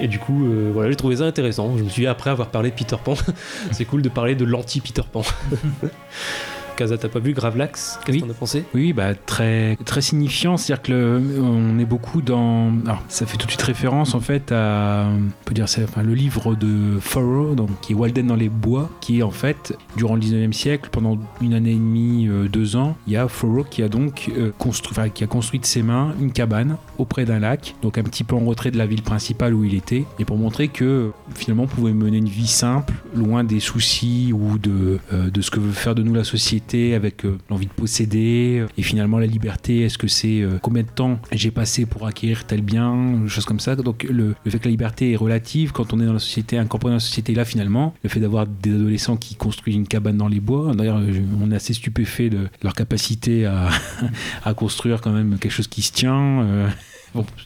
Et 0.00 0.08
du 0.08 0.18
coup, 0.18 0.46
voilà, 0.72 0.90
j'ai 0.90 0.96
trouvé 0.96 1.16
ça 1.16 1.24
intéressant. 1.24 1.76
Je 1.76 1.82
me 1.82 1.88
suis 1.88 2.02
dit, 2.02 2.06
après 2.06 2.30
avoir 2.30 2.48
parlé 2.48 2.70
de 2.70 2.74
Peter 2.74 2.96
Pan, 3.02 3.14
c'est 3.72 3.84
cool 3.84 3.95
de 4.02 4.08
parler 4.08 4.34
de 4.34 4.44
l'anti-Peter 4.44 5.02
Pan. 5.04 5.22
Kaza, 6.76 6.98
t'as 6.98 7.08
pas 7.08 7.18
vu 7.18 7.32
Gravelax? 7.32 7.98
Qu'est-ce 8.04 8.16
Oui. 8.18 8.22
t'en 8.22 8.30
as 8.30 8.34
pensé? 8.34 8.64
Oui, 8.74 8.92
bah, 8.92 9.14
très, 9.14 9.76
très 9.84 10.00
signifiant. 10.02 10.56
C'est-à-dire 10.56 10.82
que 10.82 10.92
le- 10.92 11.42
on 11.42 11.78
est 11.78 11.84
beaucoup 11.84 12.20
dans. 12.22 12.70
Alors, 12.84 13.02
ça 13.08 13.24
fait 13.26 13.36
tout 13.36 13.46
de 13.46 13.50
suite 13.50 13.62
référence 13.62 14.14
en 14.14 14.20
fait 14.20 14.52
à. 14.52 15.06
On 15.10 15.44
peut 15.44 15.54
dire 15.54 15.68
c'est 15.68 15.84
enfin, 15.84 16.02
le 16.02 16.14
livre 16.14 16.54
de 16.54 16.98
Thoreau, 17.10 17.54
donc, 17.54 17.70
qui 17.80 17.92
est 17.92 17.94
Walden 17.96 18.26
dans 18.26 18.36
les 18.36 18.48
bois, 18.48 18.90
qui 19.00 19.20
est 19.20 19.22
en 19.22 19.30
fait, 19.30 19.76
durant 19.96 20.14
le 20.14 20.20
19e 20.20 20.52
siècle, 20.52 20.90
pendant 20.92 21.18
une 21.40 21.54
année 21.54 21.72
et 21.72 21.76
demie, 21.76 22.28
euh, 22.28 22.46
deux 22.48 22.76
ans, 22.76 22.96
il 23.06 23.14
y 23.14 23.16
a 23.16 23.26
Thoreau 23.26 23.64
qui 23.64 23.82
a 23.82 23.88
donc 23.88 24.30
euh, 24.36 24.50
construit, 24.58 24.92
enfin, 24.98 25.08
qui 25.08 25.24
a 25.24 25.26
construit 25.26 25.60
de 25.60 25.66
ses 25.66 25.82
mains 25.82 26.14
une 26.20 26.32
cabane 26.32 26.76
auprès 26.98 27.24
d'un 27.24 27.38
lac, 27.38 27.74
donc 27.82 27.96
un 27.98 28.02
petit 28.02 28.24
peu 28.24 28.36
en 28.36 28.40
retrait 28.44 28.70
de 28.70 28.78
la 28.78 28.86
ville 28.86 29.02
principale 29.02 29.54
où 29.54 29.64
il 29.64 29.74
était, 29.74 30.04
et 30.18 30.24
pour 30.24 30.36
montrer 30.36 30.68
que 30.68 31.10
finalement 31.34 31.64
on 31.64 31.66
pouvait 31.68 31.92
mener 31.92 32.18
une 32.18 32.28
vie 32.28 32.46
simple, 32.46 32.92
loin 33.14 33.44
des 33.44 33.60
soucis 33.60 34.32
ou 34.34 34.58
de, 34.58 34.98
euh, 35.12 35.30
de 35.30 35.40
ce 35.40 35.50
que 35.50 35.58
veut 35.60 35.72
faire 35.72 35.94
de 35.94 36.02
nous 36.02 36.12
la 36.14 36.24
société 36.24 36.65
avec 36.74 37.24
euh, 37.24 37.38
l'envie 37.48 37.66
de 37.66 37.72
posséder 37.72 38.58
euh, 38.60 38.66
et 38.76 38.82
finalement 38.82 39.18
la 39.18 39.26
liberté. 39.26 39.82
Est-ce 39.82 39.98
que 39.98 40.08
c'est 40.08 40.40
euh, 40.40 40.58
combien 40.60 40.82
de 40.82 40.88
temps 40.88 41.18
j'ai 41.32 41.50
passé 41.50 41.86
pour 41.86 42.06
acquérir 42.06 42.44
tel 42.44 42.62
bien, 42.62 43.26
choses 43.28 43.44
comme 43.44 43.60
ça. 43.60 43.76
Donc 43.76 44.04
le, 44.04 44.34
fait 44.48 44.58
que 44.58 44.64
la 44.64 44.70
liberté 44.70 45.12
est 45.12 45.16
relative 45.16 45.72
quand 45.72 45.92
on 45.92 46.00
est 46.00 46.06
dans 46.06 46.12
la 46.12 46.18
société, 46.18 46.58
incorporé 46.58 46.90
dans 46.90 46.96
la 46.96 47.00
société 47.00 47.34
là 47.34 47.44
finalement, 47.44 47.94
le 48.02 48.08
fait 48.08 48.20
d'avoir 48.20 48.46
des 48.46 48.74
adolescents 48.74 49.16
qui 49.16 49.36
construisent 49.36 49.76
une 49.76 49.86
cabane 49.86 50.16
dans 50.16 50.28
les 50.28 50.40
bois, 50.40 50.74
d'ailleurs 50.74 51.00
on 51.40 51.50
est 51.50 51.56
assez 51.56 51.74
stupéfait 51.74 52.30
de 52.30 52.48
leur 52.62 52.74
capacité 52.74 53.46
à, 53.46 53.68
à 54.44 54.54
construire 54.54 55.00
quand 55.00 55.12
même 55.12 55.38
quelque 55.38 55.52
chose 55.52 55.68
qui 55.68 55.82
se 55.82 55.92
tient. 55.92 56.68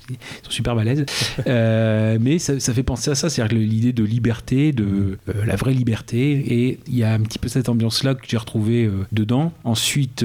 Ils 0.09 0.17
sont 0.43 0.51
super 0.51 0.75
balèzes. 0.75 1.05
Euh, 1.47 2.19
mais 2.21 2.39
ça, 2.39 2.59
fait 2.59 2.83
penser 2.83 3.11
à 3.11 3.15
ça, 3.15 3.29
c'est-à-dire 3.29 3.59
l'idée 3.59 3.93
de 3.93 4.05
liberté, 4.05 4.73
de 4.73 5.19
euh, 5.29 5.45
la 5.47 5.57
vraie 5.57 5.75
liberté. 5.75 6.31
Et 6.31 6.79
il 6.87 6.97
y 6.97 7.05
a 7.05 7.13
un 7.13 7.21
petit 7.21 7.39
peu 7.39 7.49
cette 7.49 7.69
ambiance-là 7.69 8.15
que 8.15 8.23
j'ai 8.27 8.37
retrouvée 8.37 8.85
euh, 8.85 9.07
dedans. 9.13 9.53
Ensuite, 9.65 10.25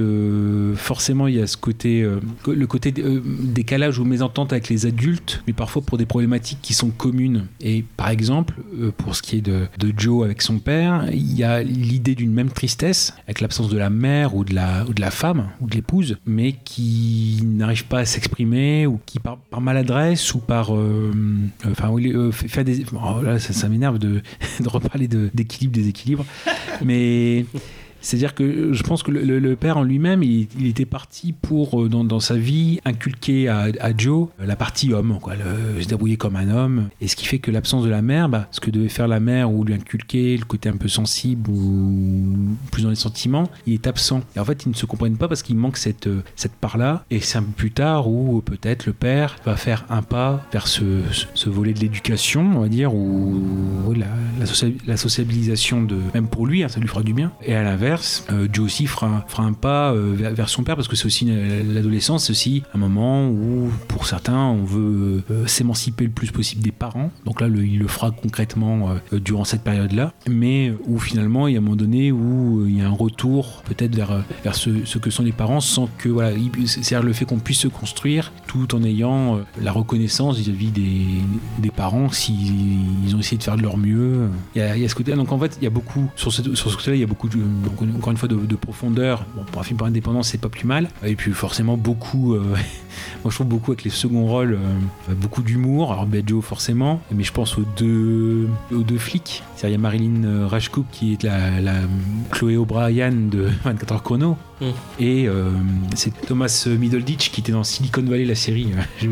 forcément, 0.76 1.28
il 1.28 1.36
y 1.36 1.42
a 1.42 1.48
ce 1.48 1.58
côté, 1.58 2.08
le 2.48 2.68
côté 2.68 2.92
décalage 2.92 4.00
ou 4.00 4.06
mésentente 4.06 4.52
avec 4.52 4.70
les 4.70 4.86
adultes, 4.86 5.44
mais 5.48 5.54
parfois 5.54 5.82
pour 5.82 5.98
des 5.98 6.06
problématiques 6.06 6.60
qui 6.62 6.74
sont 6.74 6.90
communes. 6.90 7.48
Et 7.62 7.84
par 7.98 8.10
exemple, 8.10 8.56
pour 8.98 9.16
ce 9.16 9.22
qui 9.22 9.38
est 9.38 9.42
de, 9.42 9.68
de 9.78 9.94
Joe 9.96 10.26
avec 10.26 10.42
son 10.42 10.60
père, 10.60 11.08
il 11.12 11.34
y 11.36 11.44
a 11.44 11.64
l'idée 11.64 12.16
d'une 12.16 12.32
même 12.32 12.50
tristesse, 12.50 13.14
avec 13.26 13.42
l'absence 13.42 13.70
de 13.70 13.78
la 13.78 13.90
mère 13.90 14.36
ou 14.36 14.44
de 14.44 14.54
la, 14.54 14.86
ou 14.88 14.94
de 14.94 15.02
la 15.02 15.12
femme 15.12 15.50
ou 15.62 15.68
de 15.68 15.76
l'épouse, 15.76 16.18
mais 16.26 16.54
qui 16.54 17.42
n'arrive 17.44 17.86
pas 17.86 18.00
à 18.00 18.06
s'exprimer 18.06 18.88
ou 18.88 19.00
qui 19.06 19.20
par, 19.20 19.35
par 19.50 19.62
maladresse 19.62 20.34
ou 20.34 20.40
par 20.40 20.76
euh, 20.76 21.12
euh, 21.66 21.72
enfin 21.72 21.90
oui, 21.90 22.12
euh, 22.14 22.32
des 22.64 22.86
oh 22.94 23.22
là 23.22 23.40
ça, 23.40 23.70
m'énerve 23.70 24.00
de, 24.00 24.22
de 24.60 24.70
reparler 24.70 25.08
d'équilibre 25.08 25.74
déséquilibre. 25.74 26.26
Mais 26.84 27.46
c'est-à-dire 28.06 28.36
que 28.36 28.72
je 28.72 28.84
pense 28.84 29.02
que 29.02 29.10
le, 29.10 29.56
père 29.56 29.78
en 29.78 29.84
lui-même, 29.84 30.22
il, 30.22 30.68
était 30.68 30.86
parti 30.86 31.34
pour, 31.34 31.82
euh, 31.82 31.90
dans, 31.90 32.20
sa 32.20 32.36
vie, 32.36 32.80
inculquer 32.86 33.50
à, 33.50 33.98
Joe 33.98 34.28
euh, 34.40 34.46
la 34.46 34.56
partie 34.56 34.94
homme, 34.94 35.18
quoi, 35.20 35.34
se 35.82 35.88
débrouiller 35.88 36.16
comme 36.16 36.36
un 36.36 36.50
homme. 36.50 36.90
Et 37.02 37.08
ce 37.08 37.16
qui 37.16 37.26
fait 37.26 37.40
que 37.40 37.50
l'absence 37.50 37.84
de 37.84 37.90
la 37.90 38.04
mère, 38.04 38.30
bah, 38.30 38.48
ce 38.52 38.60
que 38.60 38.70
devait 38.70 38.90
faire 38.90 39.08
la 39.08 39.20
mère 39.20 39.52
ou 39.52 39.64
lui 39.64 39.74
inculquer, 39.74 40.38
le 40.38 40.46
côté 40.46 40.70
un 40.70 40.78
peu 40.78 40.88
sensible 40.88 41.50
ou 41.50 42.56
plus 42.72 42.84
dans 42.84 42.92
les 42.92 42.96
sentiments, 42.96 43.50
il 43.66 43.74
est 43.74 43.88
absent. 43.88 44.22
Et 44.36 44.40
en 44.40 44.46
fait, 44.46 44.66
ils 44.66 44.70
ne 44.70 44.76
se 44.76 44.86
comprennent 44.86 45.18
pas 45.18 45.28
parce 45.28 45.42
qu'il 45.42 45.56
manque 45.56 45.78
cette, 45.78 46.06
euh, 46.06 46.22
cette 46.36 46.54
part-là. 46.54 47.06
Et 47.10 47.20
c'est 47.22 47.40
un 47.40 47.44
peu 47.44 47.54
plus 47.54 47.72
tard 47.72 48.08
où 48.08 48.38
euh, 48.38 48.42
peut-être 48.42 48.86
le 48.86 48.94
père 48.94 49.38
va 49.46 49.56
faire 49.56 49.84
un 49.90 50.04
pas 50.04 50.46
vers 50.52 50.68
ce, 50.68 51.02
ce- 51.12 51.50
volet 51.50 51.74
de 51.74 51.80
l'éducation, 51.80 52.42
on 52.56 52.60
va 52.60 52.68
dire, 52.68 52.94
ou 52.94 53.94
la, 53.96 54.08
la 54.86 54.98
sociabilisation 54.98 55.82
de 55.82 55.98
même 56.14 56.28
pour 56.28 56.46
lui, 56.46 56.64
hein, 56.64 56.68
ça 56.68 56.80
lui 56.80 56.88
fera 56.88 57.02
du 57.02 57.14
bien. 57.14 57.32
Et 57.44 57.56
à 57.56 57.64
l'inverse, 57.64 57.95
euh, 58.32 58.48
Joe 58.52 58.66
aussi 58.66 58.88
fera, 58.88 59.26
un 59.38 59.54
pas 59.54 59.92
euh, 59.92 60.14
vers, 60.34 60.50
son 60.50 60.64
père 60.64 60.76
parce 60.76 60.88
que 60.88 60.96
c'est 60.96 61.06
aussi 61.06 61.26
l'adolescence, 61.26 62.26
c'est 62.26 62.32
aussi 62.32 62.64
un 62.74 62.78
moment 62.78 63.28
où 63.28 63.70
pour 63.88 64.08
certains 64.08 64.38
on 64.38 64.64
veut 64.64 65.24
euh, 65.32 65.46
s'émanciper 65.48 66.06
le 66.06 66.12
plus 66.12 66.32
possible 66.32 66.62
des 66.62 66.72
parents. 66.72 67.12
Donc 67.26 67.42
là, 67.42 67.48
il 67.48 67.80
le 67.80 67.88
fera 67.88 68.12
concrètement 68.12 68.96
durant 69.12 69.44
cette 69.44 69.64
période-là, 69.64 70.14
mais 70.30 70.74
où 70.86 71.00
finalement 71.00 71.48
il 71.48 71.54
y 71.54 71.56
a 71.56 71.60
un 71.60 71.62
moment 71.62 71.76
donné 71.76 72.12
où 72.12 72.66
il 72.68 72.78
y 72.78 72.82
a 72.82 72.88
un 72.88 72.92
retour 72.92 73.64
peut-être 73.66 73.96
vers, 73.96 74.24
vers 74.44 74.56
ce, 74.56 74.98
que 74.98 75.10
sont 75.10 75.24
les 75.24 75.32
parents 75.32 75.60
sans 75.62 75.90
que 75.98 76.10
voilà, 76.10 76.32
il- 76.32 76.68
c'est-à-dire 76.68 77.04
le 77.04 77.14
fait 77.14 77.26
qu'on 77.26 77.40
puisse 77.40 77.60
se 77.60 77.68
construire 77.68 78.32
tout 78.48 78.76
en 78.76 78.84
ayant 78.84 79.40
la 79.62 79.72
reconnaissance 79.72 80.38
vis-à-vis 80.38 80.72
des, 80.72 81.72
parents 81.76 82.10
s'ils 82.10 83.06
ils 83.06 83.16
ont 83.16 83.20
essayé 83.20 83.38
de 83.38 83.44
faire 83.44 83.58
de 83.58 83.62
leur 83.62 83.78
mieux. 83.78 84.30
Il 84.56 84.62
y 84.62 84.86
a, 84.86 84.90
ce 84.90 84.96
côté 84.96 85.14
donc 85.14 85.32
en 85.32 85.40
fait 85.40 85.58
il 85.60 85.64
y 85.64 85.68
a 85.68 85.72
beaucoup 85.72 86.10
sur 86.16 86.32
ce, 86.32 86.42
côté-là 86.42 86.96
il 86.96 87.00
y 87.00 87.04
a 87.04 87.08
beaucoup 87.08 87.28
de, 87.28 87.38
encore 87.96 88.12
une 88.12 88.18
fois 88.18 88.28
de, 88.28 88.36
de 88.36 88.56
profondeur. 88.56 89.26
Bon, 89.36 89.44
pour 89.44 89.62
un 89.62 89.64
film 89.64 89.78
par 89.78 89.88
indépendance 89.88 90.30
c'est 90.30 90.40
pas 90.40 90.50
plus 90.50 90.66
mal. 90.66 90.90
Et 91.04 91.16
puis 91.16 91.32
forcément 91.32 91.78
beaucoup, 91.78 92.34
euh, 92.34 92.40
moi 93.24 93.30
je 93.30 93.36
trouve 93.36 93.48
beaucoup 93.48 93.72
avec 93.72 93.84
les 93.84 93.90
seconds 93.90 94.26
rôles, 94.26 94.54
euh, 94.54 95.14
beaucoup 95.14 95.42
d'humour. 95.42 95.92
Alors 95.92 96.08
Joe 96.26 96.44
forcément, 96.44 97.02
mais 97.12 97.24
je 97.24 97.32
pense 97.32 97.58
aux 97.58 97.66
deux, 97.78 98.48
aux 98.72 98.84
deux 98.84 98.98
flics. 98.98 99.44
C'est-à-dire 99.56 99.78
il 99.78 99.80
y 99.80 99.82
a 99.82 99.82
Marilyn 99.82 100.24
euh, 100.24 100.48
Rajkub 100.48 100.86
qui 100.92 101.14
est 101.14 101.24
la, 101.24 101.60
la 101.62 101.76
Chloé 102.32 102.58
O'Brien 102.58 103.12
de 103.12 103.50
24 103.64 103.92
heures 103.94 104.04
chrono. 104.04 104.38
Et 105.00 105.28
euh, 105.28 105.50
c'est 105.96 106.12
Thomas 106.28 106.68
Middleditch 106.68 107.30
qui 107.32 107.42
était 107.42 107.52
dans 107.52 107.64
Silicon 107.66 108.02
Valley, 108.04 108.24
la 108.26 108.36
série, 108.36 108.70
euh, 109.04 109.08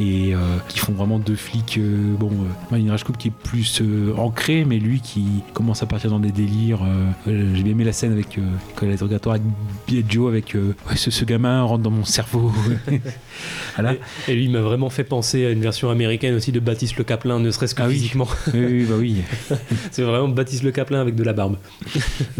et 0.00 0.34
euh, 0.34 0.38
qui 0.68 0.78
font 0.78 0.92
vraiment 0.92 1.18
deux 1.18 1.34
flics. 1.34 1.78
euh, 1.78 2.14
bon, 2.16 2.30
euh, 2.30 2.44
Marilyn 2.70 2.92
Rajkub 2.92 3.16
qui 3.16 3.28
est 3.28 3.32
plus 3.32 3.80
euh, 3.82 4.14
ancré, 4.16 4.64
mais 4.64 4.78
lui 4.78 5.00
qui 5.00 5.24
commence 5.52 5.82
à 5.82 5.86
partir 5.86 6.10
dans 6.10 6.20
des 6.20 6.30
délires. 6.30 6.82
euh, 6.84 7.10
euh, 7.28 7.52
J'ai 7.56 7.62
bien 7.64 7.72
aimé 7.72 7.84
la 7.84 7.92
scène 7.92 8.12
avec 8.12 8.38
euh, 8.38 8.42
l'interrogatoire 8.82 9.34
avec 9.36 10.10
Joe, 10.12 10.28
avec 10.28 10.54
euh, 10.54 10.74
ouais, 10.88 10.96
ce, 10.96 11.10
ce 11.10 11.24
gamin 11.24 11.62
rentre 11.62 11.82
dans 11.82 11.90
mon 11.90 12.04
cerveau. 12.04 12.52
voilà. 13.74 13.94
Et 14.28 14.34
lui 14.34 14.48
m'a 14.48 14.60
vraiment 14.60 14.90
fait 14.90 15.04
penser 15.04 15.44
à 15.44 15.50
une 15.50 15.60
version 15.60 15.90
américaine 15.90 16.34
aussi 16.34 16.52
de 16.52 16.60
Baptiste 16.60 16.96
Le 16.96 17.04
Caplin, 17.04 17.40
ne 17.40 17.50
serait-ce 17.50 17.74
que 17.74 17.82
Ah 17.82 17.88
physiquement. 17.88 18.28
oui, 18.54 18.64
oui, 18.64 18.84
bah 18.88 18.94
oui. 18.98 19.16
C'est 19.90 20.02
vraiment 20.02 20.28
Baptiste 20.28 20.62
Le 20.62 20.70
Caplin 20.70 21.00
avec 21.00 21.14
de 21.16 21.24
la 21.24 21.32
barbe. 21.32 21.56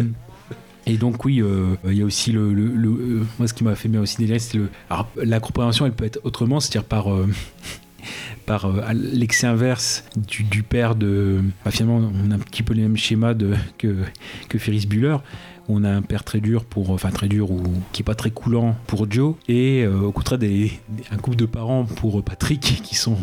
Et 0.87 0.97
donc 0.97 1.25
oui, 1.25 1.41
euh, 1.41 1.75
il 1.85 1.93
y 1.93 2.01
a 2.01 2.05
aussi 2.05 2.31
le, 2.31 2.41
euh, 2.51 3.23
moi 3.39 3.47
ce 3.47 3.53
qui 3.53 3.63
m'a 3.63 3.75
fait 3.75 3.89
bien 3.89 4.01
aussi 4.01 4.17
délire, 4.17 4.39
c'est 4.39 4.57
le, 4.57 4.69
alors 4.89 5.09
la 5.15 5.39
compréhension, 5.39 5.85
elle 5.85 5.93
peut 5.93 6.05
être 6.05 6.19
autrement, 6.23 6.59
c'est-à-dire 6.59 6.83
par 6.87 7.11
euh, 7.11 7.27
par 8.45 8.71
l'excès 8.93 9.47
inverse 9.47 10.05
du, 10.15 10.61
père 10.61 10.95
de, 10.95 11.41
bah, 11.63 11.71
finalement 11.71 12.11
on 12.13 12.29
a 12.29 12.35
un 12.35 12.39
petit 12.39 12.61
peu 12.61 12.75
les 12.75 12.83
mêmes 12.83 12.97
schémas 12.97 13.33
que 13.79 13.95
que 14.47 14.59
Ferris 14.59 14.85
Bueller, 14.87 15.17
on 15.67 15.83
a 15.83 15.89
un 15.89 16.03
père 16.03 16.23
très 16.23 16.39
dur 16.39 16.63
pour, 16.65 16.91
enfin 16.91 17.09
très 17.09 17.27
dur 17.27 17.49
ou 17.49 17.63
qui 17.91 18.03
est 18.03 18.05
pas 18.05 18.13
très 18.13 18.29
coulant 18.29 18.75
pour 18.85 19.09
Joe, 19.11 19.33
et 19.47 19.87
au 19.87 20.11
contraire 20.11 20.37
des- 20.37 20.71
un 21.11 21.17
couple 21.17 21.37
de 21.37 21.47
parents 21.47 21.85
pour 21.85 22.23
Patrick 22.23 22.61
qui 22.83 22.93
sont 22.93 23.17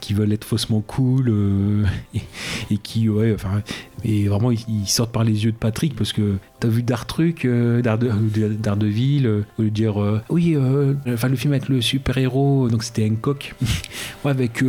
qui 0.00 0.14
veulent 0.14 0.32
être 0.32 0.44
faussement 0.44 0.80
cool 0.80 1.28
euh, 1.28 1.84
et, 2.70 2.78
qui 2.78 3.08
ouais 3.08 3.32
enfin 3.34 3.62
et 4.04 4.28
vraiment 4.28 4.50
ils, 4.50 4.86
sortent 4.86 5.12
par 5.12 5.24
les 5.24 5.44
yeux 5.44 5.52
de 5.52 5.56
Patrick 5.56 5.94
parce 5.94 6.12
que 6.12 6.36
t'as 6.58 6.68
vu 6.68 6.82
Dartruc 6.82 7.44
euh, 7.44 7.82
euh, 7.84 8.48
Daredevil 8.58 9.26
au 9.26 9.62
lieu 9.62 9.68
de 9.70 9.74
dire 9.74 10.20
oui 10.28 10.56
enfin 11.06 11.28
le 11.28 11.36
film 11.36 11.52
avec 11.52 11.68
le 11.68 11.80
super 11.80 12.18
héros 12.18 12.68
donc 12.68 12.82
c'était 12.82 13.08
Hancock. 13.08 13.54
Ouais, 14.24 14.32
avec 14.32 14.62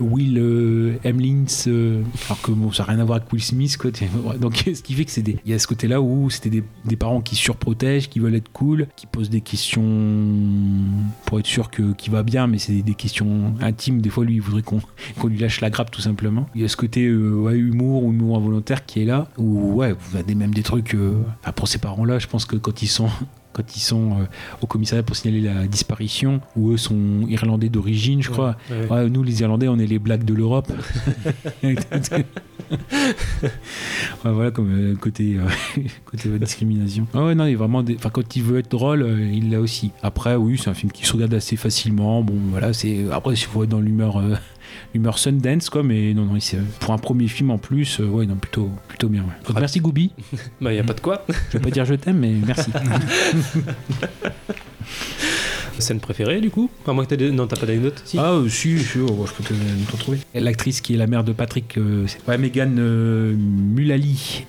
Will 0.00 0.38
euh, 0.38 0.98
euh, 1.04 2.02
alors 2.26 2.42
que 2.42 2.52
ça 2.72 2.82
n'a 2.84 2.92
rien 2.92 3.00
à 3.00 3.04
voir 3.04 3.16
avec 3.16 3.32
Will 3.32 3.42
Smith, 3.42 3.76
quoi. 3.76 3.90
Donc, 4.38 4.56
ce 4.74 4.82
qui 4.82 4.94
fait 4.94 5.04
que 5.04 5.10
c'est 5.10 5.22
des. 5.22 5.36
Il 5.44 5.50
y 5.50 5.54
a 5.54 5.58
ce 5.58 5.66
côté-là 5.66 6.00
où 6.00 6.30
c'était 6.30 6.62
des, 6.84 6.96
parents 6.96 7.20
qui 7.20 7.36
surprotègent, 7.36 8.08
qui 8.08 8.20
veulent 8.20 8.34
être 8.34 8.50
cool, 8.52 8.86
qui 8.96 9.06
posent 9.06 9.30
des 9.30 9.40
questions 9.40 9.84
pour 11.26 11.38
être 11.38 11.46
sûr 11.46 11.70
que 11.70 11.92
qu'il 11.94 12.12
va 12.12 12.22
bien, 12.22 12.46
mais 12.46 12.58
c'est 12.58 12.82
des, 12.82 12.94
questions 12.94 13.54
intimes. 13.60 14.00
Des 14.00 14.10
fois, 14.10 14.24
lui, 14.24 14.34
il 14.34 14.40
voudrait 14.40 14.62
qu'on 14.62 14.80
qu'on 15.20 15.28
lui 15.28 15.38
lâche 15.38 15.60
la 15.60 15.70
grappe, 15.70 15.90
tout 15.90 16.00
simplement. 16.00 16.46
Il 16.54 16.62
y 16.62 16.64
a 16.64 16.68
ce 16.68 16.76
côté 16.76 17.06
euh, 17.06 17.34
ouais, 17.34 17.56
humour 17.56 18.04
ou 18.04 18.12
humour 18.12 18.36
involontaire 18.36 18.86
qui 18.86 19.02
est 19.02 19.06
là, 19.06 19.28
où 19.38 19.74
ouais, 19.74 19.92
vous 19.92 20.16
avez 20.16 20.34
même 20.34 20.54
des 20.54 20.62
trucs. 20.62 20.94
euh, 20.94 21.22
enfin, 21.40 21.52
pour 21.52 21.68
ces 21.68 21.78
parents-là, 21.78 22.18
je 22.18 22.26
pense 22.26 22.44
que 22.44 22.56
quand 22.56 22.82
ils 22.82 22.88
sont 22.88 23.08
quand 23.54 23.74
ils 23.76 23.80
sont 23.80 24.10
euh, 24.12 24.24
au 24.60 24.66
commissariat 24.66 25.02
pour 25.02 25.16
signaler 25.16 25.40
la 25.40 25.66
disparition, 25.66 26.40
où 26.56 26.72
eux 26.72 26.76
sont 26.76 27.26
irlandais 27.28 27.70
d'origine, 27.70 28.22
je 28.22 28.28
crois. 28.30 28.56
Ouais. 28.70 28.86
Ouais, 28.90 29.08
nous, 29.08 29.22
les 29.22 29.40
Irlandais, 29.40 29.68
on 29.68 29.78
est 29.78 29.86
les 29.86 29.98
blagues 29.98 30.24
de 30.24 30.34
l'Europe. 30.34 30.70
voilà, 34.24 34.50
comme 34.50 34.70
euh, 34.72 34.94
côté, 34.96 35.36
euh, 35.36 35.80
côté 36.04 36.28
discrimination. 36.38 37.06
Ah 37.14 37.24
ouais, 37.24 37.34
non, 37.34 37.46
il 37.46 37.56
vraiment. 37.56 37.82
des- 37.82 37.96
Enfin, 37.96 38.10
quand 38.10 38.36
il 38.36 38.42
veut 38.42 38.58
être 38.58 38.70
drôle, 38.70 39.06
il 39.32 39.50
l'a 39.50 39.60
aussi. 39.60 39.90
Après, 40.02 40.34
oui, 40.36 40.58
c'est 40.62 40.70
un 40.70 40.74
film 40.74 40.90
qui 40.92 41.06
se 41.06 41.12
regarde 41.12 41.34
assez 41.34 41.56
facilement. 41.56 42.22
Bon, 42.22 42.34
voilà, 42.50 42.72
c'est. 42.72 43.06
Après, 43.12 43.34
il 43.34 43.36
faut 43.38 43.62
être 43.64 43.70
dans 43.70 43.80
l'humeur. 43.80 44.20
L'humeur 44.94 45.18
Sundance, 45.18 45.70
quoi, 45.70 45.82
mais 45.82 46.14
non, 46.14 46.24
non, 46.24 46.38
pour 46.80 46.92
un 46.92 46.98
premier 46.98 47.28
film 47.28 47.50
en 47.50 47.58
plus, 47.58 48.00
euh, 48.00 48.06
ouais, 48.06 48.26
non, 48.26 48.36
plutôt, 48.36 48.70
plutôt 48.88 49.08
bien. 49.08 49.22
ouais. 49.22 49.34
Donc, 49.46 49.58
merci 49.58 49.80
Goubi. 49.80 50.12
Bah, 50.60 50.72
y 50.72 50.78
a 50.78 50.84
pas 50.84 50.94
de 50.94 51.00
quoi. 51.00 51.24
Je 51.50 51.58
vais 51.58 51.64
pas 51.64 51.70
dire 51.70 51.84
je 51.84 51.94
t'aime, 51.94 52.18
mais 52.18 52.32
merci. 52.44 52.70
Scène 55.80 56.00
préférée, 56.00 56.40
du 56.40 56.50
coup 56.50 56.70
À 56.86 56.92
moins 56.92 57.04
que 57.04 57.10
t'aies 57.10 57.16
des- 57.16 57.30
Non, 57.30 57.46
t'as 57.46 57.56
pas 57.56 57.66
d'anecdote 57.66 58.00
si 58.04 58.18
Ah, 58.18 58.32
euh, 58.32 58.48
si, 58.48 58.78
si, 58.78 58.98
oh, 58.98 59.26
je 59.26 59.32
peux 59.32 59.42
te- 59.44 59.90
t'en 59.90 59.96
trouver. 59.98 60.18
L'actrice 60.34 60.80
qui 60.80 60.94
est 60.94 60.96
la 60.96 61.06
mère 61.06 61.24
de 61.24 61.32
Patrick, 61.32 61.76
euh, 61.78 62.06
ouais, 62.28 62.38
Megan 62.38 62.76
euh, 62.78 63.34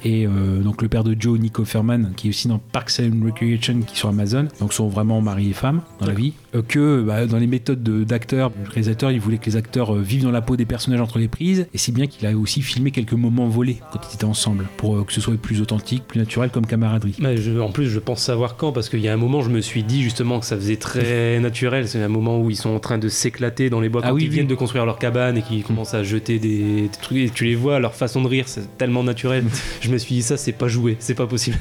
et 0.03 0.25
euh, 0.27 0.61
donc 0.61 0.81
le 0.81 0.87
père 0.87 1.03
de 1.03 1.15
Joe, 1.19 1.39
Nico 1.39 1.65
Ferman, 1.65 2.13
qui 2.15 2.27
est 2.27 2.29
aussi 2.29 2.47
dans 2.47 2.59
Parks 2.59 2.99
and 2.99 3.23
Recreation, 3.25 3.79
qui 3.81 3.93
est 3.93 3.97
sur 3.97 4.09
Amazon, 4.09 4.47
donc 4.59 4.73
sont 4.73 4.87
vraiment 4.87 5.21
mari 5.21 5.49
et 5.49 5.53
femme 5.53 5.81
dans 5.99 6.07
la 6.07 6.13
vie. 6.13 6.33
Euh, 6.55 6.61
que 6.61 7.01
bah, 7.01 7.25
dans 7.25 7.37
les 7.37 7.47
méthodes 7.47 7.83
de- 7.83 8.03
d'acteurs, 8.03 8.51
le 8.63 8.69
réalisateur, 8.69 9.11
il 9.11 9.19
voulait 9.19 9.37
que 9.37 9.45
les 9.47 9.55
acteurs 9.55 9.95
euh, 9.95 10.01
vivent 10.01 10.23
dans 10.23 10.31
la 10.31 10.41
peau 10.41 10.55
des 10.55 10.65
personnages 10.65 11.01
entre 11.01 11.19
les 11.19 11.27
prises, 11.27 11.67
et 11.73 11.77
si 11.77 11.91
bien 11.91 12.07
qu'il 12.07 12.25
a 12.27 12.35
aussi 12.35 12.61
filmé 12.61 12.91
quelques 12.91 13.13
moments 13.13 13.47
volés 13.47 13.77
quand 13.91 13.99
ils 14.11 14.15
étaient 14.15 14.25
ensemble, 14.25 14.65
pour 14.77 15.05
que 15.05 15.13
ce 15.13 15.21
soit 15.21 15.35
plus 15.37 15.61
authentique, 15.61 16.03
plus 16.07 16.19
naturel 16.19 16.49
comme 16.49 16.65
camaraderie. 16.65 17.15
Mais 17.19 17.37
je- 17.37 17.59
en 17.59 17.71
plus, 17.71 17.87
je 17.89 17.99
pense 17.99 18.21
savoir 18.21 18.55
quand, 18.57 18.71
parce 18.71 18.89
qu'il 18.89 18.99
y 19.01 19.07
a 19.07 19.13
un 19.13 19.17
moment, 19.17 19.41
je 19.41 19.49
me 19.49 19.61
suis 19.61 19.83
dit 19.83 20.01
justement 20.03 20.39
que 20.39 20.45
ça 20.45 20.55
faisait 20.55 20.77
très 20.77 20.99
naturel. 21.39 21.87
C'est 21.87 22.01
un 22.01 22.07
moment 22.07 22.39
où 22.39 22.49
ils 22.49 22.55
sont 22.55 22.69
en 22.69 22.79
train 22.79 22.97
de 22.97 23.09
s'éclater 23.09 23.69
dans 23.69 23.79
les 23.79 23.89
bois 23.89 24.01
Ah 24.03 24.09
quand 24.09 24.15
oui, 24.15 24.23
ils 24.23 24.29
oui. 24.29 24.35
viennent 24.35 24.47
de 24.47 24.55
construire 24.55 24.85
leur 24.85 24.99
cabane 24.99 25.37
et 25.37 25.41
qu'ils 25.41 25.63
commencent 25.63 25.93
à 25.93 26.03
jeter 26.03 26.39
des, 26.39 26.89
trucs. 27.01 27.17
Et 27.17 27.29
tu 27.29 27.45
les 27.45 27.55
vois, 27.55 27.79
leur 27.79 27.95
façon 27.95 28.21
de 28.21 28.27
rire, 28.27 28.45
c'est 28.47 28.77
tellement 28.77 29.03
naturel. 29.03 29.45
je 29.81 29.89
me 29.89 29.97
suis 29.97 30.15
dit, 30.15 30.21
ça, 30.21 30.37
c'est 30.37 30.51
pas 30.51 30.67
joué, 30.67 30.97
c'est 30.99 31.15
pas 31.15 31.27
possible. 31.27 31.57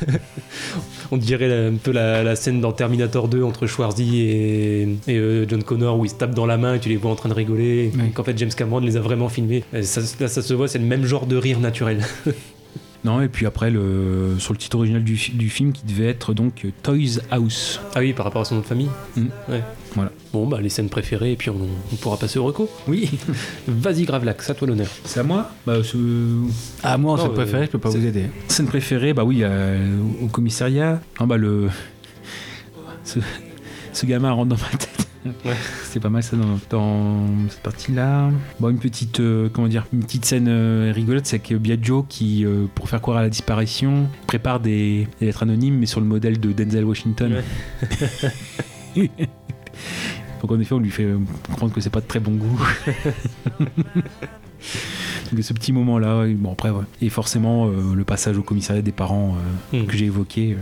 On 1.10 1.16
dirait 1.16 1.68
un 1.68 1.74
peu 1.74 1.92
la, 1.92 2.22
la 2.22 2.36
scène 2.36 2.60
dans 2.60 2.72
Terminator 2.72 3.28
2 3.28 3.42
entre 3.42 3.66
Schwarzy 3.66 4.20
et, 4.20 4.82
et, 5.06 5.16
euh, 5.16 5.46
John 5.48 5.62
Connor 5.62 5.98
où 5.98 6.04
ils 6.04 6.10
se 6.10 6.14
tapent 6.14 6.34
dans 6.34 6.46
la 6.46 6.56
main 6.56 6.74
et 6.74 6.80
tu 6.80 6.88
les 6.88 6.96
vois 6.96 7.10
en 7.10 7.16
train 7.16 7.28
de 7.28 7.34
rigoler. 7.34 7.92
Qu'en 8.14 8.24
fait, 8.24 8.36
James 8.38 8.50
Cameron 8.56 8.80
les 8.80 8.96
a 8.96 9.00
vraiment 9.00 9.28
filmés. 9.28 9.64
Et 9.72 9.82
ça, 9.82 10.00
là, 10.20 10.28
ça 10.28 10.42
se 10.42 10.54
voit, 10.54 10.68
c'est 10.68 10.78
le 10.78 10.84
même 10.84 11.04
genre 11.04 11.26
de 11.26 11.36
rire 11.36 11.60
naturel. 11.60 12.00
Non, 13.04 13.20
et 13.20 13.28
puis 13.28 13.44
après, 13.44 13.70
le, 13.70 14.36
sur 14.38 14.54
le 14.54 14.58
titre 14.58 14.76
original 14.78 15.04
du, 15.04 15.14
du 15.34 15.50
film, 15.50 15.72
qui 15.72 15.84
devait 15.84 16.06
être 16.08 16.32
donc 16.32 16.66
Toys 16.82 17.20
House. 17.30 17.80
Ah 17.94 18.00
oui, 18.00 18.14
par 18.14 18.24
rapport 18.24 18.42
à 18.42 18.44
son 18.46 18.54
nom 18.56 18.60
de 18.62 18.66
famille. 18.66 18.88
Mm. 19.16 19.26
Ouais. 19.50 19.62
Voilà. 19.94 20.10
Bon, 20.32 20.46
bah 20.46 20.60
les 20.60 20.70
scènes 20.70 20.88
préférées, 20.88 21.32
et 21.32 21.36
puis 21.36 21.50
on, 21.50 21.68
on 21.92 21.96
pourra 21.96 22.16
passer 22.16 22.38
au 22.38 22.44
reco. 22.44 22.68
Oui. 22.88 23.10
Vas-y, 23.68 24.04
Gravelax, 24.04 24.48
à 24.50 24.54
toi 24.54 24.66
l'honneur. 24.66 24.88
C'est 25.04 25.20
à 25.20 25.22
moi 25.22 25.50
bah, 25.66 25.84
ce... 25.84 25.96
Ah, 26.82 26.96
moi, 26.96 27.12
en 27.12 27.16
Non, 27.16 27.22
scène 27.22 27.32
euh, 27.32 27.34
préférée, 27.34 27.66
je 27.66 27.70
peux 27.70 27.78
pas 27.78 27.90
vous 27.90 28.06
aider. 28.06 28.24
Scène 28.48 28.66
préférée, 28.66 29.12
bah 29.12 29.24
oui, 29.24 29.40
euh, 29.42 29.98
au 30.22 30.26
commissariat. 30.28 31.00
Ah 31.18 31.26
bah 31.26 31.36
le. 31.36 31.68
Ce, 33.04 33.18
ce 33.92 34.06
gamin 34.06 34.32
rentre 34.32 34.48
dans 34.48 34.56
ma 34.56 34.78
tête. 34.78 35.03
Ouais. 35.24 35.32
C'est 35.84 36.00
pas 36.00 36.10
mal 36.10 36.22
ça 36.22 36.36
dans, 36.36 36.58
dans 36.70 37.26
cette 37.48 37.62
partie-là. 37.62 38.30
Bon, 38.60 38.68
une 38.68 38.78
petite, 38.78 39.20
euh, 39.20 39.48
comment 39.52 39.68
dire, 39.68 39.86
une 39.92 40.04
petite 40.04 40.24
scène 40.24 40.48
euh, 40.48 40.92
rigolote, 40.94 41.26
c'est 41.26 41.38
que 41.38 41.54
Biagio 41.54 42.04
qui, 42.08 42.44
euh, 42.44 42.66
pour 42.74 42.88
faire 42.88 43.00
croire 43.00 43.18
à 43.18 43.22
la 43.22 43.30
disparition, 43.30 44.08
prépare 44.26 44.60
des, 44.60 45.08
des 45.20 45.26
lettres 45.26 45.42
anonymes, 45.42 45.78
mais 45.78 45.86
sur 45.86 46.00
le 46.00 46.06
modèle 46.06 46.38
de 46.40 46.52
Denzel 46.52 46.84
Washington. 46.84 47.42
Donc 50.40 50.50
en 50.50 50.60
effet, 50.60 50.74
on 50.74 50.78
lui 50.78 50.90
fait 50.90 51.08
comprendre 51.48 51.72
que 51.72 51.80
c'est 51.80 51.90
pas 51.90 52.00
de 52.00 52.06
très 52.06 52.20
bon 52.20 52.32
goût. 52.32 52.60
Donc 55.32 55.42
ce 55.42 55.52
petit 55.52 55.72
moment-là, 55.72 56.26
bon 56.36 56.52
après, 56.52 56.70
ouais. 56.70 56.84
Et 57.00 57.08
forcément, 57.08 57.66
euh, 57.66 57.94
le 57.94 58.04
passage 58.04 58.36
au 58.38 58.42
commissariat 58.42 58.82
des 58.82 58.92
parents 58.92 59.36
euh, 59.72 59.78
Hmm. 59.78 59.86
que 59.86 59.96
j'ai 59.96 60.06
évoqué, 60.06 60.56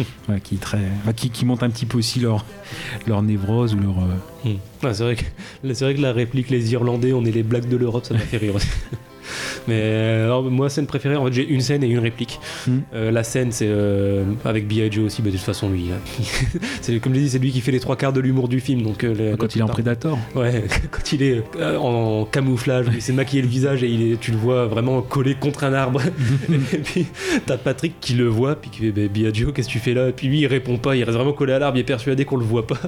euh, 0.00 0.04
ouais, 0.32 0.40
qui, 0.40 0.56
très, 0.56 0.78
enfin, 1.02 1.12
qui, 1.12 1.30
qui 1.30 1.44
montre 1.44 1.64
un 1.64 1.70
petit 1.70 1.86
peu 1.86 1.98
aussi 1.98 2.20
leur, 2.20 2.44
leur 3.06 3.22
névrose 3.22 3.74
ou 3.74 3.78
leur... 3.78 3.96
Hmm. 4.44 4.56
Ah, 4.82 4.94
c'est 4.94 5.02
vrai 5.02 5.16
que 5.16 5.24
c'est 5.74 5.84
vrai 5.84 5.94
que 5.94 6.00
la 6.00 6.12
réplique 6.12 6.50
les 6.50 6.72
Irlandais, 6.72 7.12
on 7.12 7.24
est 7.24 7.30
les 7.32 7.42
blagues 7.42 7.68
de 7.68 7.76
l'Europe, 7.76 8.04
ça 8.04 8.14
m'a 8.14 8.20
fait 8.20 8.36
rire 8.38 8.54
aussi. 8.54 8.68
Mais 9.68 9.80
euh, 9.80 10.24
alors 10.24 10.42
moi 10.42 10.68
scène 10.68 10.86
préférée, 10.86 11.16
en 11.16 11.26
fait 11.26 11.32
j'ai 11.32 11.48
une 11.48 11.60
scène 11.60 11.82
et 11.84 11.88
une 11.88 11.98
réplique. 11.98 12.40
Hmm. 12.66 12.78
Euh, 12.94 13.10
la 13.10 13.24
scène 13.24 13.52
c'est 13.52 13.68
euh, 13.68 14.24
avec 14.44 14.66
B.I. 14.68 14.90
Joe 14.90 15.06
aussi, 15.06 15.22
bah, 15.22 15.30
de 15.30 15.36
toute 15.36 15.44
façon 15.44 15.70
lui, 15.70 15.90
c'est 16.80 16.98
comme 17.00 17.14
je 17.14 17.20
dis, 17.20 17.30
c'est 17.30 17.38
lui 17.38 17.50
qui 17.50 17.60
fait 17.60 17.72
les 17.72 17.80
trois 17.80 17.96
quarts 17.96 18.12
de 18.12 18.20
l'humour 18.20 18.48
du 18.48 18.60
film. 18.60 18.82
Donc 18.82 19.04
euh, 19.04 19.36
quand 19.36 19.54
il 19.54 19.60
est 19.60 19.62
en 19.62 19.68
Predator. 19.68 20.18
Ouais, 20.34 20.64
quand 20.90 21.12
il 21.12 21.22
est 21.22 21.42
en 21.60 22.24
camouflage, 22.24 22.86
il 22.92 23.02
s'est 23.02 23.12
maquillé 23.12 23.42
le 23.42 23.48
visage 23.48 23.82
et 23.82 23.88
il 23.88 24.12
est, 24.12 24.20
tu 24.20 24.30
le 24.30 24.36
vois 24.36 24.66
vraiment 24.66 25.02
collé 25.02 25.34
contre 25.34 25.64
un 25.64 25.72
arbre. 25.72 26.00
et 26.72 26.78
puis 26.78 27.06
t'as 27.46 27.56
Patrick 27.56 27.94
qui 28.00 28.14
le 28.14 28.26
voit, 28.26 28.56
puis 28.56 28.70
qui 28.70 28.78
fait 28.80 28.92
bah, 28.92 29.08
Biagio, 29.08 29.52
qu'est-ce 29.52 29.68
que 29.68 29.72
tu 29.72 29.78
fais 29.78 29.94
là? 29.94 30.08
Et 30.08 30.12
puis 30.12 30.28
lui 30.28 30.40
il 30.40 30.46
répond 30.46 30.76
pas, 30.76 30.96
il 30.96 31.04
reste 31.04 31.16
vraiment 31.16 31.32
collé 31.32 31.52
à 31.52 31.58
l'arbre, 31.58 31.78
il 31.78 31.80
est 31.80 31.84
persuadé 31.84 32.24
qu'on 32.24 32.36
le 32.36 32.44
voit 32.44 32.66
pas. 32.66 32.80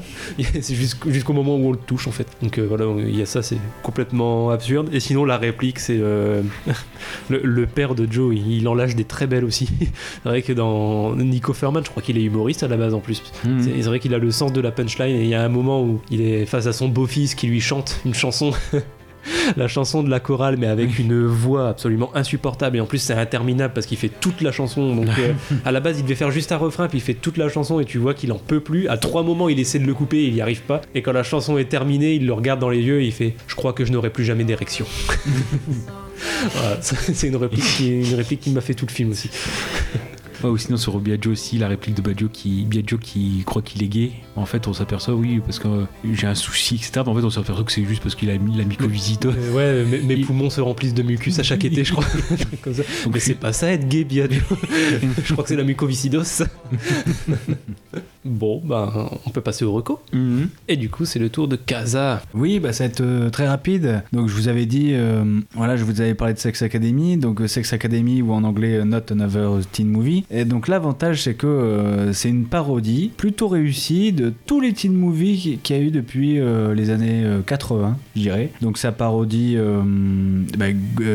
c'est 0.60 0.74
jusqu'au 0.74 1.32
moment 1.32 1.56
où 1.56 1.68
on 1.68 1.72
le 1.72 1.78
touche 1.78 2.06
en 2.06 2.12
fait. 2.12 2.26
Donc 2.42 2.58
voilà, 2.58 2.84
il 2.98 3.16
y 3.16 3.22
a 3.22 3.26
ça, 3.26 3.42
c'est 3.42 3.58
complètement 3.82 4.50
absurde. 4.50 4.88
Et 4.92 5.00
sinon 5.00 5.24
la 5.24 5.38
réplique, 5.38 5.78
c'est 5.78 5.98
euh, 6.26 6.42
le, 7.30 7.40
le 7.42 7.66
père 7.66 7.94
de 7.94 8.06
Joe, 8.10 8.34
il, 8.34 8.52
il 8.52 8.68
en 8.68 8.74
lâche 8.74 8.94
des 8.94 9.04
très 9.04 9.26
belles 9.26 9.44
aussi. 9.44 9.68
c'est 10.22 10.28
vrai 10.28 10.42
que 10.42 10.52
dans 10.52 11.14
Nico 11.14 11.52
Ferman, 11.52 11.84
je 11.84 11.90
crois 11.90 12.02
qu'il 12.02 12.18
est 12.18 12.22
humoriste 12.22 12.62
à 12.62 12.68
la 12.68 12.76
base 12.76 12.94
en 12.94 13.00
plus. 13.00 13.22
Mhm. 13.44 13.62
C'est 13.62 13.82
c'est 13.82 13.88
vrai 13.88 13.98
qu'il 13.98 14.14
a 14.14 14.18
le 14.18 14.30
sens 14.30 14.52
de 14.52 14.60
la 14.60 14.72
punchline 14.72 15.16
et 15.16 15.22
il 15.22 15.28
y 15.28 15.34
a 15.34 15.42
un 15.42 15.48
moment 15.48 15.82
où 15.82 16.00
il 16.10 16.20
est 16.20 16.46
face 16.46 16.66
à 16.66 16.72
son 16.72 16.88
beau-fils 16.88 17.34
qui 17.34 17.46
lui 17.46 17.60
chante 17.60 18.00
une 18.04 18.14
chanson. 18.14 18.52
La 19.56 19.68
chanson 19.68 20.02
de 20.02 20.10
la 20.10 20.20
chorale, 20.20 20.56
mais 20.56 20.66
avec 20.66 20.98
une 20.98 21.26
voix 21.26 21.68
absolument 21.68 22.14
insupportable. 22.14 22.76
Et 22.76 22.80
en 22.80 22.86
plus, 22.86 22.98
c'est 22.98 23.14
interminable 23.14 23.74
parce 23.74 23.86
qu'il 23.86 23.98
fait 23.98 24.10
toute 24.20 24.40
la 24.40 24.52
chanson. 24.52 24.94
Donc, 24.94 25.08
euh, 25.18 25.32
à 25.64 25.72
la 25.72 25.80
base, 25.80 25.98
il 25.98 26.04
devait 26.04 26.14
faire 26.14 26.30
juste 26.30 26.52
un 26.52 26.56
refrain, 26.56 26.88
puis 26.88 26.98
il 26.98 27.00
fait 27.00 27.14
toute 27.14 27.36
la 27.36 27.48
chanson. 27.48 27.80
Et 27.80 27.84
tu 27.84 27.98
vois 27.98 28.14
qu'il 28.14 28.32
en 28.32 28.38
peut 28.38 28.60
plus. 28.60 28.88
À 28.88 28.96
trois 28.96 29.22
moments, 29.22 29.48
il 29.48 29.58
essaie 29.58 29.78
de 29.78 29.86
le 29.86 29.94
couper, 29.94 30.18
et 30.18 30.26
il 30.26 30.34
n'y 30.34 30.40
arrive 30.40 30.62
pas. 30.62 30.80
Et 30.94 31.02
quand 31.02 31.12
la 31.12 31.22
chanson 31.22 31.58
est 31.58 31.68
terminée, 31.68 32.14
il 32.14 32.26
le 32.26 32.32
regarde 32.32 32.60
dans 32.60 32.70
les 32.70 32.80
yeux 32.80 33.00
et 33.02 33.06
il 33.06 33.12
fait 33.12 33.34
Je 33.48 33.56
crois 33.56 33.72
que 33.72 33.84
je 33.84 33.92
n'aurai 33.92 34.10
plus 34.10 34.24
jamais 34.24 34.44
d'érection. 34.44 34.86
Voilà, 36.52 36.78
c'est 36.80 37.26
une 37.28 37.36
réplique 37.36 37.64
qui, 37.76 37.88
une 38.00 38.14
réplique 38.14 38.40
qui 38.40 38.50
m'a 38.50 38.60
fait 38.60 38.74
tout 38.74 38.86
le 38.86 38.92
film 38.92 39.10
aussi. 39.10 39.30
Ouais, 40.44 40.50
ou 40.50 40.58
sinon 40.58 40.76
sur 40.76 41.00
Biagio 41.00 41.32
aussi, 41.32 41.56
la 41.56 41.66
réplique 41.66 41.94
de 41.94 42.02
Biagio 42.02 42.28
qui, 42.28 42.66
Biagio 42.66 42.98
qui 42.98 43.42
croit 43.46 43.62
qu'il 43.62 43.82
est 43.82 43.88
gay. 43.88 44.10
En 44.36 44.44
fait, 44.44 44.68
on 44.68 44.74
s'aperçoit, 44.74 45.14
oui, 45.14 45.40
parce 45.42 45.58
que 45.58 45.66
euh, 45.66 45.84
j'ai 46.12 46.26
un 46.26 46.34
souci, 46.34 46.74
etc. 46.74 46.90
Mais 46.96 47.08
en 47.08 47.14
fait, 47.14 47.24
on 47.24 47.30
s'aperçoit 47.30 47.64
que 47.64 47.72
c'est 47.72 47.86
juste 47.86 48.02
parce 48.02 48.14
qu'il 48.14 48.28
a 48.28 48.36
mis 48.36 48.54
la 48.54 48.64
mycovisite. 48.64 49.24
Euh, 49.24 49.52
ouais, 49.54 49.84
mes, 49.90 50.02
mes 50.02 50.14
Il- 50.16 50.26
poumons 50.26 50.50
se 50.50 50.60
remplissent 50.60 50.92
de 50.92 51.02
mucus 51.02 51.38
à 51.38 51.42
chaque 51.42 51.64
été, 51.64 51.84
je 51.84 51.92
crois. 51.92 52.04
Un 52.30 52.36
truc 52.36 52.60
comme 52.60 52.74
ça. 52.74 52.82
Donc, 53.04 53.14
Mais 53.14 53.20
c'est 53.20 53.32
pas 53.34 53.54
ça 53.54 53.72
être 53.72 53.88
gay, 53.88 54.04
Biagio. 54.04 54.42
je 55.24 55.32
crois 55.32 55.42
que 55.42 55.48
c'est 55.48 55.56
la 55.56 55.64
mucoviscidose. 55.64 56.44
Bon, 58.26 58.62
ben, 58.64 59.08
on 59.24 59.30
peut 59.30 59.40
passer 59.40 59.64
au 59.64 59.72
reco. 59.72 60.00
Mhm. 60.12 60.48
Et 60.68 60.76
du 60.76 60.88
coup, 60.90 61.04
c'est 61.04 61.18
le 61.18 61.28
tour 61.28 61.48
de 61.48 61.56
Casa. 61.56 62.22
Oui, 62.34 62.60
bah 62.60 62.72
ça 62.72 62.84
va 62.84 62.90
être 62.90 63.00
euh, 63.00 63.30
très 63.30 63.46
rapide. 63.48 64.02
Donc 64.12 64.28
je 64.28 64.34
vous 64.34 64.48
avais 64.48 64.66
dit, 64.66 64.90
euh, 64.92 65.24
voilà, 65.54 65.76
je 65.76 65.84
vous 65.84 66.00
avais 66.00 66.14
parlé 66.14 66.34
de 66.34 66.38
Sex 66.38 66.62
Academy, 66.62 67.16
donc 67.16 67.40
euh, 67.40 67.46
Sex 67.46 67.72
Academy 67.72 68.22
ou 68.22 68.32
en 68.32 68.44
anglais 68.44 68.84
Not 68.84 69.10
Another 69.10 69.60
Teen 69.72 69.88
Movie. 69.88 70.24
Et 70.30 70.44
donc 70.44 70.68
l'avantage 70.68 71.22
c'est 71.22 71.34
que 71.34 71.46
euh, 71.46 72.12
c'est 72.12 72.28
une 72.28 72.44
parodie 72.46 73.10
plutôt 73.16 73.48
réussie 73.48 74.12
de 74.12 74.32
tous 74.46 74.60
les 74.60 74.72
teen 74.72 74.92
movies 74.94 75.38
qui- 75.40 75.58
qu'il 75.58 75.76
y 75.76 75.78
a 75.78 75.82
eu 75.82 75.90
depuis 75.90 76.38
les 76.74 76.90
années 76.90 77.22
euh, 77.24 77.40
80, 77.42 77.96
je 78.16 78.20
dirais. 78.20 78.50
Donc 78.60 78.78
ça 78.78 78.92
parodie 78.92 79.56
bah, 80.56 80.66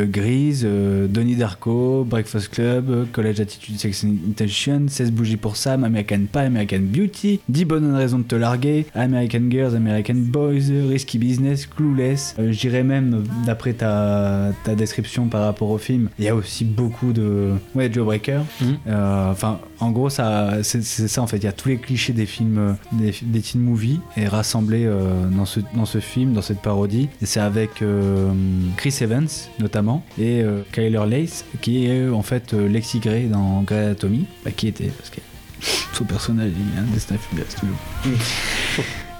Grease, 0.05 0.65
Donnie 1.09 1.35
Darko, 1.35 2.05
Breakfast 2.07 2.49
Club, 2.49 3.07
College 3.11 3.39
Attitude 3.39 3.79
Sex 3.79 4.03
and 4.03 4.15
Intention, 4.29 4.85
16 4.87 5.11
bougies 5.11 5.37
pour 5.37 5.55
Sam, 5.55 5.83
American 5.83 6.21
Pie, 6.31 6.39
American 6.39 6.79
Beauty, 6.81 7.00
10 7.07 7.65
bonnes 7.65 7.93
raisons 7.95 8.19
de 8.19 8.23
te 8.23 8.35
larguer, 8.35 8.85
American 8.95 9.49
Girls, 9.49 9.75
American 9.75 10.15
Boys, 10.15 10.69
Risky 10.89 11.17
Business, 11.17 11.65
Clueless. 11.65 12.35
Euh, 12.39 12.51
je 12.51 12.59
dirais 12.59 12.83
même, 12.83 13.23
d'après 13.45 13.73
ta, 13.73 14.51
ta 14.63 14.75
description 14.75 15.27
par 15.27 15.43
rapport 15.45 15.69
au 15.69 15.77
film, 15.77 16.09
il 16.19 16.25
y 16.25 16.27
a 16.27 16.35
aussi 16.35 16.65
beaucoup 16.65 17.13
de... 17.13 17.51
Ouais, 17.75 17.91
Joe 17.91 18.05
Breaker. 18.05 18.41
Mhm. 18.61 18.77
Euh, 18.87 19.31
Enfin, 19.31 19.59
en 19.79 19.91
gros, 19.91 20.09
ça, 20.09 20.63
c'est 20.63 20.81
ça 20.83 21.21
en 21.21 21.27
fait. 21.27 21.37
Il 21.37 21.43
y 21.43 21.47
a 21.47 21.51
tous 21.51 21.69
les 21.69 21.77
clichés 21.77 22.13
des 22.13 22.25
films, 22.25 22.57
euh, 22.57 22.73
des, 22.91 23.13
des 23.21 23.41
teen 23.41 23.61
movies 23.61 23.99
et 24.17 24.27
rassemblés 24.27 24.85
euh, 24.85 25.27
dans, 25.29 25.45
ce, 25.45 25.59
dans 25.75 25.85
ce 25.85 25.99
film, 25.99 26.33
dans 26.33 26.41
cette 26.41 26.61
parodie. 26.61 27.09
Et 27.21 27.25
c'est 27.25 27.39
avec 27.39 27.83
Chris 28.77 28.97
Evans 29.01 29.27
notamment 29.59 30.03
et 30.19 30.43
Kyler 30.71 31.03
Lace 31.07 31.45
qui 31.61 31.85
est 31.85 32.09
en 32.09 32.21
fait 32.21 32.53
Lexi 32.53 32.99
Gray 32.99 33.27
dans 33.27 33.61
Grey 33.61 33.85
Anatomy, 33.85 34.25
bah, 34.43 34.51
qui 34.51 34.67
était 34.67 34.87
parce 34.87 35.09
que 35.09 35.19
son 35.93 36.05
personnage 36.05 36.51
il 36.57 36.77
est 36.77 36.79
un 36.79 36.93
destin 36.93 37.15
toujours. 37.59 37.77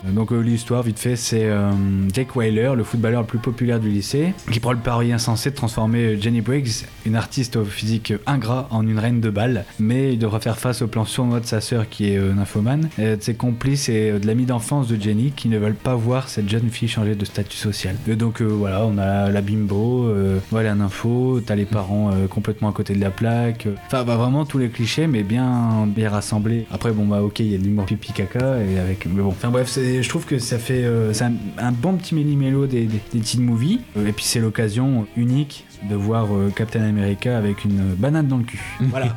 Donc 0.09 0.31
euh, 0.31 0.39
l'histoire, 0.41 0.81
vite 0.83 0.99
fait, 0.99 1.15
c'est 1.15 1.45
euh, 1.45 1.69
Jake 2.13 2.35
Weiler, 2.35 2.71
le 2.75 2.83
footballeur 2.83 3.21
le 3.21 3.27
plus 3.27 3.37
populaire 3.39 3.79
du 3.79 3.89
lycée, 3.89 4.33
qui 4.51 4.59
prend 4.59 4.71
le 4.71 4.79
pari 4.79 5.13
insensé 5.13 5.51
de 5.51 5.55
transformer 5.55 6.19
Jenny 6.19 6.41
Briggs, 6.41 6.85
une 7.05 7.15
artiste 7.15 7.55
au 7.55 7.65
physique 7.65 8.13
ingrat, 8.25 8.67
en 8.71 8.87
une 8.87 8.97
reine 8.99 9.21
de 9.21 9.29
balle. 9.29 9.65
Mais 9.79 10.13
il 10.13 10.19
devra 10.19 10.39
faire 10.39 10.57
face 10.57 10.81
au 10.81 10.87
plan 10.87 11.05
sournois 11.05 11.39
de 11.39 11.45
sa 11.45 11.61
sœur 11.61 11.87
qui 11.89 12.11
est 12.11 12.17
euh, 12.17 12.33
nymphomane, 12.33 12.89
de 12.97 13.17
ses 13.19 13.35
complices 13.35 13.89
et 13.89 14.11
de 14.19 14.25
l'ami 14.25 14.45
d'enfance 14.45 14.87
de 14.87 14.99
Jenny 14.99 15.31
qui 15.35 15.49
ne 15.49 15.57
veulent 15.57 15.73
pas 15.75 15.95
voir 15.95 16.29
cette 16.29 16.49
jeune 16.49 16.69
fille 16.69 16.87
changer 16.89 17.15
de 17.15 17.25
statut 17.25 17.57
social. 17.57 17.95
Et 18.07 18.15
donc 18.15 18.41
voilà, 18.41 18.85
on 18.85 18.97
a 18.97 19.29
la 19.29 19.41
bimbo, 19.41 20.11
voilà 20.49 20.73
l'info, 20.75 21.41
t'as 21.45 21.55
les 21.55 21.65
parents 21.65 22.11
complètement 22.29 22.69
à 22.69 22.71
côté 22.73 22.93
de 22.95 23.01
la 23.01 23.09
plaque. 23.11 23.67
Enfin 23.87 24.03
bah, 24.03 24.15
vraiment 24.15 24.45
tous 24.45 24.57
les 24.57 24.69
clichés 24.69 25.07
mais 25.07 25.23
bien 25.23 25.85
bien 25.87 26.09
rassemblés. 26.09 26.65
Après 26.71 26.91
bon 26.91 27.05
bah 27.05 27.21
ok 27.21 27.39
il 27.39 27.51
y 27.51 27.55
a 27.55 27.57
de 27.57 27.63
l'humour 27.63 27.85
pipi 27.85 28.13
caca 28.13 28.57
et 28.63 28.79
avec 28.79 29.05
mais 29.05 29.21
bon. 29.21 29.29
Enfin 29.29 29.49
bref 29.49 29.67
c'est- 29.67 29.90
je 30.01 30.09
trouve 30.09 30.25
que 30.25 30.39
ça 30.39 30.57
fait 30.59 30.83
euh, 30.83 31.11
c'est 31.13 31.23
un, 31.25 31.33
un 31.57 31.71
bon 31.71 31.93
petit 31.97 32.13
méli-mélo 32.15 32.67
des, 32.67 32.85
des, 32.85 32.99
des 33.13 33.19
teen 33.19 33.41
movies 33.41 33.79
Euh, 33.97 34.07
et 34.07 34.11
puis 34.11 34.23
c'est 34.25 34.39
l'occasion 34.39 35.05
unique 35.17 35.65
de 35.89 35.95
voir 35.95 36.27
euh, 36.35 36.51
Captain 36.55 36.83
America 36.83 37.35
avec 37.37 37.65
une 37.65 37.95
banane 37.95 38.27
dans 38.27 38.37
le 38.37 38.43
cul. 38.43 38.59
Voilà. 38.81 39.15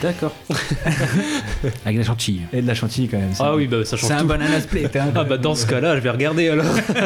D'accord. 0.00 0.32
Avec 1.84 1.98
la 1.98 2.04
chantilly. 2.04 2.42
Et 2.52 2.62
de 2.62 2.66
la 2.68 2.74
chantilly 2.74 3.08
quand 3.08 3.18
même. 3.18 3.30
c'est 3.32 3.42
Ah 3.42 3.50
un- 3.50 3.56
oui, 3.56 3.66
bah 3.66 3.84
ça 3.84 3.96
change 3.96 4.08
C'est 4.08 4.14
un 4.14 4.24
banana 4.24 4.60
split. 4.60 4.84
hein. 4.94 5.10
Ah 5.16 5.24
bah 5.24 5.38
dans 5.38 5.54
ce 5.56 5.66
cas-là, 5.66 5.96
je 5.96 6.00
vais 6.00 6.10
regarder 6.10 6.48
alors. 6.48 6.64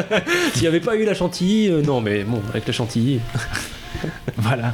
S'il 0.53 0.61
n'y 0.61 0.67
avait 0.67 0.79
pas 0.79 0.95
eu 0.95 1.05
la 1.05 1.13
chantilly, 1.15 1.69
euh, 1.69 1.81
non 1.81 2.01
mais 2.01 2.23
bon, 2.23 2.41
avec 2.51 2.67
la 2.67 2.73
chantilly. 2.73 3.19
Voilà. 4.37 4.73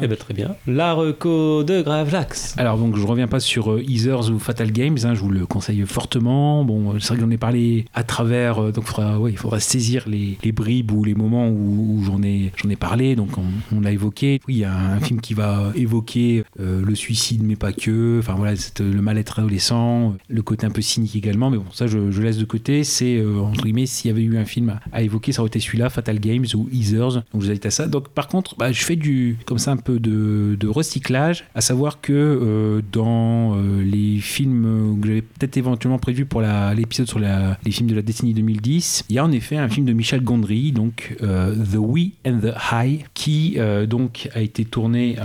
Eh 0.00 0.06
ben 0.06 0.16
très 0.16 0.34
bien. 0.34 0.56
La 0.66 0.92
reco 0.92 1.64
de 1.64 1.80
Gravelax. 1.80 2.54
Alors 2.58 2.76
donc 2.78 2.96
je 2.96 3.06
reviens 3.06 3.28
pas 3.28 3.40
sur 3.40 3.72
euh, 3.72 3.82
ou 4.30 4.38
Fatal 4.38 4.70
Games, 4.70 4.98
hein, 5.04 5.14
je 5.14 5.20
vous 5.20 5.30
le 5.30 5.46
conseille 5.46 5.84
fortement. 5.86 6.64
Bon, 6.64 6.90
euh, 6.90 6.98
c'est 6.98 7.08
vrai 7.08 7.16
que 7.16 7.22
j'en 7.22 7.30
ai 7.30 7.38
parlé 7.38 7.86
à 7.94 8.02
travers, 8.02 8.62
euh, 8.62 8.72
donc 8.72 8.84
il 9.28 9.36
faudra 9.36 9.60
saisir 9.60 10.04
les, 10.06 10.38
bribes 10.52 10.92
ou 10.92 11.04
les 11.04 11.14
moments 11.14 11.48
où, 11.48 12.02
j'en 12.04 12.22
ai, 12.22 12.52
parlé. 12.78 13.16
Donc 13.16 13.30
on, 13.72 13.80
l'a 13.80 13.92
évoqué. 13.92 14.40
Oui, 14.48 14.54
il 14.54 14.58
y 14.58 14.64
a 14.64 14.74
un, 14.74 15.00
film 15.00 15.20
qui 15.20 15.34
va 15.34 15.72
évoquer 15.74 16.44
euh, 16.60 16.82
le 16.84 16.94
suicide, 16.94 17.42
mais 17.42 17.56
pas 17.56 17.72
que. 17.72 18.18
Enfin 18.18 18.34
voilà, 18.34 18.54
le 18.78 19.00
mal-être 19.00 19.38
adolescent, 19.38 20.14
le 20.28 20.42
côté 20.42 20.66
un 20.66 20.70
peu 20.70 20.82
cynique 20.82 21.16
également. 21.16 21.50
Mais 21.50 21.58
bon, 21.58 21.66
ça 21.72 21.86
je, 21.86 21.98
laisse 22.20 22.38
de 22.38 22.44
côté. 22.44 22.84
C'est 22.84 23.24
entre 23.24 23.64
guillemets, 23.64 23.86
s'il 23.86 24.10
y 24.10 24.14
avait 24.14 24.22
eu 24.22 24.36
un 24.36 24.44
film 24.44 24.78
à, 24.92 25.02
évoquer, 25.02 25.32
ça 25.32 25.42
aurait 25.42 25.48
été 25.48 25.60
celui-là, 25.60 25.90
Fatal 25.90 26.18
Games 26.20 26.46
ou 26.54 26.68
Easers. 26.72 27.14
Donc 27.14 27.24
je 27.34 27.38
vous 27.38 27.50
invite 27.50 27.66
à 27.66 27.70
ça. 27.70 27.86
Donc 27.86 28.08
par 28.08 28.28
contre, 28.28 28.56
bah, 28.56 28.72
je 28.72 28.84
fais 28.84 28.96
du 28.96 29.38
comme 29.46 29.58
ça 29.58 29.72
un 29.72 29.76
de, 29.90 30.56
recyclage, 30.68 31.44
à 31.54 31.60
savoir 31.60 32.00
que 32.00 32.12
euh, 32.12 32.80
dans 32.92 33.56
euh, 33.56 33.82
les 33.82 34.18
films 34.18 34.98
que 35.00 35.06
j'avais 35.08 35.22
peut-être 35.22 35.56
éventuellement 35.56 35.98
prévu 35.98 36.26
pour 36.26 36.42
l'épisode 36.42 37.06
sur 37.06 37.18
la- 37.18 37.58
les 37.64 37.70
films 37.70 37.88
de 37.88 37.94
la 37.94 38.02
décennie 38.02 38.34
2010, 38.34 39.04
il 39.08 39.16
y 39.16 39.18
a 39.18 39.24
en 39.24 39.32
effet 39.32 39.56
un 39.56 39.68
film 39.68 39.86
de 39.86 39.92
Michel 39.92 40.22
Gondry, 40.22 40.72
donc 40.72 41.16
euh, 41.22 41.54
The 41.54 41.76
We 41.78 42.10
and 42.26 42.40
the 42.40 42.54
High, 42.72 43.04
qui 43.14 43.56
donc 43.88 44.28
a 44.34 44.40
été 44.40 44.64
tourné 44.64 45.16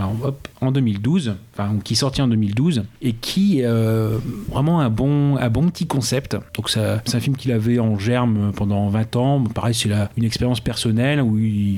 en 0.61 0.71
2012, 0.71 1.35
qui 1.83 1.93
est 1.93 1.97
sorti 1.97 2.21
en 2.21 2.27
2012 2.27 2.83
et 3.01 3.13
qui 3.13 3.61
euh, 3.63 4.17
vraiment 4.49 4.79
un 4.79 4.89
bon 4.89 5.37
un 5.37 5.49
bon 5.49 5.69
petit 5.69 5.85
concept. 5.85 6.37
Donc 6.55 6.69
c'est 6.69 6.79
un 6.79 7.19
film 7.19 7.35
qu'il 7.35 7.51
avait 7.51 7.79
en 7.79 7.97
germe 7.99 8.51
pendant 8.55 8.87
20 8.89 9.15
ans. 9.15 9.43
Pareil, 9.43 9.73
c'est 9.73 9.89
une 10.17 10.23
expérience 10.23 10.59
personnelle 10.59 11.21
où 11.21 11.37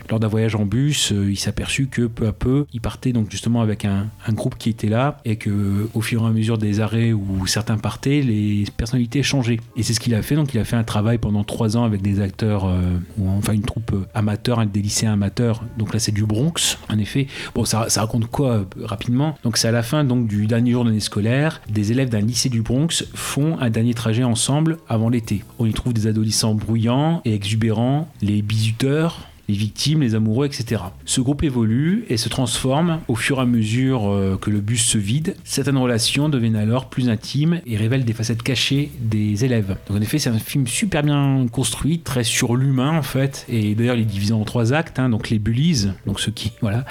lors 0.09 0.19
d'un 0.19 0.27
voyage 0.27 0.55
en 0.55 0.65
bus, 0.65 1.11
euh, 1.11 1.31
il 1.31 1.37
s'est 1.37 1.49
aperçu 1.49 1.87
que 1.87 2.03
peu 2.03 2.27
à 2.27 2.33
peu, 2.33 2.65
il 2.73 2.81
partait 2.81 3.11
donc 3.11 3.29
justement 3.31 3.61
avec 3.61 3.85
un, 3.85 4.07
groupe 4.29 4.57
qui 4.57 4.69
était 4.69 4.87
là 4.87 5.19
et 5.25 5.35
que 5.35 5.87
au 5.93 6.01
fur 6.01 6.23
et 6.23 6.25
à 6.25 6.29
mesure 6.31 6.57
des 6.57 6.79
arrêts 6.79 7.13
où 7.13 7.45
certains 7.45 7.77
partaient, 7.77 8.21
les 8.21 8.65
personnalités 8.75 9.21
changeaient. 9.21 9.59
Et 9.75 9.83
c'est 9.83 9.93
ce 9.93 9.99
qu'il 9.99 10.15
a 10.15 10.21
fait. 10.21 10.35
Donc 10.35 10.53
il 10.53 10.59
a 10.59 10.65
fait 10.65 10.75
un 10.75 10.83
travail 10.83 11.17
pendant 11.17 11.43
trois 11.43 11.77
ans 11.77 11.83
avec 11.83 12.01
des 12.01 12.19
acteurs, 12.19 12.65
euh, 12.65 12.97
ou 13.17 13.29
enfin 13.29 13.53
une 13.53 13.61
troupe 13.61 13.91
euh, 13.93 14.05
amateur, 14.13 14.65
des 14.65 14.81
lycéens 14.81 15.13
amateurs. 15.13 15.63
Donc 15.77 15.93
là 15.93 15.99
c'est 15.99 16.11
du 16.11 16.25
Bronx, 16.25 16.77
en 16.89 16.97
effet. 16.97 17.27
Bon, 17.53 17.65
ça, 17.65 17.89
ça 17.89 18.01
raconte 18.01 18.27
quoi 18.27 18.65
rapidement? 18.81 19.37
Donc 19.43 19.57
à 19.67 19.71
la 19.71 19.83
fin 19.83 20.03
donc 20.03 20.27
du 20.27 20.47
dernier 20.47 20.71
jour 20.71 20.83
de 20.83 20.89
l'année 20.89 20.99
scolaire, 20.99 21.61
des 21.69 21.91
élèves 21.91 22.09
d'un 22.09 22.21
lycée 22.21 22.49
du 22.49 22.61
Bronx 22.61 23.05
font 23.13 23.57
un 23.59 23.69
dernier 23.69 23.93
trajet 23.93 24.23
ensemble 24.23 24.77
avant 24.89 25.09
l'été. 25.09 25.43
On 25.59 25.65
y 25.65 25.73
trouve 25.73 25.93
des 25.93 26.07
adolescents 26.07 26.55
bruyants 26.55 27.21
et 27.25 27.33
exubérants, 27.33 28.09
les 28.21 28.41
bisuteurs, 28.41 29.27
les 29.49 29.55
victimes, 29.55 30.01
les 30.01 30.15
amoureux, 30.15 30.45
etc. 30.45 30.81
Ce 31.05 31.19
groupe 31.19 31.43
évolue 31.43 32.05
et 32.07 32.17
se 32.17 32.29
transforme 32.29 33.01
au 33.07 33.15
fur 33.15 33.39
et 33.39 33.41
à 33.41 33.45
mesure 33.45 34.09
euh, 34.09 34.37
que 34.37 34.49
le 34.49 34.61
bus 34.61 34.83
se 34.85 34.97
vide. 34.97 35.35
Certaines 35.43 35.77
relations 35.77 36.29
deviennent 36.29 36.55
alors 36.55 36.89
plus 36.89 37.09
intimes 37.09 37.59
et 37.65 37.75
révèlent 37.75 38.05
des 38.05 38.13
facettes 38.13 38.41
cachées 38.41 38.89
des 39.01 39.43
élèves. 39.43 39.75
Donc 39.87 39.97
en 39.97 40.01
effet, 40.01 40.17
c'est 40.17 40.29
un 40.29 40.39
film 40.39 40.65
super 40.65 41.03
bien 41.03 41.45
construit, 41.51 41.99
très 41.99 42.23
sur 42.23 42.55
l'humain 42.55 42.97
en 42.97 43.01
fait. 43.01 43.45
Et 43.49 43.75
d'ailleurs, 43.75 43.95
il 43.95 44.03
est 44.03 44.05
divisé 44.05 44.33
en 44.33 44.43
trois 44.45 44.71
actes. 44.71 44.99
hein. 44.99 45.09
donc 45.09 45.29
les 45.29 45.39
bullies, 45.39 45.87
donc 46.05 46.21
ceux 46.21 46.31
qui, 46.31 46.53
voilà, 46.61 46.85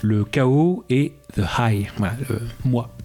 le 0.00 0.24
chaos 0.24 0.84
et 0.88 1.12
The 1.34 1.42
High, 1.58 1.88
voilà, 1.96 2.14
le 2.28 2.40
moi. 2.64 2.96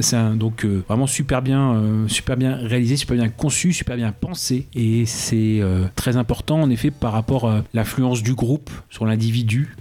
C'est 0.00 0.16
donc 0.36 0.64
euh, 0.64 0.82
vraiment 0.88 1.06
super 1.06 1.42
bien, 1.42 1.74
euh, 1.74 2.08
super 2.08 2.36
bien 2.36 2.56
réalisé, 2.56 2.96
super 2.96 3.16
bien 3.16 3.28
conçu, 3.28 3.72
super 3.72 3.96
bien 3.96 4.12
pensé, 4.12 4.66
et 4.74 5.06
c'est 5.06 5.60
euh, 5.60 5.84
très 5.94 6.16
important 6.16 6.60
en 6.60 6.70
effet 6.70 6.90
par 6.90 7.12
rapport 7.12 7.48
à 7.48 7.62
l'influence 7.72 8.22
du 8.22 8.34
groupe 8.34 8.70
sur 8.90 9.06
l'individu. 9.06 9.76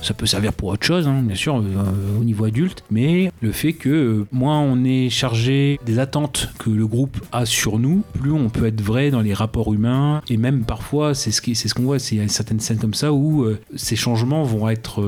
Ça 0.00 0.14
peut 0.14 0.26
servir 0.26 0.52
pour 0.52 0.68
autre 0.68 0.86
chose, 0.86 1.08
hein, 1.08 1.22
bien 1.22 1.34
sûr, 1.34 1.56
au 1.56 2.22
niveau 2.22 2.44
adulte, 2.44 2.84
mais 2.88 3.32
le 3.40 3.50
fait 3.50 3.72
que 3.72 4.24
moins 4.30 4.60
on 4.60 4.84
est 4.84 5.10
chargé 5.10 5.80
des 5.84 5.98
attentes 5.98 6.50
que 6.60 6.70
le 6.70 6.86
groupe 6.86 7.16
a 7.32 7.46
sur 7.46 7.80
nous, 7.80 8.04
plus 8.12 8.30
on 8.30 8.48
peut 8.48 8.66
être 8.66 8.80
vrai 8.80 9.10
dans 9.10 9.22
les 9.22 9.34
rapports 9.34 9.74
humains, 9.74 10.22
et 10.28 10.36
même 10.36 10.64
parfois, 10.64 11.14
c'est 11.14 11.32
ce 11.32 11.42
c'est 11.54 11.66
ce 11.66 11.74
qu'on 11.74 11.82
voit, 11.82 11.98
c'est 11.98 12.28
certaines 12.28 12.60
scènes 12.60 12.78
comme 12.78 12.94
ça 12.94 13.12
où 13.12 13.44
ces 13.74 13.96
changements 13.96 14.44
vont 14.44 14.68
être, 14.68 15.02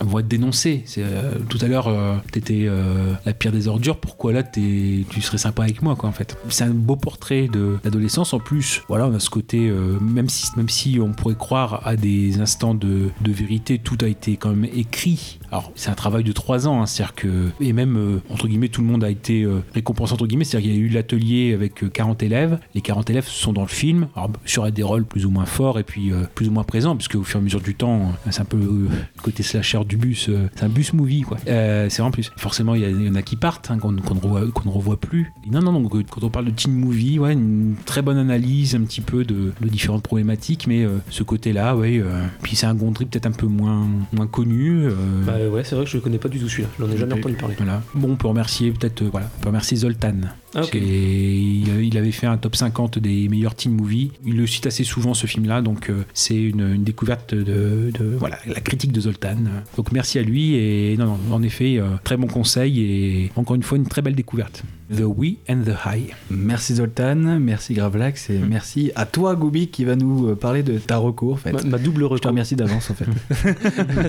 vont 0.00 0.18
être 0.18 0.28
dénoncés. 0.28 0.82
C'est, 0.86 1.04
tout 1.48 1.58
à 1.60 1.66
l'heure, 1.66 1.88
euh, 1.88 2.16
t'étais 2.32 2.64
euh, 2.66 3.12
la 3.24 3.32
pire 3.32 3.52
des 3.52 3.68
ordures, 3.68 3.96
pourquoi 3.96 4.32
là 4.32 4.42
tu 4.42 5.04
serais 5.20 5.38
sympa 5.38 5.62
avec 5.62 5.82
moi, 5.82 5.96
quoi, 5.96 6.08
en 6.08 6.12
fait? 6.12 6.36
C'est 6.48 6.64
un 6.64 6.70
beau 6.70 6.96
portrait 6.96 7.48
de 7.48 7.78
l'adolescence. 7.84 8.32
En 8.32 8.38
plus, 8.38 8.82
voilà, 8.88 9.06
on 9.06 9.14
a 9.14 9.20
ce 9.20 9.30
côté, 9.30 9.68
euh, 9.68 9.98
même, 10.00 10.28
si, 10.28 10.48
même 10.56 10.68
si 10.68 10.98
on 11.00 11.12
pourrait 11.12 11.34
croire 11.34 11.86
à 11.86 11.96
des 11.96 12.40
instants 12.40 12.74
de, 12.74 13.10
vérité, 13.20 13.78
tout 13.78 13.96
a 14.02 14.08
été 14.08 14.36
quand 14.36 14.50
même 14.50 14.68
écrit. 14.74 15.38
Alors, 15.52 15.72
c'est 15.74 15.90
un 15.90 15.94
travail 15.94 16.24
de 16.24 16.32
trois 16.32 16.66
ans, 16.66 16.82
hein, 16.82 16.86
c'est-à-dire 16.86 17.14
que, 17.14 17.48
et 17.60 17.72
même, 17.72 17.96
euh, 17.96 18.22
entre 18.28 18.48
guillemets, 18.48 18.68
tout 18.68 18.80
le 18.80 18.86
monde 18.88 19.04
a 19.04 19.10
été 19.10 19.42
euh, 19.42 19.62
récompensé, 19.72 20.12
entre 20.12 20.26
guillemets, 20.26 20.44
c'est-à-dire 20.44 20.70
qu'il 20.70 20.80
y 20.80 20.82
a 20.82 20.86
eu 20.86 20.88
l'atelier 20.88 21.54
avec 21.54 21.84
euh, 21.84 21.88
40 21.88 22.22
élèves. 22.22 22.58
Les 22.74 22.80
40 22.80 23.10
élèves 23.10 23.26
sont 23.26 23.52
dans 23.52 23.62
le 23.62 23.68
film, 23.68 24.08
alors, 24.16 24.30
a 24.64 24.70
des 24.70 24.82
rôles 24.82 25.04
plus 25.04 25.26
ou 25.26 25.30
moins 25.30 25.46
forts 25.46 25.78
et 25.78 25.84
puis 25.84 26.12
euh, 26.12 26.24
plus 26.34 26.48
ou 26.48 26.52
moins 26.52 26.64
présents, 26.64 26.96
puisque 26.96 27.14
au 27.14 27.22
fur 27.22 27.38
et 27.38 27.40
à 27.40 27.44
mesure 27.44 27.60
du 27.60 27.74
temps, 27.74 28.12
euh, 28.26 28.30
c'est 28.30 28.40
un 28.40 28.44
peu 28.44 28.56
euh, 28.56 28.88
le 29.16 29.22
côté 29.22 29.42
slasher 29.42 29.84
du 29.84 29.96
bus, 29.96 30.28
euh, 30.28 30.48
c'est 30.54 30.64
un 30.64 30.68
bus 30.68 30.92
movie, 30.92 31.19
quoi. 31.22 31.38
Euh, 31.48 31.86
c'est 31.90 32.02
en 32.02 32.10
plus. 32.10 32.30
Forcément, 32.36 32.74
il 32.74 32.82
y, 33.06 33.08
en 33.08 33.14
a 33.14 33.22
qui 33.22 33.36
partent, 33.36 33.70
hein, 33.70 33.78
qu'on 33.78 33.92
ne, 33.92 34.00
revoit- 34.00 34.50
qu'on 34.52 34.68
ne 34.68 34.74
revoit 34.74 34.98
plus. 34.98 35.32
Non, 35.50 35.60
non, 35.60 35.72
non, 35.72 35.88
quand 35.88 36.22
on 36.22 36.30
parle 36.30 36.46
de 36.46 36.50
teen 36.50 36.72
movie, 36.74 37.18
ouais, 37.18 37.32
une 37.32 37.74
très 37.84 38.02
bonne 38.02 38.18
analyse 38.18 38.74
un 38.74 38.80
petit 38.82 39.00
peu 39.00 39.24
de, 39.24 39.52
de 39.60 39.68
différentes 39.68 40.02
problématiques, 40.02 40.66
mais 40.66 40.84
euh, 40.84 40.98
ce 41.10 41.22
côté-là, 41.22 41.76
ouais, 41.76 41.98
euh, 41.98 42.24
puis 42.42 42.56
c'est 42.56 42.66
un 42.66 42.74
Gondry 42.74 43.04
peut-être 43.06 43.26
un 43.26 43.32
peu 43.32 43.46
moins, 43.46 43.86
moins 44.12 44.26
connu. 44.26 44.84
euh, 44.86 44.92
Bah 45.26 45.34
ouais, 45.52 45.64
c'est 45.64 45.74
vrai 45.74 45.84
que 45.84 45.90
je 45.90 45.96
le 45.96 46.02
connais 46.02 46.18
pas 46.18 46.28
du 46.28 46.38
tout 46.38 46.48
celui-là. 46.48 46.68
Je 46.78 46.84
n'en 46.84 46.90
ai 46.90 46.96
jamais 46.96 47.14
entendu 47.14 47.34
parler. 47.34 47.54
voilà. 47.58 47.82
Bon, 47.94 48.10
on 48.12 48.16
peut 48.16 48.28
remercier 48.28 48.70
peut-être, 48.70 49.02
voilà, 49.04 49.28
on 49.38 49.40
peut 49.42 49.48
remercier 49.48 49.76
Zoltan. 49.76 50.14
Ah, 50.54 50.62
ok. 50.62 50.70
C'est- 50.72 50.80
il 50.80 51.96
avait 51.98 52.12
fait 52.12 52.26
un 52.26 52.36
top 52.36 52.56
50 52.56 52.98
des 52.98 53.28
meilleurs 53.28 53.54
teen 53.54 53.72
movies. 53.72 54.10
Il 54.24 54.36
le 54.36 54.46
cite 54.46 54.66
assez 54.66 54.84
souvent 54.84 55.14
ce 55.14 55.26
film-là, 55.26 55.62
donc 55.62 55.90
euh, 55.90 56.04
c'est 56.14 56.40
une, 56.40 56.82
découverte 56.82 57.34
de, 57.34 57.90
voilà 58.18 58.38
la 58.46 58.60
critique 58.60 58.92
de 58.92 59.00
Zoltan. 59.00 59.36
Donc 59.76 59.92
merci 59.92 60.18
à 60.18 60.22
lui 60.22 60.54
et 60.54 60.96
non 60.96 61.18
en 61.30 61.42
effet 61.42 61.78
euh, 61.78 61.96
très 62.04 62.16
bon 62.16 62.26
conseil 62.26 62.80
et 62.80 63.32
encore 63.36 63.56
une 63.56 63.62
fois 63.62 63.78
une 63.78 63.86
très 63.86 64.02
belle 64.02 64.14
découverte. 64.14 64.62
The 64.90 65.02
We 65.04 65.36
and 65.48 65.62
the 65.64 65.86
High. 65.86 66.14
Merci 66.30 66.74
Zoltan, 66.74 67.38
merci 67.38 67.74
Gravelax 67.74 68.30
et 68.30 68.38
merci 68.38 68.90
à 68.96 69.06
toi 69.06 69.36
Goubi 69.36 69.68
qui 69.68 69.84
va 69.84 69.94
nous 69.94 70.30
euh, 70.30 70.34
parler 70.34 70.64
de 70.64 70.78
ta 70.78 70.96
recours 70.96 71.34
en 71.34 71.36
fait. 71.36 71.52
Ma, 71.52 71.62
ma 71.62 71.78
double 71.78 72.08
Je 72.12 72.18
te 72.18 72.26
remercie 72.26 72.56
d'avance 72.56 72.90
en 72.90 72.94
fait. 72.94 73.06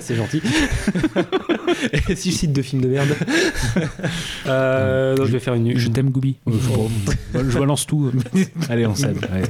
c'est 0.00 0.16
gentil. 0.16 0.42
Et 2.08 2.16
suicide 2.16 2.52
de 2.52 2.62
film 2.62 2.82
de 2.82 2.88
merde. 2.88 3.08
Euh, 4.46 5.14
donc 5.16 5.26
je 5.26 5.32
vais 5.32 5.38
faire 5.38 5.54
une. 5.54 5.78
Je 5.78 5.88
t'aime 5.88 6.10
Goubi. 6.10 6.36
Euh, 6.48 6.52
je, 7.34 7.58
balance 7.58 7.86
tout. 7.86 8.10
Allez 8.68 8.86
on 8.86 8.92
ouais. 8.92 9.42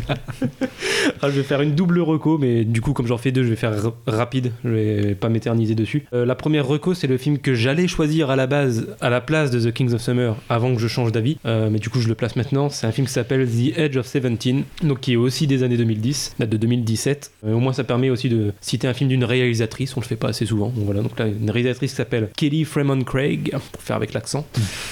Ah, 1.22 1.30
je 1.30 1.36
vais 1.36 1.42
faire 1.42 1.62
une 1.62 1.74
double 1.74 2.00
reco, 2.00 2.36
mais 2.38 2.64
du 2.64 2.80
coup, 2.80 2.92
comme 2.92 3.06
j'en 3.06 3.16
fais 3.16 3.32
deux, 3.32 3.42
je 3.42 3.48
vais 3.48 3.56
faire 3.56 3.72
rapide. 4.06 4.52
Je 4.64 4.68
vais 4.68 5.14
pas 5.14 5.28
m'éterniser 5.28 5.74
dessus. 5.74 6.04
Euh, 6.12 6.26
la 6.26 6.34
première 6.34 6.66
reco, 6.66 6.94
c'est 6.94 7.06
le 7.06 7.16
film 7.16 7.38
que 7.38 7.54
j'allais 7.54 7.88
choisir 7.88 8.30
à 8.30 8.36
la 8.36 8.46
base, 8.46 8.88
à 9.00 9.08
la 9.08 9.20
place 9.20 9.50
de 9.50 9.60
The 9.60 9.72
Kings 9.72 9.94
of 9.94 10.02
Summer, 10.02 10.36
avant 10.48 10.74
que 10.74 10.80
je 10.80 10.88
change 10.88 11.10
d'avis. 11.10 11.21
Euh, 11.46 11.70
mais 11.70 11.78
du 11.78 11.88
coup, 11.88 12.00
je 12.00 12.08
le 12.08 12.14
place 12.14 12.36
maintenant. 12.36 12.68
C'est 12.68 12.86
un 12.86 12.92
film 12.92 13.06
qui 13.06 13.12
s'appelle 13.12 13.46
The 13.46 13.78
Edge 13.78 13.96
of 13.96 14.06
Seventeen, 14.06 14.64
donc 14.82 15.00
qui 15.00 15.14
est 15.14 15.16
aussi 15.16 15.46
des 15.46 15.62
années 15.62 15.76
2010, 15.76 16.36
date 16.38 16.50
de 16.50 16.56
2017. 16.56 17.32
Euh, 17.44 17.54
au 17.54 17.60
moins, 17.60 17.72
ça 17.72 17.84
permet 17.84 18.10
aussi 18.10 18.28
de 18.28 18.52
citer 18.60 18.88
un 18.88 18.94
film 18.94 19.08
d'une 19.08 19.24
réalisatrice. 19.24 19.96
On 19.96 20.00
le 20.00 20.06
fait 20.06 20.16
pas 20.16 20.28
assez 20.28 20.46
souvent. 20.46 20.68
Donc 20.68 20.84
voilà. 20.84 21.02
Donc 21.02 21.18
là, 21.18 21.26
une 21.26 21.50
réalisatrice 21.50 21.90
qui 21.90 21.96
s'appelle 21.96 22.30
Kelly 22.36 22.64
Fremont 22.64 23.02
Craig, 23.04 23.52
pour 23.72 23.82
faire 23.82 23.96
avec 23.96 24.12
l'accent. 24.12 24.46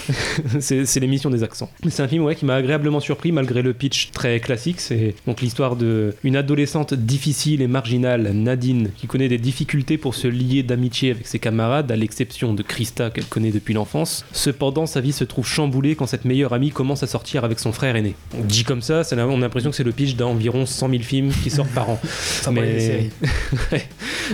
c'est 0.60 1.00
l'émission 1.00 1.30
des 1.30 1.42
accents. 1.42 1.70
C'est 1.88 2.02
un 2.02 2.08
film 2.08 2.24
ouais, 2.24 2.34
qui 2.34 2.44
m'a 2.44 2.54
agréablement 2.54 3.00
surpris 3.00 3.32
malgré 3.32 3.62
le 3.62 3.72
pitch 3.72 4.10
très 4.10 4.40
classique. 4.40 4.80
C'est 4.80 5.14
donc 5.26 5.40
l'histoire 5.40 5.76
de 5.76 6.14
une 6.24 6.36
adolescente 6.36 6.94
difficile 6.94 7.62
et 7.62 7.66
marginale, 7.66 8.32
Nadine, 8.32 8.90
qui 8.96 9.06
connaît 9.06 9.28
des 9.28 9.38
difficultés 9.38 9.98
pour 9.98 10.14
se 10.14 10.28
lier 10.28 10.62
d'amitié 10.62 11.10
avec 11.12 11.26
ses 11.26 11.38
camarades, 11.38 11.90
à 11.90 11.96
l'exception 11.96 12.54
de 12.54 12.62
Krista 12.62 13.10
qu'elle 13.10 13.26
connaît 13.26 13.50
depuis 13.50 13.74
l'enfance. 13.74 14.24
Cependant, 14.32 14.86
sa 14.86 15.00
vie 15.00 15.12
se 15.12 15.24
trouve 15.24 15.46
chamboulée 15.46 15.94
quand 15.94 16.06
cette 16.06 16.19
meilleure 16.24 16.52
amie 16.52 16.70
commence 16.70 17.02
à 17.02 17.06
sortir 17.06 17.44
avec 17.44 17.58
son 17.58 17.72
frère 17.72 17.96
aîné. 17.96 18.14
On 18.38 18.44
dit 18.44 18.64
comme 18.64 18.82
ça, 18.82 19.04
ça 19.04 19.16
on 19.16 19.38
a 19.38 19.40
l'impression 19.40 19.70
que 19.70 19.76
c'est 19.76 19.84
le 19.84 19.92
pitch 19.92 20.16
d'environ 20.16 20.66
100 20.66 20.88
000 20.90 21.02
films 21.02 21.32
qui 21.42 21.50
sortent 21.50 21.72
par 21.72 21.90
an. 21.90 22.00
Ça 22.40 22.50
mais 22.50 23.10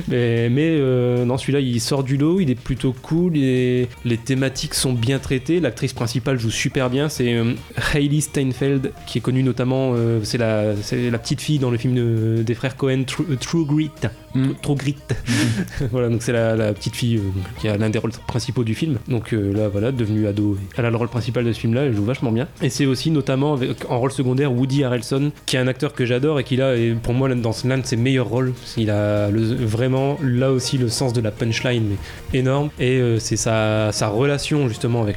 mais 0.08 0.76
euh, 0.78 1.24
non, 1.24 1.38
celui-là, 1.38 1.60
il 1.60 1.80
sort 1.80 2.04
du 2.04 2.16
lot, 2.16 2.40
il 2.40 2.50
est 2.50 2.54
plutôt 2.54 2.94
cool, 3.02 3.36
et 3.36 3.88
les 4.04 4.16
thématiques 4.16 4.74
sont 4.74 4.92
bien 4.92 5.18
traitées. 5.18 5.60
L'actrice 5.60 5.92
principale 5.92 6.38
joue 6.38 6.50
super 6.50 6.90
bien, 6.90 7.08
c'est 7.08 7.32
euh, 7.32 7.54
Hailey 7.94 8.20
Steinfeld, 8.20 8.92
qui 9.06 9.18
est 9.18 9.20
connue 9.20 9.42
notamment, 9.42 9.92
euh, 9.94 10.20
c'est 10.22 10.38
la, 10.38 10.74
petite 11.18 11.40
fille 11.40 11.58
dans 11.58 11.70
le 11.70 11.78
film 11.78 11.94
de- 11.94 12.42
des 12.42 12.54
frères 12.54 12.76
Cohen, 12.76 13.04
True, 13.06 13.36
True 13.40 13.66
Grit. 13.66 13.90
Mm. 14.36 14.54
True 14.62 14.74
Grit. 14.76 14.96
voilà, 15.90 16.08
donc 16.08 16.22
c'est 16.22 16.32
la, 16.32 16.56
la 16.56 16.72
petite 16.74 16.94
fille 16.96 17.16
euh, 17.16 17.20
qui 17.60 17.68
a 17.68 17.76
l'un 17.76 17.90
des 17.90 17.98
rôles 17.98 18.12
principaux 18.26 18.64
du 18.64 18.74
film. 18.74 18.98
Donc 19.08 19.32
euh, 19.32 19.52
là, 19.54 19.68
voilà, 19.68 19.92
devenue 19.92 20.26
ado, 20.26 20.56
elle 20.76 20.84
a 20.84 20.90
le 20.90 20.96
rôle 20.96 21.08
principal 21.08 21.44
de 21.44 21.52
ce 21.52 21.60
film-là, 21.60 21.84
elle 21.84 21.94
joue 21.96 22.04
vachement 22.04 22.32
bien. 22.32 22.48
Et 22.62 22.70
c'est 22.70 22.86
aussi 22.86 23.10
notamment 23.10 23.54
avec- 23.54 23.88
en 23.90 23.98
rôle 23.98 24.12
secondaire 24.12 24.52
Woody 24.52 24.84
Harrelson, 24.84 25.30
qui 25.46 25.56
est 25.56 25.58
un 25.58 25.68
acteur 25.68 25.94
que 25.94 26.04
j'adore 26.04 26.38
et 26.40 26.44
qui 26.44 26.56
là 26.56 26.76
est 26.76 26.94
pour 26.94 27.14
moi 27.14 27.28
dans 27.34 27.52
l'un 27.64 27.78
de 27.78 27.86
ses 27.86 27.96
meilleurs 27.96 28.28
rôles. 28.28 28.52
Il 28.76 28.90
a 28.90 29.30
le- 29.30 29.54
vraiment 29.54 30.18
là 30.22 30.50
aussi 30.52 30.76
le 30.78 30.88
sens 30.88 31.12
de 31.12 31.20
la 31.20 31.30
punchline 31.30 31.84
mais 32.32 32.38
énorme 32.38 32.70
et 32.78 32.98
euh, 33.00 33.18
c'est 33.18 33.36
sa, 33.36 33.90
sa 33.92 34.08
relation 34.08 34.68
justement 34.68 35.02
avec 35.02 35.16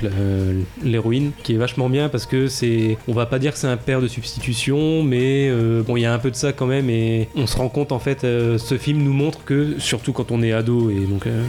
l'héroïne 0.84 1.32
qui 1.44 1.54
est 1.54 1.58
vachement 1.58 1.90
bien 1.90 2.10
parce 2.10 2.26
que 2.26 2.48
c'est 2.48 2.98
on 3.08 3.14
va 3.14 3.26
pas 3.26 3.40
dire 3.40 3.54
que 3.54 3.58
c'est 3.60 3.68
un 3.68 3.78
père 3.78 4.02
de 4.02 4.08
substitution 4.08 5.04
mais 5.04 5.52
bon 5.86 5.98
il 5.98 6.02
y 6.02 6.06
a 6.06 6.14
un 6.14 6.20
peu 6.20 6.32
de 6.32 6.36
ça 6.36 6.54
quand 6.54 6.66
même 6.66 6.90
et 6.90 7.28
on 7.36 7.48
se 7.48 7.58
rend 7.58 7.70
compte 7.70 7.92
en 7.92 8.00
fait 8.00 8.22
ce 8.22 8.78
film 8.80 9.02
nous 9.04 9.09
montre 9.12 9.44
que 9.44 9.80
surtout 9.80 10.14
quand 10.14 10.32
on 10.32 10.42
est 10.42 10.52
ado 10.52 10.90
et 10.90 11.06
donc 11.06 11.28
euh, 11.28 11.44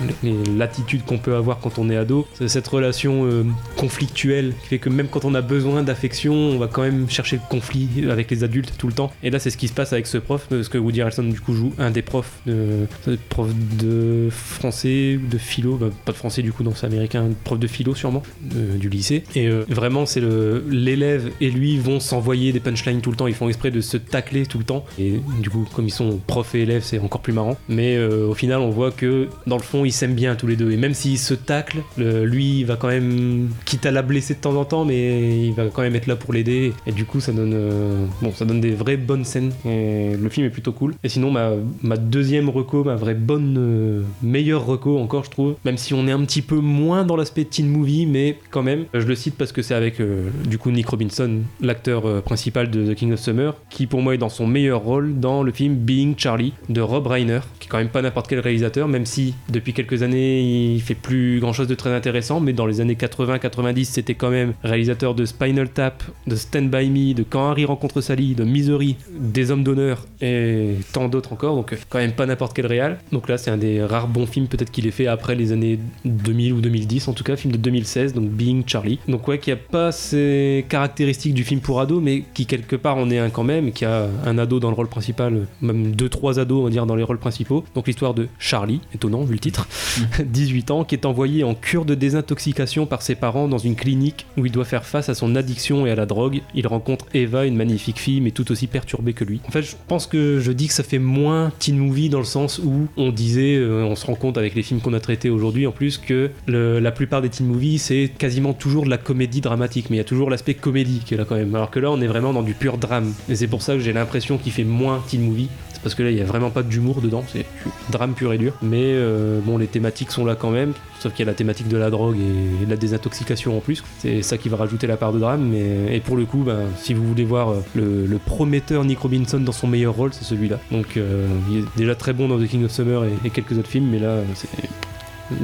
l'attitude 0.56 1.04
qu'on 1.04 1.18
peut 1.18 1.34
avoir 1.34 1.60
quand 1.60 1.78
on 1.78 1.90
est 1.90 1.96
ado 1.96 2.26
cette 2.46 2.66
relation 2.68 3.24
euh, 3.24 3.44
conflictuelle 3.76 4.54
qui 4.62 4.68
fait 4.68 4.78
que 4.78 4.88
même 4.88 5.08
quand 5.08 5.24
on 5.24 5.34
a 5.34 5.42
besoin 5.42 5.82
d'affection 5.82 6.34
on 6.34 6.58
va 6.58 6.66
quand 6.66 6.82
même 6.82 7.08
chercher 7.08 7.36
le 7.36 7.42
conflit 7.48 7.88
avec 8.10 8.30
les 8.30 8.44
adultes 8.44 8.74
tout 8.78 8.86
le 8.86 8.92
temps. 8.92 9.12
Et 9.22 9.30
là 9.30 9.38
c'est 9.38 9.50
ce 9.50 9.56
qui 9.56 9.68
se 9.68 9.72
passe 9.72 9.92
avec 9.92 10.06
ce 10.06 10.18
prof 10.18 10.46
parce 10.48 10.68
que 10.68 10.78
Woody 10.78 11.00
Harrelson 11.00 11.24
du 11.24 11.40
coup 11.40 11.54
joue 11.54 11.72
un 11.78 11.90
des 11.90 12.02
profs 12.02 12.40
de, 12.46 12.86
prof 13.28 13.48
de 13.78 14.28
français 14.30 15.18
de 15.22 15.38
philo 15.38 15.76
bah, 15.76 15.90
pas 16.04 16.12
de 16.12 16.16
français 16.16 16.42
du 16.42 16.52
coup 16.52 16.62
dans 16.62 16.74
c'est 16.74 16.86
américain 16.86 17.28
prof 17.44 17.58
de 17.58 17.66
philo 17.66 17.94
sûrement 17.94 18.22
euh, 18.56 18.76
du 18.76 18.88
lycée. 18.88 19.24
Et 19.34 19.46
euh, 19.46 19.64
vraiment 19.68 20.06
c'est 20.06 20.22
l'élève 20.68 21.30
et 21.40 21.50
lui 21.50 21.78
vont 21.78 22.00
s'envoyer 22.00 22.52
des 22.52 22.60
punchlines 22.60 23.00
tout 23.00 23.10
le 23.10 23.16
temps. 23.16 23.26
Ils 23.26 23.34
font 23.34 23.48
exprès 23.48 23.70
de 23.70 23.80
se 23.80 23.96
tacler 23.96 24.46
tout 24.46 24.58
le 24.58 24.64
temps. 24.64 24.84
Et 24.98 25.20
du 25.40 25.50
coup 25.50 25.66
comme 25.74 25.86
ils 25.86 25.92
sont 25.92 26.20
prof 26.26 26.54
et 26.54 26.62
élève 26.62 26.82
c'est 26.82 26.98
encore 26.98 27.20
plus 27.20 27.32
marrant 27.32 27.49
mais 27.68 27.96
euh, 27.96 28.26
au 28.28 28.34
final 28.34 28.60
on 28.60 28.70
voit 28.70 28.90
que 28.90 29.28
dans 29.46 29.56
le 29.56 29.62
fond 29.62 29.84
ils 29.84 29.92
s'aiment 29.92 30.14
bien 30.14 30.34
tous 30.34 30.46
les 30.46 30.56
deux. 30.56 30.70
Et 30.70 30.76
même 30.76 30.94
s'ils 30.94 31.18
se 31.18 31.34
taclent 31.34 31.82
le- 31.96 32.24
lui 32.24 32.60
il 32.60 32.64
va 32.64 32.76
quand 32.76 32.88
même 32.88 33.48
quitte 33.64 33.86
à 33.86 33.90
la 33.90 34.02
blesser 34.02 34.34
de 34.34 34.40
temps 34.40 34.56
en 34.56 34.64
temps 34.64 34.84
mais 34.84 35.46
il 35.46 35.52
va 35.52 35.64
quand 35.66 35.82
même 35.82 35.94
être 35.96 36.06
là 36.06 36.16
pour 36.16 36.32
l'aider. 36.32 36.72
Et 36.86 36.92
du 36.92 37.04
coup 37.04 37.20
ça 37.20 37.32
donne 37.32 37.52
euh, 37.54 38.04
bon 38.22 38.32
ça 38.32 38.44
donne 38.44 38.60
des 38.60 38.72
vraies 38.72 38.96
bonnes 38.96 39.24
scènes. 39.24 39.52
Et 39.66 40.16
le 40.20 40.28
film 40.28 40.46
est 40.46 40.50
plutôt 40.50 40.72
cool. 40.72 40.94
Et 41.04 41.08
sinon 41.08 41.30
ma, 41.30 41.96
deuxième 41.96 42.48
reco 42.48 42.84
ma 42.84 42.96
vraie 42.96 43.14
bonne 43.14 43.56
euh, 43.58 44.02
meilleure 44.22 44.64
reco 44.66 44.98
encore 44.98 45.24
je 45.24 45.30
trouve. 45.30 45.54
Même 45.64 45.76
si 45.76 45.94
on 45.94 46.06
est 46.08 46.12
un 46.12 46.24
petit 46.24 46.42
peu 46.42 46.56
moins 46.56 47.04
dans 47.04 47.16
l'aspect 47.16 47.44
teen 47.44 47.68
movie 47.68 48.06
mais 48.06 48.38
quand 48.50 48.62
même 48.62 48.84
je 48.94 49.06
le 49.06 49.14
cite 49.14 49.34
parce 49.36 49.52
que 49.52 49.62
c'est 49.62 49.74
avec 49.74 50.00
du 50.46 50.58
coup 50.58 50.70
Nick 50.70 50.88
Robinson 50.88 51.38
l'acteur 51.60 52.22
principal 52.22 52.70
de 52.70 52.92
The 52.92 52.96
King 52.96 53.12
of 53.12 53.20
Summer 53.20 53.54
qui 53.70 53.86
pour 53.86 54.02
moi 54.02 54.14
est 54.14 54.18
dans 54.18 54.28
son 54.28 54.46
meilleur 54.46 54.80
rôle 54.80 55.18
dans 55.20 55.42
le 55.42 55.52
film 55.52 55.74
Being 55.74 56.14
Charlie 56.16 56.52
de 56.68 56.80
Rob 56.80 57.06
Reiner 57.06 57.29
qui 57.58 57.66
est 57.66 57.70
quand 57.70 57.78
même 57.78 57.88
pas 57.88 58.02
n'importe 58.02 58.28
quel 58.28 58.40
réalisateur 58.40 58.88
même 58.88 59.06
si 59.06 59.34
depuis 59.48 59.72
quelques 59.72 60.02
années 60.02 60.40
il 60.74 60.80
fait 60.80 60.94
plus 60.94 61.40
grand 61.40 61.52
chose 61.52 61.68
de 61.68 61.74
très 61.74 61.94
intéressant 61.94 62.40
mais 62.40 62.52
dans 62.52 62.66
les 62.66 62.80
années 62.80 62.94
80-90 62.94 63.84
c'était 63.84 64.14
quand 64.14 64.30
même 64.30 64.54
réalisateur 64.62 65.14
de 65.14 65.24
Spinal 65.24 65.68
Tap 65.68 66.02
de 66.26 66.36
Stand 66.36 66.70
By 66.70 66.90
Me 66.90 67.14
de 67.14 67.22
Quand 67.22 67.50
Harry 67.50 67.64
rencontre 67.64 68.00
Sally 68.00 68.34
de 68.34 68.44
Misery 68.44 68.96
des 69.10 69.50
Hommes 69.50 69.64
d'honneur 69.64 70.06
et 70.20 70.74
tant 70.92 71.08
d'autres 71.08 71.32
encore 71.32 71.56
donc 71.56 71.74
quand 71.88 71.98
même 71.98 72.12
pas 72.12 72.26
n'importe 72.26 72.54
quel 72.54 72.66
réal. 72.66 72.98
Donc 73.12 73.28
là 73.28 73.38
c'est 73.38 73.50
un 73.50 73.56
des 73.56 73.82
rares 73.82 74.08
bons 74.08 74.26
films 74.26 74.46
peut-être 74.46 74.70
qu'il 74.70 74.86
ait 74.86 74.92
fait 74.92 75.06
après 75.06 75.34
les 75.34 75.52
années 75.52 75.78
2000 76.04 76.52
ou 76.54 76.60
2010 76.60 77.08
en 77.08 77.12
tout 77.12 77.24
cas 77.24 77.36
film 77.36 77.52
de 77.52 77.58
2016 77.58 78.14
donc 78.14 78.28
Being 78.30 78.62
Charlie. 78.66 78.98
Donc 79.08 79.26
ouais 79.28 79.38
qui 79.38 79.50
a 79.50 79.56
pas 79.56 79.92
ces 79.92 80.64
caractéristiques 80.68 81.34
du 81.34 81.44
film 81.44 81.60
pour 81.60 81.80
ado 81.80 82.00
mais 82.00 82.24
qui 82.34 82.46
quelque 82.46 82.76
part 82.76 82.96
en 82.96 83.10
est 83.10 83.18
un 83.18 83.30
quand 83.30 83.44
même 83.44 83.72
qui 83.72 83.84
a 83.84 84.08
un 84.24 84.38
ado 84.38 84.60
dans 84.60 84.70
le 84.70 84.74
rôle 84.74 84.88
principal 84.88 85.46
même 85.60 85.94
deux 85.94 86.08
trois 86.08 86.38
ados 86.38 86.60
on 86.60 86.64
va 86.64 86.70
dire 86.70 86.86
dans 86.86 86.96
les 86.96 87.02
rôles 87.02 87.18
principaux. 87.20 87.64
Donc 87.74 87.86
l'histoire 87.86 88.14
de 88.14 88.26
Charlie 88.38 88.80
étonnant 88.94 89.22
vu 89.22 89.34
le 89.34 89.38
titre 89.38 89.68
18 90.24 90.70
ans 90.70 90.84
qui 90.84 90.94
est 90.94 91.06
envoyé 91.06 91.44
en 91.44 91.54
cure 91.54 91.84
de 91.84 91.94
désintoxication 91.94 92.86
par 92.86 93.02
ses 93.02 93.14
parents 93.14 93.48
dans 93.48 93.58
une 93.58 93.76
clinique 93.76 94.26
où 94.36 94.46
il 94.46 94.52
doit 94.52 94.64
faire 94.64 94.84
face 94.84 95.08
à 95.08 95.14
son 95.14 95.36
addiction 95.36 95.86
et 95.86 95.90
à 95.90 95.94
la 95.94 96.06
drogue. 96.06 96.40
Il 96.54 96.66
rencontre 96.66 97.06
Eva 97.14 97.46
une 97.46 97.56
magnifique 97.56 97.98
fille 97.98 98.20
mais 98.20 98.30
tout 98.30 98.50
aussi 98.50 98.66
perturbée 98.66 99.12
que 99.12 99.24
lui. 99.24 99.40
En 99.46 99.50
fait 99.50 99.62
je 99.62 99.76
pense 99.88 100.06
que 100.06 100.40
je 100.40 100.52
dis 100.52 100.66
que 100.68 100.74
ça 100.74 100.82
fait 100.82 100.98
moins 100.98 101.52
teen 101.58 101.76
movie 101.78 102.08
dans 102.08 102.18
le 102.18 102.24
sens 102.24 102.58
où 102.64 102.88
on 102.96 103.10
disait 103.10 103.56
euh, 103.56 103.84
on 103.84 103.94
se 103.96 104.06
rend 104.06 104.14
compte 104.14 104.38
avec 104.38 104.54
les 104.54 104.62
films 104.62 104.80
qu'on 104.80 104.94
a 104.94 105.00
traités 105.00 105.30
aujourd'hui 105.30 105.66
en 105.66 105.72
plus 105.72 105.98
que 105.98 106.30
le- 106.46 106.78
la 106.80 106.90
plupart 106.92 107.22
des 107.22 107.28
teen 107.28 107.46
movies 107.46 107.78
c'est 107.80 108.10
quasiment 108.18 108.52
toujours 108.52 108.84
de 108.84 108.90
la 108.90 108.98
comédie 108.98 109.40
dramatique. 109.40 109.90
Mais 109.90 109.96
il 109.96 109.98
y 109.98 110.02
a 110.02 110.04
toujours 110.04 110.30
l'aspect 110.30 110.54
comédie 110.54 111.00
qui 111.04 111.14
est 111.14 111.16
là 111.16 111.24
quand 111.24 111.36
même. 111.36 111.54
Alors 111.54 111.70
que 111.70 111.78
là 111.80 111.90
on 111.90 112.00
est 112.00 112.06
vraiment 112.06 112.32
dans 112.32 112.42
du 112.42 112.54
pur 112.54 112.78
drame. 112.78 113.12
Et 113.28 113.36
c'est 113.36 113.46
pour 113.48 113.62
ça 113.62 113.74
que 113.74 113.80
j'ai 113.80 113.92
l'impression 113.92 114.38
qu'il 114.38 114.52
fait 114.52 114.64
moins 114.64 115.02
teen 115.08 115.22
movie 115.22 115.48
parce 115.82 115.94
que 115.94 116.02
là 116.02 116.10
il 116.10 116.16
y 116.16 116.20
a 116.20 116.24
vraiment 116.24 116.50
pas 116.50 116.62
d'humour 116.62 117.00
dedans 117.00 117.24
c'est 117.32 117.46
drame 117.90 118.14
pur 118.14 118.32
et 118.32 118.38
dur. 118.38 118.52
Mais 118.62 118.82
euh, 118.84 119.40
bon 119.40 119.58
les 119.58 119.66
thématiques 119.66 120.10
sont 120.10 120.24
là 120.24 120.34
quand 120.34 120.50
même 120.50 120.72
sauf 120.98 121.12
qu'il 121.12 121.24
y 121.24 121.28
a 121.28 121.32
la 121.32 121.36
thématique 121.36 121.68
de 121.68 121.76
la 121.76 121.90
drogue 121.90 122.16
et 122.18 122.64
de 122.64 122.70
la 122.70 122.76
désintoxication 122.76 123.56
en 123.56 123.60
plus. 123.60 123.82
C'est 123.98 124.22
ça 124.22 124.38
qui 124.38 124.48
va 124.48 124.56
rajouter 124.56 124.86
la 124.86 124.96
part 124.96 125.12
de 125.12 125.18
drame 125.18 125.52
et 125.54 126.00
pour 126.00 126.16
le 126.16 126.24
coup 126.24 126.42
ben, 126.44 126.60
si 126.76 126.94
vous 126.94 127.06
voulez 127.06 127.24
voir 127.24 127.50
euh, 127.50 128.06
le, 128.06 128.18
prometteur 128.18 128.84
Nick 128.84 128.98
Robinson 128.98 129.40
dans 129.40 129.52
son 129.52 129.66
meilleur 129.66 129.94
rôle 129.94 130.12
c'est 130.12 130.24
celui-là. 130.24 130.58
Donc 130.70 130.96
euh, 130.96 131.26
il 131.50 131.58
est 131.58 131.64
déjà 131.76 131.94
très 131.94 132.12
bon 132.12 132.28
dans 132.28 132.38
The 132.38 132.46
King 132.46 132.64
of 132.64 132.70
Summer 132.70 133.04
et 133.24 133.30
quelques 133.30 133.58
autres 133.58 133.70
films 133.70 133.88
mais 133.90 133.98
là 133.98 134.18
c'est 134.34 134.48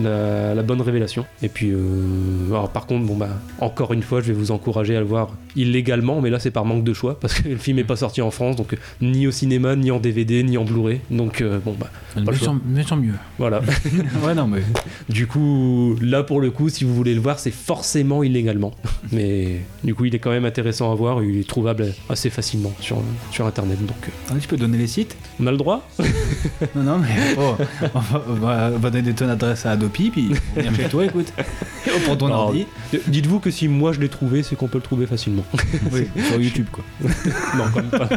la, 0.02 0.54
la 0.54 0.62
bonne 0.62 0.80
révélation. 0.80 1.24
Et 1.42 1.48
puis, 1.48 1.70
euh, 1.70 2.48
alors 2.50 2.70
par 2.70 2.86
contre, 2.86 3.06
bon 3.06 3.16
bah, 3.16 3.28
encore 3.60 3.92
une 3.92 4.02
fois, 4.02 4.20
je 4.20 4.26
vais 4.28 4.32
vous 4.32 4.50
encourager 4.50 4.96
à 4.96 5.00
le 5.00 5.06
voir 5.06 5.30
illégalement, 5.54 6.20
mais 6.20 6.30
là 6.30 6.38
c'est 6.38 6.50
par 6.50 6.64
manque 6.64 6.84
de 6.84 6.92
choix 6.92 7.18
parce 7.18 7.34
que 7.34 7.48
le 7.48 7.56
film 7.56 7.76
n'est 7.78 7.84
pas 7.84 7.96
sorti 7.96 8.20
en 8.22 8.30
France, 8.30 8.56
donc 8.56 8.72
euh, 8.74 8.76
ni 9.00 9.26
au 9.26 9.30
cinéma, 9.30 9.76
ni 9.76 9.90
en 9.90 9.98
DVD, 9.98 10.42
ni 10.42 10.58
en 10.58 10.64
Blu-ray. 10.64 11.00
Donc 11.10 11.40
euh, 11.40 11.58
bon 11.64 11.74
bah, 11.78 11.88
mais 12.66 12.84
tant 12.84 12.96
mieux. 12.96 13.14
voilà. 13.38 13.60
ouais 14.24 14.34
non 14.34 14.46
mais 14.46 14.62
du 15.08 15.26
coup, 15.26 15.96
là 16.00 16.22
pour 16.22 16.40
le 16.40 16.50
coup, 16.50 16.68
si 16.68 16.84
vous 16.84 16.94
voulez 16.94 17.14
le 17.14 17.20
voir, 17.20 17.38
c'est 17.38 17.50
forcément 17.52 18.22
illégalement. 18.22 18.72
Mais 19.12 19.60
du 19.84 19.94
coup, 19.94 20.04
il 20.04 20.14
est 20.14 20.18
quand 20.18 20.30
même 20.30 20.44
intéressant 20.44 20.90
à 20.90 20.94
voir. 20.94 21.22
Il 21.22 21.38
est 21.38 21.48
trouvable 21.48 21.86
assez 22.08 22.28
facilement 22.28 22.72
sur, 22.80 22.96
sur 23.30 23.46
internet. 23.46 23.78
Donc, 23.80 23.96
euh, 24.08 24.10
Ah, 24.30 24.34
tu 24.40 24.48
peux 24.48 24.56
donner 24.56 24.78
les 24.78 24.86
sites? 24.88 25.16
On 25.40 25.46
a 25.46 25.50
le 25.52 25.56
droit? 25.56 25.86
Non 26.74 26.82
non 26.82 26.98
mais 26.98 27.08
oh, 27.38 27.54
on 28.28 28.32
va- 28.34 28.70
on 28.74 28.78
va 28.78 28.90
donner 28.90 29.12
ton 29.12 29.28
adresse 29.28 29.64
à 29.66 29.75
Adopi, 29.76 30.10
puis 30.10 30.30
chez 30.76 30.88
toi, 30.88 31.04
écoute. 31.04 31.32
On 31.94 32.00
prend 32.00 32.16
ton 32.16 32.26
Alors, 32.26 32.40
ordi. 32.46 32.66
Dites-vous 33.06 33.40
que 33.40 33.50
si 33.50 33.68
moi 33.68 33.92
je 33.92 34.00
l'ai 34.00 34.08
trouvé, 34.08 34.42
c'est 34.42 34.56
qu'on 34.56 34.68
peut 34.68 34.78
le 34.78 34.82
trouver 34.82 35.06
facilement. 35.06 35.44
Oui, 35.92 36.08
sur 36.28 36.40
YouTube, 36.40 36.66
quoi. 36.72 36.84
non, 37.56 37.64
quand 37.72 37.80
même 37.82 37.90
pas. 37.90 38.08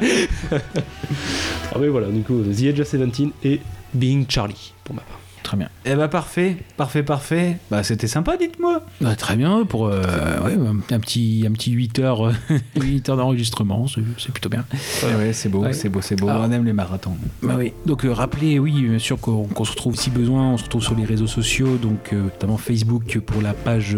ah 1.71 1.77
mais 1.79 1.87
voilà, 1.87 2.07
du 2.07 2.21
coup, 2.21 2.41
The 2.41 2.61
Edge 2.63 2.79
of 2.79 2.87
Seventeen 2.87 3.31
et 3.43 3.61
Being 3.93 4.25
Charlie, 4.27 4.73
pour 4.83 4.95
ma 4.95 5.01
part. 5.01 5.18
Très 5.49 5.57
bien. 5.57 5.69
Eh 5.83 5.95
bah 5.95 6.07
parfait, 6.07 6.57
parfait, 6.77 7.01
parfait. 7.01 7.57
Bah 7.71 7.81
c'était 7.81 8.05
sympa, 8.05 8.37
dites-moi. 8.37 8.83
Bah, 9.01 9.15
très 9.15 9.35
bien 9.35 9.65
pour 9.65 9.87
euh, 9.87 9.99
ouais, 10.45 10.55
un 10.91 10.99
petit 10.99 11.43
un 11.47 11.51
petit 11.53 11.71
8 11.71 11.97
heures 11.97 12.27
euh, 12.27 12.33
8 12.79 13.09
heures 13.09 13.17
d'enregistrement, 13.17 13.87
c'est 13.87 14.31
plutôt 14.31 14.49
bien. 14.49 14.63
Ouais, 15.01 15.15
ouais, 15.15 15.33
c'est 15.33 15.49
beau, 15.49 15.63
Ouais. 15.63 15.73
c'est 15.73 15.89
beau, 15.89 16.01
c'est 16.01 16.15
beau. 16.15 16.27
Alors- 16.29 16.43
On 16.47 16.51
aime 16.51 16.65
les 16.65 16.73
marathons. 16.73 17.15
Bah 17.41 17.55
oui. 17.57 17.73
Donc 17.87 18.05
euh, 18.05 18.13
rappelez, 18.13 18.59
oui, 18.59 18.73
bien 18.79 18.99
sûr 18.99 19.19
qu'on 19.19 19.47
se 19.65 19.71
retrouve 19.71 19.95
si 19.95 20.11
besoin, 20.11 20.51
on 20.53 20.57
se 20.57 20.65
retrouve 20.65 20.83
sur 20.83 20.93
les 20.93 21.03
réseaux 21.05 21.25
sociaux, 21.25 21.77
donc 21.77 22.13
euh, 22.13 22.21
notamment 22.25 22.57
Facebook 22.57 23.17
pour 23.25 23.41
la 23.41 23.53
page 23.53 23.97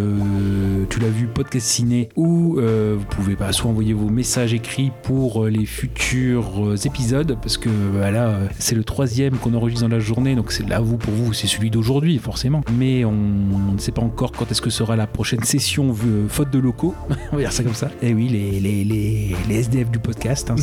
Tu 0.89 0.99
l'as 1.01 1.09
vu 1.09 1.25
podcast 1.27 1.67
ciné, 1.67 2.07
où 2.15 2.61
vous 2.61 3.05
pouvez 3.09 3.35
bah, 3.35 3.51
soit 3.51 3.69
envoyer 3.69 3.91
vos 3.91 4.07
messages 4.09 4.53
écrits 4.53 4.93
pour 5.03 5.47
les 5.47 5.65
futurs 5.65 6.75
épisodes, 6.85 7.37
parce 7.41 7.57
que 7.57 7.67
bah, 7.93 8.09
là 8.09 8.39
c'est 8.57 8.75
le 8.75 8.85
troisième 8.85 9.35
qu'on 9.35 9.53
enregistre 9.53 9.81
dans 9.85 9.93
la 9.93 9.99
journée, 9.99 10.35
donc 10.35 10.53
c'est 10.53 10.65
là 10.69 10.79
vous 10.79 10.95
pour 10.95 11.13
vous 11.13 11.33
c'est 11.41 11.47
celui 11.47 11.71
d'aujourd'hui 11.71 12.19
forcément, 12.19 12.61
mais 12.77 13.03
on, 13.03 13.11
ne 13.11 13.79
sait 13.79 13.91
pas 13.91 14.03
encore 14.03 14.31
quand 14.31 14.51
est-ce 14.51 14.61
que 14.61 14.69
sera 14.69 14.95
la 14.95 15.07
prochaine 15.07 15.43
session 15.43 15.95
euh, 16.05 16.27
faute 16.27 16.51
de 16.51 16.59
locaux, 16.59 16.93
on 17.31 17.37
va 17.37 17.41
dire 17.41 17.51
ça 17.51 17.63
comme 17.63 17.73
ça. 17.73 17.89
Et 18.03 18.13
oui, 18.13 18.27
les, 18.27 18.59
les, 18.59 18.83
les, 18.83 19.35
les 19.49 19.55
SDF 19.55 19.89
du 19.89 19.97
podcast, 19.97 20.51
hein, 20.51 20.55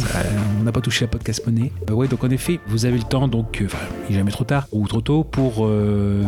on 0.61 0.63
n'a 0.63 0.71
pas 0.71 0.81
touché 0.81 1.05
la 1.05 1.09
podcast 1.09 1.45
monnaie. 1.47 1.73
Euh, 1.91 1.95
ouais, 1.95 2.07
donc 2.07 2.23
en 2.23 2.31
effet, 2.31 2.61
vous 2.69 2.87
avez 2.87 2.97
le 2.97 3.03
temps, 3.03 3.27
donc, 3.27 3.61
euh, 3.61 3.67
enfin, 3.67 3.79
il 4.09 4.15
jamais 4.15 4.31
trop 4.31 4.45
tard 4.45 4.69
ou 4.71 4.87
trop 4.87 5.01
tôt, 5.01 5.25
pour 5.25 5.67
euh, 5.67 6.23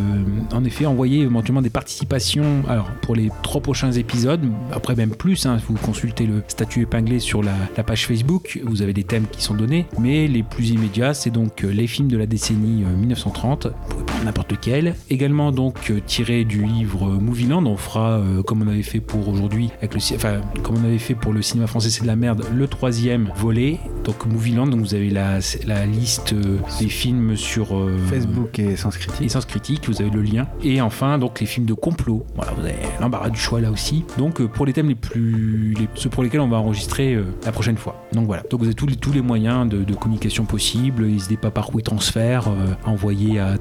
en 0.53 0.65
effet 0.65 0.87
envoyer 0.87 1.21
éventuellement 1.21 1.63
des 1.63 1.71
participations. 1.71 2.63
Alors, 2.69 2.91
pour 3.03 3.15
les 3.15 3.31
trois 3.43 3.61
prochains 3.61 3.93
épisodes, 3.93 4.41
après 4.73 4.95
même 4.97 5.11
plus, 5.11 5.47
hein, 5.47 5.59
vous 5.69 5.75
consultez 5.75 6.27
le 6.27 6.43
statut 6.49 6.83
épinglé 6.83 7.21
sur 7.21 7.43
la, 7.43 7.53
page 7.85 8.07
Facebook, 8.07 8.61
vous 8.65 8.83
avez 8.83 8.93
des 8.93 9.05
thèmes 9.05 9.27
qui 9.31 9.43
sont 9.43 9.55
donnés, 9.55 9.87
mais 9.99 10.27
les 10.29 10.43
plus 10.43 10.71
immédiats, 10.71 11.15
c'est 11.15 11.31
donc 11.31 11.65
euh, 11.65 11.69
les 11.71 11.87
films 11.87 12.09
de 12.09 12.17
la 12.17 12.27
décennie 12.27 12.85
euh, 12.85 12.97
1930, 12.97 13.67
vous 13.67 13.71
pouvez 13.89 14.05
prendre 14.05 14.25
lequel. 14.49 14.95
Également, 15.09 15.53
donc, 15.53 15.91
euh, 15.91 16.01
tiré 16.05 16.45
du 16.45 16.65
livre 16.65 17.07
Movieland, 17.07 17.65
on 17.67 17.77
fera 17.77 18.19
euh, 18.19 18.43
comme 18.43 18.63
on 18.63 18.69
avait 18.69 18.83
fait 18.83 19.01
pour 19.01 19.29
aujourd'hui, 19.29 19.71
avec 19.79 19.95
le, 19.95 20.01
enfin, 20.15 20.41
comme 20.63 20.77
on 20.77 20.85
avait 20.85 20.99
fait 20.99 21.15
pour 21.15 21.33
le 21.33 21.43
cinéma 21.43 21.67
français, 21.67 21.91
c'est 21.91 22.03
de 22.03 22.07
la 22.07 22.17
merde, 22.17 22.45
le 22.55 22.67
troisième 22.69 23.31
volet. 23.37 23.79
Donc, 24.05 24.27
Movieland, 24.27 24.67
donc 24.67 24.81
vous 24.81 24.95
avez 24.95 25.11
la, 25.11 25.39
la 25.67 25.87
liste 25.87 26.33
euh, 26.33 26.59
des 26.81 26.89
films 26.89 27.37
sur 27.37 27.77
euh, 27.77 27.99
Facebook 28.09 28.59
et 28.59 28.77
Sens 28.77 28.97
Critique. 28.97 29.27
Essence 29.27 29.45
critique, 29.45 29.89
vous 29.89 30.01
avez 30.01 30.11
le 30.11 30.23
lien. 30.23 30.47
Et 30.63 30.81
enfin, 30.81 31.19
donc 31.19 31.41
les 31.41 31.47
films 31.47 31.67
de 31.67 31.75
complot. 31.75 32.25
Voilà, 32.35 32.53
vous 32.53 32.65
avez 32.65 32.75
l'embarras 33.01 33.31
du 33.31 33.39
choix 33.39 33.61
là 33.61 33.71
aussi. 33.71 34.05
Donc 34.19 34.43
pour 34.43 34.67
les 34.67 34.73
thèmes 34.73 34.89
les 34.89 34.95
plus. 34.95 35.75
Les, 35.79 35.89
ceux 35.95 36.11
pour 36.11 36.23
lesquels 36.23 36.41
on 36.41 36.49
va 36.49 36.59
enregistrer 36.59 37.15
euh, 37.15 37.25
la 37.45 37.53
prochaine 37.53 37.77
fois. 37.77 38.07
Donc 38.13 38.27
voilà. 38.27 38.43
Donc 38.51 38.61
vous 38.61 38.67
avez 38.67 38.75
tous 38.75 38.87
les, 38.87 38.97
tous 38.97 39.13
les 39.13 39.23
moyens 39.23 39.69
de, 39.69 39.85
de 39.85 39.95
communication 39.95 40.45
possibles. 40.45 41.07
N'hésitez 41.07 41.37
pas 41.37 41.51
par 41.51 41.75
WeTransfer 41.75 42.41
euh, 42.47 42.75
à 42.85 42.91
envoyer 42.91 43.39
à 43.39 43.59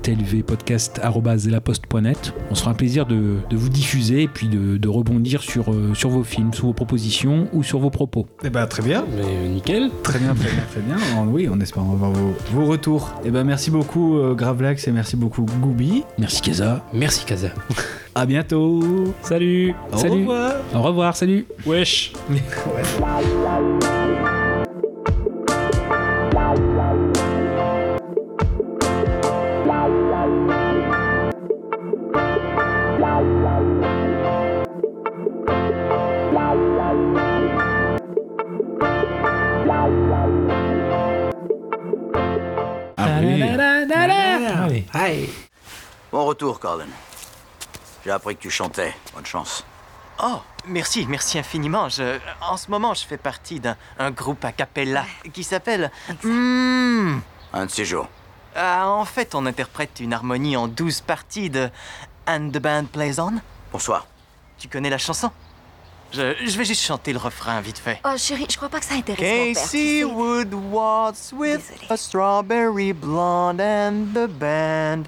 On 2.52 2.56
sera 2.56 2.72
un 2.72 2.73
plaisir 2.73 3.06
de, 3.06 3.38
de 3.49 3.57
vous 3.57 3.69
diffuser 3.69 4.23
et 4.23 4.27
puis 4.27 4.48
de, 4.48 4.77
de 4.77 4.88
rebondir 4.88 5.41
sur, 5.41 5.72
euh, 5.72 5.94
sur 5.94 6.10
vos 6.10 6.23
films, 6.23 6.53
sur 6.53 6.68
vos 6.68 6.73
propositions 6.73 7.48
ou 7.53 7.64
sur 7.64 7.80
vos 7.80 7.90
propos. 7.90 8.27
Eh 8.44 8.49
bah 8.49 8.68
très 8.68 8.84
bien. 8.84 9.06
Mais 9.15 9.23
euh, 9.26 9.48
nickel. 9.48 9.90
Très 10.03 10.19
bien, 10.19 10.34
très 10.36 10.49
bien, 10.52 10.64
très 10.72 10.81
bien. 10.81 10.95
En- 11.18 11.27
oui, 11.27 11.48
on 11.52 11.60
espère 11.60 11.84
avoir 11.84 12.11
vos, 12.11 12.34
vos 12.53 12.65
retours. 12.65 13.14
Eh 13.26 13.31
ben 13.31 13.44
merci 13.44 13.72
beaucoup 13.72 14.18
euh, 14.18 14.34
Gravelax 14.36 14.88
et 14.88 14.91
merci 14.91 15.15
beaucoup 15.15 15.45
Goubi. 15.60 16.03
Merci 16.18 16.41
Kaza. 16.41 16.84
Merci 16.94 17.26
Kaza. 17.26 17.49
À 18.15 18.26
bientôt. 18.26 19.14
Salut. 19.22 19.73
Au 19.91 19.98
Salut. 19.98 20.22
revoir. 20.22 20.53
Au 20.76 20.81
revoir, 20.81 21.15
salut. 21.15 21.45
Wesh. 21.65 22.14
Allez. 44.93 45.29
Bon 46.11 46.25
retour, 46.25 46.59
Colin. 46.59 46.87
J'ai 48.03 48.11
appris 48.11 48.35
que 48.35 48.41
tu 48.41 48.49
chantais. 48.49 48.93
Bonne 49.13 49.25
chance. 49.25 49.63
Oh, 50.21 50.41
merci, 50.67 51.05
merci 51.07 51.37
infiniment. 51.39 51.89
Je, 51.89 52.19
en 52.41 52.57
ce 52.57 52.69
moment, 52.69 52.93
je 52.93 53.05
fais 53.05 53.17
partie 53.17 53.59
d'un 53.59 53.77
un 53.97 54.11
groupe 54.11 54.43
a 54.43 54.51
cappella 54.51 55.05
qui 55.33 55.43
s'appelle. 55.43 55.91
Hmm. 56.23 57.19
Un 57.53 57.65
de 57.65 57.71
ces 57.71 57.85
jours. 57.85 58.07
Ah, 58.55 58.89
en 58.89 59.05
fait, 59.05 59.35
on 59.35 59.45
interprète 59.45 59.99
une 59.99 60.13
harmonie 60.13 60.57
en 60.57 60.67
12 60.67 61.01
parties 61.01 61.49
de 61.49 61.69
And 62.27 62.49
the 62.51 62.57
Band 62.59 62.85
Plays 62.85 63.19
On. 63.19 63.33
Bonsoir. 63.71 64.07
Tu 64.57 64.67
connais 64.67 64.89
la 64.89 64.97
chanson? 64.97 65.31
Je, 66.11 66.34
je 66.45 66.57
vais 66.57 66.65
juste 66.65 66.81
chanter 66.84 67.14
le 67.14 67.19
refrain 67.19 67.61
vite 67.61 67.77
fait. 67.80 67.99
Oh 68.03 68.18
chérie, 68.18 68.48
je 68.49 68.57
crois 68.57 68.69
pas 68.69 68.80
que 68.80 68.86
ça 68.86 68.95
intéresse 68.95 69.19
mon 69.22 69.53
père. 69.53 69.53
tu 69.53 69.53
Casey 69.53 69.99
sais. 69.99 70.03
would 70.03 70.53
waltz 70.53 71.31
with 71.34 71.61
Désolée. 71.72 71.88
a 71.91 71.98
strawberry 71.98 72.91
blonde 72.94 73.61
and 73.61 74.14
the 74.14 74.27
band 74.27 75.03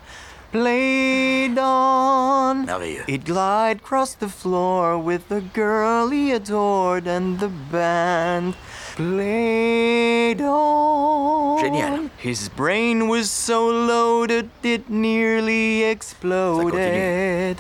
played 0.52 1.58
on. 1.58 2.66
Merveilleux. 2.66 3.04
He'd 3.08 3.26
glide 3.26 3.78
across 3.78 4.16
the 4.16 4.28
floor 4.28 4.98
with 4.98 5.22
the 5.30 5.42
girl 5.56 6.10
he 6.12 6.34
adored, 6.34 7.08
and 7.08 7.40
the 7.40 7.50
band 7.72 8.56
played 8.98 10.42
on. 10.42 11.60
Génial. 11.64 12.10
His 12.18 12.50
brain 12.50 13.08
was 13.08 13.30
so 13.32 13.66
loaded 13.68 14.50
it 14.64 14.90
nearly 14.90 15.84
exploded. 15.84 17.58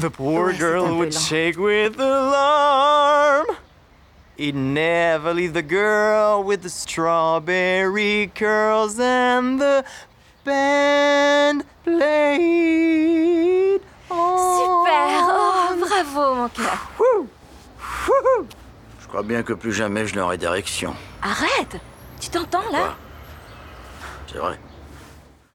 The 0.00 0.10
poor 0.10 0.46
Ouais, 0.46 0.54
un 0.54 0.58
girl 0.58 0.84
would 0.98 1.12
lent. 1.14 1.14
shake 1.14 1.56
with 1.58 1.98
alarm. 2.00 3.46
He'd 4.36 4.54
never 4.54 5.34
leave 5.34 5.52
the 5.52 5.62
girl 5.62 6.42
with 6.44 6.62
the 6.62 6.68
strawberry 6.70 8.30
curls, 8.34 8.98
and 9.00 9.60
the 9.60 9.84
band 10.44 11.64
played 11.84 13.80
on. 14.10 14.38
Super 14.38 14.94
Oh, 15.30 15.76
bravo 15.80 16.34
mon 16.34 16.48
cœur 16.48 16.86
Je 19.00 19.06
crois 19.08 19.22
bien 19.22 19.42
que 19.42 19.52
plus 19.54 19.72
jamais 19.72 20.06
je 20.06 20.14
n'aurai 20.14 20.36
d'érection. 20.38 20.94
Arrête 21.22 21.76
Tu 22.20 22.30
t'entends 22.30 22.70
là? 22.70 22.94
C'est 24.30 24.38
vrai. 24.38 24.58